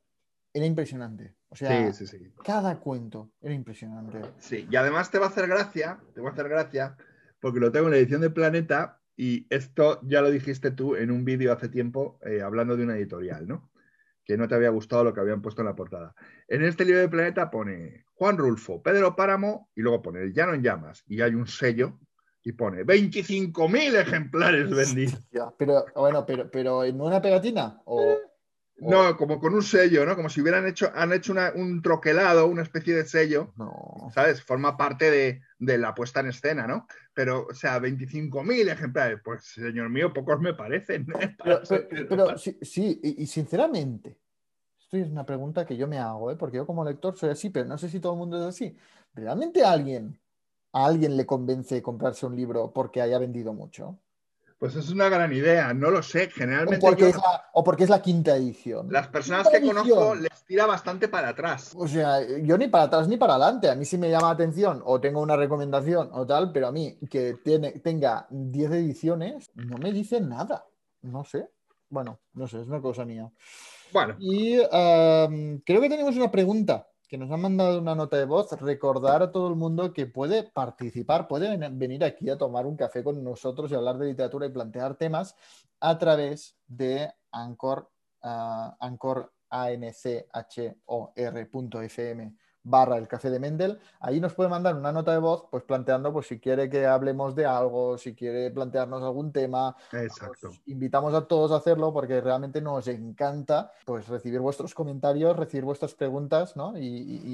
era 0.52 0.66
impresionante. 0.66 1.34
O 1.48 1.56
sea, 1.56 1.92
Sí, 1.92 2.06
sí, 2.06 2.18
sí. 2.18 2.32
cada 2.44 2.80
cuento 2.80 3.30
era 3.40 3.54
impresionante. 3.54 4.20
Sí, 4.38 4.66
y 4.70 4.76
además 4.76 5.10
te 5.10 5.18
va 5.18 5.26
a 5.26 5.28
hacer 5.28 5.46
gracia, 5.46 6.00
te 6.14 6.20
va 6.20 6.30
a 6.30 6.32
hacer 6.32 6.48
gracia, 6.48 6.96
porque 7.40 7.60
lo 7.60 7.70
tengo 7.72 7.86
en 7.86 7.92
la 7.92 7.98
edición 7.98 8.20
de 8.22 8.30
Planeta 8.30 9.00
y 9.16 9.46
esto 9.50 10.00
ya 10.02 10.22
lo 10.22 10.30
dijiste 10.30 10.70
tú 10.70 10.96
en 10.96 11.10
un 11.10 11.24
vídeo 11.24 11.52
hace 11.52 11.68
tiempo 11.68 12.18
eh, 12.24 12.40
hablando 12.42 12.76
de 12.76 12.84
una 12.84 12.96
editorial, 12.96 13.46
¿no? 13.46 13.70
Que 14.24 14.36
no 14.36 14.48
te 14.48 14.54
había 14.54 14.70
gustado 14.70 15.04
lo 15.04 15.12
que 15.12 15.20
habían 15.20 15.42
puesto 15.42 15.62
en 15.62 15.66
la 15.68 15.74
portada. 15.74 16.14
En 16.48 16.62
este 16.64 16.84
libro 16.84 17.00
de 17.00 17.08
Planeta 17.08 17.50
pone 17.50 18.04
Juan 18.14 18.38
Rulfo, 18.38 18.82
Pedro 18.82 19.16
Páramo 19.16 19.70
y 19.74 19.82
luego 19.82 20.02
pone 20.02 20.22
El 20.22 20.32
Llano 20.32 20.54
en 20.54 20.62
Llamas 20.62 21.04
y 21.06 21.20
hay 21.20 21.34
un 21.34 21.46
sello 21.46 21.98
y 22.44 22.52
pone 22.52 22.84
25.000 22.84 24.00
ejemplares 24.00 24.70
vendidos. 24.74 25.28
Pero 25.58 25.84
bueno, 25.94 26.26
pero, 26.26 26.50
pero 26.50 26.84
en 26.84 27.00
una 27.00 27.20
pegatina 27.20 27.80
o 27.84 28.16
No, 28.90 29.16
como 29.16 29.38
con 29.40 29.54
un 29.54 29.62
sello, 29.62 30.04
¿no? 30.04 30.16
Como 30.16 30.28
si 30.28 30.40
hubieran 30.40 30.66
hecho, 30.66 30.90
han 30.94 31.12
hecho 31.12 31.32
una- 31.32 31.52
un 31.54 31.82
troquelado, 31.82 32.46
una 32.46 32.62
especie 32.62 32.94
de 32.94 33.04
sello 33.04 33.52
no. 33.56 34.10
¿sabes? 34.14 34.42
Forma 34.42 34.76
parte 34.76 35.10
de, 35.10 35.40
de 35.58 35.78
la 35.78 35.94
puesta 35.94 36.20
en 36.20 36.28
escena, 36.28 36.66
¿no? 36.66 36.86
Pero, 37.14 37.46
o 37.50 37.54
sea, 37.54 37.78
25.000 37.78 38.68
ejemplares, 38.68 39.20
pues, 39.24 39.44
señor 39.44 39.88
mío, 39.88 40.12
pocos 40.12 40.40
me 40.40 40.54
parecen. 40.54 41.06
¿eh? 41.18 41.36
Pero, 42.08 42.36
sí, 42.38 42.58
sí, 42.62 43.00
y, 43.02 43.22
y 43.22 43.26
sinceramente, 43.26 44.18
esto 44.78 44.96
es 44.96 45.08
una 45.08 45.24
pregunta 45.24 45.64
que 45.64 45.76
yo 45.76 45.88
me 45.88 45.98
hago, 45.98 46.30
¿eh? 46.30 46.36
porque 46.36 46.58
yo 46.58 46.66
como 46.66 46.84
lector 46.84 47.16
soy 47.16 47.30
así, 47.30 47.50
pero 47.50 47.66
no 47.66 47.78
sé 47.78 47.88
si 47.88 48.00
todo 48.00 48.12
el 48.12 48.18
mundo 48.18 48.38
es 48.38 48.44
así. 48.54 48.76
¿Realmente 49.14 49.64
a 49.64 49.72
alguien, 49.72 50.20
a 50.72 50.86
alguien 50.86 51.16
le 51.16 51.24
convence 51.26 51.80
comprarse 51.82 52.26
un 52.26 52.36
libro 52.36 52.72
porque 52.72 53.00
haya 53.00 53.18
vendido 53.18 53.54
mucho? 53.54 53.98
Pues 54.62 54.76
es 54.76 54.90
una 54.90 55.08
gran 55.08 55.32
idea, 55.32 55.74
no 55.74 55.90
lo 55.90 56.04
sé. 56.04 56.26
¿O 56.26 56.30
Generalmente 56.30 56.86
porque, 56.86 57.00
yo- 57.02 57.08
es 57.08 57.16
la, 57.16 57.46
o 57.52 57.64
porque 57.64 57.82
es 57.82 57.90
la 57.90 58.00
quinta 58.00 58.36
edición? 58.36 58.86
las 58.92 59.08
personas 59.08 59.48
que 59.48 59.60
conozco 59.60 60.14
les 60.14 60.44
tira 60.44 60.66
bastante 60.66 61.08
para 61.08 61.30
atrás. 61.30 61.72
O 61.76 61.88
sea, 61.88 62.20
yo 62.44 62.56
ni 62.56 62.68
para 62.68 62.84
atrás 62.84 63.08
ni 63.08 63.16
para 63.16 63.34
adelante. 63.34 63.68
A 63.68 63.74
mí 63.74 63.84
sí 63.84 63.98
me 63.98 64.08
llama 64.08 64.28
la 64.28 64.34
atención 64.34 64.80
o 64.84 65.00
tengo 65.00 65.20
una 65.20 65.34
recomendación 65.34 66.10
o 66.12 66.24
tal, 66.28 66.52
pero 66.52 66.68
a 66.68 66.70
mí 66.72 66.96
que 67.10 67.34
tiene, 67.42 67.72
tenga 67.80 68.28
10 68.30 68.70
ediciones 68.70 69.50
no 69.56 69.78
me 69.78 69.90
dice 69.92 70.20
nada. 70.20 70.64
No 71.00 71.24
sé. 71.24 71.50
Bueno, 71.88 72.20
no 72.34 72.46
sé, 72.46 72.60
es 72.60 72.68
una 72.68 72.80
cosa 72.80 73.04
mía. 73.04 73.28
Bueno, 73.92 74.14
Y 74.20 74.60
em, 74.70 75.58
creo 75.66 75.80
que 75.80 75.88
tenemos 75.88 76.14
una 76.16 76.30
pregunta 76.30 76.86
que 77.12 77.18
nos 77.18 77.30
han 77.30 77.42
mandado 77.42 77.78
una 77.78 77.94
nota 77.94 78.16
de 78.16 78.24
voz. 78.24 78.50
Recordar 78.58 79.22
a 79.22 79.30
todo 79.30 79.46
el 79.48 79.54
mundo 79.54 79.92
que 79.92 80.06
puede 80.06 80.44
participar, 80.44 81.28
puede 81.28 81.54
ven- 81.58 81.78
venir 81.78 82.02
aquí 82.04 82.30
a 82.30 82.38
tomar 82.38 82.64
un 82.64 82.74
café 82.74 83.04
con 83.04 83.22
nosotros 83.22 83.70
y 83.70 83.74
hablar 83.74 83.98
de 83.98 84.06
literatura 84.06 84.46
y 84.46 84.48
plantear 84.48 84.94
temas 84.94 85.36
a 85.78 85.98
través 85.98 86.56
de 86.66 87.12
Anchor, 87.30 87.90
ah, 88.22 88.74
Anchor 88.80 89.30
anchor.fm 89.50 89.92
barra 92.64 92.96
el 92.96 93.08
café 93.08 93.30
de 93.30 93.40
Mendel. 93.40 93.78
Ahí 94.00 94.20
nos 94.20 94.34
puede 94.34 94.48
mandar 94.48 94.76
una 94.76 94.92
nota 94.92 95.12
de 95.12 95.18
voz, 95.18 95.46
pues 95.50 95.62
planteando 95.64 96.12
pues 96.12 96.26
si 96.26 96.38
quiere 96.38 96.68
que 96.70 96.86
hablemos 96.86 97.34
de 97.34 97.46
algo, 97.46 97.98
si 97.98 98.14
quiere 98.14 98.50
plantearnos 98.50 99.02
algún 99.02 99.32
tema, 99.32 99.76
exacto. 99.92 100.48
os 100.50 100.60
invitamos 100.66 101.14
a 101.14 101.26
todos 101.26 101.52
a 101.52 101.56
hacerlo 101.56 101.92
porque 101.92 102.20
realmente 102.20 102.60
nos 102.60 102.86
encanta 102.88 103.72
pues, 103.84 104.08
recibir 104.08 104.40
vuestros 104.40 104.74
comentarios, 104.74 105.36
recibir 105.36 105.64
vuestras 105.64 105.94
preguntas 105.94 106.56
¿no? 106.56 106.76
y, 106.78 106.82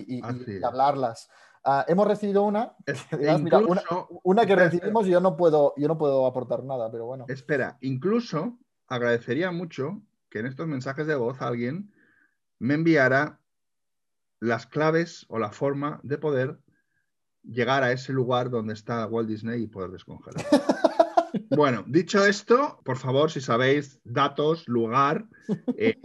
y- 0.08 0.62
hablarlas. 0.62 1.28
Ah, 1.64 1.84
hemos 1.88 2.06
recibido 2.06 2.44
una, 2.44 2.74
Es- 2.86 3.06
dirás, 3.10 3.40
mira, 3.42 3.58
una, 4.22 4.42
que 4.46 4.52
espera, 4.52 4.70
recibimos 4.70 5.06
y 5.06 5.10
yo 5.10 5.20
no 5.20 5.36
puedo, 5.36 5.74
yo 5.76 5.88
no 5.88 5.98
puedo 5.98 6.26
aportar 6.26 6.64
nada, 6.64 6.90
pero 6.90 7.06
bueno. 7.06 7.26
espera, 7.28 7.76
incluso 7.80 8.58
agradecería 8.86 9.50
mucho 9.50 10.00
que 10.30 10.38
en 10.38 10.46
estos 10.46 10.66
mensajes 10.66 11.06
de 11.06 11.14
voz 11.14 11.42
alguien 11.42 11.92
me 12.58 12.74
enviara 12.74 13.40
las 14.40 14.66
claves 14.66 15.26
o 15.28 15.38
la 15.38 15.50
forma 15.52 16.00
de 16.02 16.18
poder 16.18 16.58
llegar 17.42 17.82
a 17.82 17.92
ese 17.92 18.12
lugar 18.12 18.50
donde 18.50 18.74
está 18.74 19.06
Walt 19.06 19.28
Disney 19.28 19.62
y 19.62 19.66
poder 19.66 19.90
descongelar. 19.90 20.44
Bueno, 21.50 21.84
dicho 21.86 22.24
esto, 22.24 22.80
por 22.84 22.96
favor, 22.96 23.30
si 23.30 23.40
sabéis 23.42 24.00
datos, 24.02 24.66
lugar, 24.66 25.26
eh, 25.76 25.98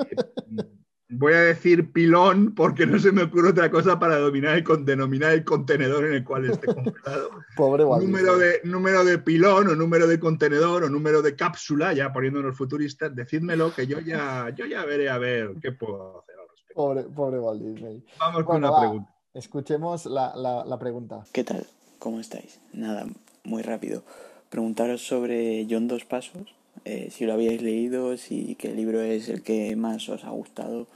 voy 1.10 1.34
a 1.34 1.40
decir 1.42 1.92
pilón 1.94 2.54
porque 2.54 2.86
no 2.86 3.00
se 3.00 3.12
me 3.14 3.24
ocurre 3.24 3.50
otra 3.50 3.72
cosa 3.72 3.98
para 4.00 4.18
dominar 4.18 4.56
el 4.58 4.64
con- 4.66 4.84
denominar 4.86 5.32
el 5.32 5.46
contenedor 5.46 6.06
en 6.06 6.14
el 6.16 6.24
cual 6.26 6.46
esté 6.50 6.68
congelado. 6.68 7.30
Pobre 7.56 7.86
Walt 7.86 8.04
número, 8.04 8.38
Disney. 8.38 8.60
de, 8.64 8.70
número 8.70 9.06
de 9.06 9.18
pilón 9.20 9.68
o 9.70 9.76
número 9.76 10.08
de 10.08 10.20
contenedor 10.20 10.84
o 10.84 10.90
número 10.90 11.22
de 11.22 11.36
cápsula, 11.36 11.94
ya 11.94 12.12
poniéndonos 12.12 12.56
futuristas, 12.58 13.16
decídmelo 13.16 13.74
que 13.74 13.88
yo 13.88 14.00
ya, 14.02 14.50
yo 14.56 14.66
ya 14.66 14.84
veré 14.86 15.10
a 15.10 15.18
ver 15.18 15.54
qué 15.62 15.72
puedo 15.72 16.20
hacer. 16.22 16.36
Pobre, 16.74 17.04
pobre 17.04 17.40
Walt 17.40 17.62
Disney. 17.62 18.04
Vamos 18.20 18.44
con 18.44 18.58
una 18.58 18.72
va. 18.72 18.80
pregunta. 18.80 19.14
Escuchemos 19.34 20.06
la, 20.06 20.36
la- 20.36 20.64
la 20.66 20.78
pregunta. 20.80 21.24
¿Qué 21.32 21.44
tal? 21.44 21.66
¿Cómo 22.00 22.20
estáis? 22.20 22.60
Nada, 22.74 23.08
muy 23.44 23.62
rápido. 23.62 24.04
Preguntaros 24.50 25.02
sobre 25.06 25.66
John 25.70 25.88
Dos 25.88 26.06
Pasos, 26.06 26.54
eh, 26.86 27.10
si 27.12 27.26
lo 27.26 27.34
habíais 27.34 27.62
leído, 27.62 28.18
si 28.18 28.56
qué 28.56 28.74
libro 28.74 29.02
es 29.02 29.30
el 29.30 29.42
que 29.42 29.76
más 29.76 30.08
os 30.10 30.24
ha 30.24 30.30
gustado 30.30 30.88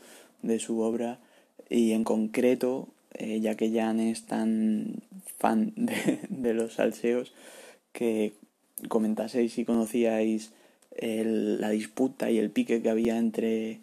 de 0.44 0.60
su 0.60 0.80
obra 0.82 1.20
y 1.70 1.94
en 1.94 2.04
concreto, 2.04 2.88
eh, 3.14 3.40
ya 3.40 3.56
que 3.56 3.72
Jan 3.72 4.00
es 4.00 4.26
tan 4.28 5.02
fan 5.38 5.74
de, 5.76 6.20
de 6.30 6.54
los 6.54 6.74
salseos, 6.74 7.34
que 7.92 8.34
comentaseis 8.90 9.54
si 9.54 9.66
conocíais 9.66 10.52
el- 10.96 11.60
la 11.60 11.70
disputa 11.70 12.30
y 12.30 12.38
el 12.38 12.52
pique 12.52 12.82
que 12.84 12.90
había 12.92 13.18
entre 13.18 13.80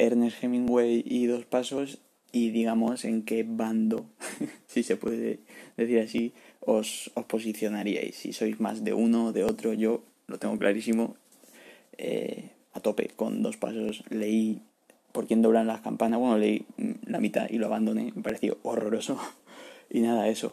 Ernest 0.00 0.42
Hemingway 0.42 1.04
y 1.06 1.26
Dos 1.26 1.44
Pasos 1.44 1.98
y 2.32 2.50
digamos 2.50 3.04
en 3.04 3.22
qué 3.22 3.44
bando, 3.46 4.06
si 4.66 4.82
se 4.82 4.96
puede 4.96 5.40
decir 5.76 5.98
así, 6.00 6.32
os, 6.60 7.10
os 7.14 7.24
posicionaríais. 7.26 8.16
Si 8.16 8.32
sois 8.32 8.60
más 8.60 8.84
de 8.84 8.94
uno 8.94 9.26
o 9.26 9.32
de 9.32 9.44
otro, 9.44 9.72
yo 9.74 10.02
lo 10.26 10.38
tengo 10.38 10.58
clarísimo. 10.58 11.16
eh, 11.98 12.50
a 12.72 12.80
tope, 12.80 13.10
con 13.16 13.42
dos 13.42 13.56
pasos 13.56 14.04
leí 14.10 14.62
por 15.12 15.26
quién 15.26 15.42
doblan 15.42 15.66
las 15.66 15.80
campanas. 15.80 16.20
Bueno, 16.20 16.38
leí 16.38 16.64
la 17.04 17.18
mitad 17.18 17.50
y 17.50 17.58
lo 17.58 17.66
abandoné, 17.66 18.12
me 18.14 18.22
pareció 18.22 18.58
horroroso. 18.62 19.18
Y 19.92 20.02
nada, 20.02 20.28
eso. 20.28 20.52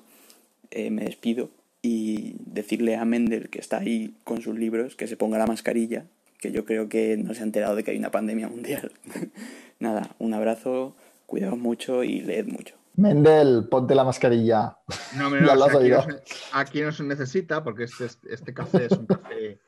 Eh, 0.71 0.89
me 0.89 1.03
despido 1.03 1.51
y 1.83 2.33
decirle 2.39 2.95
a 2.95 3.05
Mendel, 3.05 3.49
que 3.49 3.59
está 3.59 3.77
ahí 3.77 4.15
con 4.23 4.41
sus 4.41 4.57
libros, 4.57 4.95
que 4.95 5.05
se 5.05 5.15
ponga 5.15 5.37
la 5.37 5.45
mascarilla, 5.45 6.07
que 6.37 6.51
yo 6.51 6.65
creo 6.65 6.89
que 6.89 7.17
no 7.17 7.33
se 7.33 7.41
ha 7.41 7.43
enterado 7.43 7.75
de 7.75 7.83
que 7.83 7.91
hay 7.91 7.97
una 7.97 8.11
pandemia 8.11 8.47
mundial. 8.47 8.91
nada, 9.79 10.15
un 10.19 10.33
abrazo, 10.33 10.95
cuidaos 11.25 11.57
mucho 11.57 12.03
y 12.03 12.21
leed 12.21 12.47
mucho. 12.47 12.75
Mendel, 12.95 13.67
ponte 13.69 13.93
la 13.93 14.03
mascarilla. 14.03 14.77
No, 15.15 15.29
no, 15.29 15.55
lo 15.55 15.65
o 15.65 15.65
has 15.65 15.71
sea, 15.71 15.79
aquí, 15.79 15.89
no 15.89 16.01
se, 16.01 16.21
aquí 16.53 16.81
no 16.81 16.91
se 16.91 17.03
necesita 17.03 17.63
porque 17.63 17.83
este, 17.83 18.07
este 18.29 18.53
café 18.53 18.85
es 18.85 18.91
un 18.91 19.05
café 19.05 19.59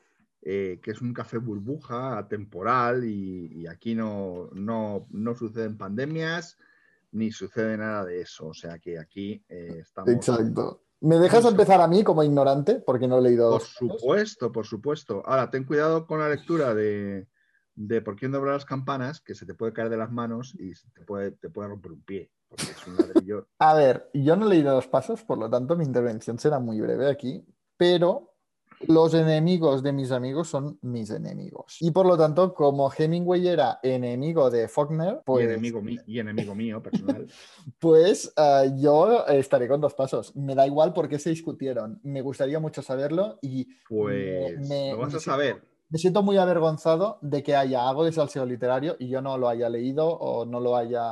eh, 0.42 0.80
que 0.82 0.90
es 0.90 1.00
un 1.00 1.12
café 1.12 1.38
burbuja, 1.38 2.18
atemporal 2.18 3.04
y, 3.04 3.60
y 3.60 3.66
aquí 3.66 3.94
no, 3.94 4.48
no, 4.52 5.06
no 5.10 5.34
suceden 5.34 5.76
pandemias 5.76 6.58
ni 7.12 7.32
sucede 7.32 7.76
nada 7.76 8.04
de 8.04 8.22
eso. 8.22 8.48
O 8.48 8.54
sea 8.54 8.78
que 8.78 8.98
aquí 8.98 9.44
eh, 9.48 9.78
estamos... 9.80 10.10
Exacto. 10.10 10.82
¿Me 11.00 11.18
dejas 11.18 11.44
empezar 11.46 11.80
a 11.80 11.88
mí 11.88 12.04
como 12.04 12.22
ignorante? 12.22 12.76
Porque 12.76 13.08
no 13.08 13.18
he 13.18 13.22
leído 13.22 13.50
Por 13.52 13.62
supuesto, 13.62 14.52
por 14.52 14.66
supuesto. 14.66 15.22
Ahora, 15.24 15.50
ten 15.50 15.64
cuidado 15.64 16.06
con 16.06 16.20
la 16.20 16.28
lectura 16.28 16.74
de, 16.74 17.26
de 17.74 18.02
Por 18.02 18.16
quién 18.16 18.32
doblar 18.32 18.54
las 18.54 18.66
campanas, 18.66 19.20
que 19.20 19.34
se 19.34 19.46
te 19.46 19.54
puede 19.54 19.72
caer 19.72 19.88
de 19.88 19.96
las 19.96 20.12
manos 20.12 20.54
y 20.58 20.74
se 20.74 20.90
te 20.90 21.00
puede, 21.02 21.32
te 21.32 21.48
puede 21.48 21.68
romper 21.68 21.92
un 21.92 22.02
pie, 22.02 22.30
porque 22.48 22.64
es 22.64 22.86
un 22.86 22.96
ladrillo. 22.96 23.48
A 23.58 23.74
ver, 23.74 24.10
yo 24.12 24.36
no 24.36 24.46
he 24.46 24.50
leído 24.50 24.74
dos 24.74 24.88
pasos, 24.88 25.24
por 25.24 25.38
lo 25.38 25.48
tanto 25.48 25.76
mi 25.76 25.84
intervención 25.84 26.38
será 26.38 26.58
muy 26.58 26.80
breve 26.80 27.08
aquí, 27.08 27.46
pero 27.78 28.29
los 28.88 29.14
enemigos 29.14 29.82
de 29.82 29.92
mis 29.92 30.10
amigos 30.10 30.48
son 30.48 30.78
mis 30.82 31.10
enemigos. 31.10 31.76
Y 31.80 31.90
por 31.90 32.06
lo 32.06 32.16
tanto, 32.16 32.54
como 32.54 32.90
Hemingway 32.96 33.46
era 33.48 33.78
enemigo 33.82 34.50
de 34.50 34.68
Faulkner, 34.68 35.20
pues, 35.24 35.44
y, 35.44 35.48
enemigo 35.48 35.82
mí- 35.82 35.98
y 36.06 36.18
enemigo 36.18 36.54
mío 36.54 36.82
personal. 36.82 37.26
pues 37.78 38.32
eh, 38.36 38.72
yo 38.78 39.26
estaré 39.26 39.68
con 39.68 39.80
dos 39.80 39.94
pasos. 39.94 40.34
Me 40.36 40.54
da 40.54 40.66
igual 40.66 40.92
por 40.92 41.08
qué 41.08 41.18
se 41.18 41.30
discutieron. 41.30 42.00
Me 42.02 42.22
gustaría 42.22 42.58
mucho 42.58 42.82
saberlo 42.82 43.38
y 43.42 43.66
Pues 43.88 44.68
me- 44.68 44.92
lo 44.92 44.98
vas 44.98 45.12
me 45.12 45.16
a 45.18 45.20
saber. 45.20 45.62
Me 45.90 45.98
siento 45.98 46.22
muy 46.22 46.36
avergonzado 46.38 47.18
de 47.20 47.42
que 47.42 47.56
haya 47.56 47.88
algo 47.88 48.04
de 48.04 48.12
salseo 48.12 48.46
literario 48.46 48.96
y 48.98 49.08
yo 49.08 49.20
no 49.20 49.36
lo 49.36 49.48
haya 49.48 49.68
leído 49.68 50.06
o 50.06 50.46
no 50.46 50.60
lo 50.60 50.76
haya, 50.76 51.02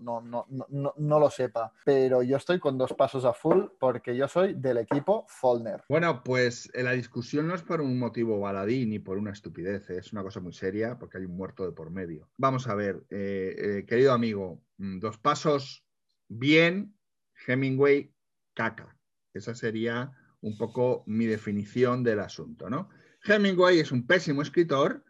no, 0.00 0.20
no, 0.20 0.46
no, 0.48 0.94
no, 0.96 1.18
lo 1.20 1.28
sepa. 1.28 1.72
Pero 1.84 2.22
yo 2.22 2.36
estoy 2.36 2.60
con 2.60 2.78
dos 2.78 2.92
pasos 2.92 3.24
a 3.24 3.32
full 3.32 3.64
porque 3.80 4.16
yo 4.16 4.28
soy 4.28 4.54
del 4.54 4.78
equipo 4.78 5.26
Follner. 5.28 5.82
Bueno, 5.88 6.22
pues 6.22 6.70
eh, 6.72 6.84
la 6.84 6.92
discusión 6.92 7.48
no 7.48 7.54
es 7.56 7.62
por 7.62 7.80
un 7.80 7.98
motivo 7.98 8.38
baladí 8.38 8.86
ni 8.86 9.00
por 9.00 9.18
una 9.18 9.32
estupidez, 9.32 9.90
eh, 9.90 9.98
es 9.98 10.12
una 10.12 10.22
cosa 10.22 10.38
muy 10.38 10.52
seria 10.52 10.98
porque 10.98 11.18
hay 11.18 11.24
un 11.24 11.36
muerto 11.36 11.64
de 11.64 11.72
por 11.72 11.90
medio. 11.90 12.28
Vamos 12.36 12.68
a 12.68 12.76
ver, 12.76 13.04
eh, 13.10 13.84
querido 13.88 14.12
amigo, 14.12 14.62
mm, 14.78 15.00
dos 15.00 15.18
pasos 15.18 15.84
bien, 16.28 16.96
Hemingway, 17.46 18.14
caca. 18.54 18.96
Esa 19.34 19.54
sería 19.56 20.12
un 20.40 20.56
poco 20.56 21.02
mi 21.06 21.26
definición 21.26 22.04
del 22.04 22.20
asunto, 22.20 22.70
¿no? 22.70 22.88
Hemingway 23.26 23.80
es 23.80 23.92
un 23.92 24.06
pésimo 24.06 24.42
escritor 24.42 25.04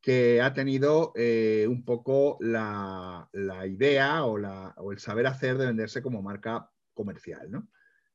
que 0.00 0.40
ha 0.40 0.52
tenido 0.54 1.12
eh, 1.16 1.66
un 1.68 1.84
poco 1.84 2.36
la, 2.40 3.28
la 3.32 3.66
idea 3.66 4.24
o, 4.24 4.38
la- 4.38 4.74
o 4.76 4.92
el 4.92 4.98
saber 4.98 5.26
hacer 5.26 5.58
de 5.58 5.66
venderse 5.66 6.02
como 6.02 6.22
marca 6.22 6.70
comercial, 6.94 7.50
¿no? 7.50 7.68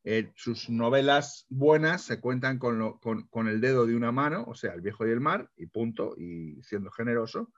Eh, 0.03 0.31
sus 0.35 0.69
novelas 0.69 1.45
buenas 1.49 2.01
se 2.03 2.19
cuentan 2.19 2.57
con, 2.57 2.79
lo- 2.79 2.99
con- 2.99 3.27
con 3.27 3.47
el 3.47 3.61
dedo 3.61 3.85
de 3.85 3.95
una 3.95 4.11
mano, 4.11 4.45
o 4.47 4.55
sea, 4.55 4.73
El 4.73 4.81
viejo 4.81 5.05
y 5.05 5.11
el 5.11 5.19
mar, 5.19 5.51
y 5.57 5.67
punto, 5.67 6.15
y 6.17 6.61
siendo 6.63 6.89
generoso. 6.91 7.51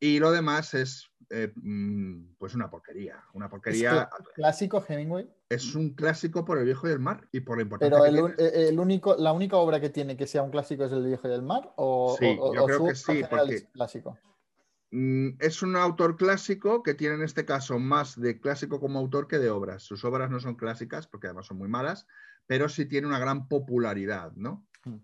Y 0.00 0.18
lo 0.18 0.32
demás 0.32 0.72
es 0.74 1.10
eh, 1.28 1.52
mm, 1.54 2.34
pues 2.38 2.54
una 2.54 2.68
porquería. 2.70 3.22
Una 3.34 3.48
porquería. 3.48 4.08
Clásico 4.34 4.82
Hemingway. 4.88 5.30
Es 5.48 5.74
un 5.74 5.94
clásico 5.94 6.44
por 6.44 6.58
El 6.58 6.64
viejo 6.64 6.88
y 6.88 6.92
el 6.92 6.98
mar 6.98 7.28
y 7.32 7.40
por 7.40 7.58
la 7.58 7.62
importancia 7.64 7.98
Pero 8.02 8.26
que 8.26 8.34
tiene. 8.34 8.50
eh, 8.50 8.68
el 8.70 8.80
único, 8.80 9.14
la 9.16 9.32
única 9.32 9.56
obra 9.56 9.80
que 9.80 9.90
tiene 9.90 10.16
que 10.16 10.26
sea 10.26 10.42
un 10.42 10.50
clásico 10.50 10.84
es 10.84 10.92
El 10.92 11.04
Viejo 11.06 11.28
y 11.28 11.32
el 11.32 11.42
Mar. 11.42 11.72
O, 11.76 12.16
Sí, 12.18 12.36
o- 12.40 12.54
yo 12.54 12.62
o 12.62 12.66
creo 12.66 12.78
su 12.78 12.86
que 12.86 12.94
sí, 12.94 13.22
porque- 13.30 13.54
es 13.56 13.68
clásico. 13.72 14.18
Mm, 14.92 15.36
Es 15.38 15.62
un 15.62 15.76
autor 15.76 16.16
clásico 16.16 16.82
que 16.82 16.94
tiene 16.94 17.14
en 17.16 17.22
este 17.22 17.44
caso 17.44 17.78
más 17.78 18.18
de 18.20 18.40
clásico 18.40 18.80
como 18.80 18.98
autor 18.98 19.28
que 19.28 19.38
de 19.38 19.50
obras. 19.50 19.82
Sus 19.84 20.04
obras 20.04 20.30
no 20.30 20.40
son 20.40 20.56
clásicas 20.56 21.06
porque 21.06 21.28
además 21.28 21.46
son 21.46 21.58
muy 21.58 21.68
malas, 21.68 22.06
pero 22.46 22.68
sí 22.68 22.86
tiene 22.86 23.06
una 23.06 23.20
gran 23.20 23.46
popularidad, 23.48 24.32
¿no? 24.34 24.66
Mm. 24.84 24.96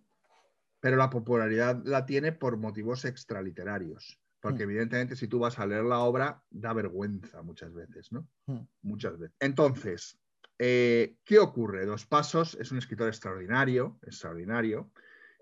Pero 0.81 0.97
la 0.97 1.09
popularidad 1.10 1.81
la 1.85 2.05
tiene 2.05 2.32
por 2.32 2.56
motivos 2.56 3.05
extraliterarios. 3.05 4.18
Porque 4.47 4.64
Mm. 4.64 4.70
evidentemente 4.70 5.16
si 5.16 5.27
tú 5.27 5.40
vas 5.40 5.59
a 5.59 5.66
leer 5.66 5.82
la 5.85 5.98
obra, 5.98 6.40
da 6.51 6.73
vergüenza 6.73 7.43
muchas 7.43 7.74
veces, 7.74 8.12
¿no? 8.12 8.28
Mm. 8.47 8.60
Muchas 8.82 9.18
veces. 9.18 9.36
Entonces, 9.40 10.20
eh, 10.59 11.16
¿qué 11.24 11.40
ocurre? 11.40 11.85
Dos 11.85 12.06
Pasos 12.06 12.56
es 12.60 12.70
un 12.70 12.78
escritor 12.78 13.09
extraordinario, 13.09 13.98
extraordinario. 14.02 14.93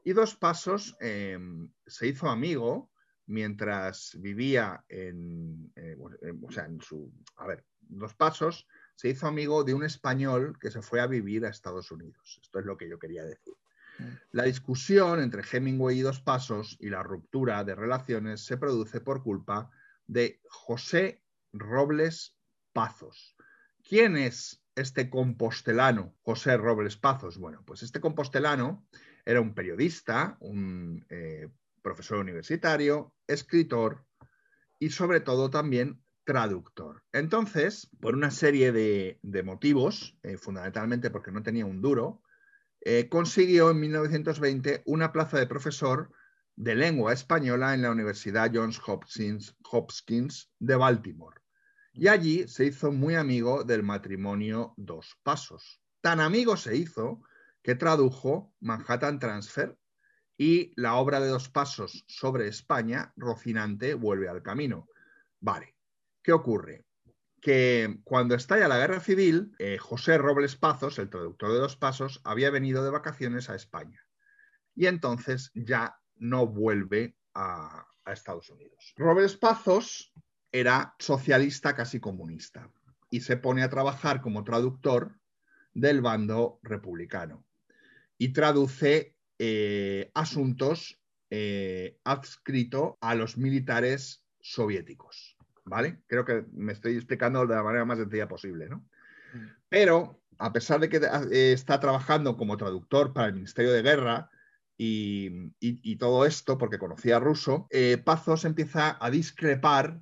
Y 0.04 0.14
Dos 0.14 0.34
Pasos 0.36 0.96
eh, 1.00 1.38
se 1.86 2.06
hizo 2.06 2.30
amigo 2.30 2.90
mientras 3.26 4.16
vivía 4.20 4.82
en, 4.88 5.70
eh, 5.76 5.96
en- 6.22 6.40
o 6.42 6.50
sea, 6.50 6.64
en 6.64 6.80
su, 6.80 7.12
a 7.36 7.46
ver, 7.46 7.66
Dos 7.80 8.14
Pasos 8.14 8.66
se 8.96 9.10
hizo 9.10 9.26
amigo 9.26 9.64
de 9.64 9.74
un 9.74 9.84
español 9.84 10.56
que 10.58 10.70
se 10.70 10.80
fue 10.80 11.00
a 11.00 11.06
vivir 11.06 11.44
a 11.44 11.50
Estados 11.50 11.90
Unidos. 11.90 12.38
Esto 12.42 12.58
es 12.58 12.64
lo 12.64 12.78
que 12.78 12.88
yo 12.88 12.98
quería 12.98 13.24
decir. 13.24 13.52
La 14.32 14.44
discusión 14.44 15.20
entre 15.20 15.42
Hemingway 15.42 15.98
y 15.98 16.02
Dos 16.02 16.20
Pasos 16.20 16.76
y 16.80 16.88
la 16.88 17.02
ruptura 17.02 17.62
de 17.64 17.74
relaciones 17.74 18.44
se 18.44 18.56
produce 18.56 19.00
por 19.00 19.22
culpa 19.22 19.70
de 20.06 20.40
José 20.48 21.22
Robles 21.52 22.36
Pazos. 22.72 23.36
¿Quién 23.82 24.16
es 24.16 24.62
este 24.74 25.08
compostelano, 25.10 26.14
José 26.22 26.56
Robles 26.56 26.96
Pazos? 26.96 27.38
Bueno, 27.38 27.62
pues 27.64 27.82
este 27.82 28.00
compostelano 28.00 28.86
era 29.24 29.40
un 29.40 29.54
periodista, 29.54 30.36
un 30.40 31.04
eh, 31.08 31.48
profesor 31.82 32.18
universitario, 32.18 33.14
escritor 33.26 34.04
y 34.78 34.90
sobre 34.90 35.20
todo 35.20 35.50
también 35.50 36.02
traductor. 36.24 37.04
Entonces, 37.12 37.88
por 38.00 38.14
una 38.14 38.30
serie 38.30 38.72
de, 38.72 39.18
de 39.22 39.42
motivos, 39.42 40.18
eh, 40.22 40.36
fundamentalmente 40.36 41.10
porque 41.10 41.30
no 41.30 41.42
tenía 41.42 41.66
un 41.66 41.80
duro, 41.80 42.22
eh, 42.86 43.08
consiguió 43.08 43.70
en 43.70 43.80
1920 43.80 44.82
una 44.84 45.10
plaza 45.10 45.38
de 45.38 45.46
profesor 45.46 46.10
de 46.54 46.74
lengua 46.74 47.14
española 47.14 47.72
en 47.72 47.80
la 47.80 47.90
Universidad 47.90 48.50
Johns 48.52 48.78
Hopkins, 48.86 49.56
Hopkins 49.70 50.52
de 50.58 50.76
Baltimore. 50.76 51.40
Y 51.94 52.08
allí 52.08 52.46
se 52.46 52.66
hizo 52.66 52.92
muy 52.92 53.14
amigo 53.14 53.64
del 53.64 53.82
matrimonio 53.82 54.74
Dos 54.76 55.16
Pasos. 55.22 55.80
Tan 56.02 56.20
amigo 56.20 56.58
se 56.58 56.76
hizo 56.76 57.22
que 57.62 57.74
tradujo 57.74 58.52
Manhattan 58.60 59.18
Transfer 59.18 59.78
y 60.36 60.74
la 60.76 60.96
obra 60.96 61.20
de 61.20 61.28
Dos 61.28 61.48
Pasos 61.48 62.04
sobre 62.06 62.48
España, 62.48 63.14
Rocinante 63.16 63.94
vuelve 63.94 64.28
al 64.28 64.42
camino. 64.42 64.88
Vale, 65.40 65.74
¿qué 66.22 66.32
ocurre? 66.32 66.83
Que 67.44 67.98
cuando 68.04 68.34
estalla 68.34 68.68
la 68.68 68.78
guerra 68.78 69.00
civil, 69.00 69.52
eh, 69.58 69.76
José 69.76 70.16
Robles 70.16 70.56
Pazos, 70.56 70.98
el 70.98 71.10
traductor 71.10 71.52
de 71.52 71.58
Dos 71.58 71.76
Pasos, 71.76 72.22
había 72.24 72.48
venido 72.48 72.82
de 72.82 72.88
vacaciones 72.88 73.50
a 73.50 73.54
España. 73.54 74.00
Y 74.74 74.86
entonces 74.86 75.50
ya 75.54 76.00
no 76.16 76.46
vuelve 76.46 77.18
a, 77.34 77.86
Estados 78.06 78.48
Unidos. 78.48 78.94
Robles 78.96 79.36
Pazos 79.36 80.12
era 80.52 80.94
socialista 80.98 81.74
casi 81.74 82.00
comunista 82.00 82.70
y 83.10 83.20
se 83.20 83.36
pone 83.36 83.62
a 83.62 83.68
trabajar 83.68 84.22
como 84.22 84.42
traductor 84.42 85.18
del 85.74 86.00
bando 86.00 86.60
republicano 86.62 87.44
y 88.18 88.32
traduce 88.32 89.16
eh, 89.38 90.10
asuntos 90.14 90.98
eh, 91.28 91.98
adscrito 92.04 92.96
a 93.02 93.14
los 93.14 93.36
militares 93.36 94.24
soviéticos. 94.40 95.33
¿Vale? 95.64 96.02
Creo 96.06 96.24
que 96.24 96.44
me 96.52 96.72
estoy 96.72 96.96
explicando 96.96 97.46
de 97.46 97.54
la 97.54 97.62
manera 97.62 97.84
más 97.84 97.98
sencilla 97.98 98.28
posible, 98.28 98.68
¿no? 98.68 98.86
Pero, 99.68 100.22
a 100.38 100.52
pesar 100.52 100.78
de 100.80 100.88
que 100.88 100.98
eh, 100.98 101.52
está 101.52 101.80
trabajando 101.80 102.36
como 102.36 102.56
traductor 102.56 103.12
para 103.12 103.28
el 103.28 103.34
Ministerio 103.34 103.72
de 103.72 103.82
Guerra 103.82 104.30
y, 104.76 105.26
y- 105.60 105.80
y 105.82 105.96
todo 105.96 106.26
esto, 106.26 106.58
porque 106.58 106.78
conocía 106.78 107.18
ruso, 107.18 107.66
eh, 107.70 107.96
Pazos 107.96 108.44
empieza 108.44 108.96
a 109.00 109.10
discrepar 109.10 110.00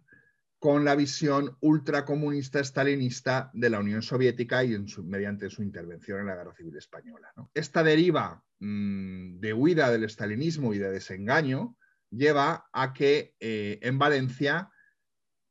con 0.59 0.85
la 0.85 0.95
visión 0.95 1.57
ultracomunista 1.61 2.61
estalinista 2.61 3.51
de 3.53 3.71
la 3.71 3.81
Unión 3.81 4.03
Soviética 4.03 4.65
y 4.65 4.75
en 4.75 4.89
su- 4.89 5.05
mediante 5.05 5.49
su 5.51 5.63
intervención 5.63 6.21
en 6.21 6.27
la 6.27 6.37
Guerra 6.37 6.55
Civil 6.55 6.77
Española. 6.77 7.33
¿no? 7.37 7.51
Esta 7.55 7.83
deriva 7.83 8.43
mm, 8.61 9.39
de 9.41 9.53
huida 9.53 9.91
del 9.91 10.05
estalinismo 10.05 10.75
y 10.75 10.79
de 10.79 10.91
desengaño 10.91 11.77
lleva 12.11 12.69
a 12.73 12.93
que 12.93 13.35
eh, 13.41 13.79
en 13.83 13.99
Valencia 13.99 14.71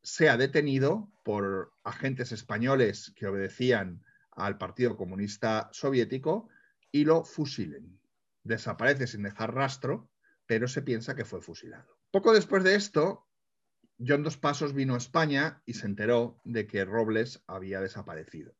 sea 0.03 0.37
detenido 0.37 1.11
por 1.23 1.73
agentes 1.83 2.31
españoles 2.31 3.13
que 3.15 3.27
obedecían 3.27 4.03
al 4.31 4.57
Partido 4.57 4.97
Comunista 4.97 5.69
Soviético 5.71 6.49
y 6.91 7.05
lo 7.05 7.23
fusilen. 7.23 7.99
Desaparece 8.43 9.07
sin 9.07 9.23
dejar 9.23 9.53
rastro, 9.53 10.09
pero 10.45 10.67
se 10.67 10.81
piensa 10.81 11.15
que 11.15 11.25
fue 11.25 11.41
fusilado. 11.41 11.97
Poco 12.11 12.33
después 12.33 12.63
de 12.63 12.75
esto, 12.75 13.27
John 14.05 14.23
Dos 14.23 14.37
Pasos 14.37 14.73
vino 14.73 14.95
a 14.95 14.97
España 14.97 15.61
y 15.65 15.75
se 15.75 15.85
enteró 15.85 16.41
de 16.43 16.65
que 16.65 16.85
Robles 16.85 17.43
había 17.47 17.81
desaparecido. 17.81 18.55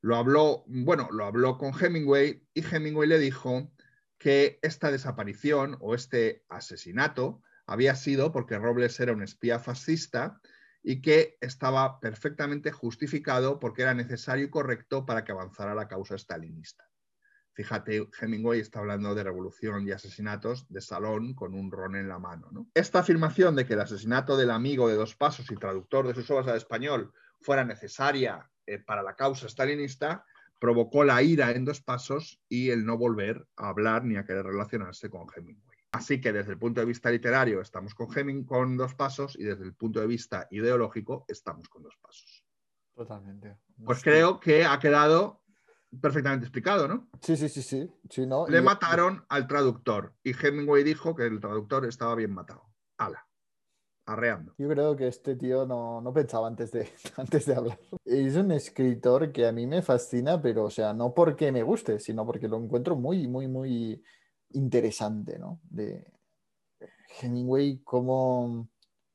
Lo 0.00 0.16
habló, 0.16 0.64
bueno, 0.66 1.08
lo 1.12 1.24
habló 1.24 1.58
con 1.58 1.72
Hemingway 1.78 2.46
y 2.54 2.64
Hemingway 2.64 3.08
le 3.08 3.18
dijo 3.18 3.70
que 4.16 4.58
esta 4.62 4.90
desaparición 4.90 5.76
o 5.80 5.94
este 5.94 6.44
asesinato 6.48 7.42
había 7.68 7.94
sido 7.94 8.32
porque 8.32 8.58
Robles 8.58 8.98
era 8.98 9.12
un 9.12 9.22
espía 9.22 9.58
fascista 9.58 10.40
y 10.82 11.02
que 11.02 11.36
estaba 11.42 12.00
perfectamente 12.00 12.72
justificado 12.72 13.60
porque 13.60 13.82
era 13.82 13.92
necesario 13.92 14.46
y 14.46 14.50
correcto 14.50 15.04
para 15.04 15.22
que 15.22 15.32
avanzara 15.32 15.74
la 15.74 15.86
causa 15.86 16.16
stalinista. 16.16 16.88
Fíjate, 17.52 18.08
Hemingway 18.18 18.60
está 18.60 18.78
hablando 18.78 19.14
de 19.14 19.22
revolución 19.22 19.86
y 19.86 19.90
asesinatos 19.90 20.66
de 20.70 20.80
salón 20.80 21.34
con 21.34 21.54
un 21.54 21.70
ron 21.70 21.94
en 21.94 22.08
la 22.08 22.18
mano. 22.18 22.48
¿no? 22.52 22.70
Esta 22.72 23.00
afirmación 23.00 23.54
de 23.54 23.66
que 23.66 23.74
el 23.74 23.80
asesinato 23.80 24.36
del 24.36 24.50
amigo 24.50 24.88
de 24.88 24.94
dos 24.94 25.14
pasos 25.14 25.50
y 25.50 25.56
traductor 25.56 26.06
de 26.06 26.14
sus 26.14 26.30
obras 26.30 26.48
al 26.48 26.56
español 26.56 27.12
fuera 27.40 27.64
necesaria 27.64 28.48
eh, 28.64 28.78
para 28.78 29.02
la 29.02 29.14
causa 29.14 29.46
stalinista 29.46 30.24
provocó 30.58 31.04
la 31.04 31.22
ira 31.22 31.50
en 31.50 31.66
dos 31.66 31.82
pasos 31.82 32.40
y 32.48 32.70
el 32.70 32.86
no 32.86 32.96
volver 32.96 33.46
a 33.56 33.68
hablar 33.68 34.04
ni 34.04 34.16
a 34.16 34.24
querer 34.24 34.46
relacionarse 34.46 35.10
con 35.10 35.26
Hemingway. 35.36 35.67
Así 35.92 36.20
que 36.20 36.32
desde 36.32 36.52
el 36.52 36.58
punto 36.58 36.80
de 36.80 36.86
vista 36.86 37.10
literario 37.10 37.60
estamos 37.62 37.94
con 37.94 38.08
Heming 38.14 38.44
con 38.44 38.76
dos 38.76 38.94
pasos 38.94 39.36
y 39.38 39.44
desde 39.44 39.64
el 39.64 39.74
punto 39.74 40.00
de 40.00 40.06
vista 40.06 40.46
ideológico 40.50 41.24
estamos 41.28 41.68
con 41.68 41.82
dos 41.82 41.96
pasos. 42.00 42.44
Totalmente. 42.94 43.56
Pues 43.84 44.02
creo 44.02 44.38
que 44.38 44.64
ha 44.64 44.78
quedado 44.78 45.42
perfectamente 46.00 46.44
explicado, 46.44 46.88
¿no? 46.88 47.08
Sí, 47.22 47.36
sí, 47.36 47.48
sí, 47.48 47.62
sí. 47.62 47.90
sí 48.10 48.26
¿no? 48.26 48.46
Le 48.48 48.58
Y- 48.58 48.62
mataron 48.62 49.24
al 49.30 49.46
traductor 49.46 50.14
y 50.22 50.32
Hemingway 50.32 50.84
dijo 50.84 51.14
que 51.14 51.24
el 51.26 51.40
traductor 51.40 51.86
estaba 51.86 52.14
bien 52.14 52.32
matado. 52.32 52.64
Ala, 52.98 53.26
arreando. 54.04 54.54
Yo 54.58 54.68
creo 54.68 54.94
que 54.94 55.08
este 55.08 55.36
tío 55.36 55.64
no, 55.64 56.02
no 56.02 56.12
pensaba 56.12 56.48
antes 56.48 56.70
de, 56.70 56.92
antes 57.16 57.46
de 57.46 57.54
hablar. 57.54 57.78
Es 58.04 58.36
un 58.36 58.52
escritor 58.52 59.32
que 59.32 59.46
a 59.46 59.52
mí 59.52 59.66
me 59.66 59.80
fascina, 59.80 60.42
pero, 60.42 60.64
o 60.64 60.70
sea, 60.70 60.92
no 60.92 61.14
porque 61.14 61.50
me 61.50 61.62
guste, 61.62 61.98
sino 61.98 62.26
porque 62.26 62.48
lo 62.48 62.58
encuentro 62.58 62.94
muy, 62.94 63.26
muy, 63.26 63.48
muy 63.48 64.02
interesante, 64.50 65.38
¿no? 65.38 65.60
De 65.70 66.12
Hemingway, 67.20 67.80
cómo 67.84 68.68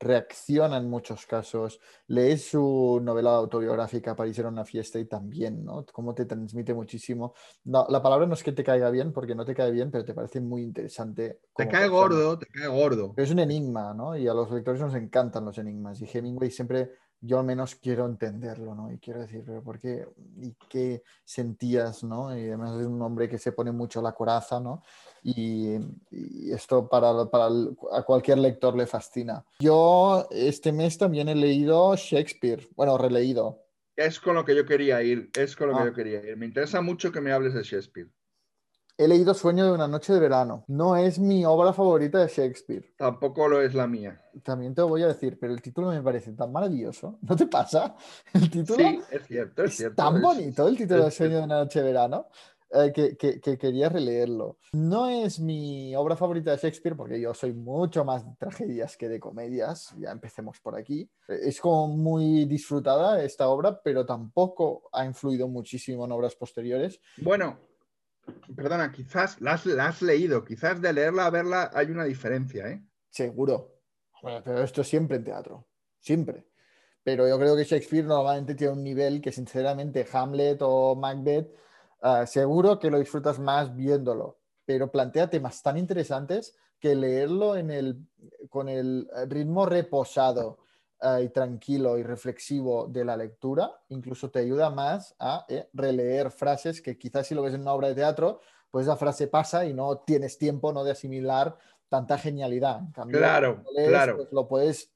reacciona 0.04 0.78
en 0.78 0.90
muchos 0.90 1.26
casos. 1.26 1.80
Lees 2.08 2.50
su 2.50 3.00
novela 3.02 3.32
autobiográfica, 3.36 4.16
París 4.16 4.38
era 4.38 4.50
una 4.50 4.66
fiesta, 4.66 5.00
y 5.00 5.06
también, 5.06 5.64
¿no? 5.64 5.86
Cómo 5.92 6.14
te 6.14 6.26
transmite 6.26 6.74
muchísimo. 6.74 7.34
No, 7.64 7.88
la 7.90 8.02
palabra 8.02 8.28
no 8.28 8.34
es 8.34 8.44
que 8.44 8.52
te 8.52 8.64
caiga 8.64 8.90
bien, 8.90 9.14
porque 9.14 9.34
no 9.34 9.46
te 9.46 9.56
cae 9.56 9.72
bien, 9.72 9.90
pero 9.90 10.06
te 10.06 10.14
parece 10.14 10.42
muy 10.42 10.62
interesante. 10.62 11.40
Te 11.56 11.68
cae 11.68 11.84
persona. 11.84 11.88
gordo, 11.88 12.40
te 12.40 12.46
cae 12.48 12.68
gordo. 12.68 13.14
Pero 13.16 13.26
es 13.26 13.32
un 13.32 13.40
enigma, 13.40 13.94
¿no? 13.94 14.16
Y 14.18 14.28
a 14.28 14.34
los 14.34 14.52
lectores 14.52 14.82
nos 14.82 14.96
encantan 14.96 15.46
los 15.46 15.58
enigmas. 15.58 16.02
Y 16.02 16.10
Hemingway 16.12 16.52
siempre 16.52 16.92
yo 17.26 17.40
al 17.40 17.46
menos 17.46 17.76
quiero 17.76 18.06
entenderlo, 18.06 18.76
¿no? 18.76 18.92
Y 18.92 18.98
quiero 19.00 19.22
decir, 19.22 19.44
pero 19.46 19.64
¿por 19.64 19.80
qué? 19.80 20.06
¿Y 20.42 20.54
qué 20.70 21.04
sentías, 21.24 22.04
¿no? 22.04 22.38
Y 22.38 22.42
además 22.48 22.80
es 22.82 22.86
un 22.86 23.02
hombre 23.02 23.30
que 23.30 23.38
se 23.38 23.54
pone 23.54 23.72
mucho 23.72 24.02
la 24.02 24.12
coraza, 24.12 24.60
¿no? 24.60 24.84
Y, 25.24 25.76
y 26.12 26.52
esto 26.52 26.90
para, 26.90 27.26
para 27.30 27.48
el- 27.48 27.78
a 27.94 28.04
cualquier 28.04 28.40
lector 28.40 28.76
le 28.76 28.86
fascina. 28.88 29.44
Yo 29.60 30.28
este 30.32 30.74
mes 30.74 30.98
también 30.98 31.30
he 31.30 31.36
leído 31.36 31.96
Shakespeare, 31.96 32.68
bueno, 32.76 32.98
releído. 32.98 33.62
Es 33.96 34.20
con 34.20 34.36
lo 34.36 34.44
que 34.44 34.56
yo 34.56 34.66
quería 34.66 35.02
ir, 35.02 35.30
es 35.38 35.56
con 35.56 35.70
lo 35.70 35.76
Ah. 35.78 35.80
que 35.84 35.90
yo 35.90 35.94
quería 35.94 36.26
ir. 36.30 36.36
Me 36.36 36.46
interesa 36.48 36.82
mucho 36.82 37.12
que 37.12 37.22
me 37.22 37.32
hables 37.32 37.54
de 37.54 37.64
Shakespeare. 37.64 38.10
He 38.96 39.08
leído 39.08 39.34
Sueño 39.34 39.66
de 39.66 39.72
una 39.72 39.88
noche 39.88 40.14
de 40.14 40.20
verano. 40.20 40.66
No 40.68 40.96
es 40.96 41.18
mi 41.18 41.44
obra 41.46 41.74
favorita 41.74 42.20
de 42.20 42.28
Shakespeare. 42.28 42.94
Tampoco 42.96 43.48
lo 43.48 43.60
es 43.60 43.74
la 43.74 43.88
mía. 43.88 44.22
También 44.44 44.76
te 44.76 44.82
lo 44.82 44.88
voy 44.90 45.02
a 45.02 45.08
decir, 45.08 45.40
pero 45.40 45.52
el 45.52 45.64
título 45.64 45.90
me 45.90 46.02
parece 46.04 46.32
tan 46.34 46.52
maravilloso. 46.52 47.18
¿No 47.24 47.36
te 47.36 47.48
pasa? 47.48 47.96
El 48.34 48.52
título 48.52 48.78
Sí, 48.78 49.00
es 49.10 49.26
cierto, 49.26 49.64
es, 49.64 49.72
es 49.72 49.78
cierto. 49.78 49.96
tan 49.96 50.18
es- 50.18 50.22
bonito 50.22 50.68
el 50.68 50.78
título 50.78 51.04
de 51.04 51.08
es- 51.10 51.16
Sueño 51.16 51.38
de 51.38 51.44
una 51.44 51.58
noche 51.64 51.80
de 51.82 51.86
verano 51.86 52.28
eh, 52.72 52.92
que, 52.94 53.18
que- 53.18 53.42
que 53.42 53.58
quería 53.58 53.90
releerlo. 53.90 54.58
No 54.74 55.08
es 55.08 55.40
mi 55.40 55.96
obra 55.96 56.16
favorita 56.16 56.52
de 56.52 56.58
Shakespeare 56.58 56.96
porque 56.96 57.20
yo 57.20 57.34
soy 57.34 57.52
mucho 57.54 58.06
más 58.06 58.24
de 58.24 58.36
tragedias 58.36 58.96
que 58.96 59.10
de 59.10 59.20
comedias. 59.20 59.92
Ya 59.98 60.12
empecemos 60.12 60.60
por 60.60 60.76
aquí. 60.76 61.10
Eh, 61.28 61.40
Es 61.46 61.60
como 61.60 61.88
muy 61.88 62.46
disfrutada 62.46 63.24
esta 63.24 63.48
obra, 63.50 63.82
pero 63.84 64.06
tampoco 64.06 64.84
ha 64.92 65.04
influido 65.04 65.48
muchísimo 65.48 66.06
en 66.06 66.12
obras 66.12 66.36
posteriores. 66.36 67.00
Bueno, 67.18 67.58
perdona, 68.56 68.92
quizás 68.92 69.40
la 69.42 69.54
has, 69.54 70.02
leído, 70.02 70.44
quizás 70.44 70.82
de 70.82 70.94
leerla 70.94 71.26
a 71.26 71.30
verla 71.30 71.72
hay 71.74 71.92
una 71.92 72.04
diferencia, 72.04 72.68
¿eh? 72.68 72.84
Seguro. 73.10 73.80
Pero 74.22 74.64
esto 74.64 74.84
siempre 74.84 75.18
en 75.18 75.24
teatro. 75.24 75.68
Siempre. 76.00 76.48
Pero 77.04 77.28
yo 77.28 77.38
creo 77.38 77.56
que 77.56 77.66
Shakespeare 77.66 78.06
normalmente 78.06 78.56
tiene 78.56 78.74
un 78.74 78.84
nivel 78.84 79.22
que, 79.22 79.32
sinceramente, 79.32 80.08
Hamlet 80.12 80.60
o 80.62 80.96
Macbeth, 80.96 81.54
ah, 82.02 82.26
seguro 82.26 82.80
que 82.80 82.90
lo 82.90 83.00
disfrutas 83.00 83.40
más 83.40 83.76
viéndolo. 83.76 84.40
Pero 84.66 84.90
plantea 84.90 85.30
temas 85.30 85.62
tan 85.62 85.78
interesantes 85.78 86.56
que 86.80 86.96
leerlo 86.96 87.58
en 87.58 87.72
el, 87.72 88.08
con 88.50 88.70
el 88.70 89.10
ritmo 89.28 89.66
reposado 89.66 90.63
y 91.22 91.30
tranquilo 91.30 91.98
y 91.98 92.04
reflexivo 92.04 92.88
de 92.88 93.04
la 93.04 93.18
lectura, 93.18 93.82
incluso 93.90 94.32
te 94.32 94.40
ayuda 94.40 94.70
más 94.70 95.16
a 95.20 95.46
eh, 95.50 95.68
releer 95.74 96.32
frases 96.32 96.82
que 96.82 96.98
quizás 96.98 97.28
si 97.28 97.36
lo 97.36 97.42
ves 97.42 97.54
en 97.54 97.62
una 97.62 97.74
obra 97.74 97.90
de 97.90 97.96
teatro, 97.96 98.40
pues 98.72 98.86
esa 98.86 98.96
frase 98.96 99.28
pasa 99.28 99.66
y 99.66 99.74
no 99.74 99.98
tienes 100.00 100.38
tiempo 100.38 100.72
¿no? 100.72 100.84
de 100.84 100.92
asimilar 100.92 101.58
tanta 101.90 102.18
genialidad. 102.18 102.80
En 102.80 102.92
cambio, 102.92 103.18
Claro, 103.18 103.62
lo 103.66 103.72
lees, 103.74 103.90
claro. 103.90 104.16
pues 104.16 104.32
lo 104.32 104.48
puedes 104.48 104.94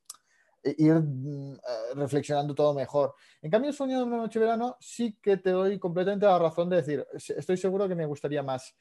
eh, 0.64 0.76
ir 0.78 0.94
eh, 0.96 1.58
reflexionando 1.96 2.56
todo 2.56 2.74
mejor. 2.74 3.14
En 3.42 3.52
cambio, 3.52 3.74
Sueño 3.74 3.98
de 3.98 4.04
una 4.06 4.18
noche 4.18 4.40
de 4.40 4.46
verano 4.46 4.78
sí 4.80 5.18
que 5.22 5.36
te 5.36 5.50
doy 5.50 5.78
completamente 5.78 6.26
la 6.26 6.40
razón 6.40 6.70
de 6.70 6.78
decir, 6.78 7.06
estoy 7.14 7.58
seguro 7.58 7.88
que 7.88 7.96
me 7.96 8.06
gustaría 8.06 8.44
más 8.44 8.76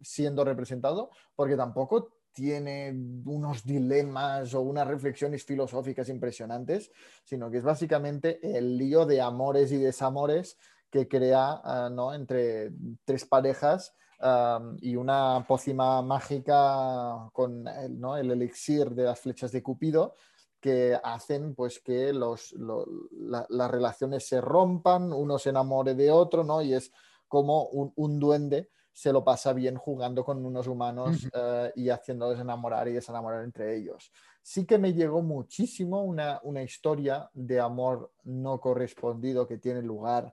siendo 0.00 0.44
representado, 0.44 1.10
porque 1.34 1.56
tampoco 1.56 2.18
tiene 2.34 2.92
unos 3.24 3.64
dilemas 3.64 4.52
o 4.54 4.60
unas 4.60 4.86
reflexiones 4.86 5.44
filosóficas 5.44 6.08
impresionantes, 6.10 6.90
sino 7.24 7.50
que 7.50 7.58
es 7.58 7.64
básicamente 7.64 8.40
el 8.58 8.76
lío 8.76 9.06
de 9.06 9.20
amores 9.22 9.72
y 9.72 9.78
desamores 9.78 10.58
que 10.90 11.08
crea 11.08 11.60
ah, 11.64 11.88
¿no? 11.90 12.12
entre 12.12 12.72
tres 13.04 13.24
parejas 13.24 13.94
y 14.80 14.96
una 14.96 15.44
pócima 15.46 16.00
mágica 16.02 17.28
con 17.32 17.64
¿no? 17.90 18.16
el 18.16 18.30
elixir 18.30 18.90
de 18.90 19.04
las 19.04 19.20
flechas 19.20 19.52
de 19.52 19.62
Cupido 19.62 20.14
que 20.60 20.98
hacen 21.02 21.54
pues 21.54 21.78
que 21.80 22.12
los, 22.14 22.52
lo- 22.52 22.86
la- 23.12 23.44
las 23.50 23.70
relaciones 23.70 24.26
se 24.26 24.40
rompan, 24.40 25.12
uno 25.12 25.38
se 25.38 25.50
enamore 25.50 25.94
de 25.94 26.10
otro, 26.10 26.42
¿no? 26.42 26.62
Y 26.62 26.72
es 26.72 26.90
como 27.28 27.64
un, 27.66 27.92
un 27.96 28.18
duende 28.18 28.70
se 28.94 29.12
lo 29.12 29.24
pasa 29.24 29.52
bien 29.52 29.76
jugando 29.76 30.24
con 30.24 30.46
unos 30.46 30.68
humanos 30.68 31.26
Ujú. 31.26 31.30
eh, 31.34 31.72
y 31.74 31.88
haciéndolos 31.90 32.38
enamorar 32.40 32.86
y 32.86 32.92
desenamorar 32.92 33.42
entre 33.42 33.76
ellos. 33.76 34.12
Sí 34.40 34.64
que 34.64 34.78
me 34.78 34.94
llegó 34.94 35.20
muchísimo 35.20 36.04
una, 36.04 36.38
una 36.44 36.62
historia 36.62 37.28
de 37.34 37.58
amor 37.58 38.12
no 38.22 38.60
correspondido 38.60 39.48
que 39.48 39.58
tiene 39.58 39.82
lugar 39.82 40.32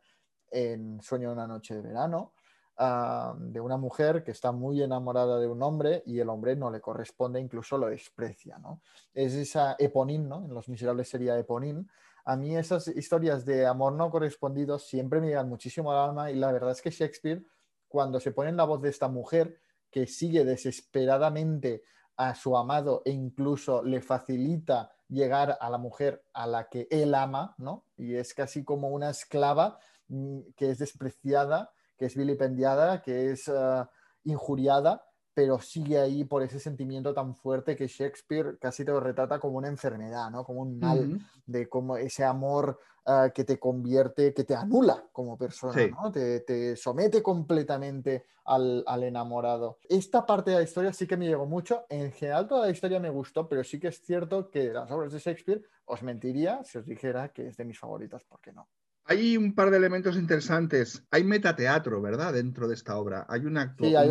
en 0.51 1.01
Sueño 1.01 1.29
de 1.29 1.33
una 1.33 1.47
noche 1.47 1.73
de 1.73 1.81
verano, 1.81 2.33
ah, 2.77 3.33
de 3.39 3.59
una 3.59 3.77
mujer 3.77 4.23
que 4.23 4.29
está 4.31 4.51
muy 4.51 4.83
enamorada 4.83 5.39
de 5.39 5.47
un 5.47 5.63
hombre 5.63 6.03
y 6.05 6.19
el 6.19 6.29
hombre 6.29 6.55
no 6.55 6.69
le 6.69 6.81
corresponde, 6.81 7.39
incluso 7.39 7.79
lo 7.79 7.87
desprecia, 7.87 8.59
¿no? 8.59 8.81
Es 9.11 9.33
esa 9.33 9.75
Eponín, 9.79 10.29
¿no? 10.29 10.45
En 10.45 10.53
Los 10.53 10.69
Miserables 10.69 11.09
sería 11.09 11.35
Eponín. 11.39 11.89
A 12.25 12.35
mí 12.35 12.55
esas 12.55 12.87
historias 12.89 13.43
de 13.43 13.65
amor 13.65 13.93
no 13.93 14.11
correspondido 14.11 14.77
siempre 14.77 15.19
me 15.19 15.27
llegan 15.27 15.49
muchísimo 15.49 15.91
al 15.91 16.09
alma 16.09 16.29
y 16.29 16.35
la 16.35 16.51
verdad 16.51 16.71
es 16.71 16.81
que 16.83 16.91
Shakespeare, 16.91 17.43
cuando 17.91 18.19
se 18.19 18.31
pone 18.31 18.49
en 18.49 18.57
la 18.57 18.63
voz 18.63 18.81
de 18.81 18.89
esta 18.89 19.09
mujer 19.09 19.59
que 19.91 20.07
sigue 20.07 20.45
desesperadamente 20.45 21.83
a 22.15 22.33
su 22.35 22.55
amado 22.55 23.01
e 23.05 23.11
incluso 23.11 23.83
le 23.83 24.01
facilita 24.01 24.91
llegar 25.09 25.57
a 25.59 25.69
la 25.69 25.77
mujer 25.77 26.23
a 26.33 26.47
la 26.47 26.69
que 26.69 26.87
él 26.89 27.13
ama, 27.13 27.53
¿no? 27.57 27.85
Y 27.97 28.15
es 28.15 28.33
casi 28.33 28.63
como 28.63 28.89
una 28.89 29.09
esclava 29.09 29.79
mm, 30.07 30.39
que 30.55 30.69
es 30.71 30.77
despreciada, 30.79 31.73
que 31.97 32.05
es 32.05 32.15
vilipendiada, 32.15 33.01
que 33.01 33.31
es 33.31 33.49
ah, 33.49 33.91
injuriada, 34.23 35.03
pero 35.33 35.59
sigue 35.59 35.97
ahí 35.99 36.23
por 36.25 36.43
ese 36.43 36.59
sentimiento 36.59 37.13
tan 37.13 37.35
fuerte 37.35 37.75
que 37.75 37.87
Shakespeare 37.87 38.57
casi 38.59 38.83
te 38.83 38.91
lo 38.91 38.99
retrata 38.99 39.39
como 39.39 39.57
una 39.57 39.67
enfermedad, 39.69 40.29
¿no? 40.29 40.43
Como 40.43 40.61
un 40.61 40.77
mal 40.79 41.19
de 41.45 41.69
como 41.69 41.95
ese 41.97 42.23
amor 42.23 42.79
ah, 43.05 43.29
que 43.33 43.43
te 43.43 43.57
convierte, 43.57 44.33
que 44.33 44.43
te 44.43 44.55
anula 44.55 45.05
como 45.11 45.37
persona, 45.37 45.73
Sí. 45.73 45.89
¿no? 45.91 46.11
Te, 46.11 46.41
te 46.41 46.75
somete 46.75 47.23
completamente 47.23 48.25
al, 48.45 48.83
al 48.85 49.03
enamorado. 49.03 49.77
Esta 49.87 50.25
parte 50.25 50.51
de 50.51 50.57
la 50.57 50.63
historia 50.63 50.91
sí 50.91 51.07
que 51.07 51.17
me 51.17 51.27
llegó 51.27 51.45
mucho. 51.45 51.85
En 51.89 52.11
general 52.11 52.47
toda 52.47 52.65
la 52.65 52.71
historia 52.71 52.99
me 52.99 53.09
gustó, 53.09 53.47
pero 53.47 53.63
sí 53.63 53.79
que 53.79 53.87
es 53.87 54.01
cierto 54.01 54.49
que 54.49 54.73
las 54.73 54.91
obras 54.91 55.13
de 55.13 55.19
Shakespeare 55.19 55.63
os 55.85 56.03
mentiría 56.03 56.63
si 56.63 56.77
os 56.77 56.85
dijera 56.85 57.29
que 57.29 57.47
es 57.47 57.57
de 57.57 57.65
mis 57.65 57.79
favoritas, 57.79 58.23
¿por 58.25 58.41
qué 58.41 58.51
no? 58.51 58.67
Hay 59.05 59.35
un 59.37 59.53
par 59.55 59.71
de 59.71 59.77
elementos 59.77 60.15
interesantes. 60.15 61.03
Hay 61.11 61.23
metateatro, 61.23 62.01
¿verdad? 62.01 62.33
Dentro 62.33 62.67
de 62.67 62.75
esta 62.75 62.97
obra. 62.97 63.25
Hay 63.29 63.45
una 63.45 63.75
actu- 63.75 63.87
Sí, 63.89 63.95
hay 63.95 64.09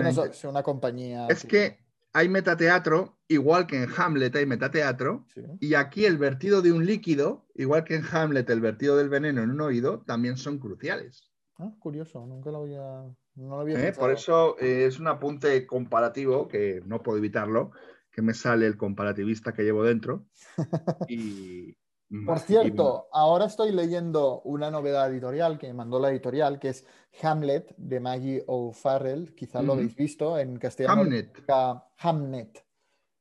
una 0.49 0.63
compañía. 0.63 1.27
Es 1.29 1.41
sí. 1.41 1.49
que 1.49 1.79
hay 2.13 2.29
metateatro, 2.29 3.19
igual 3.29 3.67
que 3.67 3.83
en 3.85 3.89
Hamlet 3.97 4.35
hay 4.35 4.47
metateatro, 4.47 5.27
Sí. 5.33 5.43
y 5.61 5.75
aquí 5.75 6.05
el 6.07 6.19
vertido 6.19 6.61
de 6.61 6.73
un 6.73 6.85
líquido, 6.85 7.47
igual 7.55 7.85
que 7.85 7.95
en 7.95 8.05
Hamlet 8.11 8.51
el 8.51 8.61
vertido 8.61 8.97
del 8.97 9.09
veneno 9.09 9.43
en 9.43 9.51
un 9.51 9.61
oído, 9.61 10.01
también 10.07 10.37
son 10.37 10.59
cruciales. 10.59 11.31
Ah, 11.59 11.71
curioso, 11.79 12.27
nunca 12.27 12.51
lo 12.51 12.63
había, 12.63 12.81
no 13.37 13.49
lo 13.51 13.61
había 13.61 13.89
¿eh? 13.89 13.93
Por 13.93 14.11
eso 14.11 14.57
eh, 14.59 14.87
es 14.87 14.99
un 14.99 15.07
apunte 15.07 15.67
comparativo, 15.67 16.49
que 16.49 16.83
no 16.85 17.01
puedo 17.03 17.19
evitarlo, 17.19 17.71
que 18.11 18.23
me 18.23 18.35
sale 18.35 18.67
el 18.67 18.77
comparativista 18.77 19.53
que 19.53 19.63
llevo 19.63 19.85
dentro. 19.85 20.27
Y, 21.09 21.77
Por 22.27 22.41
cierto, 22.41 23.09
ahora 23.13 23.45
estoy 23.45 23.71
leyendo 23.73 24.43
una 24.43 24.71
novedad 24.71 25.11
editorial 25.11 25.59
que 25.59 25.69
me 25.69 25.75
mandó 25.75 25.99
la 26.01 26.11
editorial, 26.11 26.59
que 26.59 26.71
es 26.71 26.85
Hamlet 27.23 27.73
de 27.77 28.01
Maggie 28.01 28.45
O'Farrell. 28.47 29.35
Quizás 29.35 29.65
lo 29.65 29.73
Ujú. 29.73 29.81
habéis 29.81 29.97
visto 29.97 30.39
en 30.39 30.57
castellano. 30.59 31.03
Hamnet. 31.03 31.45
Hamnet, 31.99 32.67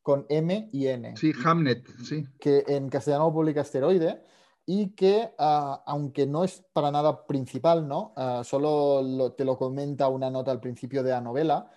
con 0.02 0.26
M 0.30 0.70
y 0.72 0.88
N, 0.88 1.16
Sí, 1.16 1.32
Hamlet, 1.44 1.88
sí. 2.04 2.26
que 2.40 2.64
en 2.68 2.90
castellano 2.90 3.32
publica 3.32 3.62
Asteroide 3.62 4.24
y 4.66 4.96
que, 4.96 5.34
ah, 5.38 5.84
aunque 5.86 6.26
no 6.26 6.44
es 6.44 6.64
para 6.74 6.90
nada 6.92 7.26
principal, 7.28 7.88
¿no? 7.88 8.14
Ah, 8.16 8.42
solo 8.44 9.02
lo- 9.02 9.34
te 9.34 9.46
lo 9.46 9.58
comenta 9.58 10.08
una 10.08 10.30
nota 10.30 10.52
al 10.52 10.60
principio 10.60 11.04
de 11.04 11.12
la 11.12 11.22
novela, 11.22 11.72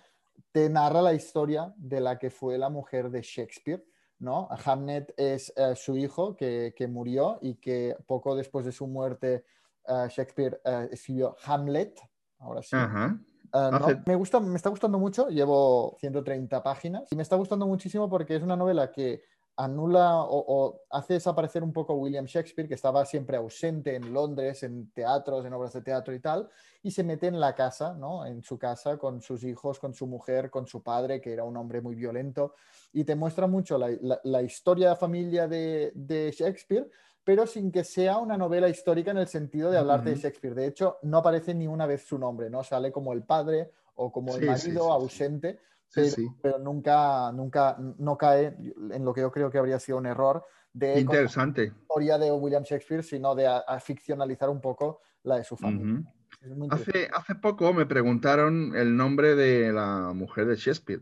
te 0.51 0.69
narra 0.69 1.01
la 1.01 1.13
historia 1.13 1.73
de 1.77 2.01
la 2.01 2.17
que 2.19 2.29
fue 2.31 2.57
la 2.57 2.69
mujer 2.69 3.09
de 3.11 3.21
Shakespeare. 3.21 3.85
¿No? 4.23 4.47
Hamnet 4.65 5.13
es 5.17 5.53
eh, 5.57 5.75
su 5.75 5.97
hijo 5.97 6.35
que, 6.35 6.73
que 6.75 6.87
murió 6.87 7.37
y 7.41 7.55
que 7.55 7.95
poco 8.07 8.35
después 8.35 8.65
de 8.65 8.71
su 8.71 8.87
muerte 8.87 9.43
eh, 9.85 10.07
Shakespeare 10.09 10.61
eh, 10.63 10.87
escribió 10.91 11.35
Hamlet. 11.45 11.99
Ahora 12.39 12.61
sí. 12.63 12.75
Ajá. 12.75 13.19
No, 13.53 13.59
Hace- 13.77 14.01
me, 14.07 14.15
gusta, 14.15 14.39
me 14.39 14.55
está 14.55 14.69
gustando 14.69 14.97
mucho, 14.97 15.27
llevo 15.29 15.95
130 15.99 16.63
páginas 16.63 17.03
y 17.11 17.15
me 17.15 17.21
está 17.21 17.35
gustando 17.35 17.67
muchísimo 17.67 18.09
porque 18.09 18.35
es 18.35 18.41
una 18.41 18.55
novela 18.55 18.91
que 18.91 19.21
anula 19.55 20.21
o, 20.23 20.43
o 20.47 20.81
hace 20.89 21.13
desaparecer 21.13 21.63
un 21.63 21.71
poco 21.73 21.93
a 21.93 21.95
William 21.95 22.25
Shakespeare, 22.25 22.67
que 22.67 22.73
estaba 22.73 23.05
siempre 23.05 23.37
ausente 23.37 23.95
en 23.95 24.13
Londres, 24.13 24.63
en 24.63 24.91
teatros, 24.91 25.45
en 25.45 25.53
obras 25.53 25.73
de 25.73 25.81
teatro 25.81 26.13
y 26.13 26.19
tal, 26.19 26.49
y 26.81 26.91
se 26.91 27.03
mete 27.03 27.27
en 27.27 27.39
la 27.39 27.53
casa, 27.55 27.93
¿no? 27.93 28.25
En 28.25 28.41
su 28.43 28.57
casa 28.57 28.97
con 28.97 29.21
sus 29.21 29.43
hijos, 29.43 29.79
con 29.79 29.93
su 29.93 30.07
mujer, 30.07 30.49
con 30.49 30.65
su 30.67 30.81
padre, 30.81 31.21
que 31.21 31.33
era 31.33 31.43
un 31.43 31.55
hombre 31.57 31.81
muy 31.81 31.95
violento, 31.95 32.55
y 32.91 33.03
te 33.03 33.15
muestra 33.15 33.47
mucho 33.47 33.77
la, 33.77 33.89
la- 34.01 34.19
la 34.23 34.41
historia 34.41 34.89
de 34.89 34.95
familia 34.95 35.47
de, 35.47 35.91
de 35.95 36.31
Shakespeare, 36.31 36.89
pero 37.23 37.47
sin 37.47 37.71
que 37.71 37.83
sea 37.85 38.17
una 38.17 38.37
novela 38.37 38.67
histórica 38.67 39.11
en 39.11 39.17
el 39.17 39.27
sentido 39.27 39.71
de 39.71 39.77
hablar 39.77 40.03
de. 40.03 40.15
Shakespeare. 40.15 40.53
De 40.55 40.67
hecho, 40.67 40.97
no 41.03 41.19
aparece 41.19 41.53
ni 41.53 41.67
una 41.67 41.85
vez 41.85 42.05
su 42.05 42.17
nombre, 42.17 42.49
¿no? 42.49 42.63
Sale 42.65 42.91
como 42.91 43.13
el 43.13 43.23
padre 43.23 43.71
o 43.95 44.11
como 44.11 44.35
el 44.35 44.41
Sí, 44.41 44.47
marido 44.47 44.59
sí, 44.59 44.85
sí. 44.85 44.91
ausente, 44.91 45.59
pero, 45.93 46.07
sí. 46.07 46.27
pero 46.41 46.59
nunca, 46.59 47.31
nunca, 47.31 47.77
no 47.97 48.17
cae 48.17 48.55
en 48.91 49.05
lo 49.05 49.13
que 49.13 49.21
yo 49.21 49.31
creo 49.31 49.49
que 49.51 49.57
habría 49.57 49.79
sido 49.79 49.97
un 49.97 50.05
error 50.05 50.45
de 50.73 50.99
Interesante. 50.99 51.67
la 51.67 51.73
historia 51.81 52.17
de 52.17 52.31
William 52.31 52.63
Shakespeare, 52.63 53.03
sino 53.03 53.35
de 53.35 53.47
a- 53.47 53.59
a 53.59 53.79
ficcionalizar 53.79 54.49
un 54.49 54.59
poco 54.61 55.01
la 55.23 55.37
de 55.37 55.43
su 55.43 55.55
familia. 55.55 56.03
Hace, 56.71 57.09
hace 57.13 57.35
poco 57.35 57.73
me 57.73 57.85
preguntaron 57.85 58.75
el 58.75 58.97
nombre 58.97 59.35
de 59.35 59.71
la 59.71 60.11
mujer 60.13 60.47
de 60.47 60.55
Shakespeare. 60.55 61.01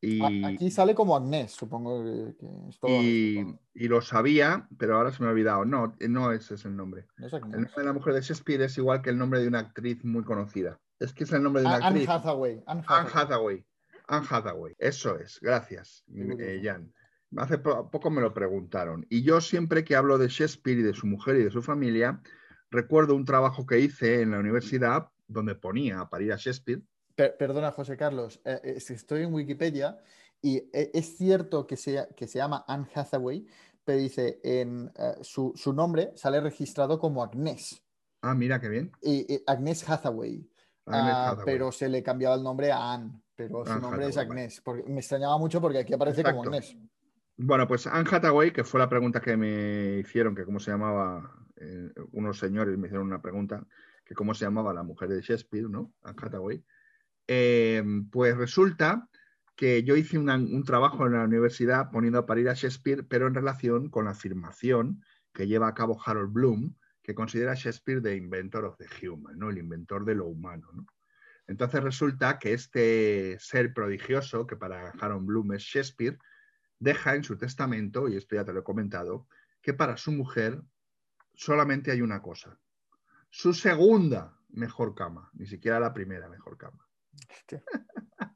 Y, 0.00 0.44
A- 0.44 0.48
Aquí 0.48 0.70
sale 0.70 0.94
como 0.94 1.16
Agnès, 1.16 1.52
supongo 1.52 2.02
que, 2.04 2.36
que 2.38 2.46
es 2.68 2.78
todo. 2.78 2.90
y, 2.90 3.58
y 3.74 3.88
lo 3.88 4.00
sabía, 4.02 4.68
pero 4.78 4.96
ahora 4.96 5.10
se 5.10 5.22
me 5.22 5.28
ha 5.28 5.32
olvidado. 5.32 5.64
No, 5.64 5.94
no 6.08 6.32
ese 6.32 6.54
es 6.54 6.64
el 6.64 6.76
nombre. 6.76 7.06
No 7.16 7.26
es 7.26 7.32
El 7.32 7.40
nombre 7.42 7.70
de 7.76 7.84
la 7.84 7.92
mujer 7.92 8.14
de 8.14 8.20
Shakespeare 8.20 8.62
es 8.62 8.76
igual 8.78 9.02
que 9.02 9.10
el 9.10 9.18
nombre 9.18 9.40
de 9.40 9.48
una 9.48 9.60
actriz 9.60 10.04
muy 10.04 10.22
conocida. 10.24 10.78
Es 10.98 11.12
que 11.12 11.24
es 11.24 11.32
el 11.32 11.42
nombre 11.42 11.62
de 11.62 11.68
una 11.68 11.76
Ah, 11.76 11.86
Anne 11.86 12.00
actriz. 12.00 12.08
Hathaway. 12.08 12.62
Anne 12.66 12.82
Anne 12.86 13.08
Hathaway. 13.12 13.64
Anne 14.06 14.26
Hathaway. 14.28 14.74
Eso 14.78 15.18
es. 15.18 15.38
Gracias, 15.40 16.04
eh, 16.14 16.60
Jan. 16.62 16.92
Hace 17.36 17.58
po- 17.58 17.90
poco 17.90 18.10
me 18.10 18.20
lo 18.20 18.32
preguntaron. 18.32 19.04
Y 19.10 19.22
yo 19.22 19.40
siempre 19.40 19.84
que 19.84 19.96
hablo 19.96 20.16
de 20.18 20.28
Shakespeare 20.28 20.78
y 20.78 20.82
de 20.82 20.94
su 20.94 21.06
mujer 21.06 21.36
y 21.36 21.44
de 21.44 21.50
su 21.50 21.60
familia, 21.62 22.20
recuerdo 22.70 23.14
un 23.14 23.24
trabajo 23.24 23.66
que 23.66 23.80
hice 23.80 24.22
en 24.22 24.30
la 24.30 24.38
universidad 24.38 25.08
donde 25.26 25.54
ponía 25.54 26.00
a 26.00 26.08
parir 26.08 26.32
a 26.32 26.36
Shakespeare. 26.36 26.82
Per- 27.14 27.36
perdona, 27.36 27.72
José 27.72 27.96
Carlos. 27.96 28.40
eh, 28.44 28.60
eh, 28.62 28.80
si 28.80 28.94
estoy 28.94 29.22
en 29.22 29.34
Wikipedia 29.34 29.98
y 30.40 30.58
eh, 30.72 30.90
es 30.94 31.16
cierto 31.16 31.66
que 31.66 31.76
se, 31.76 32.06
que 32.16 32.28
se 32.28 32.38
llama 32.38 32.64
Anne 32.68 32.86
Hathaway, 32.94 33.46
pero 33.84 33.98
dice 33.98 34.40
en 34.42 34.92
su, 35.22 35.52
su 35.56 35.72
nombre 35.72 36.12
sale 36.16 36.40
registrado 36.40 36.98
como 36.98 37.22
Agnès. 37.22 37.82
Ah, 38.22 38.34
mira 38.34 38.60
qué 38.60 38.68
bien. 38.68 38.92
Y, 39.02 39.42
Hathaway. 39.86 40.48
Ah, 40.86 41.36
pero 41.44 41.72
se 41.72 41.88
le 41.88 42.02
cambiaba 42.02 42.36
el 42.36 42.42
nombre 42.42 42.70
a 42.70 42.92
Anne. 42.92 43.20
Pero 43.34 43.64
su 43.64 43.72
Anne 43.72 43.82
nombre 43.82 44.06
es 44.06 44.16
Agnès. 44.16 44.60
Porque 44.62 44.84
me 44.88 44.98
extrañaba 45.00 45.36
mucho 45.38 45.60
porque 45.60 45.78
aquí 45.78 45.92
aparece 45.92 46.22
como. 46.22 46.42
Agnès. 46.42 46.76
Bueno, 47.36 47.66
pues 47.68 47.86
Anne 47.86 48.08
Hathaway, 48.10 48.52
que 48.52 48.64
fue 48.64 48.80
la 48.80 48.88
pregunta 48.88 49.20
que 49.20 49.36
me 49.36 49.98
hicieron, 49.98 50.34
que 50.34 50.44
cómo 50.44 50.58
se 50.58 50.70
llamaba, 50.70 51.44
eh, 51.56 51.92
unos 52.12 52.38
señores 52.38 52.78
me 52.78 52.86
hicieron 52.86 53.06
una 53.08 53.20
pregunta, 53.20 53.66
que 54.04 54.14
cómo 54.14 54.32
se 54.32 54.46
llamaba 54.46 54.72
la 54.72 54.82
mujer 54.82 55.10
de 55.10 55.20
Shakespeare, 55.20 55.68
¿no? 55.68 55.92
Anne 56.02 56.16
Hathaway. 56.22 56.64
Eh, 57.28 57.82
pues 58.10 58.36
resulta 58.36 59.08
que 59.54 59.82
yo 59.82 59.96
hice 59.96 60.18
una- 60.18 60.36
un 60.36 60.64
trabajo 60.64 61.06
en 61.06 61.14
la 61.14 61.24
universidad 61.24 61.90
poniendo 61.90 62.18
a 62.20 62.26
parir 62.26 62.48
a 62.48 62.54
Shakespeare, 62.54 63.04
pero 63.06 63.26
en 63.26 63.34
relación 63.34 63.90
con 63.90 64.04
la 64.04 64.12
afirmación 64.12 65.02
que 65.32 65.46
lleva 65.46 65.68
a 65.68 65.74
cabo 65.74 65.98
Harold 66.04 66.32
Bloom, 66.32 66.74
que 67.06 67.14
considera 67.14 67.52
a 67.52 67.54
Shakespeare 67.54 68.02
the 68.02 68.16
inventor 68.16 68.64
of 68.64 68.76
the 68.78 68.86
human, 69.00 69.38
¿no? 69.38 69.48
El 69.48 69.58
inventor 69.58 70.04
de 70.04 70.16
lo 70.16 70.26
humano, 70.26 70.68
¿no? 70.72 70.86
Entonces 71.46 71.80
resulta 71.80 72.40
que 72.40 72.52
este 72.52 73.38
ser 73.38 73.72
prodigioso, 73.72 74.44
que 74.44 74.56
para 74.56 74.90
Harold 74.90 75.24
Bloom 75.24 75.52
es 75.52 75.62
Shakespeare, 75.62 76.18
deja 76.80 77.14
en 77.14 77.22
su 77.22 77.38
testamento, 77.38 78.08
y 78.08 78.16
esto 78.16 78.34
ya 78.34 78.44
te 78.44 78.52
lo 78.52 78.58
he 78.58 78.64
comentado, 78.64 79.28
que 79.62 79.72
para 79.72 79.96
su 79.96 80.10
mujer 80.10 80.60
solamente 81.32 81.92
hay 81.92 82.02
una 82.02 82.20
cosa. 82.20 82.58
Su 83.30 83.54
segunda 83.54 84.36
mejor 84.48 84.96
cama, 84.96 85.30
ni 85.34 85.46
siquiera 85.46 85.78
la 85.78 85.94
primera 85.94 86.28
mejor 86.28 86.58
cama. 86.58 86.88
Hostia. 87.30 87.62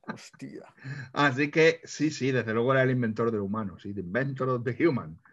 Hostia. 0.03 0.75
Así 1.13 1.51
que 1.51 1.81
sí, 1.83 2.13
sí, 2.13 2.31
desde 2.31 2.55
luego 2.55 2.71
era 2.71 2.85
el 2.85 2.93
inventor 2.93 3.33
del 3.33 3.41
humano, 3.41 3.81
sí, 3.81 3.93
the 3.93 4.01
inventor 4.01 4.49
of 4.49 4.63
the 4.63 4.77
human. 4.79 5.21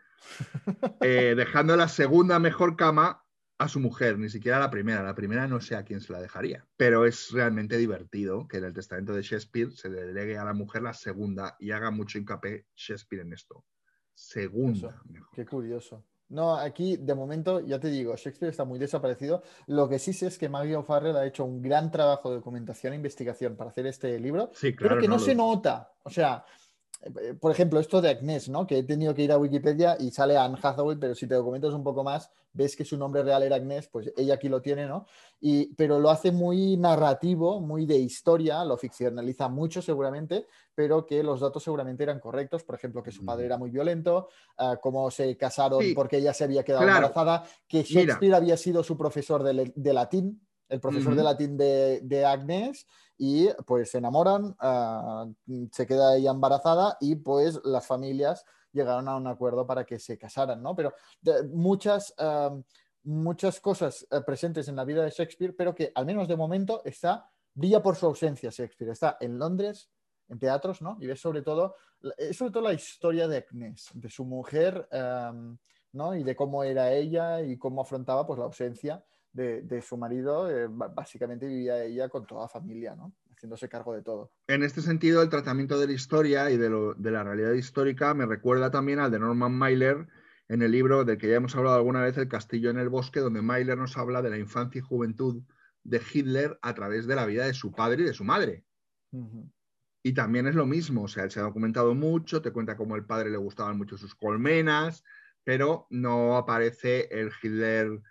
Eh, 1.01 1.35
dejando 1.37 1.77
la 1.77 1.87
segunda 1.87 2.39
mejor 2.39 2.75
cama 2.75 3.23
a 3.59 3.67
su 3.67 3.79
mujer, 3.79 4.19
ni 4.19 4.29
siquiera 4.29 4.59
la 4.59 4.69
primera. 4.69 5.01
La 5.03 5.15
primera 5.15 5.47
no 5.47 5.59
sé 5.59 5.75
a 5.75 5.83
quién 5.83 5.99
se 6.01 6.13
la 6.13 6.21
dejaría, 6.21 6.65
pero 6.77 7.05
es 7.05 7.31
realmente 7.31 7.77
divertido 7.77 8.47
que 8.47 8.57
en 8.57 8.65
el 8.65 8.73
testamento 8.73 9.13
de 9.13 9.23
Shakespeare 9.23 9.71
se 9.71 9.89
le 9.89 10.03
delegue 10.05 10.37
a 10.37 10.45
la 10.45 10.53
mujer 10.53 10.83
la 10.83 10.93
segunda 10.93 11.55
y 11.59 11.71
haga 11.71 11.89
mucho 11.91 12.17
hincapié 12.19 12.65
Shakespeare 12.75 13.23
en 13.23 13.33
esto. 13.33 13.65
Segunda. 14.13 15.01
Mejor. 15.05 15.29
Qué 15.33 15.45
curioso. 15.45 16.03
No, 16.29 16.57
aquí 16.57 16.97
de 16.97 17.15
momento, 17.15 17.61
ya 17.61 17.79
te 17.79 17.87
digo, 17.89 18.15
Shakespeare 18.17 18.49
está 18.51 18.65
muy 18.65 18.79
desaparecido. 18.79 19.43
Lo 19.67 19.87
que 19.87 19.97
sí 19.97 20.11
sé 20.11 20.27
es 20.27 20.37
que 20.37 20.49
Maggie 20.49 20.75
O'Farrell 20.75 21.15
ha 21.15 21.25
hecho 21.25 21.45
un 21.45 21.61
gran 21.61 21.89
trabajo 21.89 22.29
de 22.29 22.35
documentación 22.37 22.91
e 22.93 22.95
investigación 22.97 23.55
para 23.55 23.69
hacer 23.69 23.85
este 23.87 24.19
libro, 24.19 24.51
Sí, 24.53 24.75
claro. 24.75 24.95
pero 24.95 25.01
que 25.01 25.07
no, 25.07 25.15
lo- 25.15 25.19
se 25.23 25.35
nota. 25.35 25.93
O 26.03 26.09
sea, 26.09 26.43
por 27.39 27.51
ejemplo, 27.51 27.79
esto 27.79 28.01
de 28.01 28.09
Agnès, 28.09 28.49
¿no? 28.49 28.65
Que 28.65 28.79
he 28.79 28.83
tenido 28.83 29.13
que 29.13 29.21
ir 29.21 29.31
a 29.31 29.37
Wikipedia 29.37 29.97
y 29.99 30.11
sale 30.11 30.35
Anne 30.37 30.57
Hathaway, 30.61 30.97
pero 30.97 31.15
si 31.15 31.27
te 31.27 31.35
documentas 31.35 31.73
un 31.73 31.83
poco 31.83 32.03
más, 32.03 32.29
ves 32.53 32.75
que 32.75 32.83
su 32.83 32.97
nombre 32.97 33.21
real 33.23 33.43
era 33.43 33.55
Agnès, 33.55 33.87
pues 33.87 34.11
ella 34.17 34.33
aquí 34.33 34.49
lo 34.49 34.61
tiene, 34.61 34.87
¿no? 34.87 35.05
Y, 35.39 35.73
pero 35.75 35.99
lo 35.99 36.09
hace 36.09 36.31
muy 36.31 36.75
narrativo, 36.75 37.61
muy 37.61 37.85
de 37.85 37.97
historia, 37.97 38.65
lo 38.65 38.77
ficcionaliza 38.77 39.47
mucho 39.47 39.81
seguramente, 39.81 40.47
pero 40.73 41.05
que 41.05 41.21
los 41.21 41.39
datos 41.39 41.63
seguramente 41.63 42.03
eran 42.03 42.19
correctos. 42.19 42.63
Por 42.63 42.75
ejemplo, 42.75 43.03
que 43.03 43.11
su 43.11 43.23
padre 43.23 43.45
era 43.45 43.57
muy 43.57 43.69
violento, 43.69 44.29
ah, 44.57 44.77
cómo 44.81 45.11
se 45.11 45.37
casaron 45.37 45.81
Sí. 45.81 45.93
porque 45.93 46.17
ella 46.17 46.33
se 46.33 46.45
había 46.45 46.63
quedado 46.63 46.83
Claro. 46.83 47.07
embarazada, 47.07 47.43
que 47.67 47.85
Mira. 47.89 48.01
Shakespeare 48.01 48.33
había 48.33 48.57
sido 48.57 48.83
su 48.83 48.97
profesor 48.97 49.43
de, 49.43 49.93
latín, 49.93 50.41
el 50.67 50.79
profesor 50.79 51.15
de 51.15 51.23
latín 51.23 51.57
de, 51.57 52.01
de 52.01 52.25
Agnes, 52.25 52.87
y 53.17 53.49
pues 53.65 53.91
se 53.91 53.97
enamoran, 53.97 54.55
ah, 54.59 55.27
se 55.71 55.87
queda 55.87 56.15
ella 56.15 56.31
embarazada 56.31 56.97
y 56.99 57.15
pues 57.15 57.59
las 57.63 57.85
familias 57.85 58.45
llegaron 58.71 59.07
a 59.07 59.15
un 59.15 59.27
acuerdo 59.27 59.65
para 59.65 59.85
que 59.85 59.97
se 59.97 60.17
casaran, 60.17 60.61
¿no? 60.61 60.75
Pero 60.75 60.93
muchas, 61.51 62.13
ah, 62.19 62.55
muchas 63.03 63.59
cosas 63.59 64.07
eh, 64.11 64.21
presentes 64.25 64.67
en 64.67 64.75
la 64.75 64.85
vida 64.85 65.03
de 65.03 65.09
Shakespeare, 65.09 65.55
pero 65.55 65.73
que 65.73 65.91
al 65.95 66.05
menos 66.05 66.27
de 66.27 66.35
momento 66.35 66.81
está, 66.85 67.29
brilla 67.53 67.81
por 67.81 67.95
su 67.95 68.05
ausencia 68.05 68.51
Shakespeare. 68.51 68.91
Está 68.91 69.17
en 69.19 69.39
Londres, 69.39 69.89
en 70.29 70.37
teatros, 70.37 70.81
¿no? 70.81 70.97
Y 70.99 71.07
ves 71.07 71.19
sobre 71.19 71.41
todo, 71.41 71.75
es 72.17 72.37
sobre 72.37 72.51
todo 72.51 72.63
la 72.63 72.73
historia 72.73 73.27
de 73.27 73.37
Agnes, 73.37 73.89
de 73.93 74.09
su 74.09 74.25
mujer, 74.25 74.87
am, 74.91 75.57
¿no? 75.93 76.15
Y 76.15 76.23
de 76.23 76.35
cómo 76.35 76.63
era 76.63 76.93
ella 76.93 77.41
y 77.41 77.57
cómo 77.57 77.81
afrontaba 77.81 78.27
pues 78.27 78.37
la 78.37 78.45
ausencia 78.45 79.03
de, 79.37 79.61
de 79.61 79.81
su 79.81 79.95
marido. 79.95 80.49
eh, 80.49 80.67
básicamente 80.69 81.45
vivía 81.47 81.83
ella 81.83 82.09
con 82.09 82.25
toda 82.25 82.41
la 82.41 82.49
familia, 82.49 82.95
¿no? 82.95 83.13
Haciéndose 83.31 83.69
cargo 83.69 83.93
de 83.93 84.01
todo. 84.01 84.31
En 84.47 84.63
este 84.63 84.81
sentido, 84.81 85.21
el 85.21 85.29
tratamiento 85.29 85.79
de 85.79 85.87
la 85.87 85.93
historia 85.93 86.49
y 86.49 86.57
de, 86.57 86.69
lo- 86.69 86.95
de 86.95 87.11
la 87.11 87.23
realidad 87.23 87.53
histórica 87.53 88.13
me 88.13 88.25
recuerda 88.25 88.71
también 88.71 88.99
al 88.99 89.11
de 89.11 89.19
Norman 89.19 89.53
Mailer 89.53 90.07
en 90.49 90.61
el 90.61 90.71
libro 90.71 91.05
del 91.05 91.17
que 91.17 91.29
ya 91.29 91.35
hemos 91.35 91.55
hablado 91.55 91.75
alguna 91.75 92.01
vez, 92.01 92.17
El 92.17 92.29
castillo 92.29 92.69
en 92.69 92.79
el 92.79 92.89
bosque, 92.89 93.19
donde 93.19 93.41
Mailer 93.41 93.77
nos 93.77 93.97
habla 93.97 94.21
de 94.21 94.29
la 94.29 94.37
infancia 94.37 94.79
y 94.79 94.81
juventud 94.81 95.43
de 95.83 96.01
Hitler 96.13 96.57
a 96.61 96.73
través 96.73 97.05
de 97.05 97.15
la 97.15 97.25
vida 97.25 97.45
de 97.45 97.53
su 97.53 97.71
padre 97.71 98.01
y 98.01 98.05
de 98.05 98.13
su 98.13 98.23
madre. 98.23 98.63
Y 100.03 100.13
también 100.13 100.47
es 100.47 100.55
lo 100.55 100.65
mismo, 100.65 101.03
o 101.03 101.07
sea, 101.07 101.25
él 101.25 101.31
se 101.31 101.39
ha 101.39 101.43
documentado 101.43 101.93
mucho, 101.93 102.41
te 102.41 102.51
cuenta 102.51 102.77
cómo 102.77 102.95
al 102.95 103.05
padre 103.05 103.29
le 103.29 103.37
gustaban 103.37 103.77
mucho 103.77 103.97
sus 103.97 104.15
colmenas, 104.15 105.03
pero 105.43 105.85
no 105.89 106.37
aparece 106.37 107.07
el 107.11 107.29
Hitler 107.41 108.01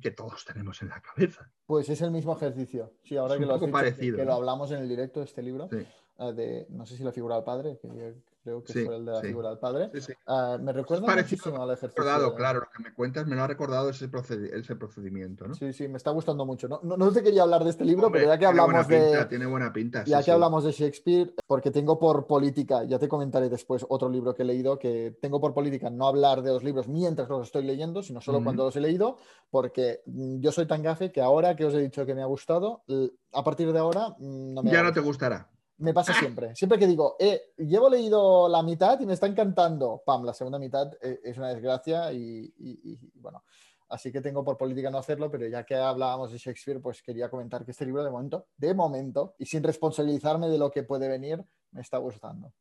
que 0.00 0.10
todos 0.10 0.44
tenemos 0.44 0.80
en 0.82 0.88
la 0.88 1.00
cabeza. 1.00 1.50
Pues 1.66 1.88
es 1.88 2.00
el 2.02 2.10
mismo 2.10 2.34
ejercicio. 2.36 2.92
Sí, 3.02 3.16
ahora 3.16 3.34
Es 3.34 3.38
que 3.38 3.44
un 3.44 3.48
lo 3.48 3.54
poco 3.54 3.66
dicho, 3.66 3.78
que- 3.78 3.84
parecido, 3.84 4.16
que 4.16 4.22
¿no? 4.24 4.30
lo 4.30 4.34
hablamos 4.36 4.70
en 4.72 4.78
el 4.78 4.88
directo 4.88 5.20
de 5.20 5.26
este 5.26 5.42
libro, 5.42 5.68
Sí, 5.70 5.86
ah, 6.18 6.32
de, 6.32 6.66
no 6.70 6.86
sé 6.86 6.96
si 6.96 7.02
la 7.04 7.12
figura 7.12 7.34
del 7.36 7.44
padre, 7.44 7.78
que 7.80 8.14
creo 8.46 8.62
que 8.62 8.72
Sí, 8.72 8.84
fue 8.84 8.94
el 8.96 9.04
de 9.04 9.10
la 9.12 9.20
sí. 9.20 9.26
figura 9.26 9.48
del 9.50 9.58
padre, 9.58 9.90
sí, 9.94 10.00
sí. 10.00 10.12
ah, 10.28 10.56
me 10.60 10.72
recuerda 10.72 11.12
muchísimo 11.12 11.60
al 11.60 11.70
ejercicio. 11.72 11.88
Recordado, 12.04 12.30
de- 12.30 12.36
claro, 12.36 12.60
lo 12.60 12.66
que 12.76 12.80
me 12.88 12.94
cuentas 12.94 13.26
me 13.26 13.34
lo 13.34 13.42
ha 13.42 13.46
recordado 13.48 13.90
ese, 13.90 14.08
procedi- 14.08 14.52
ese 14.52 14.76
procedimiento, 14.76 15.48
¿no? 15.48 15.54
Sí, 15.56 15.72
sí, 15.72 15.88
me 15.88 15.96
está 15.96 16.12
gustando 16.12 16.46
mucho. 16.46 16.68
No, 16.68 16.78
no, 16.84 16.96
no 16.96 17.10
te 17.10 17.24
quería 17.24 17.42
hablar 17.42 17.64
de 17.64 17.70
este 17.70 17.84
libro, 17.84 18.06
Hombre, 18.06 18.20
pero 18.20 18.32
ya 18.32 18.36
que 18.38 18.46
tiene 18.46 18.50
hablamos 18.60 18.86
buena 18.86 19.02
pinta, 19.02 19.18
de, 19.18 19.24
Tiene 19.26 19.46
buena 19.46 19.72
pinta. 19.72 20.04
ya 20.04 20.22
que 20.22 20.30
hablamos 20.30 20.62
de 20.62 20.70
Shakespeare, 20.70 21.34
porque 21.44 21.72
tengo 21.72 21.98
por 21.98 22.24
política, 22.28 22.84
ya 22.84 23.00
te 23.00 23.08
comentaré 23.08 23.48
después 23.48 23.84
otro 23.88 24.08
libro 24.08 24.32
que 24.32 24.42
he 24.42 24.46
leído, 24.46 24.78
que 24.78 25.18
tengo 25.20 25.40
por 25.40 25.52
política 25.52 25.90
no 25.90 26.06
hablar 26.06 26.40
de 26.42 26.52
los 26.52 26.62
libros 26.62 26.86
mientras 26.86 27.28
los 27.28 27.46
estoy 27.48 27.64
leyendo, 27.64 28.00
sino 28.04 28.20
solo 28.20 28.44
cuando 28.44 28.62
los 28.64 28.76
he 28.76 28.80
leído, 28.80 29.16
porque 29.50 30.02
mm, 30.06 30.38
yo 30.38 30.52
soy 30.52 30.66
tan 30.66 30.84
gafe 30.84 31.10
que 31.10 31.20
ahora 31.20 31.56
que 31.56 31.64
os 31.64 31.74
he 31.74 31.80
dicho 31.80 32.06
que 32.06 32.14
me 32.14 32.22
ha 32.22 32.26
gustado, 32.26 32.84
a 33.32 33.42
partir 33.42 33.72
de 33.72 33.78
ahora 33.80 34.10
mm, 34.20 34.54
no 34.54 34.62
me 34.62 34.70
Ya 34.70 34.84
no 34.84 34.92
te 34.92 35.00
gustar. 35.00 35.32
gustará. 35.32 35.50
Me 35.78 35.92
pasa 35.92 36.14
siempre. 36.14 36.54
Siempre 36.56 36.78
que 36.78 36.86
digo, 36.86 37.16
eh, 37.18 37.52
llevo 37.58 37.90
leído 37.90 38.48
la 38.48 38.62
mitad 38.62 38.98
y 39.00 39.06
me 39.06 39.12
está 39.12 39.26
encantando, 39.26 40.02
pam, 40.06 40.24
la 40.24 40.32
segunda 40.32 40.58
mitad 40.58 40.90
eh, 41.02 41.20
es 41.22 41.36
una 41.36 41.48
desgracia 41.48 42.10
y, 42.12 42.52
y- 42.58 42.80
y, 42.92 43.10
bueno, 43.14 43.44
así 43.90 44.10
que 44.10 44.22
tengo 44.22 44.42
por 44.42 44.56
política 44.56 44.90
no 44.90 44.98
hacerlo, 44.98 45.30
pero 45.30 45.46
ya 45.46 45.64
que 45.64 45.74
hablábamos 45.74 46.32
de 46.32 46.38
Shakespeare, 46.38 46.80
pues 46.80 47.02
quería 47.02 47.28
comentar 47.28 47.64
que 47.64 47.72
este 47.72 47.84
libro 47.84 48.02
de 48.02 48.10
momento, 48.10 48.46
de 48.56 48.72
momento, 48.72 49.34
y 49.38 49.44
sin 49.46 49.62
responsabilizarme 49.62 50.48
de 50.48 50.56
lo 50.58 50.70
que 50.70 50.82
puede 50.82 51.08
venir, 51.08 51.44
me 51.72 51.82
está 51.82 51.98
gustando. 51.98 52.52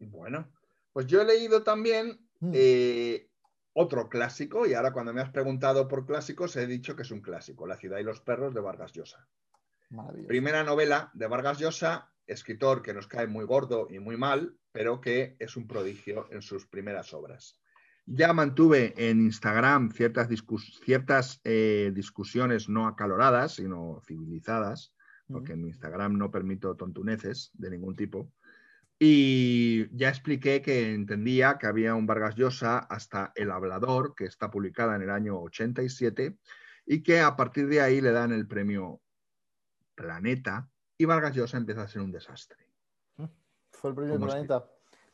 Bueno, 0.00 0.48
pues 0.92 1.06
yo 1.06 1.20
he 1.20 1.24
leído 1.24 1.62
también 1.62 2.28
Mm. 2.40 2.50
eh, 2.54 3.30
otro 3.74 4.08
clásico, 4.08 4.66
y 4.66 4.74
ahora 4.74 4.92
cuando 4.92 5.12
me 5.14 5.20
has 5.20 5.30
preguntado 5.30 5.86
por 5.86 6.04
clásicos, 6.06 6.56
he 6.56 6.66
dicho 6.66 6.94
que 6.96 7.02
es 7.02 7.10
un 7.12 7.20
clásico, 7.20 7.66
La 7.66 7.76
ciudad 7.76 7.98
y 7.98 8.02
los 8.02 8.20
perros 8.20 8.52
de 8.52 8.60
Vargas 8.60 8.92
Llosa. 8.92 9.26
Primera 10.26 10.64
novela 10.64 11.10
de 11.14 11.26
Vargas 11.28 11.58
Llosa, 11.58 12.10
escritor 12.26 12.82
que 12.82 12.94
nos 12.94 13.06
cae 13.06 13.26
muy 13.26 13.44
gordo 13.44 13.88
y 13.90 13.98
muy 13.98 14.16
mal, 14.16 14.56
pero 14.72 15.00
que 15.00 15.36
es 15.38 15.56
un 15.56 15.66
prodigio 15.66 16.28
en 16.30 16.42
sus 16.42 16.66
primeras 16.66 17.12
obras. 17.14 17.60
Ya 18.06 18.32
mantuve 18.32 18.92
en 18.96 19.20
Instagram 19.20 19.90
ciertas, 19.90 20.28
discus- 20.28 20.80
ciertas 20.84 21.40
eh, 21.44 21.90
discusiones 21.94 22.68
no 22.68 22.86
acaloradas, 22.86 23.54
sino 23.54 24.02
civilizadas, 24.06 24.94
porque 25.26 25.52
en 25.54 25.64
Instagram 25.66 26.18
no 26.18 26.30
permito 26.30 26.76
tontuneces 26.76 27.50
de 27.54 27.70
ningún 27.70 27.96
tipo. 27.96 28.30
Y 28.98 29.88
ya 29.96 30.08
expliqué 30.08 30.60
que 30.60 30.92
entendía 30.92 31.56
que 31.58 31.66
había 31.66 31.94
un 31.94 32.06
Vargas 32.06 32.36
Llosa 32.36 32.78
hasta 32.78 33.32
El 33.34 33.50
Hablador, 33.50 34.14
que 34.14 34.26
está 34.26 34.50
publicada 34.50 34.96
en 34.96 35.02
el 35.02 35.10
año 35.10 35.40
87, 35.40 36.36
y 36.86 37.02
que 37.02 37.20
a 37.20 37.36
partir 37.36 37.68
de 37.68 37.80
ahí 37.80 38.00
le 38.00 38.12
dan 38.12 38.32
el 38.32 38.46
premio 38.46 39.00
Planeta, 39.94 40.68
y 40.98 41.04
Vargas 41.04 41.34
Llosa 41.34 41.56
empieza 41.56 41.82
a 41.82 41.88
ser 41.88 42.02
un 42.02 42.12
desastre. 42.12 42.58
Fue 43.70 43.90
el 43.90 43.96
premio 43.96 44.14
¿Cómo 44.14 44.26
es 44.26 44.32
Planeta. 44.34 44.64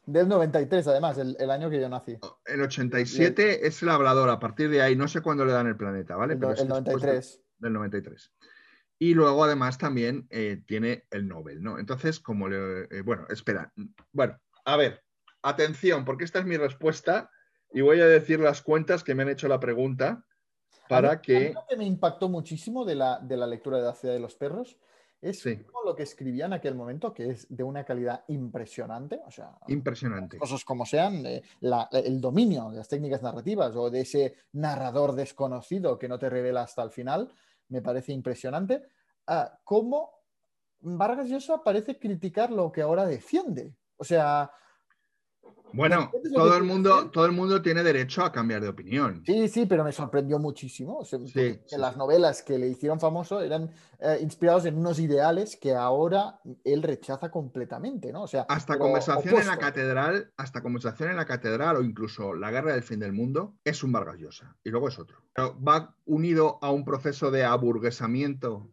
Del 0.07 0.29
93, 0.29 0.87
además, 0.89 1.19
el, 1.19 1.37
el 1.39 1.51
año 1.51 1.71
que 1.71 1.81
yo 1.81 1.89
nací. 1.89 2.19
El 2.45 2.63
87 2.63 3.67
es 3.67 3.83
el 3.83 3.89
Hablador, 3.91 4.29
a 4.31 4.39
partir 4.41 4.71
de 4.71 4.83
ahí 4.83 4.97
no 4.97 5.09
sé 5.09 5.21
cuándo 5.21 5.45
le 5.45 5.53
dan 5.53 5.67
el 5.67 5.77
Planeta, 5.77 6.17
¿vale? 6.17 6.35
El, 6.35 6.39
Pero 6.41 6.53
el 6.53 6.57
después 6.57 7.03
de- 7.03 7.09
93. 7.09 7.43
del 7.59 7.73
93. 7.73 8.33
Y 8.99 9.15
luego 9.15 9.45
además 9.45 9.79
también 9.79 10.27
eh, 10.31 10.63
tiene 10.67 11.07
el 11.11 11.27
Nobel, 11.29 11.63
¿no? 11.63 11.79
Entonces, 11.79 12.21
como 12.21 12.49
le... 12.49 12.83
eh, 12.91 13.03
bueno, 13.03 13.27
espera. 13.31 13.73
Bueno, 14.13 14.39
a 14.65 14.77
ver, 14.77 15.03
atención, 15.43 16.05
porque 16.05 16.25
esta 16.25 16.39
es 16.39 16.45
mi 16.45 16.57
respuesta 16.57 17.31
y 17.73 17.81
voy 17.81 18.01
a 18.01 18.07
decir 18.07 18.41
las 18.41 18.63
cuentas 18.63 19.03
que 19.05 19.15
me 19.15 19.23
han 19.23 19.29
hecho 19.31 19.49
la 19.49 19.61
pregunta 19.61 20.09
A 20.09 20.15
mí- 20.17 20.25
para 20.89 21.13
a 21.13 21.17
mí 21.17 21.21
que... 21.23 21.53
lo 21.55 21.65
que 21.69 21.77
me 21.77 21.85
impactó 21.87 22.29
muchísimo 22.29 22.85
de 22.85 22.95
la, 22.97 23.19
de 23.21 23.37
la 23.37 23.47
lectura 23.47 23.79
de 23.79 23.85
La 23.85 23.95
ciudad 23.95 24.15
de 24.15 24.21
los 24.21 24.35
perros 24.35 24.79
es 25.21 25.41
Sí. 25.41 25.63
lo 25.85 25.95
que 25.95 26.03
escribía 26.05 26.47
en 26.47 26.53
aquel 26.53 26.75
momento, 26.75 27.13
que 27.13 27.31
es 27.31 27.47
de 27.55 27.63
una 27.65 27.85
calidad 27.85 28.25
impresionante, 28.29 29.21
o 29.27 29.31
sea, 29.31 29.59
Impresionante. 29.69 30.39
cosas 30.39 30.65
como 30.65 30.87
sean, 30.87 31.25
eh, 31.27 31.43
la- 31.61 31.89
el 31.93 32.21
dominio 32.21 32.71
de 32.71 32.77
las 32.79 32.89
técnicas 32.89 33.23
narrativas 33.23 33.75
o 33.77 33.91
de 33.91 34.01
ese 34.01 34.35
narrador 34.53 35.15
desconocido 35.15 35.99
que 35.99 36.09
no 36.09 36.19
te 36.19 36.31
revela 36.31 36.63
hasta 36.63 36.83
el 36.83 36.91
final, 36.91 37.33
me 37.69 37.83
parece 37.83 38.13
impresionante. 38.13 38.83
Ah, 39.27 39.59
cómo 39.65 40.13
Vargas 40.83 41.29
Llosa 41.29 41.63
parece 41.63 41.99
criticar 41.99 42.51
lo 42.51 42.73
que 42.73 42.81
ahora 42.83 43.05
defiende. 43.05 43.75
O 43.99 44.05
sea, 44.05 44.51
Bueno, 45.73 46.03
¿Entiendes 46.05 46.33
lo 46.33 46.39
todo 46.39 46.57
el 46.57 46.65
mundo, 46.65 47.11
todo 47.11 47.27
el 47.27 47.33
mundo 47.33 47.63
tiene 47.63 47.83
derecho 47.83 48.25
a 48.25 48.33
cambiar 48.33 48.61
de 48.61 48.69
opinión. 48.69 49.23
sí, 49.25 49.49
sí, 49.49 49.67
pero 49.67 49.85
me 49.85 49.93
sorprendió 49.93 50.39
muchísimo. 50.39 50.99
O 50.99 51.05
sea, 51.05 51.19
porque 51.19 51.61
sí, 51.67 51.77
las 51.77 51.97
novelas 51.97 52.43
que 52.43 52.59
le 52.59 52.69
hicieron 52.69 52.99
famoso 52.99 53.41
eran 53.41 53.71
eh, 54.01 54.19
inspirados 54.21 54.65
en 54.65 54.77
unos 54.79 54.99
ideales 54.99 55.57
que 55.57 55.75
ahora 55.75 56.41
él 56.65 56.83
rechaza 56.83 57.31
completamente, 57.31 58.13
¿no? 58.13 58.23
O 58.23 58.29
sea, 58.29 58.43
Hasta 58.49 58.79
conversación 58.79 59.41
en 59.41 59.47
la 59.47 59.59
catedral, 59.59 60.33
hasta 60.37 60.63
conversación 60.63 61.11
en 61.11 61.17
la 61.17 61.27
catedral 61.27 61.77
o 61.77 61.83
incluso 61.83 62.35
la 62.35 62.51
guerra 62.51 62.73
del 62.73 62.83
fin 62.83 62.99
del 62.99 63.13
mundo, 63.13 63.55
es 63.65 63.85
un 63.85 63.93
Vargas 63.93 64.19
Llosa 64.19 64.57
y 64.65 64.71
luego 64.71 64.89
es 64.89 64.99
otro. 64.99 65.19
Pero 65.35 65.57
va 65.63 65.95
unido 66.07 66.59
a 66.63 66.71
un 66.71 66.85
proceso 66.85 67.31
de 67.31 67.45
aburguesamiento 67.45 68.71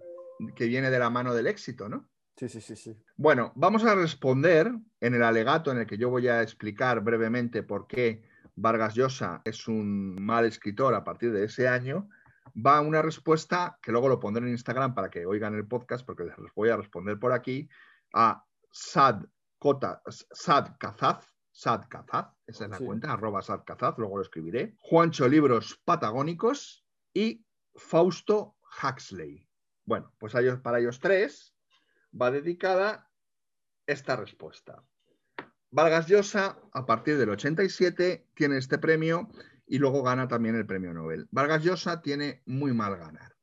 que 0.56 0.66
viene 0.66 0.90
de 0.90 1.00
la 1.00 1.10
mano 1.10 1.34
del 1.34 1.48
éxito, 1.48 1.90
¿no? 1.90 2.08
Sí, 2.38 2.48
sí, 2.48 2.62
sí, 2.62 2.76
sí. 2.76 2.96
Bueno, 3.16 3.52
vamos 3.56 3.84
a 3.84 3.96
responder 3.96 4.72
en 5.02 5.16
el 5.16 5.24
alegato 5.24 5.72
en 5.72 5.80
el 5.80 5.88
que 5.88 5.98
yo 5.98 6.12
voy 6.12 6.28
a 6.28 6.44
explicar 6.44 7.02
brevemente 7.02 7.64
por 7.64 7.88
qué 7.88 8.22
Vargas 8.56 8.94
Llosa 8.94 9.42
es 9.44 9.68
un 9.68 10.16
mal 10.24 10.46
escritor 10.46 10.94
a 10.94 11.04
partir 11.04 11.32
de 11.32 11.46
ese 11.46 11.68
año. 11.68 12.10
Va 12.56 12.80
una 12.82 13.02
respuesta 13.02 13.80
que 13.82 13.92
luego 13.92 14.08
lo 14.08 14.20
pondré 14.20 14.46
en 14.46 14.52
Instagram 14.52 14.94
para 14.94 15.10
que 15.10 15.26
oigan 15.26 15.56
el 15.56 15.68
podcast, 15.68 16.06
porque 16.06 16.26
les 16.26 16.36
voy 16.56 16.70
a 16.70 16.78
responder 16.78 17.20
por 17.20 17.34
aquí, 17.34 17.68
a 18.14 18.44
Sad, 18.72 19.24
Cota, 19.58 20.04
Sad 20.08 20.78
Kazaz, 20.80 21.34
Sad 21.52 21.88
Kazaz, 21.90 22.28
esa 22.46 22.66
es 22.66 22.70
la 22.70 22.78
Sí. 22.78 22.86
cuenta, 22.86 23.14
arroba 23.14 23.42
Sad 23.42 23.64
Kazaz, 23.64 23.98
luego 23.98 24.18
lo 24.18 24.22
escribiré. 24.22 24.76
Juancho 24.78 25.28
Libros 25.28 25.82
Patagónicos 25.84 26.86
y 27.16 27.44
Fausto 27.76 28.58
Huxley. 28.84 29.48
Bueno, 29.86 30.14
pues 30.20 30.36
ellos, 30.36 30.60
para 30.60 30.80
ellos 30.80 31.00
tres 31.00 31.57
va 32.20 32.32
dedicada 32.32 33.10
esta 33.86 34.16
respuesta. 34.16 34.84
Vargas 35.70 36.08
Llosa, 36.08 36.60
a 36.72 36.86
partir 36.86 37.18
del 37.18 37.30
87, 37.30 38.28
tiene 38.34 38.58
este 38.58 38.78
premio 38.78 39.30
y 39.66 39.80
luego 39.80 40.02
gana 40.02 40.28
también 40.28 40.56
el 40.56 40.66
premio 40.66 40.94
Nobel. 40.94 41.28
Vargas 41.32 41.64
Llosa 41.64 42.02
tiene 42.02 42.42
muy 42.46 42.74
mal 42.74 42.98
ganar. 42.98 43.36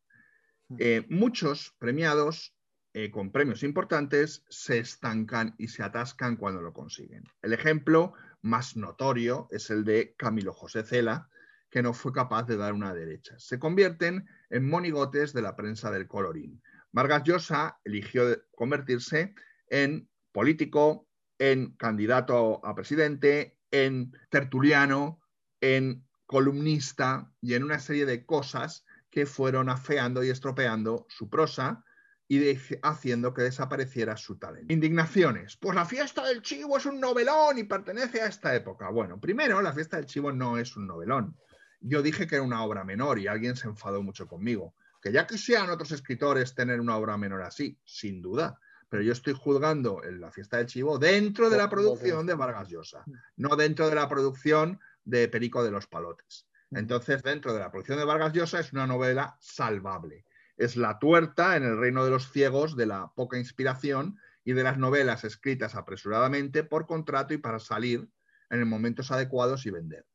Eh, 0.78 1.06
muchos 1.10 1.74
premiados 1.78 2.54
eh, 2.94 3.10
con 3.10 3.30
premios 3.30 3.62
importantes 3.62 4.44
se 4.48 4.78
estancan 4.78 5.54
y 5.58 5.68
se 5.68 5.82
atascan 5.82 6.36
cuando 6.36 6.62
lo 6.62 6.72
consiguen. 6.72 7.24
El 7.42 7.52
ejemplo 7.52 8.14
más 8.40 8.76
notorio 8.76 9.48
es 9.50 9.70
el 9.70 9.84
de 9.84 10.14
Camilo 10.16 10.52
José 10.52 10.84
Cela, 10.84 11.28
que 11.70 11.82
no 11.82 11.92
fue 11.92 12.12
capaz 12.12 12.44
de 12.44 12.56
dar 12.56 12.72
una 12.72 12.94
derecha. 12.94 13.34
Se 13.38 13.58
convierten 13.58 14.28
en 14.48 14.68
monigotes 14.68 15.32
de 15.32 15.42
la 15.42 15.56
prensa 15.56 15.90
del 15.90 16.06
colorín. 16.06 16.62
Vargas 16.94 17.24
Llosa 17.24 17.80
eligió 17.84 18.24
convertirse 18.54 19.34
en 19.66 20.08
político, 20.30 21.08
en 21.40 21.72
candidato 21.72 22.64
a 22.64 22.72
presidente, 22.76 23.58
en 23.72 24.12
tertuliano, 24.30 25.20
en 25.60 26.06
columnista 26.24 27.32
y 27.40 27.54
en 27.54 27.64
una 27.64 27.80
serie 27.80 28.06
de 28.06 28.24
cosas 28.24 28.84
que 29.10 29.26
fueron 29.26 29.70
afeando 29.70 30.22
y 30.22 30.30
estropeando 30.30 31.04
su 31.08 31.28
prosa 31.28 31.84
y 32.28 32.56
haciendo 32.82 33.34
que 33.34 33.42
desapareciera 33.42 34.16
su 34.16 34.38
talento. 34.38 34.72
Indignaciones. 34.72 35.56
Pues 35.56 35.74
la 35.74 35.86
fiesta 35.86 36.24
del 36.24 36.42
chivo 36.42 36.78
es 36.78 36.86
un 36.86 37.00
novelón 37.00 37.58
y 37.58 37.64
pertenece 37.64 38.22
a 38.22 38.26
esta 38.26 38.54
época. 38.54 38.88
Bueno, 38.90 39.18
primero, 39.20 39.60
la 39.60 39.72
fiesta 39.72 39.96
del 39.96 40.06
chivo 40.06 40.30
no 40.30 40.58
es 40.58 40.76
un 40.76 40.86
novelón. 40.86 41.36
Yo 41.80 42.02
dije 42.02 42.28
que 42.28 42.36
era 42.36 42.44
una 42.44 42.62
obra 42.62 42.84
menor 42.84 43.18
y 43.18 43.26
alguien 43.26 43.56
se 43.56 43.66
enfadó 43.66 44.00
mucho 44.00 44.28
conmigo. 44.28 44.76
Que 45.04 45.12
ya 45.12 45.26
quisieran 45.26 45.68
otros 45.68 45.92
escritores 45.92 46.54
tener 46.54 46.80
una 46.80 46.96
obra 46.96 47.18
menor 47.18 47.42
así, 47.42 47.78
sin 47.84 48.22
duda. 48.22 48.58
Pero 48.88 49.02
yo 49.02 49.12
estoy 49.12 49.34
juzgando 49.34 50.02
en 50.02 50.18
la 50.18 50.30
fiesta 50.30 50.56
del 50.56 50.64
chivo 50.64 50.98
dentro 50.98 51.50
de 51.50 51.58
la 51.58 51.68
producción 51.68 52.26
de 52.26 52.32
Vargas 52.32 52.70
Llosa, 52.70 53.04
no 53.36 53.54
dentro 53.54 53.90
de 53.90 53.96
la 53.96 54.08
producción 54.08 54.80
de 55.04 55.28
Perico 55.28 55.62
de 55.62 55.70
los 55.70 55.86
Palotes. 55.88 56.48
Entonces, 56.70 57.22
dentro 57.22 57.52
de 57.52 57.60
la 57.60 57.70
producción 57.70 57.98
de 57.98 58.06
Vargas 58.06 58.32
Llosa 58.32 58.60
es 58.60 58.72
una 58.72 58.86
novela 58.86 59.36
salvable. 59.40 60.24
Es 60.56 60.74
la 60.74 60.98
tuerta 60.98 61.56
en 61.56 61.64
el 61.64 61.78
reino 61.78 62.02
de 62.06 62.10
los 62.10 62.32
ciegos 62.32 62.74
de 62.74 62.86
la 62.86 63.12
poca 63.14 63.36
inspiración 63.36 64.18
y 64.42 64.54
de 64.54 64.62
las 64.62 64.78
novelas 64.78 65.24
escritas 65.24 65.74
apresuradamente 65.74 66.64
por 66.64 66.86
contrato 66.86 67.34
y 67.34 67.36
para 67.38 67.58
salir 67.58 68.08
en 68.48 68.66
momentos 68.66 69.10
adecuados 69.10 69.66
y 69.66 69.70
vender. 69.70 70.06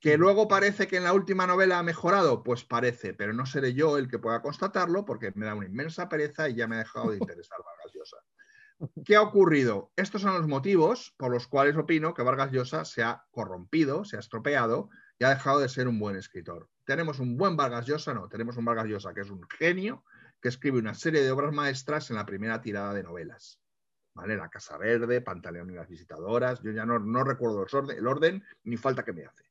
¿Que 0.00 0.16
luego 0.16 0.46
parece 0.46 0.86
que 0.86 0.96
en 0.96 1.04
la 1.04 1.12
última 1.12 1.46
novela 1.46 1.78
ha 1.78 1.82
mejorado? 1.82 2.44
Pues 2.44 2.64
parece, 2.64 3.14
pero 3.14 3.32
no 3.32 3.46
seré 3.46 3.74
yo 3.74 3.98
el 3.98 4.08
que 4.08 4.20
pueda 4.20 4.42
constatarlo 4.42 5.04
porque 5.04 5.32
me 5.34 5.46
da 5.46 5.56
una 5.56 5.66
inmensa 5.66 6.08
pereza 6.08 6.48
y 6.48 6.54
ya 6.54 6.68
me 6.68 6.76
ha 6.76 6.80
dejado 6.80 7.10
de 7.10 7.16
interesar 7.20 7.58
Vargas 7.64 7.92
Llosa. 7.92 8.16
¿Qué 9.04 9.16
ha 9.16 9.22
ocurrido? 9.22 9.90
Estos 9.96 10.22
son 10.22 10.34
los 10.34 10.46
motivos 10.46 11.12
por 11.16 11.32
los 11.32 11.48
cuales 11.48 11.76
opino 11.76 12.14
que 12.14 12.22
Vargas 12.22 12.52
Llosa 12.52 12.84
se 12.84 13.02
ha 13.02 13.24
corrompido, 13.32 14.04
se 14.04 14.16
ha 14.16 14.20
estropeado 14.20 14.88
y 15.18 15.24
ha 15.24 15.30
dejado 15.30 15.58
de 15.58 15.68
ser 15.68 15.88
un 15.88 15.98
buen 15.98 16.14
escritor. 16.14 16.68
¿Tenemos 16.84 17.18
un 17.18 17.36
buen 17.36 17.56
Vargas 17.56 17.86
Llosa? 17.86 18.14
No, 18.14 18.28
tenemos 18.28 18.56
un 18.56 18.64
Vargas 18.64 18.86
Llosa 18.86 19.12
que 19.12 19.22
es 19.22 19.30
un 19.30 19.42
genio, 19.48 20.04
que 20.40 20.48
escribe 20.48 20.78
una 20.78 20.94
serie 20.94 21.22
de 21.22 21.30
obras 21.32 21.52
maestras 21.52 22.08
en 22.10 22.16
la 22.16 22.24
primera 22.24 22.60
tirada 22.60 22.94
de 22.94 23.02
novelas. 23.02 23.60
¿Vale? 24.14 24.36
La 24.36 24.48
Casa 24.48 24.78
Verde, 24.78 25.20
Pantaleón 25.22 25.70
y 25.70 25.74
las 25.74 25.88
Visitadoras. 25.88 26.62
Yo 26.62 26.70
ya 26.70 26.86
no, 26.86 27.00
no 27.00 27.24
recuerdo 27.24 27.64
el 27.64 27.74
orden, 27.74 27.98
el 27.98 28.06
orden, 28.06 28.44
ni 28.62 28.76
falta 28.76 29.04
que 29.04 29.12
me 29.12 29.24
hace. 29.24 29.47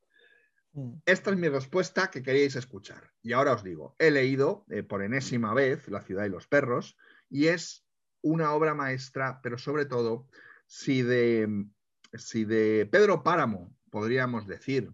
Mm. 0.73 0.93
Esta 1.05 1.31
es 1.31 1.37
mi 1.37 1.49
respuesta 1.49 2.09
que 2.09 2.23
queríais 2.23 2.55
escuchar. 2.55 3.11
Y 3.21 3.33
ahora 3.33 3.53
os 3.53 3.63
digo, 3.63 3.95
he 3.99 4.11
leído 4.11 4.65
eh, 4.69 4.83
por 4.83 5.03
enésima 5.03 5.53
vez 5.53 5.87
La 5.87 6.01
ciudad 6.01 6.25
y 6.25 6.29
los 6.29 6.47
perros 6.47 6.97
y 7.29 7.47
es 7.47 7.85
una 8.21 8.53
obra 8.53 8.73
maestra, 8.73 9.39
pero 9.41 9.57
sobre 9.57 9.85
todo, 9.85 10.27
si 10.65 11.01
de, 11.01 11.65
si 12.13 12.45
de 12.45 12.87
Pedro 12.91 13.23
Páramo 13.23 13.75
podríamos 13.89 14.47
decir 14.47 14.91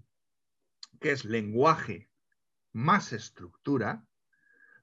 que 0.99 1.11
es 1.11 1.25
lenguaje 1.25 2.09
más 2.71 3.13
estructura, 3.13 4.05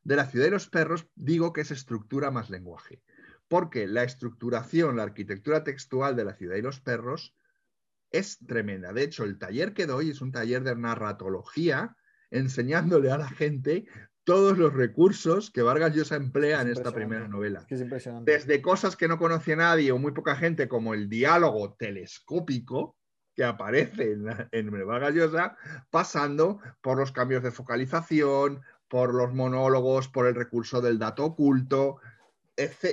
de 0.03 0.17
La 0.17 0.27
ciudad 0.27 0.47
y 0.47 0.51
los 0.51 0.69
perros 0.69 1.07
digo 1.15 1.53
que 1.53 1.61
es 1.61 1.71
estructura 1.71 2.31
más 2.31 2.51
lenguaje. 2.51 3.03
Porque 3.49 3.87
la 3.87 4.05
estructuración, 4.05 4.97
la 4.97 5.03
arquitectura 5.03 5.65
textual 5.65 6.17
de 6.17 6.25
La 6.25 6.35
ciudad 6.35 6.57
y 6.57 6.63
los 6.63 6.81
perros 6.81 7.35
es 8.11 8.39
tremenda. 8.47 8.93
De 8.93 9.03
hecho, 9.03 9.25
el 9.25 9.39
taller 9.39 9.73
que 9.75 9.87
doy 9.87 10.11
es 10.11 10.21
un 10.21 10.33
taller 10.33 10.63
de 10.65 10.75
narratología, 10.77 11.97
enseñándole 12.31 13.11
a 13.11 13.19
la 13.19 13.29
gente 13.29 13.87
todos 14.25 14.59
los 14.59 14.73
recursos 14.75 15.51
que 15.51 15.63
Vargas 15.63 15.95
Llosa 15.95 16.17
emplea 16.17 16.59
Es 16.61 16.67
en 16.67 16.73
esta 16.73 16.93
primera 16.93 17.27
novela. 17.27 17.65
Es 17.69 17.81
impresionante. 17.81 18.31
Desde 18.33 18.63
cosas 18.63 18.95
que 18.97 19.09
no 19.09 19.19
conocía 19.19 19.57
nadie 19.57 19.91
o 19.93 19.99
muy 19.99 20.13
poca 20.13 20.37
gente, 20.37 20.69
como 20.69 20.95
el 20.95 21.09
diálogo 21.09 21.75
telescópico 21.75 22.97
que 23.35 23.45
aparece 23.45 24.13
en, 24.13 24.25
la- 24.27 24.49
en 24.53 24.71
Vargas 24.87 25.15
Llosa, 25.15 25.57
pasando 25.91 26.61
por 26.81 26.99
los 26.99 27.13
cambios 27.13 27.43
de 27.43 27.51
focalización, 27.51 28.61
por 28.89 29.15
los 29.15 29.33
monólogos, 29.33 30.09
por 30.09 30.27
el 30.27 30.35
recurso 30.35 30.81
del 30.81 30.99
dato 30.99 31.25
oculto, 31.25 31.97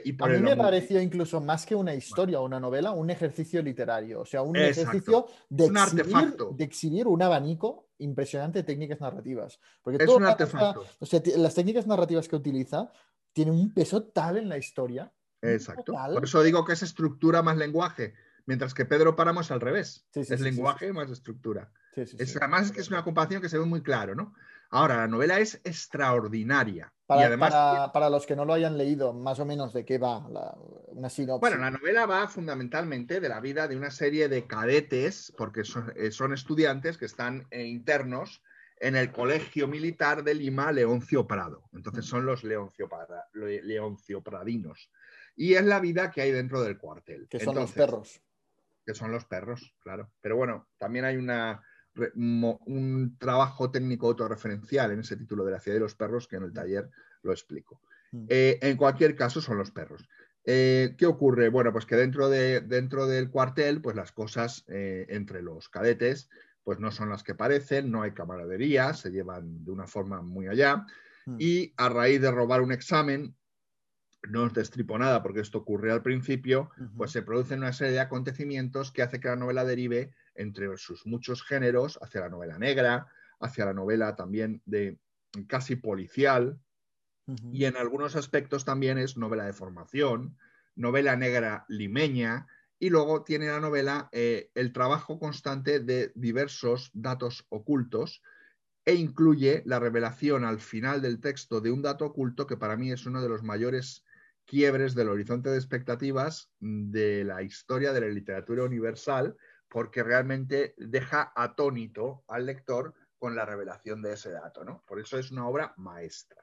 Y 0.06 0.16
A 0.22 0.28
mí 0.28 0.40
me 0.40 0.56
pareció 0.56 1.02
incluso 1.02 1.42
más 1.42 1.66
que 1.66 1.76
una 1.76 1.94
historia 1.94 2.40
o 2.40 2.46
una 2.46 2.60
novela, 2.60 2.92
un 2.92 3.10
ejercicio 3.10 3.62
literario. 3.62 4.22
O 4.22 4.26
sea, 4.26 4.42
un 4.42 4.56
Exacto. 4.56 4.82
ejercicio 4.82 5.26
de 5.50 5.64
Un 5.66 5.78
exhibir, 5.78 6.02
artefacto. 6.04 6.52
de 6.56 6.64
exhibir 6.64 7.08
un 7.08 7.22
abanico 7.22 7.90
impresionante 8.00 8.60
de 8.60 8.64
técnicas 8.64 9.00
narrativas. 9.02 9.60
Porque 9.82 10.04
Es 10.04 10.10
un 10.10 10.26
artefacto. 10.26 10.86
o 11.00 11.06
sea, 11.06 11.22
las 11.38 11.54
técnicas 11.56 11.88
narrativas 11.88 12.28
que 12.28 12.36
utiliza 12.36 12.92
tiene 13.34 13.52
un 13.52 13.74
peso 13.74 14.04
tal 14.04 14.38
en 14.38 14.50
la 14.50 14.58
historia. 14.58 15.12
Exacto. 15.42 15.94
Por 16.14 16.24
eso 16.24 16.42
digo 16.44 16.66
que 16.66 16.74
es 16.74 16.84
estructura 16.84 17.42
más 17.44 17.58
lenguaje, 17.58 18.14
mientras 18.46 18.74
que 18.74 18.86
Pedro 18.86 19.16
Páramo 19.16 19.42
es 19.42 19.52
al 19.52 19.62
revés. 19.62 20.06
Sí, 20.14 20.24
sí, 20.24 20.34
es 20.34 20.40
sí, 20.40 20.44
lenguaje 20.44 20.92
más 20.94 21.10
estructura. 21.12 21.72
Es, 21.96 22.12
sí. 22.12 22.38
además 22.40 22.68
es 22.68 22.72
que 22.72 22.82
es 22.82 22.90
una 22.90 23.04
comparación 23.04 23.42
que 23.42 23.50
se 23.50 23.58
ve 23.58 23.66
muy 23.66 23.82
claro, 23.82 24.14
¿no? 24.16 24.34
Ahora, 24.70 24.98
la 24.98 25.08
novela 25.08 25.40
es 25.40 25.62
extraordinaria. 25.64 26.94
Para, 27.06 27.22
y 27.22 27.24
además, 27.26 27.52
para- 27.52 27.92
para 27.94 28.10
los 28.10 28.26
que 28.26 28.36
no 28.36 28.44
lo 28.46 28.54
hayan 28.54 28.78
leído, 28.78 29.14
más 29.14 29.40
o 29.40 29.46
menos 29.46 29.74
de 29.74 29.86
qué 29.86 29.98
va 29.98 30.28
la- 30.30 30.56
una 30.88 31.10
sinopsis. 31.10 31.40
bueno, 31.40 31.58
la 31.58 31.72
novela 31.72 32.06
va 32.06 32.28
fundamentalmente 32.28 33.20
de 33.22 33.30
la 33.30 33.40
vida 33.40 33.68
de 33.68 33.78
una 33.78 33.92
serie 33.92 34.28
de 34.28 34.46
cadetes, 34.46 35.34
porque 35.38 35.64
son, 35.64 35.94
eh, 35.96 36.12
son 36.12 36.34
estudiantes 36.34 36.98
que 36.98 37.06
están 37.06 37.48
eh, 37.52 37.64
internos 37.66 38.42
en 38.80 38.96
el 38.96 39.12
Colegio 39.12 39.68
Militar 39.68 40.24
de 40.24 40.34
Lima, 40.36 40.72
Leoncio 40.72 41.26
Prado. 41.26 41.64
Entonces 41.74 42.06
son 42.06 42.26
los 42.26 42.44
Leoncio, 42.44 42.88
Prada- 42.90 43.28
le- 43.34 43.64
Leoncio 43.64 44.22
Pradinos. 44.22 44.92
Y 45.36 45.54
es 45.54 45.64
la 45.64 45.80
vida 45.80 46.12
que 46.12 46.22
hay 46.22 46.32
dentro 46.32 46.62
del 46.62 46.78
cuartel. 46.78 47.28
que 47.30 47.40
son 47.40 47.56
los 47.56 47.72
perros. 47.72 48.22
que 48.86 48.94
son 48.94 49.12
los 49.12 49.26
perros, 49.26 49.76
claro. 49.80 50.12
Pero 50.22 50.38
bueno, 50.38 50.68
también 50.78 51.04
hay 51.06 51.18
una, 51.18 51.62
un 52.16 53.16
trabajo 53.20 53.72
técnico 53.72 54.08
autorreferencial 54.08 54.92
en 54.92 55.00
ese 55.00 55.18
título 55.18 55.44
de 55.46 55.52
la 55.52 55.60
ciudad 55.60 55.76
de 55.76 55.82
los 55.82 55.96
perros 55.96 56.28
que 56.28 56.38
en 56.38 56.44
el 56.44 56.54
taller 56.54 56.90
lo 57.24 57.32
explico. 57.32 57.82
Mm. 58.12 58.26
Eh, 58.30 58.60
en 58.62 58.78
cualquier 58.78 59.16
caso, 59.16 59.42
son 59.42 59.58
los 59.58 59.72
perros. 59.72 60.08
Eh, 60.46 60.96
¿Qué 60.98 61.06
ocurre? 61.06 61.50
Bueno, 61.50 61.72
pues 61.72 61.86
que 61.86 61.96
dentro, 61.96 62.30
de, 62.30 62.62
dentro 62.62 63.06
del 63.08 63.30
cuartel, 63.30 63.82
pues 63.82 63.96
las 63.96 64.12
cosas 64.12 64.64
eh, 64.68 65.06
entre 65.10 65.42
los 65.42 65.70
cadetes, 65.70 66.30
pues 66.64 66.80
no 66.80 66.92
son 66.92 67.10
las 67.10 67.24
que 67.24 67.36
parecen, 67.36 67.92
no 67.92 68.02
hay 68.02 68.12
camaradería, 68.12 68.94
se 68.94 69.12
llevan 69.12 69.64
de 69.66 69.72
una 69.72 69.88
forma 69.88 70.22
muy 70.22 70.48
allá. 70.48 70.86
Mm. 71.26 71.36
Y 71.40 71.74
a 71.78 71.90
raíz 71.90 72.22
de 72.22 72.32
robar 72.32 72.62
un 72.62 72.72
examen, 72.72 73.36
no 74.30 74.44
os 74.44 74.54
destripo 74.54 74.98
nada 74.98 75.22
porque 75.22 75.42
esto 75.42 75.60
ocurre 75.60 75.92
al 75.92 76.02
principio, 76.02 76.70
pues 76.98 77.12
se 77.12 77.22
producen 77.22 77.60
una 77.60 77.72
serie 77.72 77.94
de 77.94 78.00
acontecimientos 78.00 78.92
que 78.92 79.02
hace 79.02 79.20
que 79.20 79.28
la 79.28 79.36
novela 79.36 79.64
derive 79.64 80.12
entre 80.38 80.78
sus 80.78 81.06
muchos 81.06 81.44
géneros 81.44 82.00
hacia 82.02 82.22
la 82.22 82.30
novela 82.30 82.58
negra, 82.58 83.08
hacia 83.40 83.66
la 83.66 83.74
novela 83.74 84.16
también 84.16 84.62
de 84.66 84.98
casi 85.48 85.76
policial 85.76 86.60
y 87.52 87.66
en 87.66 87.76
algunos 87.76 88.16
aspectos 88.16 88.64
también 88.64 88.98
es 88.98 89.18
novela 89.18 89.46
de 89.46 89.52
formación, 89.52 90.38
novela 90.76 91.18
negra 91.18 91.66
limeña 91.68 92.48
y 92.80 92.90
luego 92.90 93.24
tiene 93.24 93.48
la 93.48 93.60
novela 93.60 94.08
eh, 94.14 94.50
el 94.56 94.72
trabajo 94.72 95.20
constante 95.20 95.82
de 95.82 96.14
diversos 96.16 96.90
datos 96.94 97.46
ocultos 97.50 98.22
e 98.86 98.94
incluye 98.96 99.62
la 99.66 99.80
revelación 99.80 100.46
al 100.46 100.62
final 100.62 101.02
del 101.02 101.20
texto 101.20 101.60
de 101.60 101.72
un 101.72 101.82
dato 101.82 102.06
oculto 102.06 102.48
que 102.48 102.56
para 102.56 102.78
mí 102.78 102.92
es 102.92 103.06
uno 103.06 103.22
de 103.22 103.28
los 103.28 103.44
mayores 103.44 104.06
quiebres 104.46 104.96
del 104.96 105.10
horizonte 105.10 105.50
de 105.50 105.58
expectativas 105.58 106.50
de 106.60 107.26
la 107.26 107.44
historia 107.44 107.92
de 107.92 108.02
la 108.02 108.08
literatura 108.08 108.64
universal, 108.64 109.36
porque 109.70 110.04
realmente 110.04 110.74
deja 110.78 111.32
atónito 111.36 112.24
al 112.28 112.46
lector 112.46 112.94
con 113.18 113.36
la 113.36 113.46
revelación 113.46 114.02
de 114.02 114.14
ese 114.14 114.32
dato. 114.32 114.64
¿no? 114.64 114.84
Por 114.88 115.00
eso 115.00 115.18
es 115.18 115.32
una 115.32 115.48
obra 115.48 115.74
maestra. 115.78 116.42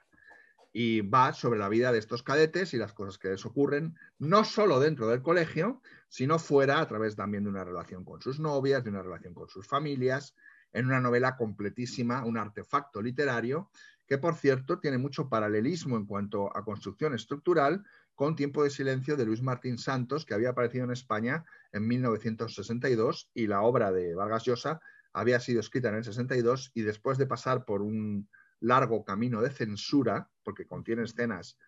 Y 0.73 1.03
va 1.03 1.33
sobre 1.33 1.61
la 1.61 1.69
vida 1.69 1.93
de 1.93 1.99
estos 1.99 2.25
cadetes 2.25 2.75
y 2.75 2.79
las 2.79 2.93
cosas 2.93 3.17
que 3.17 3.29
les 3.29 3.47
ocurren, 3.47 3.97
no 4.19 4.45
solo 4.45 4.81
dentro 4.81 5.07
del 5.07 5.23
colegio, 5.23 5.81
sino 6.09 6.41
fuera, 6.41 6.81
a 6.81 6.89
través 6.89 7.15
también 7.15 7.45
de 7.45 7.51
una 7.51 7.65
relación 7.65 8.05
con 8.05 8.21
sus 8.21 8.41
novias, 8.41 8.83
de 8.83 8.91
una 8.91 9.03
relación 9.03 9.35
con 9.35 9.49
sus 9.49 9.69
familias, 9.69 10.35
en 10.73 10.87
una 10.87 11.01
novela 11.01 11.37
completísima, 11.37 12.25
un 12.25 12.37
artefacto 12.37 13.01
literario, 13.01 13.71
que 14.07 14.19
por 14.19 14.35
cierto 14.35 14.81
tiene 14.81 14.99
mucho 14.99 15.29
paralelismo 15.29 15.97
en 15.97 16.07
cuanto 16.07 16.55
a 16.57 16.65
construcción 16.65 17.15
estructural 17.15 17.85
con 18.15 18.37
Tiempo 18.37 18.63
de 18.63 18.71
Silencio 18.71 19.17
de 19.17 19.27
Luis 19.27 19.43
Martín 19.43 19.79
Santos, 19.79 20.25
que 20.25 20.35
había 20.35 20.51
aparecido 20.51 20.85
en 20.85 20.93
España 20.93 21.45
en 21.73 21.87
1962 21.87 23.31
y 23.35 23.47
la 23.47 23.63
obra 23.63 23.93
de 23.93 24.15
Vargas 24.15 24.45
Llosa 24.45 24.81
había 25.13 25.41
sido 25.41 25.61
escrita 25.61 25.89
en 25.89 25.97
el 25.97 26.05
62 26.05 26.73
y 26.75 26.83
después 26.83 27.19
de 27.19 27.27
pasar 27.27 27.65
por 27.65 27.83
un 27.83 28.29
largo 28.61 29.05
camino 29.05 29.43
de 29.43 29.51
censura, 29.51 30.29
porque 30.43 30.67
contiene 30.67 31.03
escenas 31.03 31.59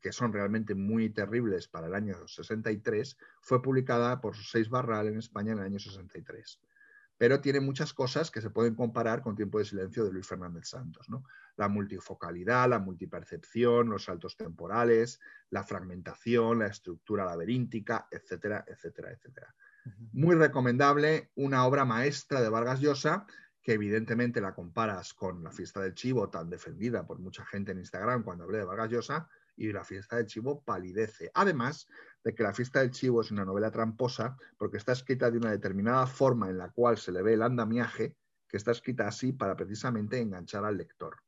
que 0.00 0.12
son 0.12 0.32
realmente 0.32 0.74
muy 0.74 1.10
terribles 1.10 1.66
para 1.66 1.88
el 1.88 1.94
año 1.94 2.26
63, 2.26 3.16
fue 3.40 3.60
publicada 3.60 4.20
por 4.20 4.36
Seis 4.36 4.68
Barral 4.68 5.08
en 5.08 5.18
España 5.18 5.52
en 5.52 5.58
el 5.58 5.64
año 5.64 5.78
63 5.78 6.60
pero 7.20 7.42
tiene 7.42 7.60
muchas 7.60 7.92
cosas 7.92 8.30
que 8.30 8.40
se 8.40 8.48
pueden 8.48 8.74
comparar 8.74 9.20
con 9.20 9.36
Tiempo 9.36 9.58
de 9.58 9.66
Silencio 9.66 10.04
de 10.06 10.10
Luis 10.10 10.26
Fernández 10.26 10.68
Santos. 10.68 11.10
¿no? 11.10 11.24
La 11.56 11.68
multifocalidad, 11.68 12.66
la 12.66 12.78
multipercepción, 12.78 13.90
los 13.90 14.04
saltos 14.04 14.38
temporales, 14.38 15.20
la 15.50 15.62
fragmentación, 15.62 16.60
la 16.60 16.68
estructura 16.68 17.26
laberíntica, 17.26 18.08
etcétera, 18.10 18.64
etcétera, 18.66 19.12
etcétera. 19.12 19.54
Muy 20.12 20.34
recomendable, 20.34 21.30
una 21.34 21.66
obra 21.66 21.84
maestra 21.84 22.40
de 22.40 22.48
Vargas 22.48 22.80
Llosa, 22.80 23.26
que 23.62 23.74
evidentemente 23.74 24.40
la 24.40 24.54
comparas 24.54 25.12
con 25.12 25.44
La 25.44 25.52
fiesta 25.52 25.82
del 25.82 25.92
chivo, 25.92 26.30
tan 26.30 26.48
defendida 26.48 27.06
por 27.06 27.18
mucha 27.18 27.44
gente 27.44 27.72
en 27.72 27.80
Instagram 27.80 28.22
cuando 28.22 28.44
hablé 28.44 28.56
de 28.56 28.64
Vargas 28.64 28.88
Llosa, 28.88 29.28
y 29.58 29.70
La 29.74 29.84
fiesta 29.84 30.16
del 30.16 30.24
chivo 30.24 30.62
palidece. 30.62 31.30
Además 31.34 31.86
de 32.24 32.34
que 32.34 32.42
La 32.42 32.52
fiesta 32.52 32.80
del 32.80 32.90
chivo 32.90 33.20
es 33.20 33.30
una 33.30 33.44
novela 33.44 33.70
tramposa 33.70 34.36
porque 34.58 34.76
está 34.76 34.92
escrita 34.92 35.30
de 35.30 35.38
una 35.38 35.50
determinada 35.50 36.06
forma 36.06 36.48
en 36.50 36.58
la 36.58 36.70
cual 36.70 36.98
se 36.98 37.12
le 37.12 37.22
ve 37.22 37.34
el 37.34 37.42
andamiaje, 37.42 38.16
que 38.48 38.56
está 38.56 38.72
escrita 38.72 39.08
así 39.08 39.32
para 39.32 39.56
precisamente 39.56 40.20
enganchar 40.20 40.64
al 40.64 40.76
lector. 40.76 41.22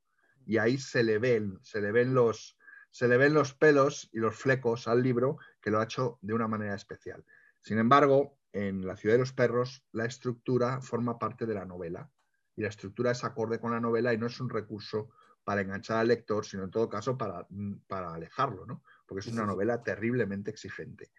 Y 0.45 0.59
ahí 0.59 0.77
se 0.79 1.03
le 1.03 1.19
ven, 1.19 1.59
se 1.63 1.81
le 1.81 1.93
ven 1.93 2.15
los, 2.15 2.59
se 2.91 3.09
le 3.09 3.17
ven 3.17 3.33
los 3.33 3.55
pelos 3.55 4.11
y 4.13 4.19
los 4.19 4.37
flecos 4.37 4.89
al 4.89 5.03
libro 5.03 5.39
que 5.61 5.71
lo 5.71 5.81
ha 5.81 5.85
hecho 5.85 6.19
de 6.21 6.35
una 6.35 6.49
manera 6.49 6.75
especial. 6.75 7.25
Sin 7.61 7.79
embargo, 7.79 8.39
en 8.53 8.87
La 8.87 8.97
ciudad 8.97 9.15
de 9.15 9.21
los 9.21 9.33
perros, 9.33 9.83
la 9.93 10.05
estructura 10.05 10.83
forma 10.83 11.19
parte 11.19 11.47
de 11.47 11.55
la 11.55 11.65
novela 11.65 12.11
y 12.55 12.61
la 12.61 12.69
estructura 12.69 13.13
es 13.13 13.25
acorde 13.25 13.59
con 13.59 13.71
la 13.71 13.81
novela 13.81 14.13
y 14.13 14.19
no 14.19 14.27
es 14.27 14.41
un 14.41 14.51
recurso 14.51 15.09
para 15.43 15.63
enganchar 15.63 15.99
al 15.99 16.09
lector, 16.09 16.45
sino 16.45 16.65
en 16.65 16.71
todo 16.71 16.89
caso 16.89 17.17
para, 17.17 17.47
para 17.87 18.13
alejarlo, 18.13 18.67
¿no? 18.67 18.83
Porque 19.13 19.29
es 19.29 19.35
una 19.35 19.47
novela 19.47 19.83
terriblemente 19.83 20.51
exigente. 20.51 21.11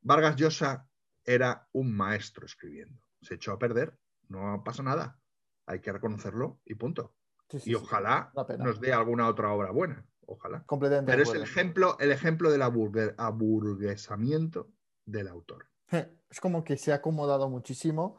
Vargas 0.00 0.36
Llosa 0.36 0.86
era 1.24 1.68
un 1.72 1.94
maestro 1.94 2.46
escribiendo. 2.46 3.00
Se 3.20 3.34
echó 3.34 3.52
a 3.52 3.58
perder, 3.58 3.98
no 4.28 4.62
pasa 4.64 4.82
nada. 4.82 5.18
Hay 5.66 5.80
que 5.80 5.92
reconocerlo 5.92 6.60
y 6.64 6.74
punto. 6.74 7.14
Sí, 7.48 7.60
sí, 7.60 7.70
Y 7.70 7.74
ojalá 7.74 8.32
nos 8.58 8.80
dé 8.80 8.92
alguna 8.92 9.28
otra 9.28 9.52
obra 9.52 9.70
buena. 9.72 10.06
Ojalá. 10.26 10.62
Completamente. 10.64 11.10
Pero 11.10 11.24
es 11.24 11.34
el 11.34 11.42
ejemplo, 11.42 11.96
el 11.98 12.12
ejemplo 12.12 12.52
del 12.52 12.62
aburgue- 12.62 13.14
aburguesamiento 13.18 14.70
del 15.04 15.28
autor. 15.28 15.66
Es 16.30 16.40
como 16.40 16.62
que 16.62 16.76
se 16.76 16.92
ha 16.92 16.96
acomodado 16.96 17.48
muchísimo 17.48 18.18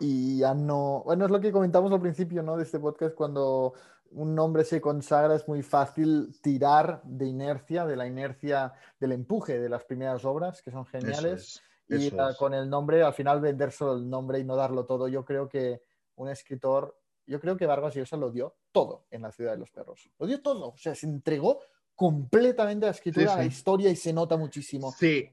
y 0.00 0.38
ya 0.40 0.54
no. 0.54 1.02
Bueno, 1.04 1.26
es 1.26 1.30
lo 1.30 1.40
que 1.40 1.52
comentamos 1.52 1.92
al 1.92 2.00
principio, 2.00 2.42
¿no? 2.42 2.56
De 2.56 2.64
este 2.64 2.80
podcast, 2.80 3.14
cuando 3.14 3.74
un 4.10 4.34
nombre 4.34 4.64
se 4.64 4.80
consagra, 4.80 5.34
es 5.34 5.48
muy 5.48 5.62
fácil 5.62 6.38
tirar 6.40 7.02
de 7.04 7.26
inercia, 7.26 7.84
de 7.84 7.96
la 7.96 8.06
inercia, 8.06 8.72
del 9.00 9.12
empuje 9.12 9.58
de 9.58 9.68
las 9.68 9.84
primeras 9.84 10.24
obras, 10.24 10.62
que 10.62 10.70
son 10.70 10.86
geniales. 10.86 11.62
Es, 11.88 12.04
y 12.04 12.12
con 12.38 12.54
el 12.54 12.70
nombre, 12.70 13.02
al 13.02 13.12
final 13.12 13.40
vender 13.40 13.70
solo 13.72 13.94
el 13.94 14.08
nombre 14.08 14.38
y 14.38 14.44
no 14.44 14.56
darlo 14.56 14.86
todo. 14.86 15.08
Yo 15.08 15.24
creo 15.24 15.48
que 15.48 15.82
un 16.16 16.28
escritor, 16.28 16.98
yo 17.26 17.40
creo 17.40 17.56
que 17.56 17.66
Vargas 17.66 17.94
Llosa 17.94 18.16
lo 18.16 18.30
dio 18.30 18.56
todo 18.72 19.06
en 19.10 19.22
la 19.22 19.32
ciudad 19.32 19.52
de 19.52 19.58
los 19.58 19.70
perros. 19.70 20.10
Lo 20.18 20.26
dio 20.26 20.40
todo. 20.40 20.68
O 20.68 20.78
sea, 20.78 20.94
se 20.94 21.06
entregó 21.06 21.60
completamente 21.94 22.86
la 22.86 22.92
escritura, 22.92 23.32
Sí, 23.32 23.38
la 23.38 23.44
historia 23.44 23.90
y 23.90 23.96
se 23.96 24.12
nota 24.12 24.36
muchísimo. 24.36 24.92
Sí, 24.92 25.30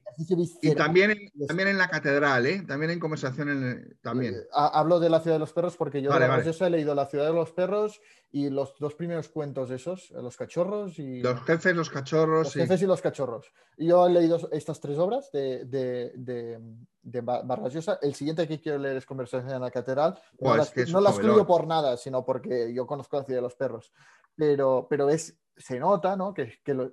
y 0.61 0.75
también 0.75 1.11
en, 1.11 1.47
también 1.47 1.69
en 1.69 1.77
la 1.77 1.88
catedral, 1.89 2.45
¿eh? 2.45 2.63
También 2.67 2.91
en 2.91 2.99
conversación 2.99 3.49
en 3.49 3.97
también. 4.01 4.35
Eh, 4.35 4.47
ha- 4.53 4.79
Hablo 4.79 4.99
de 4.99 5.09
la 5.09 5.19
ciudad 5.21 5.35
de 5.35 5.39
los 5.39 5.53
perros 5.53 5.75
porque 5.75 6.01
yo 6.01 6.09
Vale, 6.11 6.27
de 6.27 6.51
he 6.65 6.69
leído 6.69 6.93
La 6.93 7.07
ciudad 7.07 7.25
de 7.25 7.33
los 7.33 7.51
perros 7.51 7.99
y 8.31 8.49
los 8.49 8.77
dos 8.77 8.93
primeros 8.93 9.29
cuentos 9.29 9.71
esos, 9.71 10.11
eh, 10.11 10.21
Los 10.21 10.38
cachorros 10.38 10.99
y 10.99 11.21
Los 11.21 11.41
jefes, 11.43 11.75
los 11.75 11.89
cachorros, 11.89 12.43
Los 12.45 12.53
sí. 12.53 12.59
jefes 12.59 12.81
y 12.81 12.85
los 12.85 13.01
cachorros. 13.01 13.51
Y 13.77 13.88
Yo 13.88 14.05
he 14.07 14.11
leído 14.11 14.38
estas 14.51 14.79
tres 14.79 14.97
obras 14.99 15.31
de, 15.31 15.65
de, 15.65 16.11
de, 16.15 16.59
de 17.01 17.21
Vargas 17.21 17.73
Llosa. 17.73 17.97
El 18.03 18.13
siguiente 18.13 18.47
que 18.47 18.59
quiero 18.61 18.77
leer 18.77 18.97
es 18.97 19.05
Conversación 19.05 19.51
en 19.51 19.61
la 19.61 19.71
Catedral. 19.71 20.13
No 20.39 20.47
Buah, 20.49 20.57
la, 20.57 20.63
es 20.63 20.69
que 20.69 20.81
es 20.83 20.91
no 20.91 20.99
un 20.99 21.03
la 21.05 21.09
excluyo 21.09 21.31
novelón. 21.31 21.47
por 21.47 21.67
nada, 21.67 21.97
sino 21.97 22.23
porque 22.23 22.71
yo 22.73 22.85
conozco 22.85 23.17
la 23.17 23.23
ciudad 23.23 23.39
de 23.39 23.43
los 23.43 23.55
perros. 23.55 23.91
Pero, 24.35 24.88
pero 24.89 25.09
es, 25.09 25.35
se 25.61 25.79
nota 25.79 26.15
¿no? 26.15 26.33
que, 26.33 26.53
que 26.63 26.73
lo, 26.73 26.91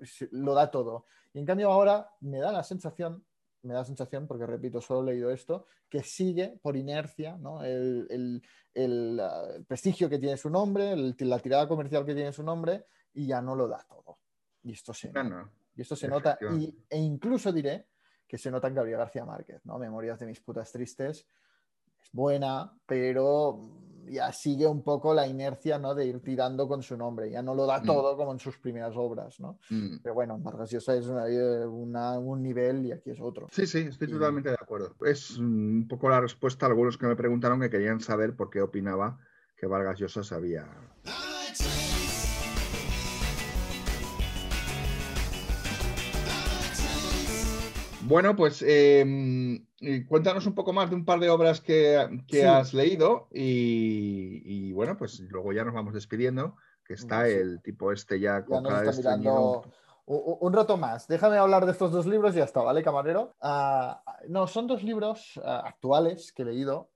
da 0.55 0.71
todo. 0.71 1.07
Y 1.33 1.39
en 1.41 1.47
cambio 1.47 1.71
ahora 1.71 2.11
me 2.21 2.39
da 2.39 2.53
la 2.53 2.63
sensación, 2.63 3.25
me 3.63 3.73
da 3.75 3.81
la 3.81 3.85
sensación, 3.85 4.27
porque 4.27 4.47
repito, 4.47 4.81
solo 4.81 5.03
he 5.09 5.13
leído 5.15 5.31
esto, 5.31 5.67
que 5.89 6.03
sigue 6.03 6.59
por 6.63 6.77
inercia 6.77 7.37
¿no? 7.39 7.65
el, 7.65 8.07
el- 8.11 8.43
el, 8.75 9.19
ah, 9.21 9.45
el 9.57 9.65
prestigio 9.65 10.09
que 10.09 10.19
tiene 10.19 10.37
su 10.37 10.51
nombre, 10.51 10.95
la 10.97 11.39
tirada 11.41 11.67
comercial 11.67 12.05
que 12.05 12.15
tiene 12.15 12.33
su 12.33 12.43
nombre, 12.45 12.87
y 13.15 13.27
ya 13.27 13.43
no 13.43 13.57
lo 13.57 13.67
da 13.67 13.85
todo. 13.89 14.19
Y 14.63 14.73
esto 14.73 14.93
se 14.95 15.11
No, 15.11 15.25
nota. 15.25 15.37
no. 15.37 15.51
Y 15.75 15.81
esto 15.83 15.97
se 15.97 16.07
nota, 16.09 16.39
y, 16.57 16.77
e 16.91 16.99
incluso 16.99 17.53
diré 17.53 17.87
que 18.27 18.37
se 18.39 18.51
nota 18.51 18.69
en 18.69 18.75
Gabriel 18.75 18.99
García 18.99 19.25
Márquez, 19.25 19.65
¿no? 19.65 19.79
Memorias 19.79 20.19
de 20.19 20.27
mis 20.27 20.41
putas 20.41 20.71
tristes. 20.71 21.27
Es 22.01 22.11
buena, 22.13 22.73
pero 22.87 23.59
ya 24.11 24.33
sigue 24.33 24.67
un 24.67 24.83
poco 24.83 25.15
la 25.15 25.27
inercia 25.27 25.79
¿no? 25.79 25.95
de 25.95 26.07
ir 26.07 26.21
tirando 26.21 26.67
con 26.69 26.83
su 26.83 26.97
nombre, 26.97 27.31
ya 27.31 27.43
no 27.43 27.55
lo 27.55 27.67
da 27.67 27.81
Mm. 27.81 27.87
todo 27.87 28.17
como 28.17 28.33
en 28.33 28.39
sus 28.39 28.59
primeras 28.59 28.95
obras, 28.97 29.39
¿no? 29.41 29.59
Mm. 29.71 29.99
Pero 30.03 30.15
bueno, 30.15 30.39
Vargas 30.39 30.71
Llosa 30.71 30.95
es 30.97 31.07
una- 31.07 31.25
una- 31.69 32.19
un 32.19 32.43
nivel 32.43 32.87
y 32.87 32.93
aquí 32.93 33.11
es 33.11 33.21
otro. 33.21 33.49
Sí, 33.51 33.67
sí, 33.67 33.79
estoy 33.89 34.09
Y- 34.09 34.13
totalmente 34.13 34.49
de 34.51 34.57
acuerdo. 34.61 34.95
Es 35.05 35.39
un 35.39 35.87
poco 35.89 36.09
la 36.09 36.21
respuesta 36.21 36.67
a 36.67 36.69
algunos 36.69 36.97
que 36.99 37.07
me 37.07 37.17
preguntaron 37.17 37.61
que 37.61 37.71
querían 37.71 38.01
saber 38.01 38.35
por 38.37 38.51
qué 38.51 38.61
opinaba 38.63 39.19
que 39.57 39.67
Vargas 39.67 39.99
Llosa 39.99 40.23
sabía. 40.23 40.67
Bueno, 48.09 48.35
pues 48.35 48.65
eh, 48.67 49.05
y 49.81 50.05
cuéntanos 50.07 50.47
un 50.47 50.55
poco 50.55 50.73
más 50.73 50.89
de 50.89 50.97
un 50.97 51.05
par 51.05 51.21
de 51.21 51.29
obras 51.29 51.61
que, 51.61 52.23
que 52.27 52.41
Sí. 52.41 52.47
has 52.47 52.73
leído 52.73 53.29
y, 53.31 54.41
y, 54.45 54.73
bueno, 54.73 54.97
pues 54.97 55.21
luego 55.21 55.53
ya 55.53 55.63
nos 55.65 55.75
vamos 55.75 55.93
despidiendo, 55.93 56.57
que 56.87 56.95
está 56.95 57.27
Sí. 57.27 57.35
el 57.35 57.61
tipo 57.61 57.93
este 57.93 58.19
ya 58.19 58.47
Ya 58.49 58.61
nos 58.63 58.83
está 58.99 59.15
mirando 59.17 59.63
un 60.07 60.53
rato 60.55 60.79
más. 60.79 61.07
Déjame 61.07 61.37
hablar 61.37 61.67
de 61.67 61.73
estos 61.73 61.93
dos 61.93 62.07
libros 62.07 62.35
y 62.35 62.39
ya 62.39 62.45
está, 62.45 62.63
¿vale, 62.63 62.83
camarero? 62.83 63.35
Ah, 63.43 64.03
no, 64.27 64.47
son 64.47 64.67
dos 64.67 64.83
libros 64.83 65.39
ah, 65.45 65.65
actuales 65.67 66.33
que 66.33 66.43
he 66.43 66.47
leído. 66.47 66.89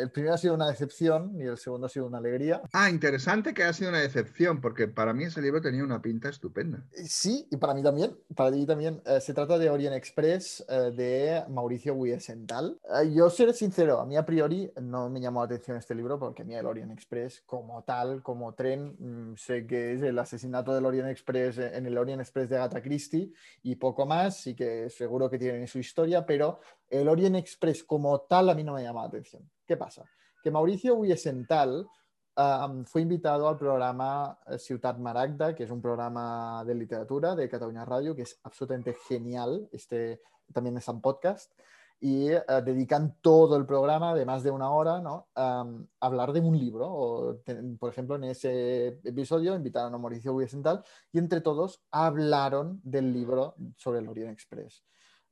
El 0.00 0.10
primero 0.10 0.34
ha 0.34 0.38
sido 0.38 0.54
una 0.54 0.68
decepción 0.68 1.38
y 1.40 1.42
el 1.42 1.58
segundo 1.58 1.86
ha 1.86 1.90
sido 1.90 2.06
una 2.06 2.18
alegría. 2.18 2.62
Ah, 2.72 2.90
interesante 2.90 3.54
que 3.54 3.64
ha 3.64 3.72
sido 3.72 3.90
una 3.90 4.00
decepción, 4.00 4.60
porque 4.60 4.88
para 4.88 5.12
mí 5.12 5.24
ese 5.24 5.42
libro 5.42 5.60
tenía 5.60 5.84
una 5.84 6.00
pinta 6.00 6.28
estupenda. 6.28 6.84
Sí, 6.92 7.46
y 7.50 7.56
para 7.56 7.74
mí 7.74 7.82
también, 7.82 8.16
para 8.34 8.50
ti 8.52 8.66
también. 8.66 9.02
Eh, 9.06 9.20
se 9.20 9.34
trata 9.34 9.58
de 9.58 9.70
Orient 9.70 9.96
Express 9.96 10.64
eh, 10.68 10.92
de 10.94 11.44
Mauricio 11.48 11.94
Wiesenthal. 11.94 12.78
Eh, 13.00 13.12
yo 13.14 13.30
seré 13.30 13.52
sincero, 13.52 14.00
a 14.00 14.06
mí 14.06 14.16
a 14.16 14.24
priori 14.24 14.70
no 14.80 15.08
me 15.10 15.20
llamó 15.20 15.40
la 15.40 15.46
atención 15.46 15.76
este 15.76 15.94
libro 15.94 16.18
porque 16.18 16.42
a 16.42 16.44
mí 16.44 16.54
el 16.54 16.66
Orient 16.66 16.92
Express 16.92 17.42
como 17.46 17.82
tal, 17.84 18.22
como 18.22 18.54
tren, 18.54 18.96
mm, 18.98 19.36
sé 19.36 19.66
que 19.66 19.92
es 19.94 20.02
el 20.02 20.18
asesinato 20.18 20.74
del 20.74 20.86
Orient 20.86 21.08
Express 21.08 21.58
eh, 21.58 21.76
en 21.76 21.86
el 21.86 21.96
Orient 21.98 22.20
Express 22.20 22.48
de 22.48 22.56
Agatha 22.56 22.82
Christie 22.82 23.32
y 23.62 23.76
poco 23.76 24.06
más, 24.06 24.46
y 24.46 24.54
que 24.54 24.88
seguro 24.90 25.30
que 25.30 25.38
tienen 25.38 25.66
su 25.66 25.78
historia, 25.78 26.24
pero 26.24 26.60
el 26.90 27.08
Orient 27.08 27.36
Express 27.36 27.84
como 27.84 28.20
tal 28.22 28.50
a 28.50 28.54
mí 28.54 28.64
no 28.64 28.74
me 28.74 28.82
llama 28.82 29.02
la 29.02 29.08
atención. 29.08 29.48
¿Qué 29.72 29.78
pasa? 29.78 30.04
Que 30.42 30.50
Mauricio 30.50 30.96
Wiesenthal 30.96 31.88
Um, 32.34 32.86
fue 32.86 33.02
invitado 33.02 33.46
al 33.46 33.58
programa 33.58 34.38
eh, 34.46 34.58
Ciutat 34.58 34.96
Maragda, 34.98 35.54
que 35.54 35.64
es 35.64 35.70
un 35.70 35.82
programa 35.82 36.64
de 36.64 36.74
literatura 36.74 37.34
de 37.34 37.46
Cataluña 37.46 37.84
Radio, 37.84 38.16
que 38.16 38.22
es 38.22 38.40
absolutamente 38.42 38.96
genial. 39.06 39.68
Este 39.70 40.22
también 40.50 40.78
es 40.78 40.88
un 40.88 41.02
podcast. 41.02 41.52
Y 42.00 42.30
eh, 42.30 42.42
dedican 42.64 43.18
todo 43.20 43.56
el 43.56 43.66
programa 43.66 44.14
de 44.14 44.24
más 44.24 44.42
de 44.42 44.50
una 44.50 44.70
hora 44.70 45.00
¿no? 45.00 45.28
A 45.34 45.66
hablar 46.00 46.32
de 46.32 46.40
un 46.40 46.58
libro. 46.58 46.86
O, 46.90 47.42
por 47.78 47.90
ejemplo, 47.90 48.16
en 48.16 48.24
ese 48.24 48.98
episodio 49.04 49.54
invitaron 49.54 49.94
a 49.94 49.98
Mauricio 49.98 50.32
Wiesenthal 50.32 50.82
y 51.12 51.18
entre 51.18 51.42
todos 51.42 51.82
hablaron 51.90 52.80
del 52.82 53.12
libro 53.12 53.54
sobre 53.76 54.00
el 54.00 54.08
Orient 54.08 54.32
Express. 54.32 54.82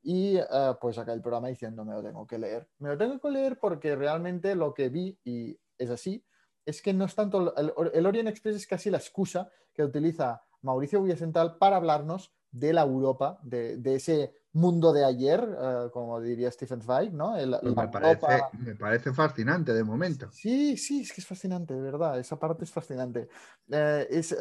Y 0.02 0.36
eh, 0.36 0.44
pues 0.80 0.98
acá 0.98 1.12
el 1.12 1.20
programa 1.20 1.48
diciendo, 1.48 1.84
me 1.84 1.92
lo 1.94 2.02
tengo 2.02 2.26
que 2.26 2.38
leer. 2.38 2.68
Me 2.78 2.88
lo 2.90 2.98
tengo 2.98 3.18
que 3.20 3.30
leer 3.30 3.58
porque 3.58 3.96
realmente 3.96 4.54
lo 4.54 4.72
que 4.74 4.88
vi, 4.88 5.18
y 5.24 5.58
es 5.78 5.90
así, 5.90 6.24
es 6.64 6.82
que 6.82 6.92
no 6.92 7.04
es 7.04 7.14
tanto, 7.14 7.54
el, 7.56 7.72
el 7.92 8.06
Orient 8.06 8.28
Express 8.28 8.56
es 8.56 8.66
casi 8.66 8.90
la 8.90 8.98
excusa 8.98 9.50
que 9.72 9.82
utiliza 9.82 10.42
Mauricio 10.62 11.00
Wiesenthal 11.00 11.56
para 11.58 11.76
hablarnos 11.76 12.32
de 12.50 12.72
la 12.72 12.82
Europa, 12.82 13.38
de, 13.42 13.76
de 13.76 13.94
ese 13.94 14.34
mundo 14.52 14.92
de 14.92 15.04
ayer, 15.04 15.40
eh, 15.62 15.88
como 15.92 16.20
diría 16.20 16.50
Stephen 16.50 16.82
Zweig, 16.82 17.12
¿no? 17.12 17.36
El- 17.36 17.56
Pues 17.60 17.76
me, 17.76 17.88
parece, 17.88 18.26
Europa- 18.26 18.50
me 18.58 18.74
parece 18.74 19.12
fascinante 19.12 19.72
de 19.72 19.84
momento. 19.84 20.28
Sí, 20.32 20.76
sí, 20.76 21.02
es 21.02 21.12
que 21.12 21.20
es 21.20 21.26
fascinante, 21.26 21.74
de 21.74 21.80
verdad, 21.80 22.18
esa 22.18 22.38
parte 22.38 22.64
es 22.64 22.72
fascinante. 22.72 23.28
Eh, 23.70 24.06
es, 24.10 24.32
eh, 24.32 24.36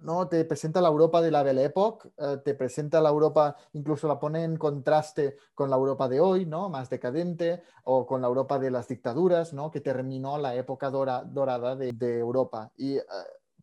no, 0.00 0.28
te 0.28 0.44
presenta 0.44 0.80
la 0.80 0.88
Europa 0.88 1.20
de 1.20 1.30
la 1.30 1.42
Belle 1.42 1.64
Époque, 1.64 2.10
eh, 2.16 2.38
te 2.44 2.54
presenta 2.54 3.00
la 3.00 3.08
Europa, 3.08 3.56
incluso 3.72 4.06
la 4.08 4.18
pone 4.18 4.44
en 4.44 4.56
contraste 4.56 5.36
con 5.54 5.70
la 5.70 5.76
Europa 5.76 6.08
de 6.08 6.20
hoy, 6.20 6.46
¿no? 6.46 6.68
Más 6.68 6.88
decadente, 6.90 7.62
o 7.84 8.06
con 8.06 8.20
la 8.20 8.28
Europa 8.28 8.58
de 8.58 8.70
las 8.70 8.88
dictaduras, 8.88 9.52
¿no? 9.52 9.70
Que 9.70 9.80
terminó 9.80 10.38
la 10.38 10.54
época 10.54 10.90
dora- 10.90 11.24
dorada 11.24 11.76
de, 11.76 11.92
de 11.92 12.18
Europa. 12.18 12.70
Y 12.76 12.96
eh, 12.96 13.02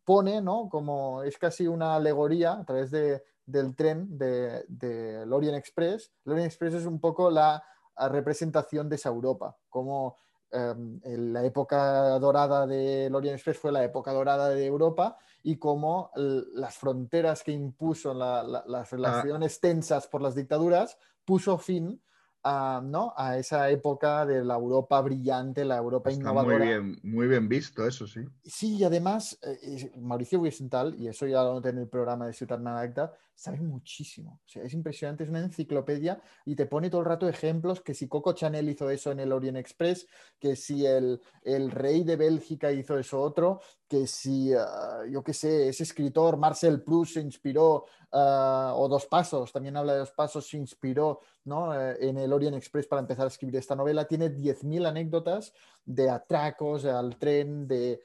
pone, 0.04 0.42
¿no? 0.42 0.70
Como 0.70 1.24
es 1.24 1.38
casi 1.38 1.68
una 1.68 1.96
alegoría 1.96 2.54
a 2.54 2.66
través 2.66 2.92
de, 2.92 3.24
del 3.46 3.76
tren 3.76 4.18
de, 4.18 4.66
del 4.68 5.32
Orient 5.32 5.58
Express. 5.58 6.12
El 6.26 6.34
Orient 6.34 6.48
Express 6.52 6.76
es 6.76 6.86
un 6.86 7.00
poco 7.00 7.30
la 7.30 7.64
representación 8.10 8.90
de 8.90 8.98
esa 8.98 9.10
Europa, 9.10 9.56
como 9.70 10.18
em, 10.52 11.00
la 11.04 11.44
época 11.46 12.20
dorada 12.20 12.68
del 12.68 13.16
Orient 13.16 13.36
Express 13.36 13.58
fue 13.58 13.72
la 13.72 13.84
época 13.84 14.12
dorada 14.12 14.50
de 14.50 14.66
Europa 14.66 15.18
y 15.48 15.58
cómo 15.58 16.10
l- 16.16 16.44
las 16.56 16.76
fronteras 16.76 17.44
que 17.44 17.52
impuso 17.52 18.14
la- 18.16 18.42
la- 18.42 18.64
las 18.68 18.90
relaciones 18.90 19.60
tensas 19.60 20.08
por 20.08 20.22
las 20.24 20.34
dictaduras 20.34 20.98
puso 21.24 21.60
fin 21.60 22.02
a, 22.48 22.82
¿no? 22.84 23.14
a 23.16 23.38
esa 23.38 23.70
época 23.70 24.26
de 24.26 24.44
la 24.44 24.56
Europa 24.56 25.00
brillante, 25.02 25.64
la 25.64 25.78
Europa 25.78 26.10
Está 26.10 26.20
muy 26.32 26.32
innovadora. 26.32 26.66
bien, 26.66 27.00
muy 27.04 27.28
bien 27.28 27.48
visto, 27.48 27.86
eso 27.88 28.08
sí. 28.08 28.22
Sí, 28.44 28.78
y 28.78 28.84
además, 28.84 29.38
eh, 29.44 29.58
es- 29.62 29.98
Mauricio 29.98 30.40
Wiesenthal, 30.40 30.96
y 31.00 31.08
eso 31.08 31.28
ya 31.28 31.44
lo 31.44 31.54
noté 31.56 31.70
en 31.70 31.78
el 31.80 31.88
programa 31.88 32.26
de 32.28 32.34
Ciudad 32.34 32.60
Maragda, 32.60 33.14
sabe 33.36 33.60
muchísimo. 33.60 34.40
O 34.46 34.48
sea, 34.48 34.64
es 34.64 34.74
impresionante, 34.74 35.26
es 35.26 35.30
una 35.30 35.42
enciclopedia 35.42 36.22
y 36.46 36.56
te 36.56 36.66
pone 36.66 36.90
todo 36.90 37.02
el 37.02 37.08
rato 37.08 37.28
ejemplos 37.28 37.82
que 37.82 37.94
si 37.94 38.08
Coco 38.08 38.34
Chanel 38.34 38.70
hizo 38.70 38.90
eso 38.90 39.12
en 39.12 39.20
el 39.20 39.32
Orient 39.32 39.58
Express, 39.58 40.08
que 40.40 40.56
si 40.56 40.86
el, 40.86 41.22
el 41.44 41.70
rey 41.70 42.04
de 42.04 42.16
Bélgica 42.16 42.72
hizo 42.72 42.98
eso 42.98 43.22
otro, 43.22 43.60
que 43.88 44.08
si, 44.08 44.54
ah, 44.54 45.04
yo 45.10 45.24
qué 45.24 45.34
sé, 45.34 45.68
ese 45.68 45.84
escritor 45.84 46.38
Marcel 46.38 46.82
Proust 46.82 47.16
se 47.16 47.22
inspiró, 47.22 47.86
ah, 48.14 48.74
o 48.76 48.88
Dos 48.88 49.06
Pasos, 49.06 49.52
también 49.52 49.76
habla 49.76 49.94
de 49.94 50.00
Dos 50.00 50.12
Pasos, 50.12 50.48
se 50.48 50.58
inspiró 50.58 51.20
¿no? 51.44 51.80
Eh, 51.80 51.98
en 52.00 52.18
el 52.18 52.32
Orient 52.32 52.56
Express 52.56 52.88
para 52.88 53.02
empezar 53.02 53.26
a 53.26 53.30
escribir 53.30 53.58
esta 53.58 53.76
novela. 53.76 54.06
Tiene 54.06 54.30
10.000 54.30 54.88
anécdotas 54.88 55.54
de 55.84 56.10
atracos 56.10 56.86
al 56.86 57.18
tren, 57.18 57.68
de, 57.68 58.02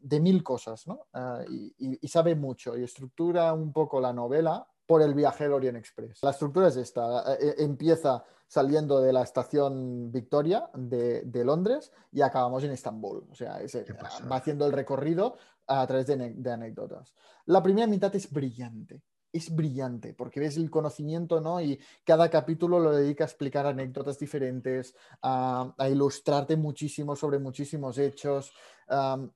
de 0.00 0.20
mil 0.20 0.42
cosas, 0.42 0.86
¿no? 0.86 1.06
Ah, 1.12 1.42
y, 1.48 2.06
sabe 2.08 2.34
mucho 2.34 2.76
y 2.76 2.84
estructura 2.84 3.52
un 3.52 3.72
poco 3.72 4.00
la 4.00 4.12
novela 4.12 4.66
por 4.86 5.02
el 5.02 5.14
viaje 5.14 5.44
del 5.44 5.52
Orient 5.52 5.78
Express. 5.78 6.22
La 6.22 6.30
estructura 6.30 6.68
es 6.68 6.76
esta, 6.76 7.34
eh, 7.34 7.38
eh, 7.40 7.54
empieza 7.58 8.24
saliendo 8.46 9.00
de 9.00 9.12
la 9.12 9.22
estación 9.22 10.12
Victoria 10.12 10.70
de, 10.74 11.22
de 11.22 11.44
Londres 11.44 11.90
y 12.12 12.20
acabamos 12.22 12.62
en 12.62 12.70
Estambul. 12.70 13.26
O 13.30 13.34
sea, 13.34 13.60
es, 13.60 13.74
eh, 13.74 13.84
va 14.30 14.36
haciendo 14.36 14.66
el 14.66 14.72
recorrido 14.72 15.36
a 15.66 15.84
través 15.86 16.06
de 16.06 16.52
anécdotas. 16.52 17.12
La 17.46 17.62
primera 17.62 17.88
mitad 17.88 18.14
es 18.14 18.30
brillante. 18.30 19.02
Es 19.32 19.54
brillante 19.54 20.14
porque 20.14 20.40
ves 20.40 20.56
el 20.56 20.70
conocimiento, 20.70 21.40
¿no? 21.40 21.60
Y 21.60 21.78
cada 22.04 22.30
capítulo 22.30 22.78
lo 22.78 22.92
dedica 22.92 23.24
a 23.24 23.26
explicar 23.26 23.66
anécdotas 23.66 24.18
diferentes, 24.18 24.94
a, 25.20 25.74
a 25.76 25.88
ilustrarte 25.88 26.56
muchísimo 26.56 27.16
sobre 27.16 27.38
muchísimos 27.38 27.98
hechos. 27.98 28.52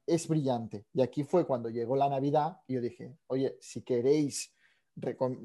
Es 0.06 0.28
brillante. 0.28 0.86
Y 0.93 1.02
aquí 1.02 1.24
fue 1.24 1.47
cuando 1.47 1.68
llegó 1.68 1.97
la 1.97 2.09
Navidad 2.09 2.59
y 2.66 2.74
yo 2.74 2.81
dije, 2.81 3.16
oye, 3.27 3.56
si 3.60 3.82
queréis, 3.82 4.55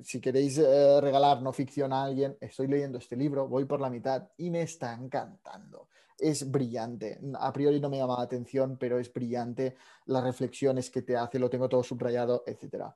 si 0.03 0.21
queréis 0.21 0.57
eh, 0.57 1.01
regalar 1.01 1.41
no 1.41 1.51
ficción 1.51 1.91
a 1.93 2.03
alguien, 2.03 2.37
estoy 2.39 2.67
leyendo 2.67 2.97
este 2.97 3.15
libro, 3.15 3.47
voy 3.47 3.65
por 3.65 3.81
la 3.81 3.89
mitad 3.89 4.29
y 4.37 4.49
me 4.49 4.61
está 4.61 4.93
encantando. 4.93 5.89
Es 6.17 6.49
brillante. 6.49 7.19
A 7.39 7.51
priori 7.51 7.79
no 7.79 7.89
me 7.89 7.97
llama 7.97 8.17
la 8.17 8.23
atención, 8.23 8.77
pero 8.77 8.99
es 8.99 9.11
brillante. 9.11 9.75
Las 10.05 10.23
reflexiones 10.23 10.89
que 10.89 11.01
te 11.01 11.17
hace, 11.17 11.39
lo 11.39 11.49
tengo 11.49 11.67
todo 11.67 11.83
subrayado, 11.83 12.43
etcétera. 12.45 12.95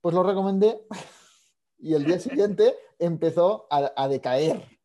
Pues 0.00 0.14
lo 0.14 0.22
recomendé 0.22 0.86
y 1.78 1.94
el 1.94 2.04
día 2.04 2.20
siguiente 2.20 2.74
empezó 2.98 3.66
a 3.70 4.08
decaer. 4.08 4.79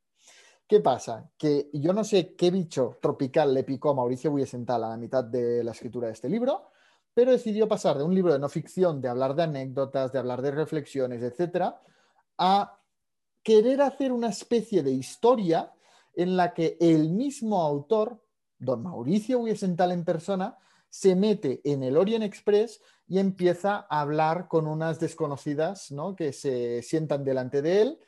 ¿Qué 0.67 0.79
pasa? 0.79 1.29
Que 1.37 1.69
yo 1.73 1.93
no 1.93 2.03
sé 2.03 2.35
qué 2.35 2.49
bicho 2.49 2.97
tropical 2.99 3.53
le 3.53 3.63
picó 3.63 3.91
a 3.91 3.93
Mauricio 3.93 4.31
Wiesenthal 4.31 4.83
a 4.83 4.89
la 4.89 4.97
mitad 4.97 5.23
de 5.23 5.63
la 5.63 5.71
escritura 5.71 6.07
de 6.07 6.13
este 6.13 6.27
libro, 6.27 6.71
pero 7.13 7.31
decidió 7.31 7.67
pasar 7.67 7.99
de 7.99 8.03
un 8.03 8.15
libro 8.15 8.33
de 8.33 8.39
no 8.39 8.49
ficción, 8.49 8.99
de 8.99 9.07
hablar 9.07 9.35
de 9.35 9.43
anécdotas, 9.43 10.11
de 10.11 10.17
hablar 10.17 10.41
de 10.41 10.49
reflexiones, 10.49 11.21
etcétera, 11.21 11.81
a 12.39 12.79
querer 13.43 13.81
hacer 13.83 14.11
una 14.11 14.29
especie 14.29 14.81
de 14.81 14.91
historia 14.91 15.71
en 16.15 16.35
la 16.35 16.55
que 16.55 16.77
el 16.79 17.11
mismo 17.11 17.61
autor, 17.61 18.23
don 18.57 18.81
Mauricio 18.81 19.39
Wiesenthal 19.39 19.91
en 19.91 20.03
persona, 20.03 20.57
se 20.89 21.15
mete 21.15 21.61
en 21.63 21.83
el 21.83 21.95
Orient 21.95 22.23
Express 22.23 22.81
y 23.07 23.19
empieza 23.19 23.85
a 23.87 24.01
hablar 24.01 24.47
con 24.47 24.65
unas 24.65 24.99
desconocidas 24.99 25.91
¿no? 25.91 26.15
que 26.15 26.33
se 26.33 26.81
sientan 26.81 27.23
delante 27.23 27.61
de 27.61 27.81
él 27.83 27.99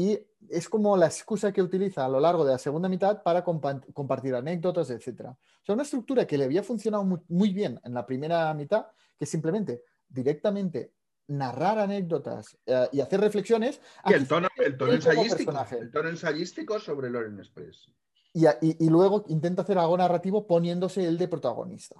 y 0.00 0.18
es 0.48 0.68
como 0.68 0.96
la 0.96 1.06
excusa 1.06 1.52
que 1.52 1.60
utiliza 1.60 2.04
a 2.06 2.08
lo 2.08 2.20
largo 2.20 2.44
de 2.44 2.52
la 2.52 2.58
segunda 2.58 2.88
mitad 2.88 3.22
para 3.22 3.44
compa- 3.44 3.84
compartir 3.92 4.34
anécdotas, 4.34 4.88
etc. 4.90 5.20
O 5.28 5.36
sea, 5.64 5.74
una 5.74 5.82
estructura 5.82 6.26
que 6.26 6.38
le 6.38 6.44
había 6.44 6.62
funcionado 6.62 7.04
muy, 7.04 7.18
muy 7.28 7.52
bien 7.52 7.78
en 7.84 7.92
la 7.92 8.06
primera 8.06 8.52
mitad, 8.54 8.86
que 9.18 9.26
simplemente 9.26 9.82
directamente 10.08 10.94
narrar 11.28 11.78
anécdotas 11.78 12.56
eh, 12.66 12.88
y 12.92 13.00
hacer 13.00 13.20
reflexiones. 13.20 13.80
Y 14.06 14.14
el 14.14 14.26
tono, 14.26 14.48
el 14.56 14.76
tono 14.78 14.92
ensayístico, 14.92 15.52
el 15.80 15.90
tono 15.92 16.08
ensayístico 16.08 16.80
sobre 16.80 17.08
el 17.08 17.16
Orient 17.16 17.38
Express. 17.38 17.92
y- 18.32 18.84
y 18.86 18.88
luego 18.88 19.24
intenta 19.28 19.62
hacer 19.62 19.76
algo 19.78 19.96
narrativo 19.98 20.46
poniéndose 20.46 21.04
el 21.06 21.18
de 21.18 21.28
protagonista. 21.28 21.96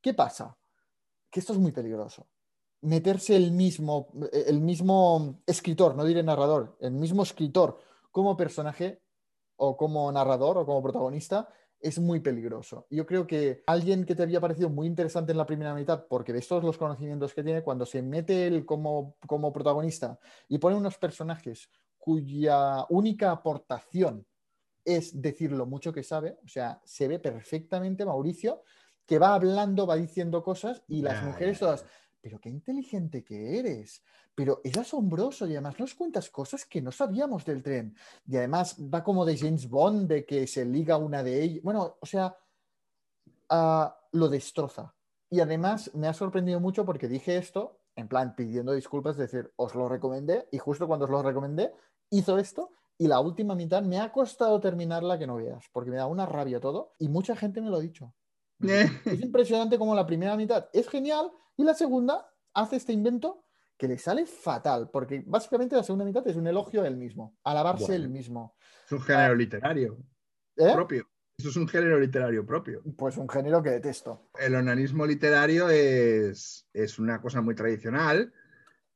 ¿Qué 0.00 0.12
pasa? 0.14 0.56
Que 1.30 1.40
esto 1.40 1.52
es 1.52 1.58
muy 1.58 1.72
peligroso. 1.72 2.26
Meterse 2.84 3.34
el 3.36 3.50
mismo, 3.50 4.08
el 4.32 4.60
mismo 4.60 5.40
escritor, 5.46 5.96
no 5.96 6.04
diré 6.04 6.22
narrador, 6.22 6.76
el 6.80 6.92
mismo 6.92 7.22
escritor 7.22 7.78
como 8.10 8.36
personaje 8.36 9.02
o 9.56 9.76
como 9.76 10.10
narrador 10.12 10.58
o 10.58 10.66
como 10.66 10.82
protagonista 10.82 11.48
es 11.80 11.98
muy 11.98 12.20
peligroso. 12.20 12.86
Yo 12.90 13.04
creo 13.04 13.26
que 13.26 13.62
alguien 13.66 14.04
que 14.04 14.14
te 14.14 14.22
había 14.22 14.40
parecido 14.40 14.70
muy 14.70 14.86
interesante 14.86 15.32
en 15.32 15.38
la 15.38 15.46
primera 15.46 15.74
mitad, 15.74 16.06
porque 16.08 16.32
de 16.32 16.38
estos 16.38 16.64
los 16.64 16.78
conocimientos 16.78 17.34
que 17.34 17.42
tiene, 17.42 17.62
cuando 17.62 17.84
se 17.84 18.02
mete 18.02 18.46
él 18.46 18.64
como, 18.64 19.16
como 19.26 19.52
protagonista 19.52 20.18
y 20.48 20.58
pone 20.58 20.76
unos 20.76 20.96
personajes 20.96 21.68
cuya 21.98 22.86
única 22.88 23.30
aportación 23.30 24.26
es 24.84 25.20
decir 25.20 25.52
lo 25.52 25.66
mucho 25.66 25.92
que 25.92 26.02
sabe, 26.02 26.38
o 26.44 26.48
sea, 26.48 26.80
se 26.84 27.08
ve 27.08 27.18
perfectamente 27.18 28.04
Mauricio 28.04 28.62
que 29.06 29.18
va 29.18 29.34
hablando, 29.34 29.86
va 29.86 29.96
diciendo 29.96 30.42
cosas 30.42 30.82
y 30.88 31.02
las 31.02 31.22
mujeres 31.22 31.58
todas, 31.58 31.84
pero 32.24 32.40
qué 32.40 32.48
inteligente 32.48 33.22
que 33.22 33.58
eres, 33.58 34.02
pero 34.34 34.62
es 34.64 34.78
asombroso 34.78 35.46
y 35.46 35.50
además 35.50 35.78
nos 35.78 35.94
cuentas 35.94 36.30
cosas 36.30 36.64
que 36.64 36.80
no 36.80 36.90
sabíamos 36.90 37.44
del 37.44 37.62
tren 37.62 37.94
y 38.26 38.38
además 38.38 38.78
va 38.78 39.04
como 39.04 39.26
de 39.26 39.36
James 39.36 39.68
Bond, 39.68 40.08
de 40.08 40.24
que 40.24 40.46
se 40.46 40.64
liga 40.64 40.96
una 40.96 41.22
de 41.22 41.42
ellas, 41.42 41.62
bueno, 41.62 41.98
o 42.00 42.06
sea, 42.06 42.34
ah, 43.50 43.94
lo 44.12 44.30
destroza. 44.30 44.94
Y 45.28 45.40
además 45.40 45.90
me 45.92 46.08
ha 46.08 46.14
sorprendido 46.14 46.60
mucho 46.60 46.86
porque 46.86 47.08
dije 47.08 47.36
esto, 47.36 47.82
en 47.94 48.08
plan 48.08 48.34
pidiendo 48.34 48.72
disculpas, 48.72 49.18
es 49.18 49.30
decir, 49.30 49.52
os 49.56 49.74
lo 49.74 49.86
recomendé 49.86 50.48
y 50.50 50.56
justo 50.56 50.86
cuando 50.86 51.04
os 51.04 51.10
lo 51.10 51.22
recomendé, 51.22 51.74
hizo 52.08 52.38
esto 52.38 52.70
y 52.96 53.06
la 53.06 53.20
última 53.20 53.54
mitad 53.54 53.82
me 53.82 54.00
ha 54.00 54.10
costado 54.10 54.58
terminarla 54.60 55.18
que 55.18 55.26
no 55.26 55.36
veas, 55.36 55.66
porque 55.74 55.90
me 55.90 55.98
da 55.98 56.06
una 56.06 56.24
rabia 56.24 56.58
todo 56.58 56.94
y 56.98 57.08
mucha 57.08 57.36
gente 57.36 57.60
me 57.60 57.68
lo 57.68 57.76
ha 57.76 57.80
dicho. 57.80 58.14
Es 59.04 59.20
impresionante 59.20 59.78
como 59.78 59.94
la 59.94 60.06
primera 60.06 60.36
mitad 60.36 60.68
es 60.72 60.88
genial 60.88 61.30
y 61.56 61.64
la 61.64 61.74
segunda 61.74 62.30
hace 62.54 62.76
este 62.76 62.92
invento 62.92 63.44
que 63.76 63.88
le 63.88 63.98
sale 63.98 64.24
fatal, 64.26 64.90
porque 64.90 65.24
básicamente 65.26 65.74
la 65.74 65.82
segunda 65.82 66.04
mitad 66.04 66.26
es 66.28 66.36
un 66.36 66.46
elogio 66.46 66.84
él 66.84 66.96
mismo, 66.96 67.36
alabarse 67.42 67.86
Bueno. 67.86 68.04
él 68.04 68.08
mismo. 68.08 68.56
Es 68.86 68.92
un 68.92 69.00
género 69.00 69.34
literario 69.34 69.98
¿Eh? 70.56 70.72
propio. 70.72 71.08
Eso 71.36 71.48
es 71.48 71.56
un 71.56 71.66
género 71.66 71.98
literario 71.98 72.46
propio. 72.46 72.82
Pues 72.96 73.16
un 73.16 73.28
género 73.28 73.60
que 73.60 73.70
detesto. 73.70 74.30
El 74.38 74.54
onanismo 74.54 75.04
literario 75.04 75.68
es, 75.68 76.68
es 76.72 77.00
una 77.00 77.20
cosa 77.20 77.40
muy 77.40 77.56
tradicional 77.56 78.32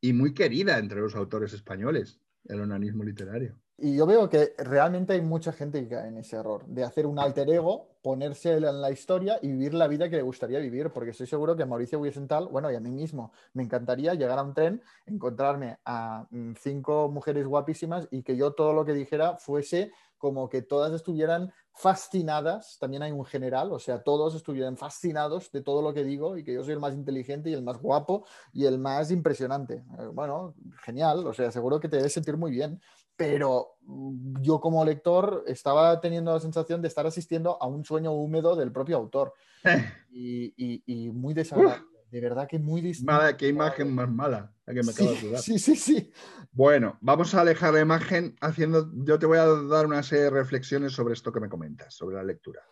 y 0.00 0.12
muy 0.12 0.32
querida 0.32 0.78
entre 0.78 1.00
los 1.00 1.16
autores 1.16 1.52
españoles, 1.52 2.20
el 2.44 2.60
onanismo 2.60 3.02
literario. 3.02 3.60
Y 3.76 3.96
yo 3.96 4.06
veo 4.06 4.28
que 4.28 4.54
realmente 4.58 5.14
hay 5.14 5.20
mucha 5.20 5.52
gente 5.52 5.82
que 5.82 5.88
cae 5.88 6.08
en 6.08 6.18
ese 6.18 6.36
error 6.36 6.64
de 6.66 6.84
hacer 6.84 7.06
un 7.06 7.18
alter 7.18 7.50
ego, 7.50 7.97
ponerse 8.08 8.54
en 8.54 8.80
la 8.80 8.90
historia 8.90 9.38
y 9.42 9.48
vivir 9.48 9.74
la 9.74 9.86
vida 9.86 10.08
que 10.08 10.16
le 10.16 10.22
gustaría 10.22 10.58
vivir, 10.60 10.88
porque 10.88 11.10
estoy 11.10 11.26
seguro 11.26 11.54
que 11.54 11.64
a 11.64 11.66
Mauricio 11.66 11.98
Wiesenthal, 11.98 12.48
bueno, 12.48 12.72
y 12.72 12.74
a 12.74 12.80
mí 12.80 12.90
mismo, 12.90 13.32
me 13.52 13.62
encantaría 13.62 14.14
llegar 14.14 14.38
a 14.38 14.42
un 14.44 14.54
tren, 14.54 14.82
encontrarme 15.04 15.76
a 15.84 16.26
mm, 16.30 16.52
cinco 16.54 17.10
mujeres 17.10 17.46
guapísimas 17.46 18.08
y 18.10 18.22
que 18.22 18.34
yo 18.34 18.52
todo 18.52 18.72
lo 18.72 18.86
que 18.86 18.94
dijera 18.94 19.36
fuese 19.36 19.92
como 20.16 20.48
que 20.48 20.62
todas 20.62 20.92
estuvieran 20.94 21.52
fascinadas, 21.74 22.78
también 22.80 23.02
hay 23.02 23.12
un 23.12 23.26
general, 23.26 23.72
o 23.72 23.78
sea, 23.78 24.02
todos 24.02 24.34
estuvieran 24.34 24.78
fascinados 24.78 25.52
de 25.52 25.62
todo 25.62 25.82
lo 25.82 25.92
que 25.92 26.02
digo 26.02 26.38
y 26.38 26.44
que 26.44 26.54
yo 26.54 26.64
soy 26.64 26.72
el 26.72 26.80
más 26.80 26.94
inteligente 26.94 27.50
y 27.50 27.52
el 27.52 27.62
más 27.62 27.78
guapo 27.80 28.24
y 28.54 28.64
el 28.64 28.78
más 28.78 29.10
impresionante. 29.10 29.84
Eh, 29.98 30.06
Bueno, 30.12 30.54
genial, 30.82 31.26
o 31.26 31.34
sea, 31.34 31.52
seguro 31.52 31.78
que 31.78 31.88
te 31.88 31.98
debes 31.98 32.14
sentir 32.14 32.38
muy 32.38 32.50
bien, 32.50 32.80
pero 33.18 33.74
mm, 33.82 34.40
yo 34.40 34.60
como 34.60 34.82
lector 34.84 35.42
estaba 35.46 36.00
teniendo 36.00 36.32
la 36.32 36.40
sensación 36.40 36.80
de 36.80 36.88
estar 36.88 37.04
asistiendo 37.06 37.60
a 37.60 37.66
un 37.66 37.84
sueño 37.84 38.12
húmedo 38.12 38.54
del 38.56 38.72
propio 38.72 38.96
autor 38.96 39.34
y, 40.08 40.54
y- 40.56 40.82
y 40.86 41.10
muy 41.10 41.34
desagradable, 41.34 41.84
de 42.10 42.20
verdad 42.20 42.48
que 42.48 42.58
muy 42.58 42.80
distinto. 42.80 43.12
Qué 43.36 43.48
imagen 43.48 43.94
más 43.94 44.08
mala 44.10 44.54
la 44.64 44.72
que 44.74 44.82
me 44.82 44.92
acabo 44.92 45.10
de 45.10 45.16
Sí, 45.16 45.20
sudar. 45.26 45.42
sí, 45.42 45.58
sí, 45.58 45.76
sí. 45.76 46.12
Bueno, 46.52 46.96
vamos 47.00 47.34
a 47.34 47.40
alejar 47.40 47.74
la 47.74 47.80
imagen 47.80 48.36
haciendo. 48.40 48.90
Yo 49.04 49.18
te 49.18 49.26
voy 49.26 49.38
a 49.38 49.46
dar 49.46 49.84
una 49.86 50.02
serie 50.02 50.24
de 50.24 50.30
reflexiones 50.30 50.92
sobre 50.92 51.14
esto 51.14 51.32
que 51.32 51.40
me 51.40 51.48
comentas, 51.48 51.94
sobre 51.94 52.16
la 52.16 52.22
lectura. 52.22 52.62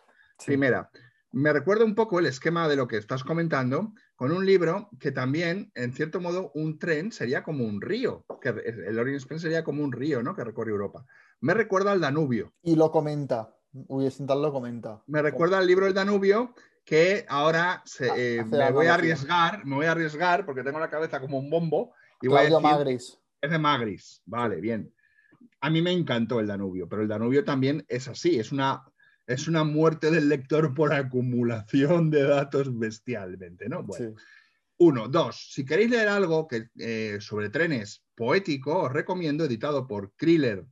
Primera, 0.45 0.89
me 1.31 1.51
recuerda 1.53 1.85
un 1.85 1.95
poco 1.95 2.19
el 2.19 2.25
esquema 2.25 2.67
de 2.67 2.75
lo 2.75 2.87
que 2.87 2.97
estás 2.97 3.23
comentando 3.23 3.93
con 4.15 4.31
un 4.31 4.45
libro 4.45 4.89
que 4.99 5.11
también, 5.11 5.71
en 5.75 5.93
cierto 5.93 6.19
modo, 6.21 6.51
un 6.55 6.79
tren 6.79 7.11
sería 7.11 7.43
como 7.43 7.65
un 7.65 7.81
río, 7.81 8.25
que 8.41 8.49
el 8.49 8.97
Orient 8.97 9.19
Express 9.19 9.41
sería 9.41 9.63
como 9.63 9.83
un 9.83 9.91
río, 9.91 10.23
¿no? 10.23 10.35
Que 10.35 10.43
recorre 10.43 10.71
Europa. 10.71 11.05
Me 11.41 11.53
recuerda 11.53 11.91
al 11.91 12.01
Danubio. 12.01 12.53
Y 12.63 12.75
lo 12.75 12.91
comenta, 12.91 13.55
Wiesenthal 13.73 14.41
lo 14.41 14.51
comenta. 14.51 15.03
Me 15.07 15.21
recuerda 15.21 15.59
al 15.59 15.67
libro 15.67 15.85
El 15.85 15.93
Danubio 15.93 16.53
que 16.83 17.25
ahora 17.27 17.83
se- 17.85 18.09
Ah, 18.09 18.15
eh, 18.17 18.43
me 18.49 18.71
voy 18.71 18.87
a 18.87 18.93
arriesgar, 18.95 19.65
me 19.65 19.75
voy 19.75 19.85
a 19.85 19.91
arriesgar 19.91 20.45
porque 20.45 20.63
tengo 20.63 20.79
la 20.79 20.89
cabeza 20.89 21.19
como 21.19 21.37
un 21.37 21.49
bombo 21.49 21.93
y 22.21 22.27
voy 22.27 22.39
a 22.39 22.41
decir, 22.43 22.59
Magris. 22.61 23.19
es 23.41 23.51
de 23.51 23.59
Magris, 23.59 24.21
vale, 24.25 24.61
bien. 24.61 24.93
A 25.59 25.69
mí 25.69 25.81
me 25.81 25.91
encantó 25.91 26.39
el 26.39 26.47
Danubio, 26.47 26.87
pero 26.87 27.01
el 27.01 27.07
Danubio 27.07 27.43
también 27.43 27.85
es 27.89 28.07
así, 28.07 28.39
es 28.39 28.51
una, 28.51 28.83
es 29.27 29.47
una 29.47 29.63
muerte 29.63 30.09
del 30.09 30.29
lector 30.29 30.73
por 30.73 30.93
acumulación 30.93 32.09
de 32.09 32.23
datos 32.23 32.77
bestialmente, 32.77 33.67
¿no? 33.69 33.83
Bueno, 33.83 34.15
Sí. 34.17 34.23
uno, 34.79 35.07
dos, 35.07 35.51
si 35.53 35.65
queréis 35.65 35.89
leer 35.91 36.07
algo 36.07 36.47
que, 36.47 36.69
eh, 36.79 37.17
sobre 37.19 37.49
trenes 37.49 38.03
poético, 38.15 38.83
os 38.83 38.93
recomiendo, 38.93 39.45
editado 39.45 39.85
por 39.85 40.13
Kriller, 40.15 40.65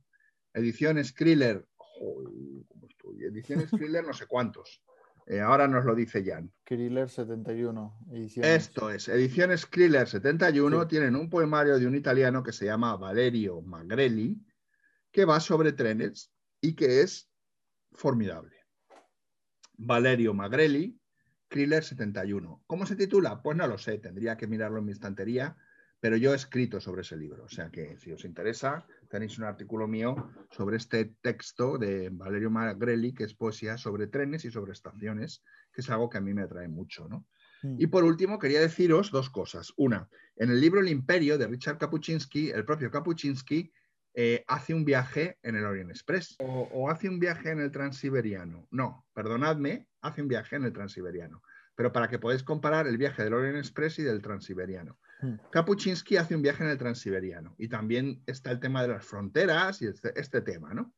ediciones 0.54 1.12
Kriller, 1.12 1.66
joder, 1.76 2.28
¿cómo 2.68 2.86
estoy? 2.88 3.24
Ediciones 3.24 3.70
Kriller 3.80 4.04
no 4.04 4.12
sé 4.12 4.26
cuántos, 4.26 4.82
Eh, 5.28 5.40
ahora 5.40 5.66
nos 5.66 5.84
lo 5.84 5.96
dice 5.96 6.22
Jan. 6.24 6.52
Kriller 6.62 7.08
71. 7.10 7.98
ediciones. 8.12 8.68
Esto 8.68 8.90
es, 8.90 9.08
ediciones 9.08 9.66
Kriller 9.66 10.06
71 10.06 10.82
Sí. 10.82 10.88
tienen 10.88 11.16
un 11.16 11.28
poemario 11.28 11.80
de 11.80 11.86
un 11.88 11.96
italiano 11.96 12.44
que 12.44 12.52
se 12.52 12.64
llama 12.66 12.96
Valerio 12.96 13.60
Magrelli, 13.60 14.38
que 15.10 15.24
va 15.24 15.40
sobre 15.40 15.72
trenes 15.72 16.30
y 16.60 16.76
que 16.76 17.00
es 17.00 17.28
formidable. 17.96 18.56
Valerio 19.78 20.34
Magrelli, 20.34 20.98
Kriller 21.48 21.84
71. 21.84 22.62
¿Cómo 22.66 22.86
se 22.86 22.96
titula? 22.96 23.42
Pues 23.42 23.56
no 23.56 23.66
lo 23.66 23.78
sé, 23.78 23.98
tendría 23.98 24.36
que 24.36 24.46
mirarlo 24.46 24.78
en 24.78 24.86
mi 24.86 24.92
estantería, 24.92 25.56
pero 26.00 26.16
yo 26.16 26.32
he 26.32 26.36
escrito 26.36 26.80
sobre 26.80 27.02
ese 27.02 27.16
libro, 27.16 27.44
o 27.44 27.48
sea 27.48 27.70
que 27.70 27.96
si 27.98 28.12
os 28.12 28.24
interesa, 28.24 28.86
tenéis 29.08 29.38
un 29.38 29.44
artículo 29.44 29.88
mío 29.88 30.30
sobre 30.50 30.76
este 30.76 31.16
texto 31.22 31.78
de 31.78 32.10
Valerio 32.10 32.50
Magrelli, 32.50 33.14
que 33.14 33.24
es 33.24 33.34
poesía 33.34 33.78
sobre 33.78 34.06
trenes 34.06 34.44
y 34.44 34.50
sobre 34.50 34.72
estaciones, 34.72 35.42
que 35.72 35.80
es 35.80 35.90
algo 35.90 36.10
que 36.10 36.18
a 36.18 36.20
mí 36.20 36.34
me 36.34 36.42
atrae 36.42 36.68
mucho, 36.68 37.08
¿no? 37.08 37.26
Mm. 37.62 37.76
Y 37.78 37.86
por 37.86 38.04
último, 38.04 38.38
quería 38.38 38.60
deciros 38.60 39.10
dos 39.10 39.30
cosas. 39.30 39.72
Una, 39.76 40.08
en 40.36 40.50
el 40.50 40.60
libro 40.60 40.80
El 40.80 40.88
Imperio 40.88 41.38
de 41.38 41.46
Richard 41.46 41.78
Kapuczynski, 41.78 42.50
el 42.50 42.64
propio 42.64 42.90
Kapuczynski 42.90 43.72
eh, 44.18 44.44
hace 44.48 44.72
un 44.72 44.86
viaje 44.86 45.38
en 45.42 45.56
el 45.56 45.66
Orient 45.66 45.90
Express 45.90 46.36
o, 46.38 46.70
o 46.72 46.88
hace 46.88 47.06
un 47.06 47.18
viaje 47.18 47.50
en 47.50 47.60
el 47.60 47.70
Transiberiano. 47.70 48.66
No, 48.70 49.04
perdonadme, 49.12 49.88
hace 50.00 50.22
un 50.22 50.28
viaje 50.28 50.56
en 50.56 50.64
el 50.64 50.72
Transiberiano. 50.72 51.42
Pero 51.74 51.92
para 51.92 52.08
que 52.08 52.18
podáis 52.18 52.42
comparar 52.42 52.86
el 52.86 52.96
viaje 52.96 53.22
del 53.22 53.34
Orient 53.34 53.58
Express 53.58 53.98
y 53.98 54.04
del 54.04 54.22
Transiberiano. 54.22 54.98
Mm. 55.20 55.34
Kapuczynski 55.52 56.16
hace 56.16 56.34
un 56.34 56.40
viaje 56.40 56.64
en 56.64 56.70
el 56.70 56.78
Transiberiano 56.78 57.54
y 57.58 57.68
también 57.68 58.22
está 58.24 58.50
el 58.50 58.58
tema 58.58 58.80
de 58.80 58.88
las 58.88 59.04
fronteras 59.04 59.82
y 59.82 59.88
este, 59.88 60.18
este 60.18 60.40
tema, 60.40 60.72
¿no? 60.72 60.94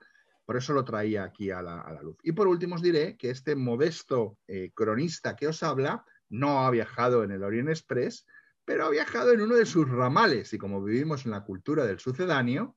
Por 0.46 0.56
eso 0.56 0.72
lo 0.72 0.84
traía 0.84 1.24
aquí 1.24 1.50
a 1.50 1.60
la, 1.60 1.80
a 1.80 1.92
la 1.92 2.02
luz. 2.02 2.18
Y 2.22 2.30
por 2.30 2.46
último 2.46 2.76
os 2.76 2.82
diré 2.82 3.16
que 3.16 3.30
este 3.30 3.56
modesto 3.56 4.38
eh, 4.46 4.70
cronista 4.72 5.34
que 5.34 5.48
os 5.48 5.64
habla 5.64 6.04
no 6.28 6.64
ha 6.64 6.70
viajado 6.70 7.24
en 7.24 7.32
el 7.32 7.42
Orient 7.42 7.70
Express, 7.70 8.26
pero 8.64 8.86
ha 8.86 8.90
viajado 8.90 9.32
en 9.32 9.40
uno 9.40 9.56
de 9.56 9.66
sus 9.66 9.90
ramales 9.90 10.52
y 10.52 10.58
como 10.58 10.84
vivimos 10.84 11.26
en 11.26 11.32
la 11.32 11.42
cultura 11.42 11.84
del 11.84 11.98
sucedáneo, 11.98 12.76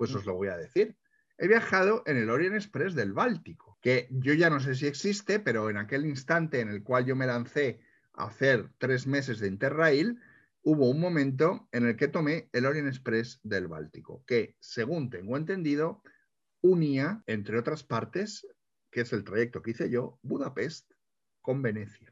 pues 0.00 0.14
os 0.14 0.24
lo 0.24 0.34
voy 0.34 0.48
a 0.48 0.56
decir. 0.56 0.96
He 1.36 1.46
viajado 1.46 2.02
en 2.06 2.16
el 2.16 2.30
Orient 2.30 2.54
Express 2.54 2.94
del 2.94 3.12
Báltico, 3.12 3.78
que 3.82 4.08
yo 4.10 4.32
ya 4.32 4.48
no 4.48 4.58
sé 4.58 4.74
si 4.74 4.86
existe, 4.86 5.40
pero 5.40 5.68
en 5.68 5.76
aquel 5.76 6.06
instante 6.06 6.60
en 6.60 6.70
el 6.70 6.82
cual 6.82 7.04
yo 7.04 7.14
me 7.16 7.26
lancé 7.26 7.80
a 8.14 8.24
hacer 8.24 8.70
tres 8.78 9.06
meses 9.06 9.40
de 9.40 9.48
Interrail, 9.48 10.18
hubo 10.62 10.88
un 10.88 11.00
momento 11.00 11.68
en 11.70 11.86
el 11.86 11.96
que 11.96 12.08
tomé 12.08 12.48
el 12.54 12.64
Orient 12.64 12.88
Express 12.88 13.40
del 13.42 13.68
Báltico, 13.68 14.24
que 14.26 14.56
según 14.58 15.10
tengo 15.10 15.36
entendido, 15.36 16.02
unía, 16.62 17.22
entre 17.26 17.58
otras 17.58 17.84
partes, 17.84 18.46
que 18.90 19.02
es 19.02 19.12
el 19.12 19.22
trayecto 19.22 19.60
que 19.60 19.72
hice 19.72 19.90
yo, 19.90 20.18
Budapest 20.22 20.90
con 21.42 21.60
Venecia. 21.60 22.09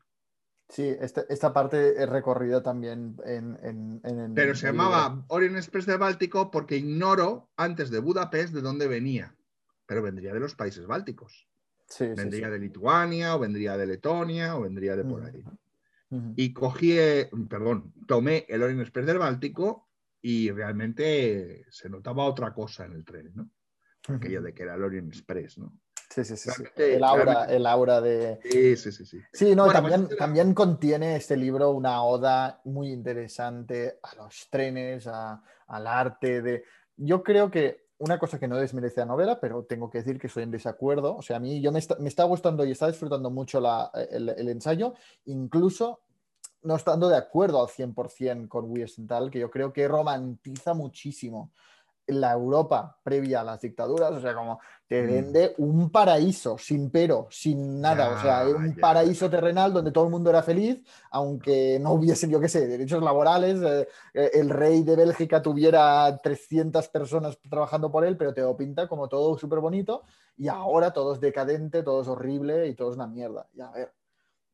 Sí, 0.68 0.86
esta, 1.00 1.22
esta 1.30 1.52
parte 1.52 1.94
he 2.00 2.04
recorrido 2.06 2.62
también 2.62 3.16
en. 3.24 3.58
en- 3.62 4.00
en- 4.04 4.18
en 4.20 4.34
Pero 4.34 4.54
se 4.54 4.66
llamaba. 4.66 5.24
Orient 5.28 5.56
Express 5.56 5.86
del 5.86 5.98
Báltico 5.98 6.50
porque 6.50 6.76
ignoro 6.76 7.50
antes 7.56 7.90
de 7.90 8.00
Budapest 8.00 8.52
de 8.52 8.60
dónde 8.60 8.86
venía, 8.86 9.34
pero 9.86 10.02
vendría 10.02 10.34
de 10.34 10.40
los 10.40 10.54
países 10.54 10.86
bálticos. 10.86 11.48
Sí, 11.86 12.06
vendría 12.08 12.46
sí. 12.48 12.52
de 12.52 12.58
Lituania, 12.58 13.34
o 13.34 13.38
vendría 13.38 13.78
de 13.78 13.86
Letonia, 13.86 14.56
o 14.56 14.60
vendría 14.60 14.94
de 14.94 15.04
por 15.04 15.24
ahí. 15.24 15.42
Y 16.36 16.52
cogí, 16.52 16.98
eh, 16.98 17.30
perdón, 17.48 17.92
tomé 18.06 18.44
el 18.48 18.62
Orient 18.62 18.80
Express 18.82 19.06
del 19.06 19.18
Báltico 19.18 19.88
y 20.20 20.50
realmente 20.50 21.64
se 21.70 21.88
notaba 21.88 22.24
otra 22.24 22.52
cosa 22.52 22.84
en 22.84 22.92
el 22.92 23.04
tren, 23.04 23.32
¿no? 23.34 23.50
Aquello 24.08 24.42
de 24.42 24.52
que 24.54 24.62
era 24.64 24.74
el 24.74 24.82
Orient 24.84 25.08
Express, 25.08 25.56
¿no? 25.58 25.72
Sí, 26.08 26.24
sí, 26.24 26.36
sí. 26.36 26.50
El, 26.76 27.04
aura, 27.04 27.44
el 27.44 27.66
aura 27.66 28.00
de. 28.00 28.40
Sí, 28.42 28.76
sí, 28.76 28.92
sí, 28.92 29.04
sí. 29.04 29.20
Sí, 29.32 29.54
no, 29.54 29.64
Bueno, 29.64 29.80
también, 29.80 30.06
pues, 30.06 30.18
también 30.18 30.54
contiene 30.54 31.16
este 31.16 31.36
libro 31.36 31.70
una 31.70 32.02
oda 32.02 32.60
muy 32.64 32.90
interesante 32.90 33.98
a 34.02 34.14
los 34.16 34.48
trenes, 34.50 35.06
a- 35.06 35.42
al 35.66 35.86
arte. 35.86 36.40
De... 36.40 36.64
Yo 36.96 37.22
creo 37.22 37.50
que 37.50 37.88
una 37.98 38.18
cosa 38.18 38.38
que 38.38 38.48
no 38.48 38.56
desmerece 38.56 39.00
la 39.00 39.06
novela, 39.06 39.38
pero 39.38 39.64
tengo 39.64 39.90
que 39.90 39.98
decir 39.98 40.18
que 40.18 40.28
estoy 40.28 40.44
en 40.44 40.50
desacuerdo. 40.50 41.16
O 41.16 41.22
sea, 41.22 41.36
a 41.36 41.40
mí 41.40 41.60
yo 41.60 41.72
me 41.72 41.78
está, 41.78 41.96
me 41.98 42.08
está 42.08 42.24
gustando 42.24 42.64
y 42.64 42.70
está 42.70 42.86
disfrutando 42.86 43.28
mucho 43.30 43.60
la- 43.60 43.90
el, 44.10 44.30
el 44.30 44.48
ensayo, 44.48 44.94
incluso 45.26 46.00
no 46.62 46.76
estando 46.76 47.08
de 47.08 47.16
acuerdo 47.16 47.60
al 47.62 47.68
100% 47.68 48.48
con 48.48 48.64
Wiesenthal, 48.70 49.30
que 49.30 49.38
yo 49.40 49.50
creo 49.50 49.72
que 49.72 49.86
romantiza 49.86 50.74
muchísimo 50.74 51.52
la 52.08 52.32
Europa 52.32 52.98
previa 53.02 53.40
a 53.40 53.44
las 53.44 53.60
dictaduras, 53.60 54.12
o 54.12 54.20
sea, 54.20 54.34
como 54.34 54.58
te 54.86 55.02
Mm. 55.02 55.06
vende 55.06 55.54
un 55.58 55.90
paraíso, 55.90 56.56
sin 56.58 56.90
pero, 56.90 57.26
sin 57.30 57.80
nada, 57.80 58.08
o 58.08 58.16
sea, 58.16 58.44
un 58.46 58.74
paraíso 58.74 59.28
terrenal 59.28 59.72
donde 59.72 59.92
todo 59.92 60.04
el 60.04 60.10
mundo 60.10 60.30
era 60.30 60.42
feliz, 60.42 60.80
aunque 61.10 61.78
no 61.80 61.92
hubiesen, 61.92 62.30
yo 62.30 62.40
qué 62.40 62.48
sé, 62.48 62.66
derechos 62.66 63.02
laborales, 63.02 63.60
eh, 63.62 63.86
eh, 64.14 64.30
el 64.34 64.48
rey 64.50 64.82
de 64.82 64.96
Bélgica 64.96 65.42
tuviera 65.42 66.18
300 66.22 66.88
personas 66.88 67.38
trabajando 67.48 67.92
por 67.92 68.04
él, 68.04 68.16
pero 68.16 68.32
te 68.32 68.40
lo 68.40 68.56
pinta 68.56 68.88
como 68.88 69.08
todo 69.08 69.36
súper 69.38 69.60
bonito, 69.60 70.04
y 70.36 70.48
ahora 70.48 70.92
todo 70.92 71.12
es 71.14 71.20
decadente, 71.20 71.82
todo 71.82 72.00
es 72.02 72.08
horrible 72.08 72.66
y 72.68 72.74
todo 72.74 72.90
es 72.90 72.96
una 72.96 73.06
mierda. 73.06 73.46
Y 73.52 73.60
a 73.60 73.70
ver, 73.70 73.92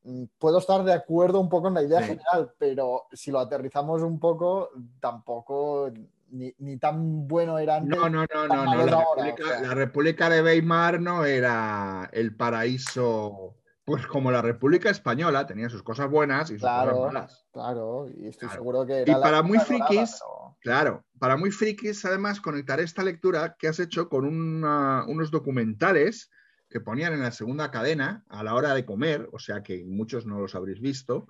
mm, 0.03 0.23
puedo 0.37 0.57
estar 0.57 0.83
de 0.83 0.93
acuerdo 0.93 1.39
un 1.39 1.47
poco 1.49 1.69
en 1.69 1.75
la 1.75 1.83
idea 1.83 2.01
Sí. 2.01 2.07
general, 2.09 2.53
pero 2.57 3.03
si 3.13 3.31
lo 3.31 3.39
aterrizamos 3.39 4.01
un 4.01 4.19
poco, 4.19 4.69
tampoco 4.99 5.89
ni, 6.29 6.53
ni 6.59 6.77
tan 6.77 7.27
bueno 7.27 7.57
era 7.59 7.77
antes. 7.77 7.97
No, 7.97 8.09
no, 8.09 8.25
no, 8.33 8.47
no, 8.47 8.65
no. 8.65 8.65
La, 8.65 8.71
ahora, 8.81 8.97
República, 8.99 9.43
o 9.43 9.47
sea. 9.47 9.61
la 9.61 9.73
República 9.73 10.29
de 10.29 10.41
Weimar 10.41 10.99
no 11.01 11.25
era 11.25 12.09
el 12.11 12.35
paraíso, 12.35 13.55
pues 13.83 14.05
como 14.07 14.31
la 14.31 14.41
República 14.41 14.89
Española, 14.89 15.45
tenía 15.45 15.69
sus 15.69 15.83
cosas 15.83 16.09
buenas 16.09 16.49
y 16.49 16.53
sus 16.53 16.61
Claro. 16.61 16.93
cosas 16.93 17.13
malas. 17.13 17.47
Claro, 17.51 18.07
y 18.09 18.27
estoy 18.27 18.47
Claro. 18.47 18.53
seguro 18.61 18.85
que 18.85 18.99
Y 18.99 19.01
era 19.03 19.17
la 19.17 19.21
para 19.21 19.41
muy 19.43 19.59
frikis, 19.59 20.19
pero- 20.19 20.57
Claro, 20.61 21.05
para 21.19 21.37
muy 21.37 21.51
frikis, 21.51 22.03
además, 22.05 22.41
conectaré 22.41 22.83
esta 22.83 23.03
lectura 23.03 23.55
que 23.59 23.67
has 23.67 23.79
hecho 23.79 24.09
con 24.09 24.25
una- 24.25 25.05
unos 25.07 25.29
documentales 25.29 26.31
que 26.69 26.79
ponían 26.81 27.13
en 27.13 27.21
la 27.21 27.31
segunda 27.31 27.69
cadena 27.69 28.23
a 28.27 28.43
la 28.43 28.55
hora 28.55 28.73
de 28.73 28.83
comer, 28.85 29.29
o 29.31 29.37
sea 29.39 29.61
que 29.61 29.85
muchos 29.85 30.25
no 30.25 30.39
los 30.39 30.55
habréis 30.55 30.81
visto 30.81 31.27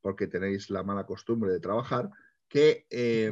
porque 0.00 0.26
tenéis 0.26 0.70
la 0.70 0.82
mala 0.82 1.04
costumbre 1.04 1.52
de 1.52 1.60
trabajar, 1.60 2.08
que 2.48 2.86
eh, 2.88 3.30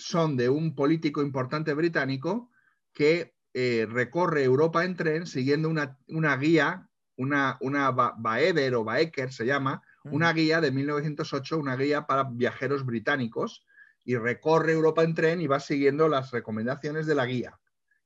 son 0.00 0.36
de 0.36 0.48
un 0.48 0.74
político 0.74 1.22
importante 1.22 1.74
británico 1.74 2.50
que 2.92 3.34
eh, 3.54 3.86
recorre 3.88 4.44
Europa 4.44 4.84
en 4.84 4.96
tren 4.96 5.26
siguiendo 5.26 5.68
una, 5.68 5.98
una 6.08 6.36
guía, 6.36 6.88
una, 7.16 7.58
una 7.60 7.90
Ba- 7.90 8.16
o 8.16 8.84
Baeker 8.84 9.32
se 9.32 9.46
llama, 9.46 9.82
una 10.04 10.32
guía 10.32 10.60
de 10.60 10.70
1908, 10.70 11.58
una 11.58 11.76
guía 11.76 12.06
para 12.06 12.24
viajeros 12.24 12.86
británicos, 12.86 13.66
y 14.04 14.16
recorre 14.16 14.72
Europa 14.72 15.02
en 15.04 15.14
tren 15.14 15.40
y 15.40 15.46
va 15.46 15.60
siguiendo 15.60 16.08
las 16.08 16.30
recomendaciones 16.30 17.06
de 17.06 17.14
la 17.14 17.26
guía. 17.26 17.58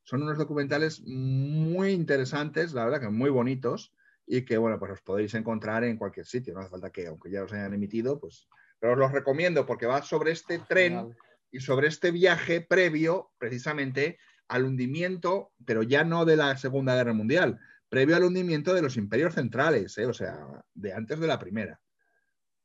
Son 0.02 0.22
unos 0.22 0.36
documentales 0.36 1.02
muy 1.06 1.90
interesantes, 1.90 2.72
la 2.72 2.84
verdad 2.84 3.00
que 3.00 3.08
muy 3.08 3.30
bonitos, 3.30 3.94
y 4.26 4.42
que, 4.44 4.56
bueno, 4.58 4.78
pues 4.78 4.90
los 4.90 5.02
podéis 5.02 5.34
encontrar 5.34 5.84
en 5.84 5.96
cualquier 5.96 6.26
sitio, 6.26 6.52
no 6.52 6.60
hace 6.60 6.70
falta 6.70 6.90
que, 6.90 7.06
aunque 7.06 7.30
ya 7.30 7.42
los 7.42 7.52
hayan 7.52 7.74
emitido, 7.74 8.18
pues, 8.18 8.48
pero 8.80 8.94
os 8.94 8.98
los 8.98 9.12
recomiendo 9.12 9.64
porque 9.66 9.86
va 9.86 10.02
sobre 10.02 10.32
este 10.32 10.58
tren. 10.58 11.14
Y 11.54 11.60
sobre 11.60 11.86
este 11.86 12.10
viaje 12.10 12.60
previo, 12.60 13.30
precisamente, 13.38 14.18
al 14.48 14.64
hundimiento, 14.64 15.52
pero 15.64 15.84
ya 15.84 16.02
no 16.02 16.24
de 16.24 16.36
la 16.36 16.56
Segunda 16.56 16.96
Guerra 16.96 17.12
Mundial, 17.12 17.60
previo 17.88 18.16
al 18.16 18.24
hundimiento 18.24 18.74
de 18.74 18.82
los 18.82 18.96
imperios 18.96 19.34
centrales, 19.34 19.96
¿eh? 19.98 20.06
o 20.06 20.12
sea, 20.12 20.36
de 20.74 20.92
antes 20.92 21.20
de 21.20 21.26
la 21.28 21.38
primera. 21.38 21.80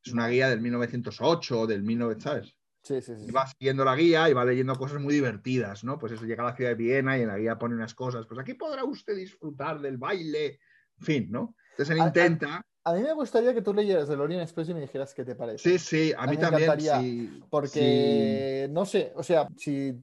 Es 0.03 0.11
una 0.11 0.27
guía 0.27 0.49
del 0.49 0.61
1908, 0.61 1.67
del 1.67 1.83
1900, 1.83 2.23
¿sabes? 2.23 2.55
Sí, 2.81 3.01
sí, 3.01 3.13
sí. 3.15 3.25
Y 3.27 3.31
va 3.31 3.45
siguiendo 3.45 3.85
la 3.85 3.95
guía 3.95 4.27
y 4.27 4.33
va 4.33 4.43
leyendo 4.43 4.73
cosas 4.75 4.99
muy 4.99 5.13
divertidas, 5.13 5.83
¿no? 5.83 5.99
Pues 5.99 6.13
eso 6.13 6.25
llega 6.25 6.41
a 6.43 6.47
la 6.51 6.55
ciudad 6.55 6.71
de 6.71 6.75
Viena 6.75 7.17
y 7.17 7.21
en 7.21 7.27
la 7.27 7.37
guía 7.37 7.59
pone 7.59 7.75
unas 7.75 7.93
cosas, 7.93 8.25
pues 8.25 8.39
aquí 8.39 8.55
podrá 8.55 8.83
usted 8.85 9.15
disfrutar 9.15 9.79
del 9.81 9.97
baile, 9.97 10.59
en 10.97 11.05
fin, 11.05 11.27
¿no? 11.29 11.55
Entonces 11.71 11.93
él 11.95 12.01
A- 12.01 12.05
a- 12.05 12.07
intenta, 12.07 12.65
A 12.89 12.93
mí 12.93 13.01
me 13.01 13.13
gustaría 13.13 13.53
que 13.53 13.61
tú 13.61 13.73
leyeras 13.73 14.09
el 14.09 14.19
Orient 14.19 14.41
Express 14.43 14.69
y 14.69 14.73
me 14.73 14.81
dijeras 14.81 15.13
qué 15.13 15.23
te 15.23 15.35
parece. 15.35 15.77
sí, 15.77 15.79
sí, 15.79 16.13
a 16.13 16.23
a 16.23 16.25
mí 16.25 16.31
mí 16.31 16.37
me 16.37 16.41
también, 16.43 16.79
sí, 16.79 17.43
Porque, 17.49 18.67
no 18.71 18.85
sé, 18.85 19.11
o 19.15 19.23
sea, 19.23 19.47
si 19.57 20.01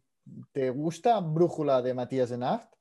te 0.52 0.70
gusta 0.70 1.18
Brújula 1.20 1.82
de 1.82 1.94
Matías 1.94 2.30
de 2.30 2.38
Nacht, 2.38 2.72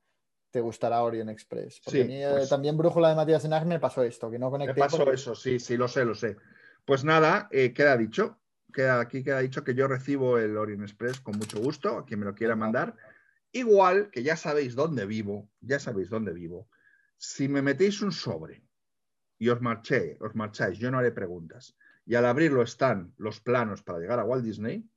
te 0.51 0.61
gustará 0.61 1.03
Orient 1.03 1.29
Express. 1.29 1.81
Porque 1.83 1.97
Sí, 1.99 2.03
a 2.03 2.07
mí 2.07 2.23
eh, 2.23 2.29
pues- 2.37 2.49
también 2.49 2.77
Brújula 2.77 3.09
de 3.09 3.15
Matías 3.15 3.43
de 3.43 3.49
Nacht 3.49 3.65
me 3.65 3.79
pasó 3.79 4.03
esto, 4.03 4.29
que 4.31 4.39
no 4.39 4.47
Me 4.47 4.51
conecté. 4.51 4.79
pasó 4.79 4.97
porque- 4.97 5.15
eso, 5.15 5.35
sí, 5.35 5.59
sí, 5.59 5.75
lo 5.77 5.87
sé, 5.87 6.05
lo 6.05 6.15
sé. 6.15 6.37
Pues 6.85 7.03
nada, 7.03 7.47
eh, 7.51 7.73
queda 7.73 7.97
dicho. 7.97 8.37
Queda, 8.73 8.99
aquí 8.99 9.23
queda 9.23 9.39
dicho 9.39 9.63
que 9.63 9.73
yo 9.73 9.87
recibo 9.87 10.37
el 10.37 10.57
Orient 10.57 10.81
Express 10.83 11.19
con 11.21 11.37
mucho 11.37 11.59
gusto, 11.59 11.97
a 11.99 12.05
quien 12.05 12.19
me 12.19 12.25
lo 12.25 12.35
quiera 12.35 12.55
mandar. 12.55 12.95
Igual 13.53 14.09
que 14.11 14.21
ya 14.21 14.35
sabéis 14.35 14.75
dónde 14.75 15.05
vivo, 15.05 15.49
ya 15.61 15.79
sabéis 15.79 16.09
dónde 16.09 16.33
vivo. 16.33 16.67
Si 17.17 17.47
me 17.47 17.61
metéis 17.61 18.01
un 18.01 18.11
sobre 18.11 18.64
y 19.37 19.49
os 19.49 19.61
marché, 19.61 20.17
os 20.21 20.35
marcháis, 20.35 20.77
yo 20.77 20.91
no 20.91 20.99
haré 20.99 21.11
preguntas. 21.11 21.75
Y 22.05 22.15
al 22.15 22.25
abrirlo 22.25 22.61
están 22.61 23.13
los 23.17 23.39
planos 23.39 23.81
para 23.81 23.99
llegar 23.99 24.19
a 24.19 24.23
Walt 24.23 24.43
Disney, 24.43 24.87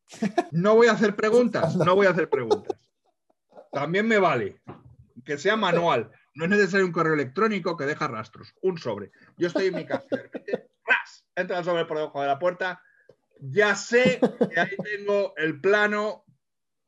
no 0.52 0.74
voy 0.74 0.88
a 0.88 0.92
hacer 0.92 1.16
preguntas, 1.16 1.76
no 1.76 1.94
voy 1.94 2.06
a 2.06 2.10
hacer 2.10 2.28
preguntas. 2.28 2.78
También 3.72 4.06
me 4.06 4.18
vale 4.18 4.60
que 5.24 5.38
sea 5.38 5.56
manual. 5.56 6.10
No 6.34 6.44
es 6.44 6.50
necesario 6.50 6.86
un 6.86 6.92
correo 6.92 7.14
electrónico 7.14 7.76
que 7.76 7.84
deja 7.84 8.08
rastros. 8.08 8.54
Un 8.62 8.78
sobre. 8.78 9.10
Yo 9.36 9.48
estoy 9.48 9.66
en 9.66 9.74
mi 9.74 9.86
casa. 9.86 10.06
Entra 11.34 11.58
el 11.58 11.64
sobre 11.64 11.84
por 11.84 11.98
debajo 11.98 12.20
de 12.20 12.28
la 12.28 12.38
puerta. 12.38 12.82
Ya 13.40 13.74
sé 13.74 14.20
que 14.52 14.60
ahí 14.60 14.76
tengo 14.82 15.34
el 15.36 15.60
plano 15.60 16.24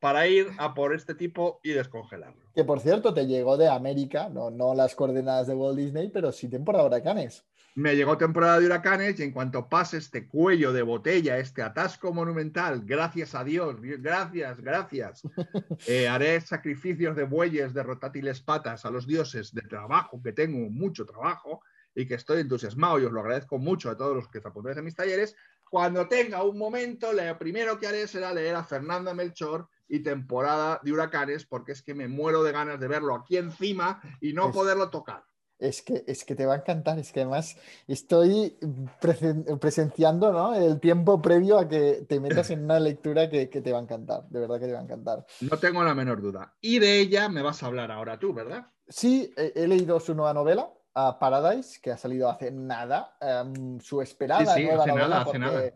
para 0.00 0.26
ir 0.26 0.48
a 0.58 0.74
por 0.74 0.94
este 0.94 1.14
tipo 1.14 1.60
y 1.62 1.70
descongelarlo. 1.72 2.40
Que 2.54 2.64
por 2.64 2.80
cierto, 2.80 3.14
te 3.14 3.26
llegó 3.26 3.56
de 3.56 3.68
América, 3.68 4.28
no, 4.28 4.50
no 4.50 4.74
las 4.74 4.94
coordenadas 4.94 5.46
de 5.46 5.54
Walt 5.54 5.78
Disney, 5.78 6.08
pero 6.08 6.32
sí 6.32 6.48
temporada 6.48 6.84
de 6.84 6.88
huracanes. 6.88 7.44
Me 7.76 7.94
llegó 7.94 8.18
temporada 8.18 8.58
de 8.58 8.66
huracanes 8.66 9.20
y 9.20 9.22
en 9.22 9.30
cuanto 9.30 9.68
pase 9.68 9.98
este 9.98 10.26
cuello 10.26 10.72
de 10.72 10.82
botella, 10.82 11.38
este 11.38 11.62
atasco 11.62 12.12
monumental, 12.12 12.82
gracias 12.84 13.36
a 13.36 13.44
Dios, 13.44 13.76
gracias, 13.80 14.60
gracias, 14.60 15.22
eh, 15.86 16.08
haré 16.08 16.40
sacrificios 16.40 17.14
de 17.14 17.24
bueyes 17.24 17.72
de 17.72 17.84
rotátiles 17.84 18.40
patas 18.40 18.84
a 18.84 18.90
los 18.90 19.06
dioses 19.06 19.54
de 19.54 19.62
trabajo, 19.62 20.20
que 20.20 20.32
tengo 20.32 20.68
mucho 20.68 21.06
trabajo 21.06 21.62
y 21.94 22.06
que 22.06 22.14
estoy 22.14 22.40
entusiasmado 22.40 22.98
y 22.98 23.04
os 23.04 23.12
lo 23.12 23.20
agradezco 23.20 23.58
mucho 23.58 23.88
a 23.88 23.96
todos 23.96 24.16
los 24.16 24.28
que 24.28 24.38
os 24.38 24.46
apuntáis 24.46 24.76
en 24.76 24.84
mis 24.84 24.96
talleres. 24.96 25.36
Cuando 25.68 26.08
tenga 26.08 26.42
un 26.42 26.58
momento, 26.58 27.12
lo 27.12 27.38
primero 27.38 27.78
que 27.78 27.86
haré 27.86 28.08
será 28.08 28.34
leer 28.34 28.56
a 28.56 28.64
Fernanda 28.64 29.14
Melchor 29.14 29.68
y 29.90 30.00
temporada 30.00 30.80
de 30.82 30.92
huracanes, 30.92 31.44
porque 31.44 31.72
es 31.72 31.82
que 31.82 31.94
me 31.94 32.08
muero 32.08 32.42
de 32.44 32.52
ganas 32.52 32.78
de 32.78 32.88
verlo 32.88 33.14
aquí 33.14 33.36
encima 33.36 34.00
y 34.20 34.32
no 34.32 34.48
Es- 34.48 34.54
poderlo 34.54 34.88
tocar. 34.88 35.24
Es 35.58 35.82
que, 35.82 36.04
es 36.06 36.24
que 36.24 36.34
te 36.34 36.46
va 36.46 36.54
a 36.54 36.56
encantar, 36.56 36.98
es 36.98 37.12
que 37.12 37.20
además 37.20 37.54
estoy 37.86 38.56
presen- 38.98 39.58
presenciando 39.58 40.32
¿no? 40.32 40.54
el 40.54 40.80
tiempo 40.80 41.20
previo 41.20 41.58
a 41.58 41.68
que 41.68 42.06
te 42.08 42.18
metas 42.18 42.48
en 42.48 42.64
una 42.64 42.80
lectura 42.80 43.28
que, 43.28 43.50
que 43.50 43.60
te 43.60 43.70
va 43.70 43.78
a 43.78 43.82
encantar, 43.82 44.26
de 44.30 44.40
verdad 44.40 44.58
que 44.58 44.66
te 44.66 44.72
va 44.72 44.78
a 44.78 44.84
encantar. 44.84 45.26
No 45.42 45.58
tengo 45.58 45.84
la 45.84 45.94
menor 45.94 46.22
duda. 46.22 46.54
Y 46.62 46.78
de 46.78 47.00
ella 47.00 47.28
me 47.28 47.42
vas 47.42 47.62
a 47.62 47.66
hablar 47.66 47.90
ahora 47.92 48.18
tú, 48.18 48.32
¿verdad? 48.32 48.68
Sí, 48.88 49.34
he, 49.36 49.66
leído 49.68 50.00
su 50.00 50.14
nueva 50.14 50.32
novela, 50.32 50.72
a 50.94 51.18
Paradise, 51.18 51.78
que 51.82 51.90
ha 51.92 51.98
salido 51.98 52.30
hace 52.30 52.50
nada, 52.50 53.16
em, 53.20 53.78
su 53.80 54.00
esperada 54.00 54.54
Sí, 54.54 54.62
sí, 54.62 54.66
nueva 54.66 54.82
hace 54.84 54.90
novela, 54.92 55.08
nada, 55.08 55.22
hace 55.22 55.38
nada. 55.38 55.70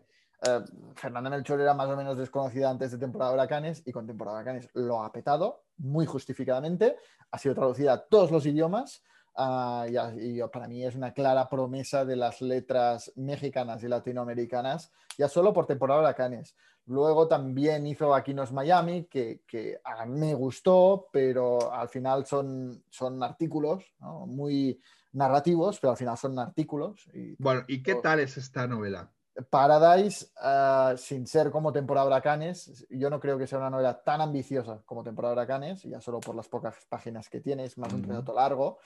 Eh, 0.45 0.61
Fernanda 0.95 1.29
Melchor 1.29 1.59
era 1.61 1.73
más 1.73 1.89
o 1.89 1.95
menos 1.95 2.17
desconocida 2.17 2.69
antes 2.69 2.91
de 2.91 2.97
temporada 2.97 3.31
de 3.31 3.37
huracanes 3.37 3.83
y 3.85 3.91
con 3.91 4.07
temporada 4.07 4.37
de 4.37 4.43
huracanes 4.43 4.69
lo 4.73 5.03
ha 5.03 5.11
petado 5.11 5.63
muy 5.77 6.05
justificadamente, 6.05 6.95
ha 7.31 7.37
sido 7.37 7.55
traducida 7.55 7.93
a 7.93 8.05
todos 8.05 8.31
los 8.31 8.45
idiomas. 8.45 9.03
ah, 9.35 9.85
y, 9.89 10.39
para 10.53 10.67
mí 10.67 10.85
es 10.85 10.95
una 10.95 11.13
clara 11.13 11.49
promesa 11.49 12.05
de 12.05 12.15
las 12.15 12.41
letras 12.41 13.11
mexicanas 13.15 13.83
y 13.83 13.87
latinoamericanas, 13.87 14.91
ya 15.17 15.27
solo 15.27 15.51
por 15.53 15.65
temporada 15.65 15.99
de 15.99 16.05
huracanes. 16.05 16.55
Luego 16.87 17.27
también 17.27 17.87
hizo 17.87 18.13
Aquí 18.13 18.33
no 18.33 18.43
es 18.43 18.51
Miami, 18.51 19.05
que, 19.05 19.41
que 19.47 19.79
a 19.83 20.05
mí 20.05 20.19
me 20.19 20.35
gustó, 20.35 21.07
pero 21.11 21.73
al 21.73 21.89
final 21.89 22.25
son, 22.25 22.83
son 22.89 23.21
artículos 23.23 23.83
¿no? 23.99 24.27
muy 24.27 24.79
narrativos, 25.13 25.79
pero 25.79 25.91
al 25.91 25.97
final 25.97 26.17
son 26.17 26.37
artículos. 26.37 27.09
Y 27.13 27.41
Bueno, 27.41 27.63
¿y 27.67 27.81
qué 27.81 27.95
tal 27.95 28.19
es 28.19 28.37
esta 28.37 28.67
novela? 28.67 29.11
Paradise, 29.49 30.27
ah, 30.37 30.93
sin 30.97 31.27
ser 31.27 31.51
como 31.51 31.71
temporada 31.73 32.07
huracanes, 32.07 32.85
yo 32.89 33.09
no 33.09 33.19
creo 33.19 33.37
que 33.37 33.47
sea 33.47 33.57
una 33.59 33.69
novela 33.69 34.01
tan 34.01 34.21
ambiciosa 34.21 34.81
como 34.85 35.03
temporada 35.03 35.33
huracanes, 35.33 35.83
ya 35.83 35.99
solo 35.99 36.19
por 36.21 36.35
las 36.35 36.47
pocas 36.47 36.75
páginas 36.87 37.29
que 37.29 37.41
tiene, 37.41 37.65
es 37.65 37.77
más 37.77 37.91
un 37.93 37.99
Ujú. 37.99 38.09
relato 38.09 38.33
largo, 38.33 38.79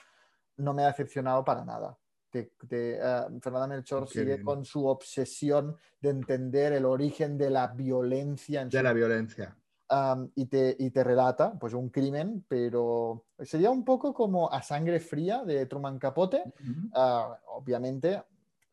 no 0.56 0.74
me 0.74 0.82
ha 0.82 0.88
decepcionado 0.88 1.44
para 1.44 1.64
nada. 1.64 1.96
Te- 2.30 2.52
te- 2.68 3.00
ah, 3.02 3.28
Fernanda 3.40 3.68
Melchor 3.68 4.06
Qué 4.08 4.20
sigue 4.20 4.34
bien. 4.34 4.42
con 4.44 4.64
su 4.64 4.86
obsesión 4.86 5.76
de 6.00 6.10
entender 6.10 6.72
el 6.72 6.84
origen 6.84 7.38
de 7.38 7.50
la 7.50 7.68
violencia 7.68 8.62
en 8.62 8.70
De 8.70 8.78
su 8.78 8.82
la 8.84 8.92
violencia. 8.92 9.56
am, 9.88 10.30
y, 10.36 10.46
te, 10.46 10.76
y 10.78 10.90
te 10.90 11.02
relata 11.02 11.52
pues, 11.58 11.74
un 11.74 11.88
crimen, 11.90 12.44
pero 12.48 13.26
sería 13.40 13.70
un 13.70 13.84
poco 13.84 14.14
como 14.14 14.50
A 14.52 14.62
Sangre 14.62 15.00
Fría 15.00 15.42
de 15.44 15.66
Truman 15.66 15.98
Capote, 15.98 16.52
Ah, 16.92 17.38
obviamente 17.48 18.22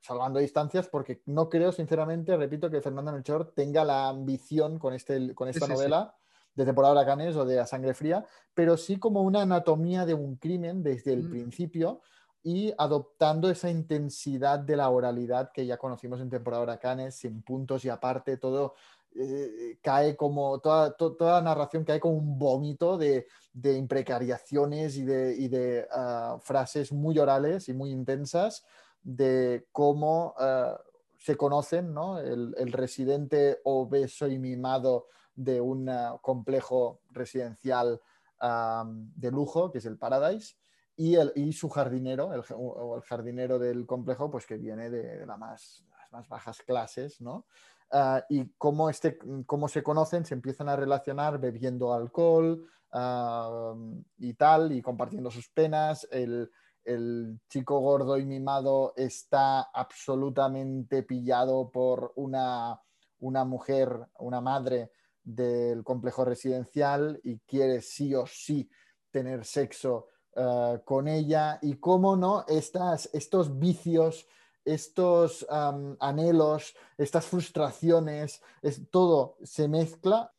salvando 0.01 0.39
distancias, 0.39 0.87
porque 0.87 1.21
no 1.25 1.49
creo, 1.49 1.71
sinceramente, 1.71 2.35
repito, 2.37 2.69
que 2.69 2.81
Fernando 2.81 3.11
Melchor 3.11 3.53
tenga 3.53 3.83
la 3.83 4.07
ambición 4.09 4.79
con, 4.79 4.93
este, 4.93 5.33
con 5.35 5.47
esta 5.49 5.65
Sí, 5.65 5.75
sí, 5.75 5.75
sí. 5.75 5.75
novela 5.75 6.15
de 6.55 6.65
temporada 6.65 6.93
de 6.95 6.99
huracanes 7.01 7.35
o 7.35 7.45
de 7.45 7.59
A 7.59 7.67
Sangre 7.67 7.93
Fría, 7.93 8.25
pero 8.53 8.77
sí 8.77 8.97
como 8.97 9.21
una 9.21 9.41
anatomía 9.43 10.05
de 10.05 10.13
un 10.15 10.37
crimen 10.37 10.81
desde 10.81 11.13
el 11.13 11.23
Mm. 11.23 11.29
principio 11.29 12.01
y 12.43 12.73
adoptando 12.77 13.49
esa 13.49 13.69
intensidad 13.69 14.59
de 14.59 14.75
la 14.77 14.89
oralidad 14.89 15.51
que 15.53 15.65
ya 15.65 15.77
conocimos 15.77 16.21
en 16.21 16.29
temporada 16.29 16.61
de 16.61 16.71
huracanes, 16.71 17.15
sin 17.15 17.41
puntos 17.43 17.83
y 17.85 17.89
aparte, 17.89 18.37
todo 18.37 18.75
eh, 19.15 19.77
cae 19.81 20.15
como, 20.15 20.59
toda, 20.59 20.95
to- 20.95 21.15
toda 21.15 21.33
la 21.33 21.41
narración 21.41 21.83
cae 21.83 21.99
como 21.99 22.15
un 22.15 22.37
vómito 22.39 22.97
de, 22.97 23.27
de 23.53 23.73
imprecariaciones 23.77 24.97
y 24.97 25.03
de, 25.03 25.35
y 25.35 25.47
de, 25.47 25.87
ah, 25.91 26.37
frases 26.41 26.91
muy 26.91 27.17
orales 27.19 27.67
y 27.69 27.73
muy 27.73 27.91
intensas 27.91 28.65
de 29.07 29.65
cómo 29.71 30.35
ah, 30.37 30.77
se 31.17 31.37
conocen, 31.37 31.93
¿no? 31.93 32.19
El, 32.19 32.53
el 32.57 32.73
residente 32.73 33.61
obeso 33.63 34.27
y 34.27 34.37
mimado 34.37 35.07
de 35.33 35.61
un 35.61 35.87
ah, 35.87 36.17
complejo 36.21 36.99
residencial 37.11 38.01
ah, 38.41 38.83
de 38.85 39.31
lujo, 39.31 39.71
que 39.71 39.77
es 39.77 39.85
el 39.85 39.97
Paradise, 39.97 40.57
y, 40.97 41.15
el, 41.15 41.31
y 41.35 41.53
su 41.53 41.69
jardinero, 41.69 42.33
el, 42.33 42.43
o 42.53 42.97
el 42.97 43.01
jardinero 43.03 43.57
del 43.59 43.85
complejo, 43.85 44.29
pues 44.29 44.45
que 44.45 44.57
viene 44.57 44.89
de, 44.89 45.25
las 45.25 45.39
más 45.39 46.27
bajas 46.27 46.61
clases, 46.63 47.21
¿no? 47.21 47.45
Ah, 47.89 48.25
y 48.27 48.49
cómo, 48.57 48.89
este, 48.89 49.17
cómo 49.45 49.69
se 49.69 49.83
conocen, 49.83 50.25
se 50.25 50.33
empiezan 50.33 50.67
a 50.67 50.75
relacionar 50.75 51.39
bebiendo 51.39 51.93
alcohol 51.93 52.67
ah, 52.91 53.73
y 54.17 54.33
tal, 54.33 54.73
y 54.73 54.81
compartiendo 54.81 55.31
sus 55.31 55.47
penas. 55.47 56.05
El, 56.11 56.51
el 56.87 57.39
chico 57.49 57.79
gordo 57.79 58.17
y 58.17 58.25
mimado 58.25 58.93
está 58.95 59.63
absolutamente 59.73 61.03
pillado 61.03 61.69
por 61.69 62.13
una, 62.15 62.81
una 63.19 63.43
mujer, 63.43 64.07
una 64.19 64.39
madre 64.39 64.91
del 65.21 65.83
complejo 65.83 66.23
residencial 66.23 67.19
y 67.23 67.39
quiere 67.39 67.81
sí 67.81 68.15
o 68.15 68.25
sí 68.25 68.69
tener 69.11 69.43
sexo 69.43 70.07
eh, 70.33 70.79
con 70.85 71.09
ella. 71.09 71.59
Y 71.61 71.75
cómo 71.75 72.15
no 72.15 72.45
estas, 72.47 73.09
estos 73.11 73.59
vicios, 73.59 74.25
estos 74.63 75.45
anhelos, 75.49 76.73
estas 76.97 77.25
frustraciones, 77.25 78.41
es, 78.61 78.89
todo 78.89 79.37
se 79.43 79.67
mezcla 79.67 80.33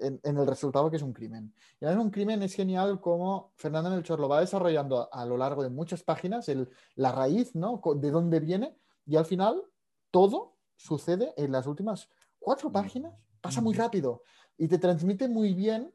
en, 0.00 0.20
en 0.22 0.36
el 0.38 0.46
resultado 0.46 0.90
que 0.90 0.96
es 0.96 1.02
un 1.02 1.12
crimen. 1.12 1.54
Y 1.80 1.84
además 1.84 2.04
un 2.04 2.10
crimen 2.10 2.42
es 2.42 2.54
genial 2.54 3.00
como 3.00 3.52
Fernando 3.56 3.90
Melchor 3.90 4.20
lo 4.20 4.28
va 4.28 4.40
desarrollando 4.40 5.08
a, 5.12 5.22
a 5.22 5.26
lo 5.26 5.36
largo 5.36 5.62
de 5.62 5.70
muchas 5.70 6.02
páginas, 6.02 6.48
el, 6.48 6.68
la 6.94 7.12
raíz, 7.12 7.54
¿no? 7.54 7.80
De 7.96 8.10
dónde 8.10 8.40
viene 8.40 8.76
y 9.06 9.16
al 9.16 9.24
final 9.24 9.62
todo 10.10 10.56
sucede 10.76 11.34
en 11.36 11.52
las 11.52 11.66
últimas 11.66 12.08
cuatro 12.38 12.70
páginas, 12.70 13.14
pasa 13.40 13.60
muy 13.60 13.74
rápido 13.74 14.22
y 14.56 14.68
te 14.68 14.78
transmite 14.78 15.28
muy 15.28 15.54
bien 15.54 15.94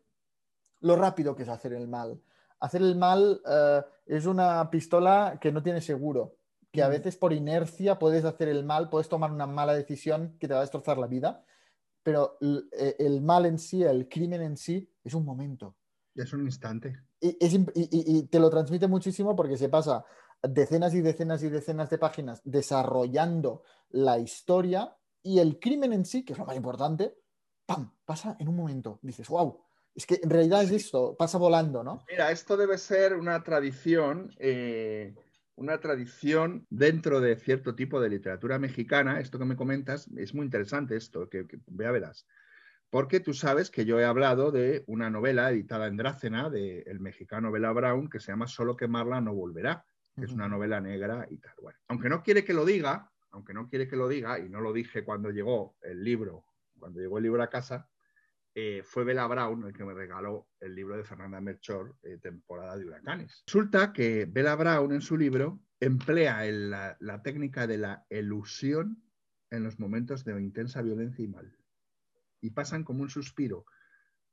lo 0.81 0.95
rápido 0.95 1.35
que 1.35 1.43
es 1.43 1.49
hacer 1.49 1.73
el 1.73 1.87
mal. 1.87 2.21
Hacer 2.59 2.81
el 2.81 2.95
mal 2.95 3.41
eh, 3.49 3.81
es 4.05 4.25
una 4.25 4.69
pistola 4.69 5.37
que 5.39 5.51
no 5.51 5.63
tiene 5.63 5.81
seguro, 5.81 6.37
que 6.71 6.81
a 6.83 6.87
Ujú. 6.87 6.97
veces 6.97 7.17
por 7.17 7.33
inercia 7.33 7.97
puedes 7.97 8.25
hacer 8.25 8.47
el 8.49 8.63
mal, 8.63 8.89
puedes 8.89 9.09
tomar 9.09 9.31
una 9.31 9.47
mala 9.47 9.73
decisión 9.73 10.37
que 10.39 10.47
te 10.47 10.53
va 10.53 10.59
a 10.59 10.63
destrozar 10.63 10.97
la 10.97 11.07
vida, 11.07 11.43
pero 12.03 12.37
eh, 12.41 12.95
el 12.99 13.21
mal 13.21 13.45
en 13.45 13.57
sí, 13.59 13.83
el 13.83 14.07
crimen 14.09 14.41
en 14.41 14.57
sí, 14.57 14.89
es 15.03 15.13
un 15.13 15.25
momento. 15.25 15.75
Es 16.15 16.33
un 16.33 16.41
instante. 16.45 16.95
Y, 17.21 17.37
es 17.39 17.53
imp- 17.53 17.71
y- 17.75 17.89
y- 17.91 18.17
y 18.19 18.23
te 18.27 18.39
lo 18.39 18.49
transmite 18.49 18.87
muchísimo 18.87 19.35
porque 19.35 19.57
se 19.57 19.69
pasa 19.69 20.03
decenas 20.41 20.93
y 20.93 21.01
decenas 21.01 21.43
y 21.43 21.49
decenas 21.49 21.89
de 21.89 21.97
páginas 21.97 22.41
desarrollando 22.43 23.63
la 23.89 24.19
historia 24.19 24.95
y 25.21 25.39
el 25.39 25.59
crimen 25.59 25.93
en 25.93 26.05
sí, 26.05 26.23
que 26.23 26.33
es 26.33 26.39
lo 26.39 26.45
más 26.45 26.55
importante, 26.55 27.15
¡pam! 27.65 27.91
pasa 28.05 28.37
en 28.39 28.47
un 28.47 28.55
momento. 28.55 28.99
Dices, 29.01 29.27
wow, 29.27 29.61
es 29.93 30.05
que 30.05 30.19
en 30.23 30.29
realidad 30.29 30.63
es 30.63 30.71
esto, 30.71 31.15
pasa 31.17 31.37
volando, 31.37 31.83
¿no? 31.83 32.03
Mira, 32.09 32.31
esto 32.31 32.55
debe 32.55 32.77
ser 32.77 33.15
una 33.15 33.43
tradición, 33.43 34.33
eh, 34.39 35.13
una 35.59 35.77
tradición 35.81 36.65
dentro 36.69 37.19
de 37.19 37.35
cierto 37.35 37.75
tipo 37.75 37.99
de 37.99 38.09
literatura 38.09 38.57
mexicana. 38.59 39.19
Esto 39.19 39.37
que 39.37 39.43
me 39.43 39.57
comentas 39.57 40.07
es 40.15 40.33
muy 40.33 40.45
interesante 40.45 40.95
esto, 40.95 41.29
que, 41.29 41.47
que 41.47 41.59
ya 41.67 41.91
verás. 41.91 42.25
Porque 42.89 43.19
tú 43.19 43.33
sabes 43.33 43.69
que 43.69 43.83
yo 43.83 43.99
he 43.99 44.05
hablado 44.05 44.51
de 44.51 44.85
una 44.87 45.09
novela 45.09 45.51
editada 45.51 45.87
en 45.87 45.97
Drácena 45.97 46.49
del 46.49 46.99
mexicano 47.01 47.51
Bela 47.51 47.73
Brown 47.73 48.09
que 48.09 48.21
se 48.21 48.31
llama 48.31 48.47
Solo 48.47 48.77
quemarla 48.77 49.19
no 49.19 49.33
volverá, 49.33 49.85
que 50.15 50.25
es 50.25 50.31
una 50.31 50.47
novela 50.47 50.79
negra 50.79 51.27
y 51.29 51.37
tal. 51.37 51.53
Bueno, 51.61 51.77
aunque 51.89 52.07
no 52.07 52.23
quiere 52.23 52.45
que 52.45 52.53
lo 52.53 52.63
diga, 52.63 53.11
aunque 53.31 53.53
no 53.53 53.67
quiere 53.67 53.87
que 53.89 53.97
lo 53.97 54.07
diga, 54.07 54.39
y 54.39 54.47
no 54.47 54.61
lo 54.61 54.71
dije 54.71 55.03
cuando 55.03 55.29
llegó 55.29 55.75
el 55.81 56.03
libro, 56.05 56.45
cuando 56.79 57.01
llegó 57.01 57.17
el 57.17 57.23
libro 57.25 57.43
a 57.43 57.49
casa, 57.49 57.89
eh, 58.59 58.83
fue 58.83 59.05
Bela 59.05 59.25
Brown 59.27 59.65
el 59.65 59.73
que 59.73 59.85
me 59.85 59.93
regaló 59.93 60.49
el 60.59 60.75
libro 60.75 60.97
de 60.97 61.03
Fernanda 61.03 61.39
Melchor, 61.39 61.95
eh, 62.03 62.17
Temporada 62.17 62.75
de 62.77 62.85
Huracanes. 62.85 63.43
Resulta 63.45 63.93
que 63.93 64.25
Bela 64.25 64.55
Brown 64.55 64.91
en 64.91 65.01
su 65.01 65.15
libro 65.17 65.61
emplea 65.79 66.43
la 66.51 67.21
técnica 67.23 67.65
de 67.67 67.77
la 67.77 68.05
elusión 68.09 69.01
en 69.49 69.63
los 69.63 69.79
momentos 69.79 70.25
de 70.25 70.39
intensa 70.41 70.81
violencia 70.81 71.23
y 71.23 71.27
mal. 71.29 71.57
Y 72.41 72.51
pasan 72.51 72.83
como 72.83 73.01
un 73.01 73.09
suspiro 73.09 73.65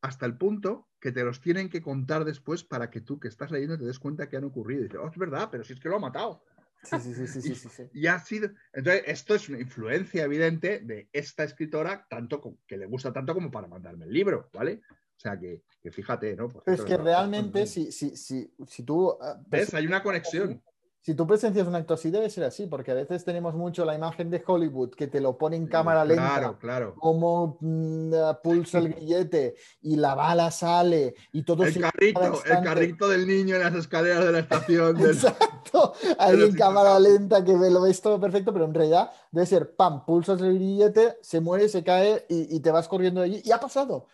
hasta 0.03 0.27
el 0.27 0.37
punto 0.37 0.89
que 1.01 1.13
te 1.13 1.25
los 1.25 1.41
tienen 1.41 1.69
que 1.69 1.83
contar 1.83 2.25
después 2.25 2.65
para 2.65 2.91
que 2.91 3.01
tú 3.01 3.19
que 3.19 3.29
estás 3.29 3.51
leyendo 3.51 3.79
te 3.79 3.85
des 3.85 3.99
cuenta 3.99 4.29
que 4.29 4.37
han 4.37 4.45
ocurrido. 4.45 4.81
Y 4.81 4.85
dices, 4.85 5.01
oh, 5.03 5.09
es 5.09 5.19
verdad, 5.19 5.49
pero 5.51 5.65
si 5.65 5.73
es 5.73 5.81
que 5.81 5.89
lo 5.89 5.97
ha 5.97 6.01
matado. 6.01 6.45
Sí, 6.87 7.01
sí, 7.01 7.15
sí, 7.15 7.27
sí, 7.27 7.43
sí, 7.43 7.55
sí, 7.55 7.69
sí. 7.69 7.83
Y 7.93 8.07
ha 8.07 8.19
sido. 8.19 8.51
Entonces, 8.73 9.03
esto 9.07 9.35
es 9.35 9.49
una 9.49 9.61
influencia 9.61 10.25
evidente 10.25 10.81
de 10.81 11.09
esta 11.13 11.45
escritora, 11.45 12.07
tanto 12.09 12.61
que 12.67 12.77
le 12.77 12.87
gusta 12.87 13.13
tanto 13.13 13.35
como 13.35 13.51
para 13.51 13.67
mandarme 13.67 14.05
el 14.05 14.13
libro, 14.13 14.49
¿vale? 14.53 14.83
O 14.91 15.19
sea 15.19 15.39
que, 15.39 15.63
que 15.83 15.91
fíjate, 15.91 16.37
¿no? 16.37 16.49
Pero 16.49 16.77
es 16.77 16.83
que 16.83 16.97
realmente 16.97 17.67
si, 17.67 17.91
si, 17.91 18.17
si, 18.17 18.53
si 18.67 18.83
tú... 18.83 19.13
eh, 19.13 19.35
¿Ves? 19.47 19.73
Hay 19.75 19.87
una 19.87 20.03
conexión. 20.03 20.63
Si 21.07 21.15
tú 21.15 21.25
presencias 21.25 21.69
un 21.69 21.75
acto 21.77 21.95
así, 21.95 22.11
debe 22.11 22.29
ser 22.31 22.43
así, 22.43 22.67
porque 22.67 22.91
a 22.91 22.95
veces 22.95 23.25
tenemos 23.25 23.55
mucho 23.55 23.85
la 23.85 23.95
imagen 23.95 24.29
de 24.29 24.43
Hollywood 24.45 24.91
que 24.91 25.07
te 25.07 25.21
lo 25.21 25.39
pone 25.39 25.55
en 25.55 25.69
cámara 25.69 26.05
lenta, 26.05 26.35
Claro, 26.35 26.59
claro. 26.59 26.95
cómo 26.99 27.59
mm, 27.61 28.11
pulsa 28.43 28.79
el 28.79 28.89
grillete 28.93 29.55
y 29.83 29.95
la 29.95 30.17
bala 30.17 30.51
sale 30.51 31.15
y 31.31 31.45
todo 31.45 31.63
El 31.63 31.73
se 31.75 31.79
carrito, 31.79 32.45
el 32.45 32.61
carrito 32.65 33.07
del 33.09 33.25
niño 33.25 33.55
en 33.55 33.63
las 33.63 33.75
escaleras 33.77 34.25
de 34.25 34.33
la 34.33 34.41
estación. 34.41 34.97
del- 34.97 35.11
Exacto, 35.15 35.93
ahí 36.19 36.43
en 36.43 36.57
cámara 36.57 36.99
lenta 36.99 37.45
que 37.45 37.53
lo 37.53 37.83
ves 37.83 38.01
todo 38.03 38.19
perfecto, 38.21 38.53
pero 38.53 38.65
en 38.65 38.75
realidad 38.75 39.13
debe 39.31 39.47
ser 39.47 39.77
pam, 39.77 40.05
pulsas 40.05 40.41
el 40.41 40.55
grillete, 40.57 41.19
se 41.23 41.39
muere, 41.41 41.69
se 41.69 41.85
cae 41.85 42.27
y, 42.29 42.57
y 42.57 42.59
te 42.59 42.73
vas 42.73 42.89
corriendo 42.89 43.21
de 43.21 43.27
allí 43.27 43.43
y 43.45 43.53
ha 43.53 43.61
pasado. 43.61 44.09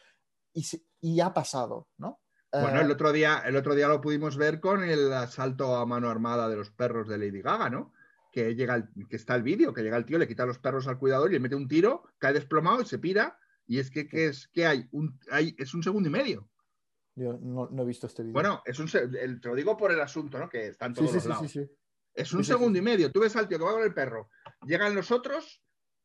Y, 0.53 0.65
se- 0.65 0.85
y 1.01 1.21
ha 1.21 1.33
pasado, 1.33 1.89
¿no? 1.97 2.21
Bueno, 2.53 2.81
Eh, 2.81 2.85
el 2.85 2.91
otro, 2.91 3.13
día, 3.13 3.43
el 3.47 3.57
otro 3.57 3.75
día 3.75 3.89
lo 3.89 4.01
pudimos 4.01 4.37
ver 4.37 4.61
con 4.61 4.85
el 4.85 5.11
asalto 5.13 5.75
a 5.77 5.87
mano 5.87 6.11
armada 6.11 6.49
de 6.51 6.57
los 6.57 6.71
perros 6.71 7.09
de 7.09 7.17
Lady 7.17 7.41
Gaga, 7.41 7.71
¿no? 7.71 7.95
Que, 8.31 8.55
llega 8.55 8.75
el- 8.77 8.89
que 9.09 9.17
está 9.17 9.35
el 9.35 9.43
vídeo, 9.43 9.73
que 9.73 9.83
llega 9.83 9.97
el 9.97 10.05
tío, 10.05 10.19
le 10.19 10.29
quita 10.29 10.45
los 10.45 10.59
perros 10.59 10.87
al 10.87 10.99
cuidador 10.99 11.31
y 11.31 11.35
le 11.35 11.41
mete 11.41 11.55
un 11.55 11.67
tiro, 11.69 12.03
cae 12.19 12.33
desplomado 12.35 12.83
y 12.83 12.87
se 12.87 12.99
pira. 12.99 13.39
Y 13.67 13.79
es 13.79 13.91
que, 13.91 14.07
que 14.07 14.27
es 14.27 14.49
que 14.49 14.67
hay 14.67 14.87
un, 14.93 15.19
hay, 15.31 15.55
es 15.59 15.73
un 15.73 15.83
segundo 15.83 16.09
y 16.09 16.13
medio. 16.13 16.49
yo 17.15 17.39
no, 17.41 17.69
no 17.71 17.83
he 17.83 17.87
visto 17.87 18.07
este 18.07 18.23
vídeo. 18.23 18.33
Bueno, 18.35 18.63
es 18.67 18.79
un, 18.79 18.89
el- 18.95 19.41
te 19.41 19.49
lo 19.49 19.55
digo 19.55 19.77
por 19.77 19.93
el 19.93 20.01
asunto, 20.01 20.39
¿no? 20.39 20.49
Que 20.49 20.69
está 20.69 20.87
en 20.87 20.95
sí, 20.95 20.99
todos 20.99 21.11
sí, 21.11 21.15
los 21.17 21.23
sí, 21.25 21.29
lados. 21.29 21.51
sí. 21.51 21.71
Es 22.15 22.33
un 22.35 22.45
segundo 22.45 22.79
y 22.79 22.83
medio. 22.83 23.11
Tú 23.11 23.21
ves 23.21 23.35
al 23.37 23.49
tío 23.49 23.59
que 23.59 23.65
va 23.65 23.73
con 23.73 23.83
el 23.83 23.95
perro, 23.95 24.29
llegan 24.67 24.95
los 24.95 25.11
otros 25.11 25.63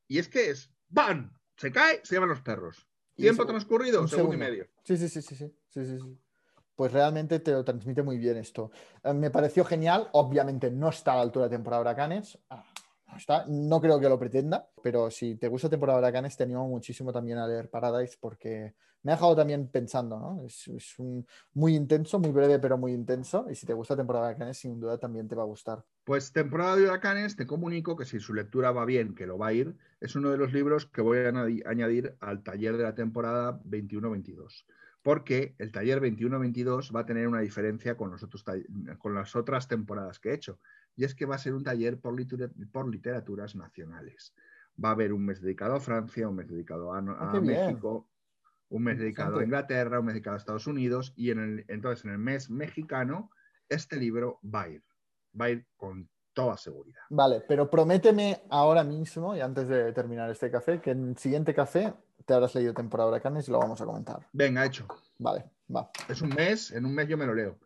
y 0.08 0.20
es 0.20 0.30
que 0.30 0.50
es 0.52 0.72
¡bam! 0.88 1.34
Se 1.58 1.72
cae, 1.72 2.00
se 2.06 2.16
llevan 2.16 2.30
los 2.30 2.42
perros. 2.42 2.88
Tiempo 3.16 3.46
transcurrido, 3.46 4.00
un 4.02 4.08
segundo 4.08 4.36
y 4.36 4.38
medio. 4.38 4.68
Sí, 4.84 4.96
sí, 4.96 5.10
sí, 5.10 5.22
sí, 5.22 5.36
sí, 5.36 5.54
sí, 5.70 5.86
sí, 5.86 6.00
sí. 6.00 6.20
Pues 6.78 6.92
realmente 6.92 7.40
te 7.40 7.52
lo 7.54 7.66
transmite 7.66 8.04
muy 8.04 8.20
bien 8.20 8.38
esto. 8.38 8.70
Eh, 9.04 9.12
me 9.12 9.32
pareció 9.32 9.66
genial. 9.66 10.10
Obviamente 10.12 10.70
no 10.70 10.90
está 10.90 11.14
a 11.14 11.16
la 11.16 11.22
altura 11.24 11.46
de 11.46 11.56
temporada 11.58 11.82
de 11.82 11.90
huracanes. 11.90 12.38
Ah, 12.52 12.64
no 13.08 13.18
está. 13.18 13.46
No 13.48 13.82
creo 13.82 14.00
que 14.00 14.08
lo 14.08 14.20
pretenda. 14.20 14.70
Pero 14.84 15.10
si 15.10 15.38
te 15.38 15.48
gusta 15.48 15.70
temporada 15.70 15.98
de 15.98 16.04
huracanes, 16.04 16.38
te 16.38 16.44
animo 16.44 16.68
muchísimo 16.68 17.12
también 17.12 17.40
a 17.40 17.48
leer 17.48 17.72
Paradise 17.72 18.16
porque 18.22 18.76
me 19.02 19.12
ha 19.12 19.16
dejado 19.16 19.36
también 19.36 19.70
pensando, 19.70 20.20
¿no? 20.20 20.46
Es, 20.46 20.68
es 20.68 21.00
un, 21.00 21.26
muy 21.56 21.76
intenso, 21.76 22.20
muy 22.20 22.30
breve, 22.30 22.60
pero 22.60 22.78
muy 22.78 22.94
intenso. 22.94 23.48
Y 23.50 23.56
si 23.56 23.66
te 23.66 23.74
gusta 23.74 23.96
temporada 23.96 24.28
de 24.28 24.32
huracanes, 24.34 24.60
sin 24.60 24.80
duda 24.80 25.00
también 25.00 25.28
te 25.28 25.34
va 25.34 25.42
a 25.42 25.48
gustar. 25.48 25.84
Pues 26.04 26.32
temporada 26.32 26.76
de 26.76 26.84
huracanes, 26.84 27.36
te 27.36 27.48
comunico 27.48 27.96
que 27.96 28.06
si 28.06 28.20
su 28.20 28.36
lectura 28.36 28.72
va 28.72 28.86
bien, 28.86 29.16
que 29.16 29.26
lo 29.26 29.40
va 29.40 29.48
a 29.48 29.54
ir, 29.54 29.76
es 30.00 30.16
uno 30.16 30.30
de 30.30 30.38
los 30.38 30.54
libros 30.54 30.86
que 30.86 31.02
voy 31.02 31.18
a 31.18 31.32
añadi- 31.32 31.64
añadir 31.66 32.16
al 32.20 32.44
taller 32.44 32.78
de 32.78 32.84
la 32.84 32.94
temporada 32.94 33.60
21-22. 33.64 34.68
Porque 35.08 35.56
el 35.58 35.72
taller 35.72 36.02
21-22 36.02 36.94
va 36.94 37.00
a 37.00 37.06
tener 37.06 37.30
una 37.30 37.40
diferencia 37.40 37.96
con, 37.96 38.12
los 38.12 38.24
otros 38.24 38.44
tall- 38.46 38.98
con 38.98 39.16
las 39.16 39.38
otras 39.38 39.70
temporadas 39.70 40.20
que 40.20 40.32
he 40.32 40.34
hecho. 40.34 40.60
Y 40.98 41.06
es 41.06 41.16
que 41.16 41.26
va 41.26 41.36
a 41.36 41.38
ser 41.38 41.54
un 41.54 41.64
taller 41.64 41.98
por, 41.98 42.14
literaturas 42.14 43.56
nacionales. 43.56 44.36
Va 44.84 44.90
a 44.90 44.92
haber 44.92 45.14
un 45.14 45.24
mes 45.24 45.40
dedicado 45.40 45.76
a 45.76 45.80
Francia, 45.80 46.28
un 46.28 46.36
mes 46.36 46.50
dedicado 46.50 46.94
a, 46.94 46.98
Ah. 46.98 47.40
México. 47.42 48.10
un 48.68 48.84
mes 48.84 49.00
dedicado 49.00 49.40
a. 49.40 49.44
Inglaterra, 49.46 50.02
un 50.02 50.08
mes 50.08 50.16
dedicado 50.16 50.36
a 50.36 50.40
Estados 50.40 50.68
Unidos 50.68 51.14
y 51.16 51.32
en 51.32 51.40
el, 51.40 51.66
entonces 51.70 52.04
en 52.04 52.12
el 52.12 52.18
mes 52.20 52.50
mexicano 52.50 53.32
este 53.70 53.96
libro 53.96 54.42
va 54.44 54.64
a 54.64 54.70
ir, 54.72 54.84
va 55.40 55.46
a 55.46 55.50
ir 55.52 55.66
con 55.78 56.10
toda 56.44 56.56
seguridad. 56.58 57.02
Vale, 57.10 57.44
pero 57.48 57.70
prométeme 57.70 58.42
ahora 58.50 58.84
mismo, 58.84 59.36
y 59.36 59.42
antes 59.42 59.68
de 59.68 59.92
terminar 59.94 60.30
este 60.30 60.52
café, 60.52 60.80
que 60.80 60.92
en 60.92 61.10
el 61.10 61.18
siguiente 61.18 61.54
café 61.54 61.94
te 62.26 62.34
habrás 62.34 62.54
leído 62.56 62.74
temporada 62.74 63.10
de 63.10 63.16
huracanes 63.16 63.48
y 63.48 63.52
lo 63.52 63.60
vamos 63.60 63.82
a 63.82 63.86
comentar. 63.86 64.20
Venga, 64.34 64.64
hecho. 64.66 64.86
Vale, 65.18 65.46
va. 65.76 65.90
Es 66.08 66.22
un 66.22 66.30
mes, 66.30 66.72
en 66.72 66.86
un 66.86 66.94
mes 66.94 67.08
yo 67.08 67.18
me 67.18 67.26
lo 67.26 67.34
leo. 67.34 67.58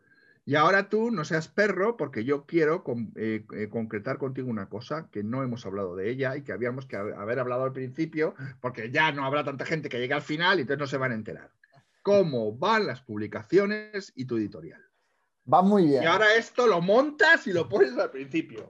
Y 0.44 0.54
ahora 0.56 0.88
tú 0.88 1.10
no 1.10 1.24
seas 1.24 1.46
perro 1.48 1.96
porque 1.96 2.24
yo 2.24 2.46
quiero 2.46 2.82
con- 2.82 3.12
eh, 3.14 3.44
eh, 3.54 3.68
concretar 3.68 4.18
contigo 4.18 4.48
una 4.48 4.68
cosa 4.68 5.08
que 5.12 5.22
no 5.22 5.42
hemos 5.42 5.64
hablado 5.66 5.94
de 5.94 6.10
ella 6.10 6.34
y 6.36 6.42
que 6.42 6.52
habíamos 6.52 6.86
que 6.86 6.96
ha- 6.96 7.00
haber 7.20 7.38
hablado 7.38 7.62
al 7.64 7.72
principio 7.72 8.34
porque 8.60 8.90
ya 8.90 9.12
no 9.12 9.24
habrá 9.24 9.44
tanta 9.44 9.64
gente 9.66 9.88
que 9.88 9.98
llegue 10.00 10.14
al 10.14 10.22
final 10.22 10.58
y 10.58 10.62
entonces 10.62 10.80
no 10.80 10.86
se 10.88 10.96
van 10.96 11.12
a 11.12 11.16
enterar. 11.16 11.50
¿Cómo 12.02 12.52
van 12.56 12.86
las 12.88 13.02
publicaciones 13.02 14.12
y 14.16 14.24
tu 14.24 14.36
editorial? 14.36 14.80
Va 15.50 15.62
muy 15.62 15.86
bien. 15.86 16.02
Y 16.02 16.06
ahora 16.06 16.34
esto 16.36 16.66
lo 16.66 16.80
montas 16.80 17.46
y 17.46 17.52
lo 17.52 17.68
pones 17.68 17.96
al 17.98 18.10
principio. 18.10 18.68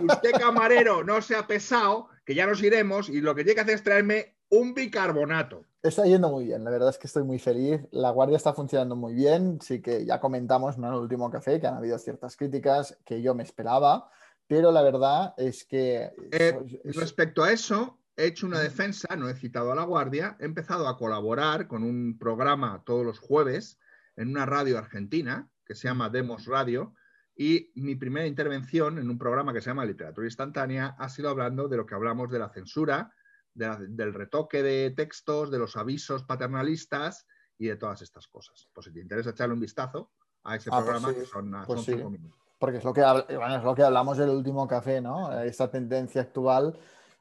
Y 0.00 0.04
usted, 0.04 0.32
camarero, 0.38 1.02
no 1.02 1.20
sea 1.20 1.46
pesado, 1.46 2.08
que 2.24 2.34
ya 2.34 2.46
nos 2.46 2.62
iremos 2.62 3.08
y 3.08 3.20
lo 3.20 3.34
que 3.34 3.42
tiene 3.44 3.56
que 3.56 3.60
hacer 3.62 3.74
es 3.74 3.82
traerme 3.82 4.36
un 4.50 4.74
bicarbonato. 4.74 5.64
Está 5.82 6.04
yendo 6.04 6.30
muy 6.30 6.44
bien, 6.46 6.64
la 6.64 6.70
verdad 6.70 6.88
es 6.90 6.98
que 6.98 7.08
estoy 7.08 7.24
muy 7.24 7.38
feliz. 7.38 7.80
La 7.90 8.10
guardia 8.10 8.36
está 8.36 8.54
funcionando 8.54 8.96
muy 8.96 9.12
bien. 9.14 9.58
Sí 9.60 9.82
que 9.82 10.06
ya 10.06 10.20
comentamos 10.20 10.78
¿no? 10.78 10.88
en 10.88 10.94
el 10.94 11.00
último 11.00 11.30
café 11.30 11.60
que 11.60 11.66
han 11.66 11.74
habido 11.74 11.98
ciertas 11.98 12.36
críticas 12.36 12.96
que 13.04 13.20
yo 13.20 13.34
me 13.34 13.42
esperaba, 13.42 14.08
pero 14.46 14.70
la 14.72 14.82
verdad 14.82 15.34
es 15.36 15.64
que... 15.64 16.12
Eh, 16.30 16.58
es- 16.84 16.96
respecto 16.96 17.42
a 17.42 17.50
eso, 17.52 17.98
he 18.16 18.26
hecho 18.26 18.46
una 18.46 18.60
defensa, 18.60 19.14
no 19.16 19.28
he 19.28 19.34
citado 19.34 19.72
a 19.72 19.74
la 19.74 19.84
Guardia, 19.84 20.36
he 20.40 20.44
empezado 20.44 20.86
a 20.88 20.96
colaborar 20.96 21.66
con 21.66 21.82
un 21.82 22.16
programa 22.18 22.82
todos 22.86 23.04
los 23.04 23.18
jueves 23.18 23.78
en 24.16 24.28
una 24.28 24.46
radio 24.46 24.78
argentina 24.78 25.50
que 25.64 25.74
se 25.74 25.88
llama 25.88 26.08
Demos 26.10 26.46
Radio 26.46 26.94
y 27.36 27.72
mi 27.74 27.96
primera 27.96 28.26
intervención 28.26 28.98
en 28.98 29.10
un 29.10 29.18
programa 29.18 29.52
que 29.52 29.60
se 29.60 29.70
llama 29.70 29.84
Literatura 29.84 30.26
Instantánea 30.26 30.94
ha 30.98 31.08
sido 31.08 31.30
hablando 31.30 31.68
de 31.68 31.76
lo 31.76 31.86
que 31.86 31.94
hablamos 31.94 32.30
de 32.30 32.38
la 32.38 32.48
censura, 32.50 33.12
de 33.54 33.66
la- 33.66 33.78
del 33.80 34.14
retoque 34.14 34.62
de 34.62 34.90
textos, 34.92 35.50
de 35.50 35.58
los 35.58 35.76
avisos 35.76 36.22
paternalistas 36.24 37.26
y 37.58 37.66
de 37.66 37.76
todas 37.76 38.02
estas 38.02 38.26
cosas. 38.28 38.68
Pues 38.72 38.86
si 38.86 38.92
te 38.92 39.00
interesa 39.00 39.30
echarle 39.30 39.54
un 39.54 39.60
vistazo 39.60 40.10
a 40.44 40.56
ese 40.56 40.70
Ah, 40.72 40.76
pues 40.76 40.84
programa 40.84 41.08
sí, 41.08 41.14
que 41.20 41.26
son, 41.26 41.50
pues 41.50 41.66
son 41.66 41.78
sí. 41.84 41.92
cinco 41.94 42.10
minutos. 42.10 42.38
porque 42.58 42.78
es 42.78 42.84
lo 42.84 42.92
que, 42.94 43.02
bueno, 43.02 43.56
es 43.56 43.64
lo 43.64 43.74
que 43.74 43.82
hablamos 43.82 44.16
del 44.16 44.30
último 44.30 44.66
café, 44.66 45.00
¿no? 45.00 45.38
Esta 45.42 45.70
tendencia 45.70 46.22
actual, 46.22 46.74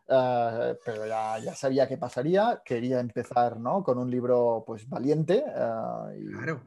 eh, 0.08 0.78
pero 0.86 1.06
ya, 1.06 1.38
ya 1.40 1.54
sabía 1.56 1.88
que 1.88 1.98
pasaría. 1.98 2.62
Quería 2.64 3.00
empezar, 3.00 3.58
¿no? 3.60 3.84
Con 3.84 3.98
un 3.98 4.10
libro, 4.10 4.64
pues, 4.66 4.88
valiente 4.88 5.44
eh, 5.46 6.20
y, 6.20 6.32
Claro. 6.32 6.62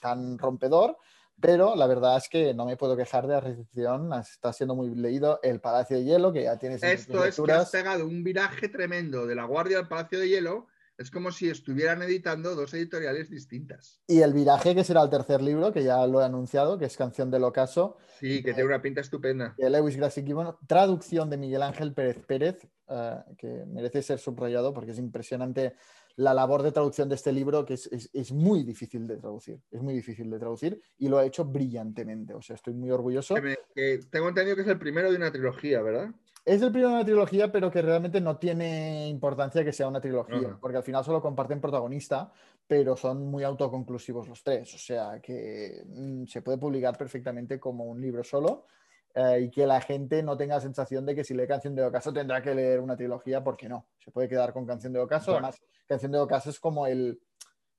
Tan 0.00 0.38
rompedor, 0.38 0.96
pero 1.40 1.74
la 1.76 1.86
verdad 1.86 2.16
es 2.16 2.28
que 2.28 2.52
no 2.54 2.66
me 2.66 2.76
puedo 2.76 2.96
quejar 2.96 3.26
de 3.26 3.34
la 3.34 3.40
recepción. 3.40 4.12
Está 4.12 4.52
siendo 4.52 4.74
muy 4.74 4.94
leído 4.94 5.40
El 5.42 5.60
Palacio 5.60 5.96
de 5.96 6.04
Hielo, 6.04 6.32
que 6.32 6.42
ya 6.44 6.58
tienes 6.58 6.82
Esto 6.82 7.24
es 7.24 7.40
que 7.40 7.52
has 7.52 7.70
pegado 7.70 8.06
un 8.06 8.22
viraje 8.24 8.68
tremendo 8.68 9.26
de 9.26 9.34
la 9.34 9.44
Guardia 9.44 9.78
al 9.78 9.88
Palacio 9.88 10.18
de 10.18 10.28
Hielo. 10.28 10.66
Es 10.98 11.10
como 11.10 11.32
si 11.32 11.48
estuvieran 11.48 12.02
editando 12.02 12.54
dos 12.54 12.74
editoriales 12.74 13.30
distintas. 13.30 14.02
Y 14.06 14.20
El 14.20 14.34
Viraje, 14.34 14.74
que 14.74 14.84
será 14.84 15.00
el 15.00 15.08
tercer 15.08 15.40
libro, 15.40 15.72
que 15.72 15.82
ya 15.82 16.06
lo 16.06 16.20
he 16.20 16.24
anunciado, 16.26 16.78
que 16.78 16.84
es 16.84 16.94
Canción 16.94 17.30
del 17.30 17.44
Ocaso, 17.44 17.96
Sí, 18.18 18.42
que 18.42 18.52
tiene 18.52 18.68
una 18.68 18.82
pinta 18.82 19.00
estupenda. 19.00 19.54
de 19.56 19.70
Lewis 19.70 19.96
Gracie 19.96 20.22
Gibbon, 20.22 20.54
traducción 20.66 21.30
de 21.30 21.38
Miguel 21.38 21.62
Ángel 21.62 21.94
Pérez 21.94 22.22
Pérez, 22.26 22.68
eh, 22.90 23.16
que 23.38 23.64
merece 23.66 24.02
ser 24.02 24.18
subrayado 24.18 24.74
porque 24.74 24.90
es 24.90 24.98
impresionante 24.98 25.74
la 26.16 26.34
labor 26.34 26.62
de 26.62 26.72
traducción 26.72 27.08
de 27.08 27.14
este 27.14 27.32
libro, 27.32 27.64
que 27.64 27.74
es, 27.74 27.86
es- 27.92 28.10
es 28.12 28.32
muy 28.32 28.62
difícil 28.62 29.06
de 29.06 29.16
traducir, 29.16 29.60
es 29.70 29.80
muy 29.82 29.94
difícil 29.94 30.30
de 30.30 30.38
traducir 30.38 30.80
y 30.98 31.08
lo 31.08 31.18
ha 31.18 31.24
hecho 31.24 31.44
brillantemente, 31.44 32.34
o 32.34 32.42
sea, 32.42 32.56
estoy 32.56 32.74
muy 32.74 32.90
orgulloso. 32.90 33.34
Que 33.34 33.40
me- 33.42 33.56
que 33.74 34.00
tengo 34.10 34.28
entendido 34.28 34.56
que 34.56 34.62
es 34.62 34.68
el 34.68 34.78
primero 34.78 35.10
de 35.10 35.16
una 35.16 35.30
trilogía, 35.30 35.82
¿verdad? 35.82 36.10
Es 36.44 36.62
el 36.62 36.70
primero 36.72 36.88
de 36.88 36.94
una 36.96 37.04
trilogía, 37.04 37.52
pero 37.52 37.70
que 37.70 37.82
realmente 37.82 38.20
no 38.20 38.38
tiene 38.38 39.08
importancia 39.08 39.62
que 39.64 39.72
sea 39.74 39.88
una 39.88 40.00
trilogía, 40.00 40.40
porque 40.60 40.78
al 40.78 40.82
final 40.82 41.04
solo 41.04 41.20
comparten 41.20 41.60
protagonista, 41.60 42.32
pero 42.66 42.96
son 42.96 43.26
muy 43.26 43.44
autoconclusivos 43.44 44.26
los 44.26 44.42
tres. 44.42 44.74
O 44.74 44.78
sea 44.78 45.20
que 45.20 45.82
mm, 45.86 46.24
se 46.24 46.40
puede 46.40 46.56
publicar 46.56 46.96
perfectamente 46.96 47.60
como 47.60 47.84
un 47.84 48.00
libro 48.00 48.24
solo 48.24 48.66
eh, 49.14 49.42
y 49.42 49.50
que 49.50 49.66
la 49.66 49.80
gente 49.80 50.22
no 50.22 50.36
tenga 50.36 50.54
la 50.56 50.60
sensación 50.60 51.04
de 51.06 51.14
que 51.14 51.24
si 51.24 51.34
lee 51.34 51.46
Canción 51.46 51.74
de 51.74 51.82
Ocaso 51.84 52.12
tendrá 52.12 52.42
que 52.42 52.54
leer 52.54 52.80
una 52.80 52.96
trilogía, 52.96 53.42
porque 53.42 53.68
no. 53.68 53.86
Se 53.98 54.10
puede 54.10 54.28
quedar 54.28 54.52
con 54.52 54.66
Canción 54.66 54.92
de 54.92 55.00
Ocaso. 55.00 55.32
Además, 55.32 55.60
Canción 55.86 56.12
de 56.12 56.18
Ocaso 56.18 56.50
es 56.50 56.60
como 56.60 56.86
el, 56.86 57.20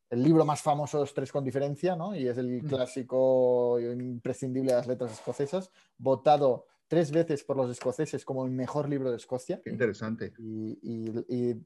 el 0.09 0.23
libro 0.23 0.43
más 0.45 0.61
famoso 0.61 0.97
de 0.97 1.03
los 1.03 1.13
tres 1.13 1.31
con 1.31 1.43
diferencia, 1.45 1.95
¿no? 1.95 2.13
Y 2.15 2.27
es 2.27 2.37
el 2.37 2.61
clásico 2.67 3.79
imprescindible 3.79 4.71
de 4.71 4.77
las 4.77 4.87
letras 4.87 5.13
escocesas, 5.13 5.71
votado 5.97 6.65
tres 6.87 7.09
veces 7.11 7.45
por 7.45 7.55
los 7.55 7.71
escoceses 7.71 8.25
como 8.25 8.43
el 8.45 8.51
mejor 8.51 8.89
libro 8.89 9.09
de 9.11 9.15
Escocia. 9.15 9.61
Qué 9.63 9.69
interesante. 9.69 10.33
Y, 10.37 10.77
y- 10.81 11.25
y, 11.29 11.49
eh, 11.51 11.57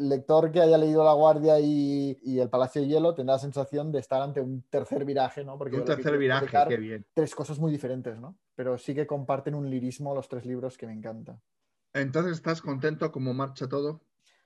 lector 0.00 0.50
que 0.50 0.60
haya 0.60 0.78
leído 0.78 1.04
La 1.04 1.12
Guardia 1.12 1.58
y, 1.60 2.18
y 2.22 2.38
El 2.40 2.48
Palacio 2.48 2.82
de 2.82 2.88
Hielo 2.88 3.14
tendrá 3.14 3.34
la 3.34 3.38
sensación 3.38 3.92
de 3.92 3.98
estar 4.00 4.20
ante 4.22 4.40
un 4.40 4.62
tercer 4.70 5.04
viraje, 5.04 5.44
¿no? 5.44 5.58
Porque 5.58 5.76
Un 5.76 5.84
tercer 5.84 6.16
viraje, 6.18 6.46
qué 6.68 6.76
bien. 6.76 7.06
tres 7.14 7.34
cosas 7.34 7.58
muy 7.58 7.70
diferentes, 7.72 8.18
¿no? 8.18 8.36
Pero 8.54 8.78
sí 8.78 8.94
que 8.94 9.06
comparten 9.06 9.54
un 9.54 9.68
lirismo 9.68 10.14
los 10.14 10.28
tres 10.28 10.44
libros 10.46 10.76
que 10.76 10.86
me 10.86 10.92
encanta. 10.92 11.40
Entonces, 11.94 12.32
¿estás 12.34 12.62
contento 12.62 13.10
cómo 13.12 13.34
marcha 13.34 13.68
todo? 13.68 14.00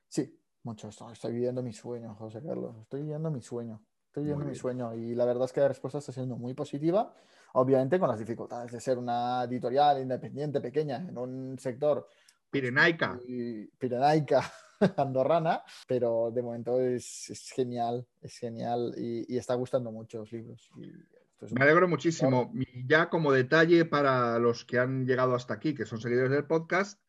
Sí, 0.09 0.39
mucho. 0.62 0.89
Estoy, 0.89 1.12
estoy 1.12 1.32
viviendo 1.32 1.62
mi 1.62 1.73
sueño, 1.73 2.14
José 2.14 2.43
Carlos. 2.43 2.77
Estoy 2.82 3.02
viviendo 3.02 3.31
mi 3.31 3.40
sueño. 3.40 3.82
Estoy 4.06 4.24
viviendo 4.24 4.44
Muy 4.44 4.47
mi 4.47 4.52
bien. 4.52 4.60
sueño. 4.60 4.94
Y 4.94 5.14
la 5.14 5.24
verdad 5.27 5.44
es 5.44 5.52
que 5.52 5.60
la 5.60 5.68
respuesta 5.68 5.98
está 5.98 6.10
siendo 6.12 6.36
muy 6.36 6.55
positiva. 6.55 7.12
Obviamente 7.55 7.98
con 7.98 8.09
las 8.09 8.18
dificultades 8.18 8.73
de 8.73 8.81
ser 8.81 8.98
una 8.98 9.44
editorial 9.44 10.01
independiente, 10.02 10.60
pequeña, 10.60 10.97
en 11.09 11.16
un 11.18 11.59
sector 11.59 12.06
Pirenaica. 12.51 13.18
y 13.27 13.66
pirenaica 13.66 14.43
andorrana, 14.97 15.62
pero 15.86 16.31
de 16.31 16.43
momento 16.43 16.81
es, 16.81 17.31
es 17.31 17.51
genial, 17.51 18.07
es 18.20 18.39
genial 18.39 18.94
y, 18.97 19.32
y 19.32 19.39
está 19.39 19.55
gustando 19.55 19.93
mucho 19.93 20.19
los 20.19 20.32
libros. 20.32 20.70
Y 20.77 20.93
es 21.40 21.53
Me 21.53 21.65
alegro 21.65 21.89
muchísimo. 21.89 22.53
Y 22.55 22.86
ya 22.86 23.09
como 23.09 23.32
detalle 23.32 23.85
para 23.85 24.39
los 24.39 24.65
que 24.65 24.78
han 24.78 25.07
llegado 25.07 25.35
hasta 25.35 25.55
aquí, 25.55 25.74
que 25.74 25.86
son 25.86 26.01
seguidores 26.01 26.31
del 26.31 26.47
podcast, 26.47 27.01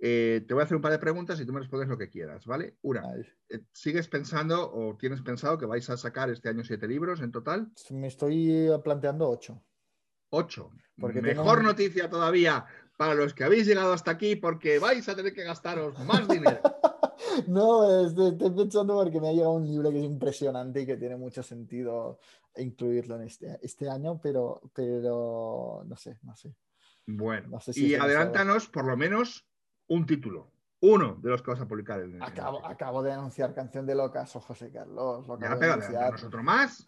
eh, 0.00 0.44
te 0.46 0.54
voy 0.54 0.60
a 0.60 0.64
hacer 0.64 0.76
un 0.76 0.82
par 0.82 0.92
de 0.92 0.98
preguntas 0.98 1.40
y 1.40 1.46
tú 1.46 1.52
me 1.52 1.60
respondes 1.60 1.88
lo 1.88 1.96
que 1.96 2.10
quieras, 2.10 2.46
¿vale? 2.46 2.76
Una, 2.82 3.02
eh, 3.48 3.60
¿sigues 3.72 4.08
pensando 4.08 4.70
o 4.72 4.96
tienes 4.96 5.22
pensado 5.22 5.56
que 5.56 5.66
vais 5.66 5.88
a 5.88 5.96
sacar 5.96 6.30
este 6.30 6.48
año 6.48 6.64
siete 6.64 6.86
libros 6.88 7.20
en 7.20 7.32
total? 7.32 7.72
me 7.90 8.08
estoy 8.08 8.68
planteando 8.82 9.28
ocho. 9.28 9.62
Ocho. 10.30 10.72
Porque 10.98 11.22
Mejor 11.22 11.62
noticia 11.62 12.10
todavía 12.10 12.66
para 12.96 13.14
los 13.14 13.34
que 13.34 13.44
habéis 13.44 13.66
llegado 13.66 13.92
hasta 13.92 14.10
aquí 14.10 14.36
porque 14.36 14.78
vais 14.78 15.08
a 15.08 15.16
tener 15.16 15.34
que 15.34 15.44
gastaros 15.44 15.98
más 16.04 16.28
dinero. 16.28 16.60
No, 17.46 18.06
estoy, 18.06 18.32
estoy 18.32 18.50
pensando 18.50 18.94
porque 18.94 19.20
me 19.20 19.28
ha 19.28 19.32
llegado 19.32 19.52
un 19.52 19.66
libro 19.66 19.90
que 19.90 19.98
es 19.98 20.04
impresionante 20.04 20.82
y 20.82 20.86
que 20.86 20.96
tiene 20.96 21.16
mucho 21.16 21.42
sentido 21.42 22.18
incluirlo 22.56 23.16
en 23.16 23.22
este, 23.22 23.58
este 23.62 23.88
año, 23.88 24.20
pero, 24.22 24.60
pero 24.74 25.82
no 25.86 25.96
sé, 25.96 26.18
no 26.22 26.36
sé. 26.36 26.54
Bueno, 27.06 27.48
No 27.48 27.60
sé 27.60 27.72
si 27.72 27.86
y 27.86 27.94
adelántanos 27.94 28.68
por 28.68 28.84
lo 28.84 28.96
menos 28.96 29.46
un 29.88 30.06
título. 30.06 30.50
Uno 30.80 31.18
de 31.22 31.30
los 31.30 31.42
que 31.42 31.50
vas 31.50 31.60
a 31.60 31.68
publicar 31.68 32.00
en 32.00 32.16
el 32.16 32.22
Acabo, 32.22 32.64
acabo 32.64 33.02
de 33.02 33.12
anunciar 33.12 33.54
Canción 33.54 33.86
de 33.86 33.94
Locas, 33.94 34.34
o 34.36 34.40
José 34.40 34.70
Carlos. 34.70 35.26
Lo 35.26 35.40
Ya, 35.40 35.46
acabo 35.46 35.60
pero 35.60 35.72
adelántanos 35.72 36.24
otro 36.24 36.42
más. 36.42 36.86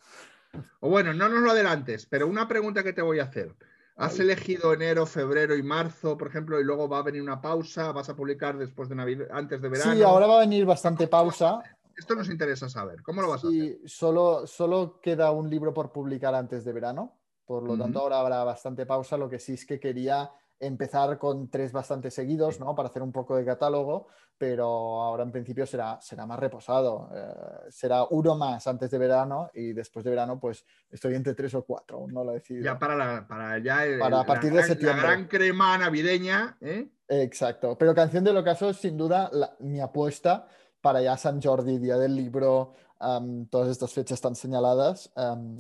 O 0.80 0.90
bueno, 0.90 1.14
no 1.14 1.28
nos 1.28 1.42
lo 1.42 1.50
adelantes, 1.50 2.06
pero 2.06 2.26
una 2.26 2.46
pregunta 2.46 2.82
que 2.82 2.92
te 2.92 3.02
voy 3.02 3.20
a 3.20 3.24
hacer. 3.24 3.54
¿Has 3.96 4.20
elegido 4.20 4.74
enero, 4.74 5.06
febrero 5.06 5.56
y 5.56 5.62
marzo, 5.62 6.18
por 6.18 6.28
ejemplo, 6.28 6.60
y 6.60 6.64
luego 6.64 6.86
va 6.86 6.98
a 6.98 7.02
venir 7.02 7.22
una 7.22 7.40
pausa? 7.40 7.92
¿Vas 7.92 8.10
a 8.10 8.14
publicar 8.14 8.58
después 8.58 8.90
de 8.90 8.94
Navidad, 8.94 9.26
antes 9.32 9.62
de 9.62 9.68
verano? 9.70 9.94
Sí, 9.94 10.02
ahora 10.02 10.26
va 10.26 10.36
a 10.36 10.40
venir 10.40 10.66
bastante 10.66 11.08
pausa. 11.08 11.60
Esto 11.96 12.14
nos 12.14 12.28
interesa 12.28 12.68
saber. 12.68 13.02
¿Cómo 13.02 13.22
lo 13.22 13.30
vas 13.30 13.44
a 13.44 13.48
hacer? 13.48 13.58
Sí, 13.58 13.80
solo, 13.86 14.46
solo 14.46 15.00
queda 15.00 15.30
un 15.30 15.48
libro 15.48 15.72
por 15.72 15.92
publicar 15.92 16.34
antes 16.34 16.62
de 16.64 16.74
verano. 16.74 17.16
Por 17.46 17.62
lo 17.62 17.78
tanto, 17.78 18.00
ahora 18.00 18.20
habrá 18.20 18.44
bastante 18.44 18.84
pausa. 18.84 19.16
Lo 19.16 19.30
que 19.30 19.38
sí 19.38 19.54
es 19.54 19.64
que 19.64 19.80
quería 19.80 20.30
empezar 20.58 21.18
con 21.18 21.48
tres 21.50 21.72
bastante 21.72 22.10
seguidos, 22.10 22.58
¿no? 22.60 22.74
Para 22.74 22.88
hacer 22.88 23.02
un 23.02 23.12
poco 23.12 23.36
de 23.36 23.44
catálogo, 23.44 24.06
pero 24.38 24.64
ahora 25.02 25.22
en 25.22 25.32
principio 25.32 25.66
será, 25.66 25.98
será 26.00 26.26
más 26.26 26.38
reposado. 26.38 27.10
Eh, 27.14 27.70
será 27.70 28.04
uno 28.10 28.36
más 28.36 28.66
antes 28.66 28.90
de 28.90 28.98
verano 28.98 29.50
y 29.54 29.72
después 29.72 30.04
de 30.04 30.10
verano, 30.10 30.38
pues 30.40 30.64
estoy 30.90 31.14
entre 31.14 31.34
tres 31.34 31.54
o 31.54 31.64
cuatro, 31.64 31.98
aún 31.98 32.12
no 32.12 32.24
lo 32.24 32.30
he 32.32 32.34
decidido. 32.34 32.64
Ya 32.64 32.78
para, 32.78 32.94
la, 32.96 33.26
para 33.26 33.58
ya 33.58 33.84
el- 33.84 33.98
Para 33.98 34.16
a 34.16 34.20
la 34.20 34.26
partir 34.26 34.50
de 34.50 34.56
gran- 34.56 34.68
septiembre. 34.68 35.02
La 35.02 35.08
gran 35.12 35.28
crema 35.28 35.78
navideña, 35.78 36.56
¿eh? 36.60 36.88
Exacto, 37.08 37.76
pero 37.78 37.94
Canción 37.94 38.24
del 38.24 38.36
Ocaso 38.36 38.70
es 38.70 38.78
sin 38.78 38.96
duda 38.96 39.28
la- 39.32 39.54
mi 39.60 39.80
apuesta 39.80 40.46
para 40.80 41.02
ya 41.02 41.16
San 41.16 41.40
Jordi, 41.42 41.78
Día 41.78 41.96
del 41.98 42.14
Libro, 42.16 42.74
todas 43.50 43.68
estas 43.68 43.92
fechas 43.92 44.20
tan 44.20 44.34
señaladas, 44.34 45.12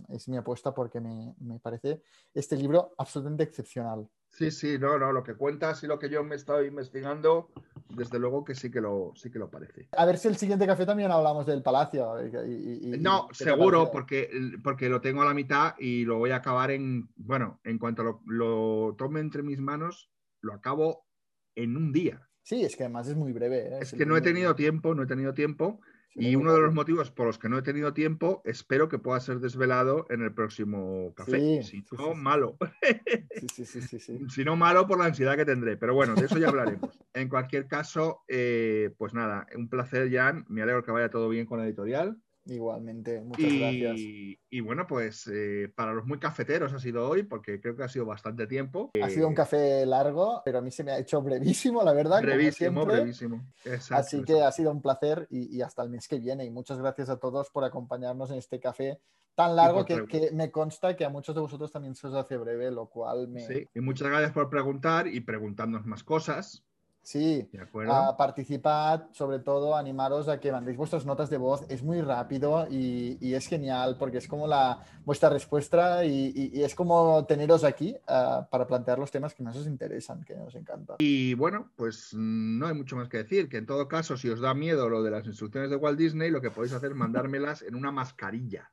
es 0.08 0.28
mi 0.28 0.36
apuesta 0.36 0.72
porque 0.72 1.00
me, 1.00 1.34
me 1.40 1.58
parece 1.58 2.00
este 2.32 2.56
libro 2.56 2.94
absolutamente 2.96 3.42
excepcional. 3.44 4.08
Sí, 4.36 4.50
sí, 4.50 4.78
no, 4.78 4.98
no, 4.98 5.12
lo 5.12 5.22
que 5.22 5.34
cuentas 5.34 5.82
y 5.82 5.86
lo 5.86 5.98
que 5.98 6.10
yo 6.10 6.22
me 6.22 6.34
estoy 6.34 6.66
investigando, 6.66 7.48
desde 7.88 8.18
luego 8.18 8.44
que 8.44 8.54
sí 8.54 8.70
que 8.70 8.82
lo, 8.82 9.12
sí 9.16 9.30
que 9.30 9.38
lo 9.38 9.48
parece. 9.50 9.88
A 9.92 10.04
ver 10.04 10.18
si 10.18 10.28
el 10.28 10.36
siguiente 10.36 10.66
café 10.66 10.84
también 10.84 11.10
hablamos 11.10 11.46
del 11.46 11.62
palacio. 11.62 12.16
y- 12.22 12.52
y- 12.52 12.94
y- 12.96 12.98
No, 12.98 13.28
¿qué 13.28 13.38
te 13.38 13.44
seguro, 13.44 13.90
porque, 13.90 14.28
porque 14.62 14.90
lo 14.90 15.00
tengo 15.00 15.22
a 15.22 15.24
la 15.24 15.32
mitad 15.32 15.74
y 15.78 16.04
lo 16.04 16.18
voy 16.18 16.32
a 16.32 16.36
acabar 16.36 16.70
en, 16.70 17.08
bueno, 17.16 17.60
en 17.64 17.78
cuanto 17.78 18.02
lo, 18.02 18.20
lo 18.26 18.94
tome 18.98 19.20
entre 19.20 19.42
mis 19.42 19.58
manos, 19.58 20.10
lo 20.42 20.52
acabo 20.52 21.06
en 21.54 21.74
un 21.74 21.90
día. 21.90 22.28
Sí, 22.42 22.62
es 22.62 22.76
que 22.76 22.82
además 22.84 23.08
es 23.08 23.16
muy 23.16 23.32
breve. 23.32 23.68
¿eh? 23.68 23.78
Es 23.80 23.94
que 23.94 24.04
no 24.04 24.18
he 24.18 24.20
tenido 24.20 24.54
tiempo, 24.54 24.94
no 24.94 25.04
he 25.04 25.06
tenido 25.06 25.32
tiempo. 25.32 25.80
Y 26.18 26.34
uno 26.34 26.54
de 26.54 26.60
los 26.60 26.72
motivos 26.72 27.10
por 27.10 27.26
los 27.26 27.38
que 27.38 27.48
no 27.48 27.58
he 27.58 27.62
tenido 27.62 27.92
tiempo, 27.92 28.40
espero 28.44 28.88
que 28.88 28.98
pueda 28.98 29.20
ser 29.20 29.38
desvelado 29.40 30.06
en 30.08 30.22
el 30.22 30.32
próximo 30.32 31.12
café. 31.14 31.62
Sí, 31.62 31.62
si 31.62 31.96
no, 31.96 31.98
sí, 31.98 32.14
sí. 32.14 32.20
malo. 32.20 32.56
Si 34.28 34.44
no, 34.44 34.56
malo 34.56 34.86
por 34.86 34.98
la 34.98 35.06
ansiedad 35.06 35.36
que 35.36 35.44
tendré. 35.44 35.76
Pero 35.76 35.94
bueno, 35.94 36.14
de 36.14 36.26
eso 36.26 36.38
ya 36.38 36.48
hablaremos. 36.48 36.98
en 37.12 37.28
cualquier 37.28 37.66
caso, 37.66 38.22
eh, 38.28 38.94
pues 38.98 39.14
nada, 39.14 39.46
un 39.54 39.68
placer, 39.68 40.10
Jan. 40.10 40.44
Me 40.48 40.62
alegro 40.62 40.82
que 40.82 40.92
vaya 40.92 41.10
todo 41.10 41.28
bien 41.28 41.46
con 41.46 41.58
la 41.58 41.66
editorial. 41.66 42.16
Igualmente, 42.46 43.20
muchas 43.20 43.52
gracias. 43.52 43.96
Y, 43.98 44.60
bueno, 44.60 44.86
pues 44.86 45.26
eh, 45.26 45.70
para 45.74 45.92
los 45.92 46.06
muy 46.06 46.18
cafeteros 46.18 46.72
ha 46.72 46.78
sido 46.78 47.08
hoy, 47.08 47.24
porque 47.24 47.60
creo 47.60 47.76
que 47.76 47.82
ha 47.82 47.88
sido 47.88 48.06
bastante 48.06 48.46
tiempo. 48.46 48.92
Ha 49.02 49.10
sido 49.10 49.26
un 49.26 49.34
café 49.34 49.84
largo, 49.84 50.42
pero 50.44 50.58
a 50.58 50.62
mí 50.62 50.70
se 50.70 50.84
me 50.84 50.92
ha 50.92 50.98
hecho 50.98 51.20
brevísimo, 51.22 51.82
la 51.82 51.92
verdad. 51.92 52.22
brevísimo, 52.22 52.86
brevísimo. 52.86 53.44
Exacto, 53.64 53.94
Así 53.96 54.16
que 54.18 54.32
exacto. 54.34 54.46
ha 54.46 54.52
sido 54.52 54.70
un 54.70 54.80
placer 54.80 55.26
y, 55.30 55.56
y 55.56 55.62
hasta 55.62 55.82
el 55.82 55.90
mes 55.90 56.06
que 56.06 56.20
viene. 56.20 56.44
Y 56.44 56.50
muchas 56.50 56.78
gracias 56.78 57.08
a 57.08 57.18
todos 57.18 57.50
por 57.50 57.64
acompañarnos 57.64 58.30
en 58.30 58.38
este 58.38 58.60
café 58.60 59.00
tan 59.36 59.54
largo 59.54 59.84
que, 59.84 60.06
que 60.06 60.30
me 60.32 60.50
consta 60.50 60.96
que 60.96 61.04
a 61.04 61.10
muchos 61.10 61.34
de 61.34 61.42
vosotros 61.42 61.70
también 61.70 61.94
se 61.94 62.06
os 62.06 62.14
hace 62.14 62.38
breve, 62.38 62.70
lo 62.70 62.88
cual 62.88 63.28
me... 63.28 63.46
Sí, 63.46 63.68
y 63.74 63.80
muchas 63.80 64.08
gracias 64.08 64.32
por 64.32 64.48
preguntar 64.48 65.06
y 65.06 65.20
preguntarnos 65.20 65.84
más 65.84 66.02
cosas. 66.02 66.64
Sí, 67.06 67.48
a 67.92 68.16
participad, 68.16 69.04
sobre 69.12 69.38
todo 69.38 69.76
animaros 69.76 70.28
a 70.28 70.40
que 70.40 70.50
mandéis 70.50 70.76
vuestras 70.76 71.06
notas 71.06 71.30
de 71.30 71.36
voz, 71.36 71.64
es 71.68 71.84
muy 71.84 72.00
rápido 72.00 72.66
y, 72.68 73.16
y 73.20 73.34
es 73.34 73.46
genial 73.46 73.94
porque 73.96 74.18
es 74.18 74.26
como 74.26 74.48
la, 74.48 74.84
vuestra 75.04 75.28
respuesta 75.30 76.04
y, 76.04 76.32
y- 76.34 76.50
y 76.58 76.64
es 76.64 76.74
como 76.74 77.24
teneros 77.24 77.62
aquí 77.62 77.94
ah, 78.08 78.48
para 78.50 78.66
plantear 78.66 78.98
los 78.98 79.12
temas 79.12 79.34
que 79.34 79.44
más 79.44 79.56
os 79.56 79.68
interesan, 79.68 80.24
que 80.24 80.34
nos 80.34 80.52
encanta. 80.56 80.96
Y 80.98 81.34
bueno, 81.34 81.70
pues 81.76 82.10
mm, 82.12 82.58
no 82.58 82.66
hay 82.66 82.74
mucho 82.74 82.96
más 82.96 83.08
que 83.08 83.18
decir, 83.18 83.48
que 83.48 83.58
en 83.58 83.66
todo 83.66 83.86
caso, 83.86 84.16
si 84.16 84.28
os 84.28 84.40
da 84.40 84.52
miedo 84.52 84.88
lo 84.88 85.04
de 85.04 85.12
las 85.12 85.24
instrucciones 85.26 85.70
de 85.70 85.76
Walt 85.76 85.96
Disney, 86.00 86.32
lo 86.32 86.40
que 86.40 86.50
podéis 86.50 86.72
hacer 86.72 86.90
es 86.90 86.96
mandármelas 86.96 87.62
en 87.62 87.76
una 87.76 87.92
mascarilla, 87.92 88.72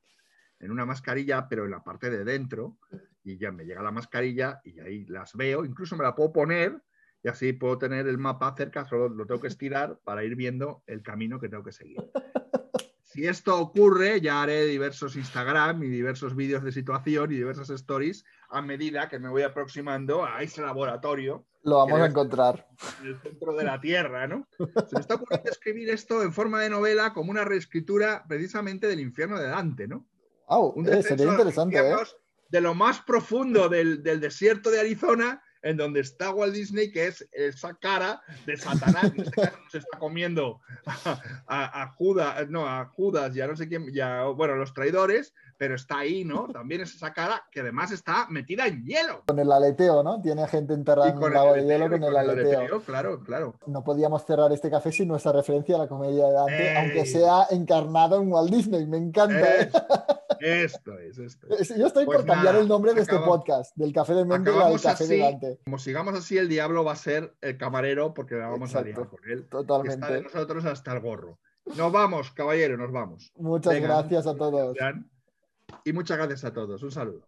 en 0.60 0.72
una 0.72 0.88
mascarilla, 0.88 1.48
pero 1.48 1.66
en 1.66 1.72
la 1.72 1.84
parte 1.84 2.10
de 2.10 2.24
dentro, 2.24 2.78
y 3.24 3.38
ya 3.38 3.52
me 3.52 3.64
llega 3.66 3.84
la 3.84 3.92
mascarilla 3.92 4.60
y 4.64 4.80
ahí 4.80 5.06
las 5.06 5.36
veo, 5.36 5.64
incluso 5.66 5.96
me 5.96 6.04
la 6.04 6.16
puedo 6.16 6.34
poner 6.34 6.82
y 7.24 7.30
así 7.30 7.54
puedo 7.54 7.78
tener 7.78 8.08
el 8.08 8.18
mapa 8.18 8.54
cerca, 8.56 8.86
solo 8.86 9.10
lo 9.10 9.26
tengo 9.26 9.40
que 9.40 9.48
estirar 9.48 10.00
para 10.04 10.24
ir 10.24 10.36
viendo 10.36 10.84
el 10.88 11.02
camino 11.02 11.40
que 11.40 11.50
tengo 11.50 11.64
que 11.64 11.72
seguir. 11.72 11.98
Si 13.14 13.28
esto 13.28 13.60
ocurre, 13.60 14.22
ya 14.22 14.42
haré 14.42 14.66
diversos 14.66 15.16
Instagram 15.16 15.84
y 15.84 15.88
diversos 15.88 16.36
vídeos 16.36 16.64
de 16.64 16.72
situación 16.72 17.32
y 17.32 17.36
diversas 17.36 17.70
stories 17.70 18.26
a 18.50 18.60
medida 18.64 19.08
que 19.08 19.20
me 19.20 19.30
voy 19.30 19.44
aproximando 19.44 20.26
a 20.26 20.42
ese 20.42 20.64
laboratorio 20.64 21.46
Lo 21.62 21.78
vamos 21.78 22.00
a 22.02 22.08
encontrar. 22.08 22.68
en 23.02 23.10
el 23.10 23.20
centro 23.20 23.54
de 23.54 23.66
la 23.66 23.80
Tierra, 23.80 24.26
¿no? 24.26 24.48
Se 24.58 24.96
me 24.96 25.02
está 25.02 25.14
ocurriendo 25.14 25.52
escribir 25.52 25.92
esto 25.92 26.24
en 26.24 26.34
forma 26.34 26.62
de 26.62 26.72
novela 26.72 27.14
como 27.14 27.30
una 27.30 27.46
reescritura 27.46 28.26
precisamente 28.28 28.88
del 28.88 29.00
infierno 29.00 29.40
de 29.40 29.48
Dante, 29.48 29.88
¿no? 29.88 30.08
Wow, 30.50 30.74
Un 30.76 30.92
eh, 30.92 31.04
sería 31.04 31.28
interesante, 31.28 31.78
¿eh? 31.78 31.82
infiernos 31.82 32.18
De 32.50 32.62
lo 32.62 32.74
más 32.74 33.02
profundo 33.02 33.70
del, 33.70 34.02
del 34.02 34.22
desierto 34.22 34.72
de 34.72 34.80
Arizona, 34.80 35.44
en 35.64 35.78
donde 35.78 36.02
está 36.02 36.32
Walt 36.32 36.54
Disney, 36.54 36.92
que 36.92 37.08
es 37.08 37.28
esa 37.32 37.74
cara 37.74 38.22
de 38.46 38.58
Satanás, 38.58 39.06
en 39.16 39.22
este 39.22 39.52
está 39.74 39.98
comiendo 39.98 40.62
a 41.48 41.94
Judas, 41.96 42.50
no, 42.50 42.68
a 42.68 42.86
Judas, 42.86 43.34
ya 43.34 43.48
no 43.48 43.56
sé 43.56 43.68
quién, 43.68 43.92
ya, 43.94 44.24
bueno, 44.26 44.56
los 44.56 44.74
traidores, 44.74 45.34
pero 45.58 45.76
está 45.76 46.00
ahí, 46.00 46.24
¿no? 46.26 46.48
También 46.48 46.82
es 46.82 46.96
esa 46.96 47.14
cara 47.14 47.44
que 47.52 47.62
además 47.62 47.92
está 47.92 48.28
metida 48.30 48.68
en 48.68 48.86
hielo. 48.86 49.24
Con 49.28 49.40
el 49.40 49.52
aleteo, 49.52 50.04
¿no? 50.04 50.22
Tiene 50.22 50.48
gente 50.48 50.74
enterrada 50.74 51.10
en 51.10 51.18
un 51.18 51.34
lago 51.34 51.54
de 51.54 51.60
aleteo, 51.62 51.68
hielo 51.78 51.86
con 51.86 51.94
el 51.94 52.00
con 52.02 52.10
el 52.10 52.18
aleteo. 52.30 52.60
aleteo, 52.60 52.82
claro, 52.82 53.20
claro. 53.24 53.56
No 53.68 53.84
podíamos 53.84 54.26
cerrar 54.26 54.52
este 54.52 54.70
café 54.70 54.92
sin 54.92 55.08
nuestra 55.08 55.32
referencia 55.32 55.76
a 55.76 55.80
la 55.80 55.88
comedia 55.88 56.28
de 56.28 56.34
Dante, 56.34 56.70
Ey. 56.72 56.78
aunque 56.78 57.06
sea 57.06 57.48
encarnado 57.52 58.22
en 58.22 58.32
Walt 58.32 58.52
Disney. 58.52 58.86
Me 58.88 58.98
encanta. 58.98 59.62
¿eh? 59.62 59.72
Esto 60.40 60.98
es, 61.00 61.18
esto 61.18 61.48
es. 61.58 61.70
Yo 61.78 61.88
estoy 61.88 62.06
Pues 62.06 62.18
por 62.18 62.26
cambiar 62.28 62.56
el 62.58 62.68
nombre 62.68 62.94
de 62.94 63.02
este 63.02 63.18
podcast, 63.20 63.76
del 63.78 63.94
Café 63.94 64.14
de 64.14 64.26
Mente 64.26 64.50
al 64.50 64.82
Café 64.82 65.06
de 65.08 65.14
así, 65.16 65.20
Dante. 65.20 65.60
como 65.64 65.78
sigamos 65.80 66.14
así, 66.16 66.38
el 66.38 66.50
diablo 66.50 66.84
va 66.84 66.92
a 66.94 66.96
ser 66.98 67.34
el 67.42 67.58
camarero 67.58 68.14
porque 68.14 68.36
vamos 68.36 68.76
a 68.76 68.82
liar 68.82 69.08
con 69.08 69.20
él. 69.26 69.48
que 69.50 69.58
Está 69.58 69.58
de 69.60 69.64
Totalmente. 69.66 70.22
nosotros 70.24 70.66
hasta 70.66 70.92
el 70.94 71.00
gorro. 71.00 71.40
Nos 71.78 71.92
vamos, 71.94 72.32
caballero, 72.32 72.76
nos 72.76 72.92
vamos. 72.92 73.32
Muchas 73.38 73.74
Venga. 73.74 73.88
gracias 73.88 74.28
a 74.28 74.36
todos. 74.36 74.76
Jan. 74.78 75.10
Y 75.86 75.94
muchas 75.94 76.18
gracias 76.18 76.44
a 76.46 76.54
todos. 76.54 76.82
Un 76.84 76.92
saludo. 76.92 77.28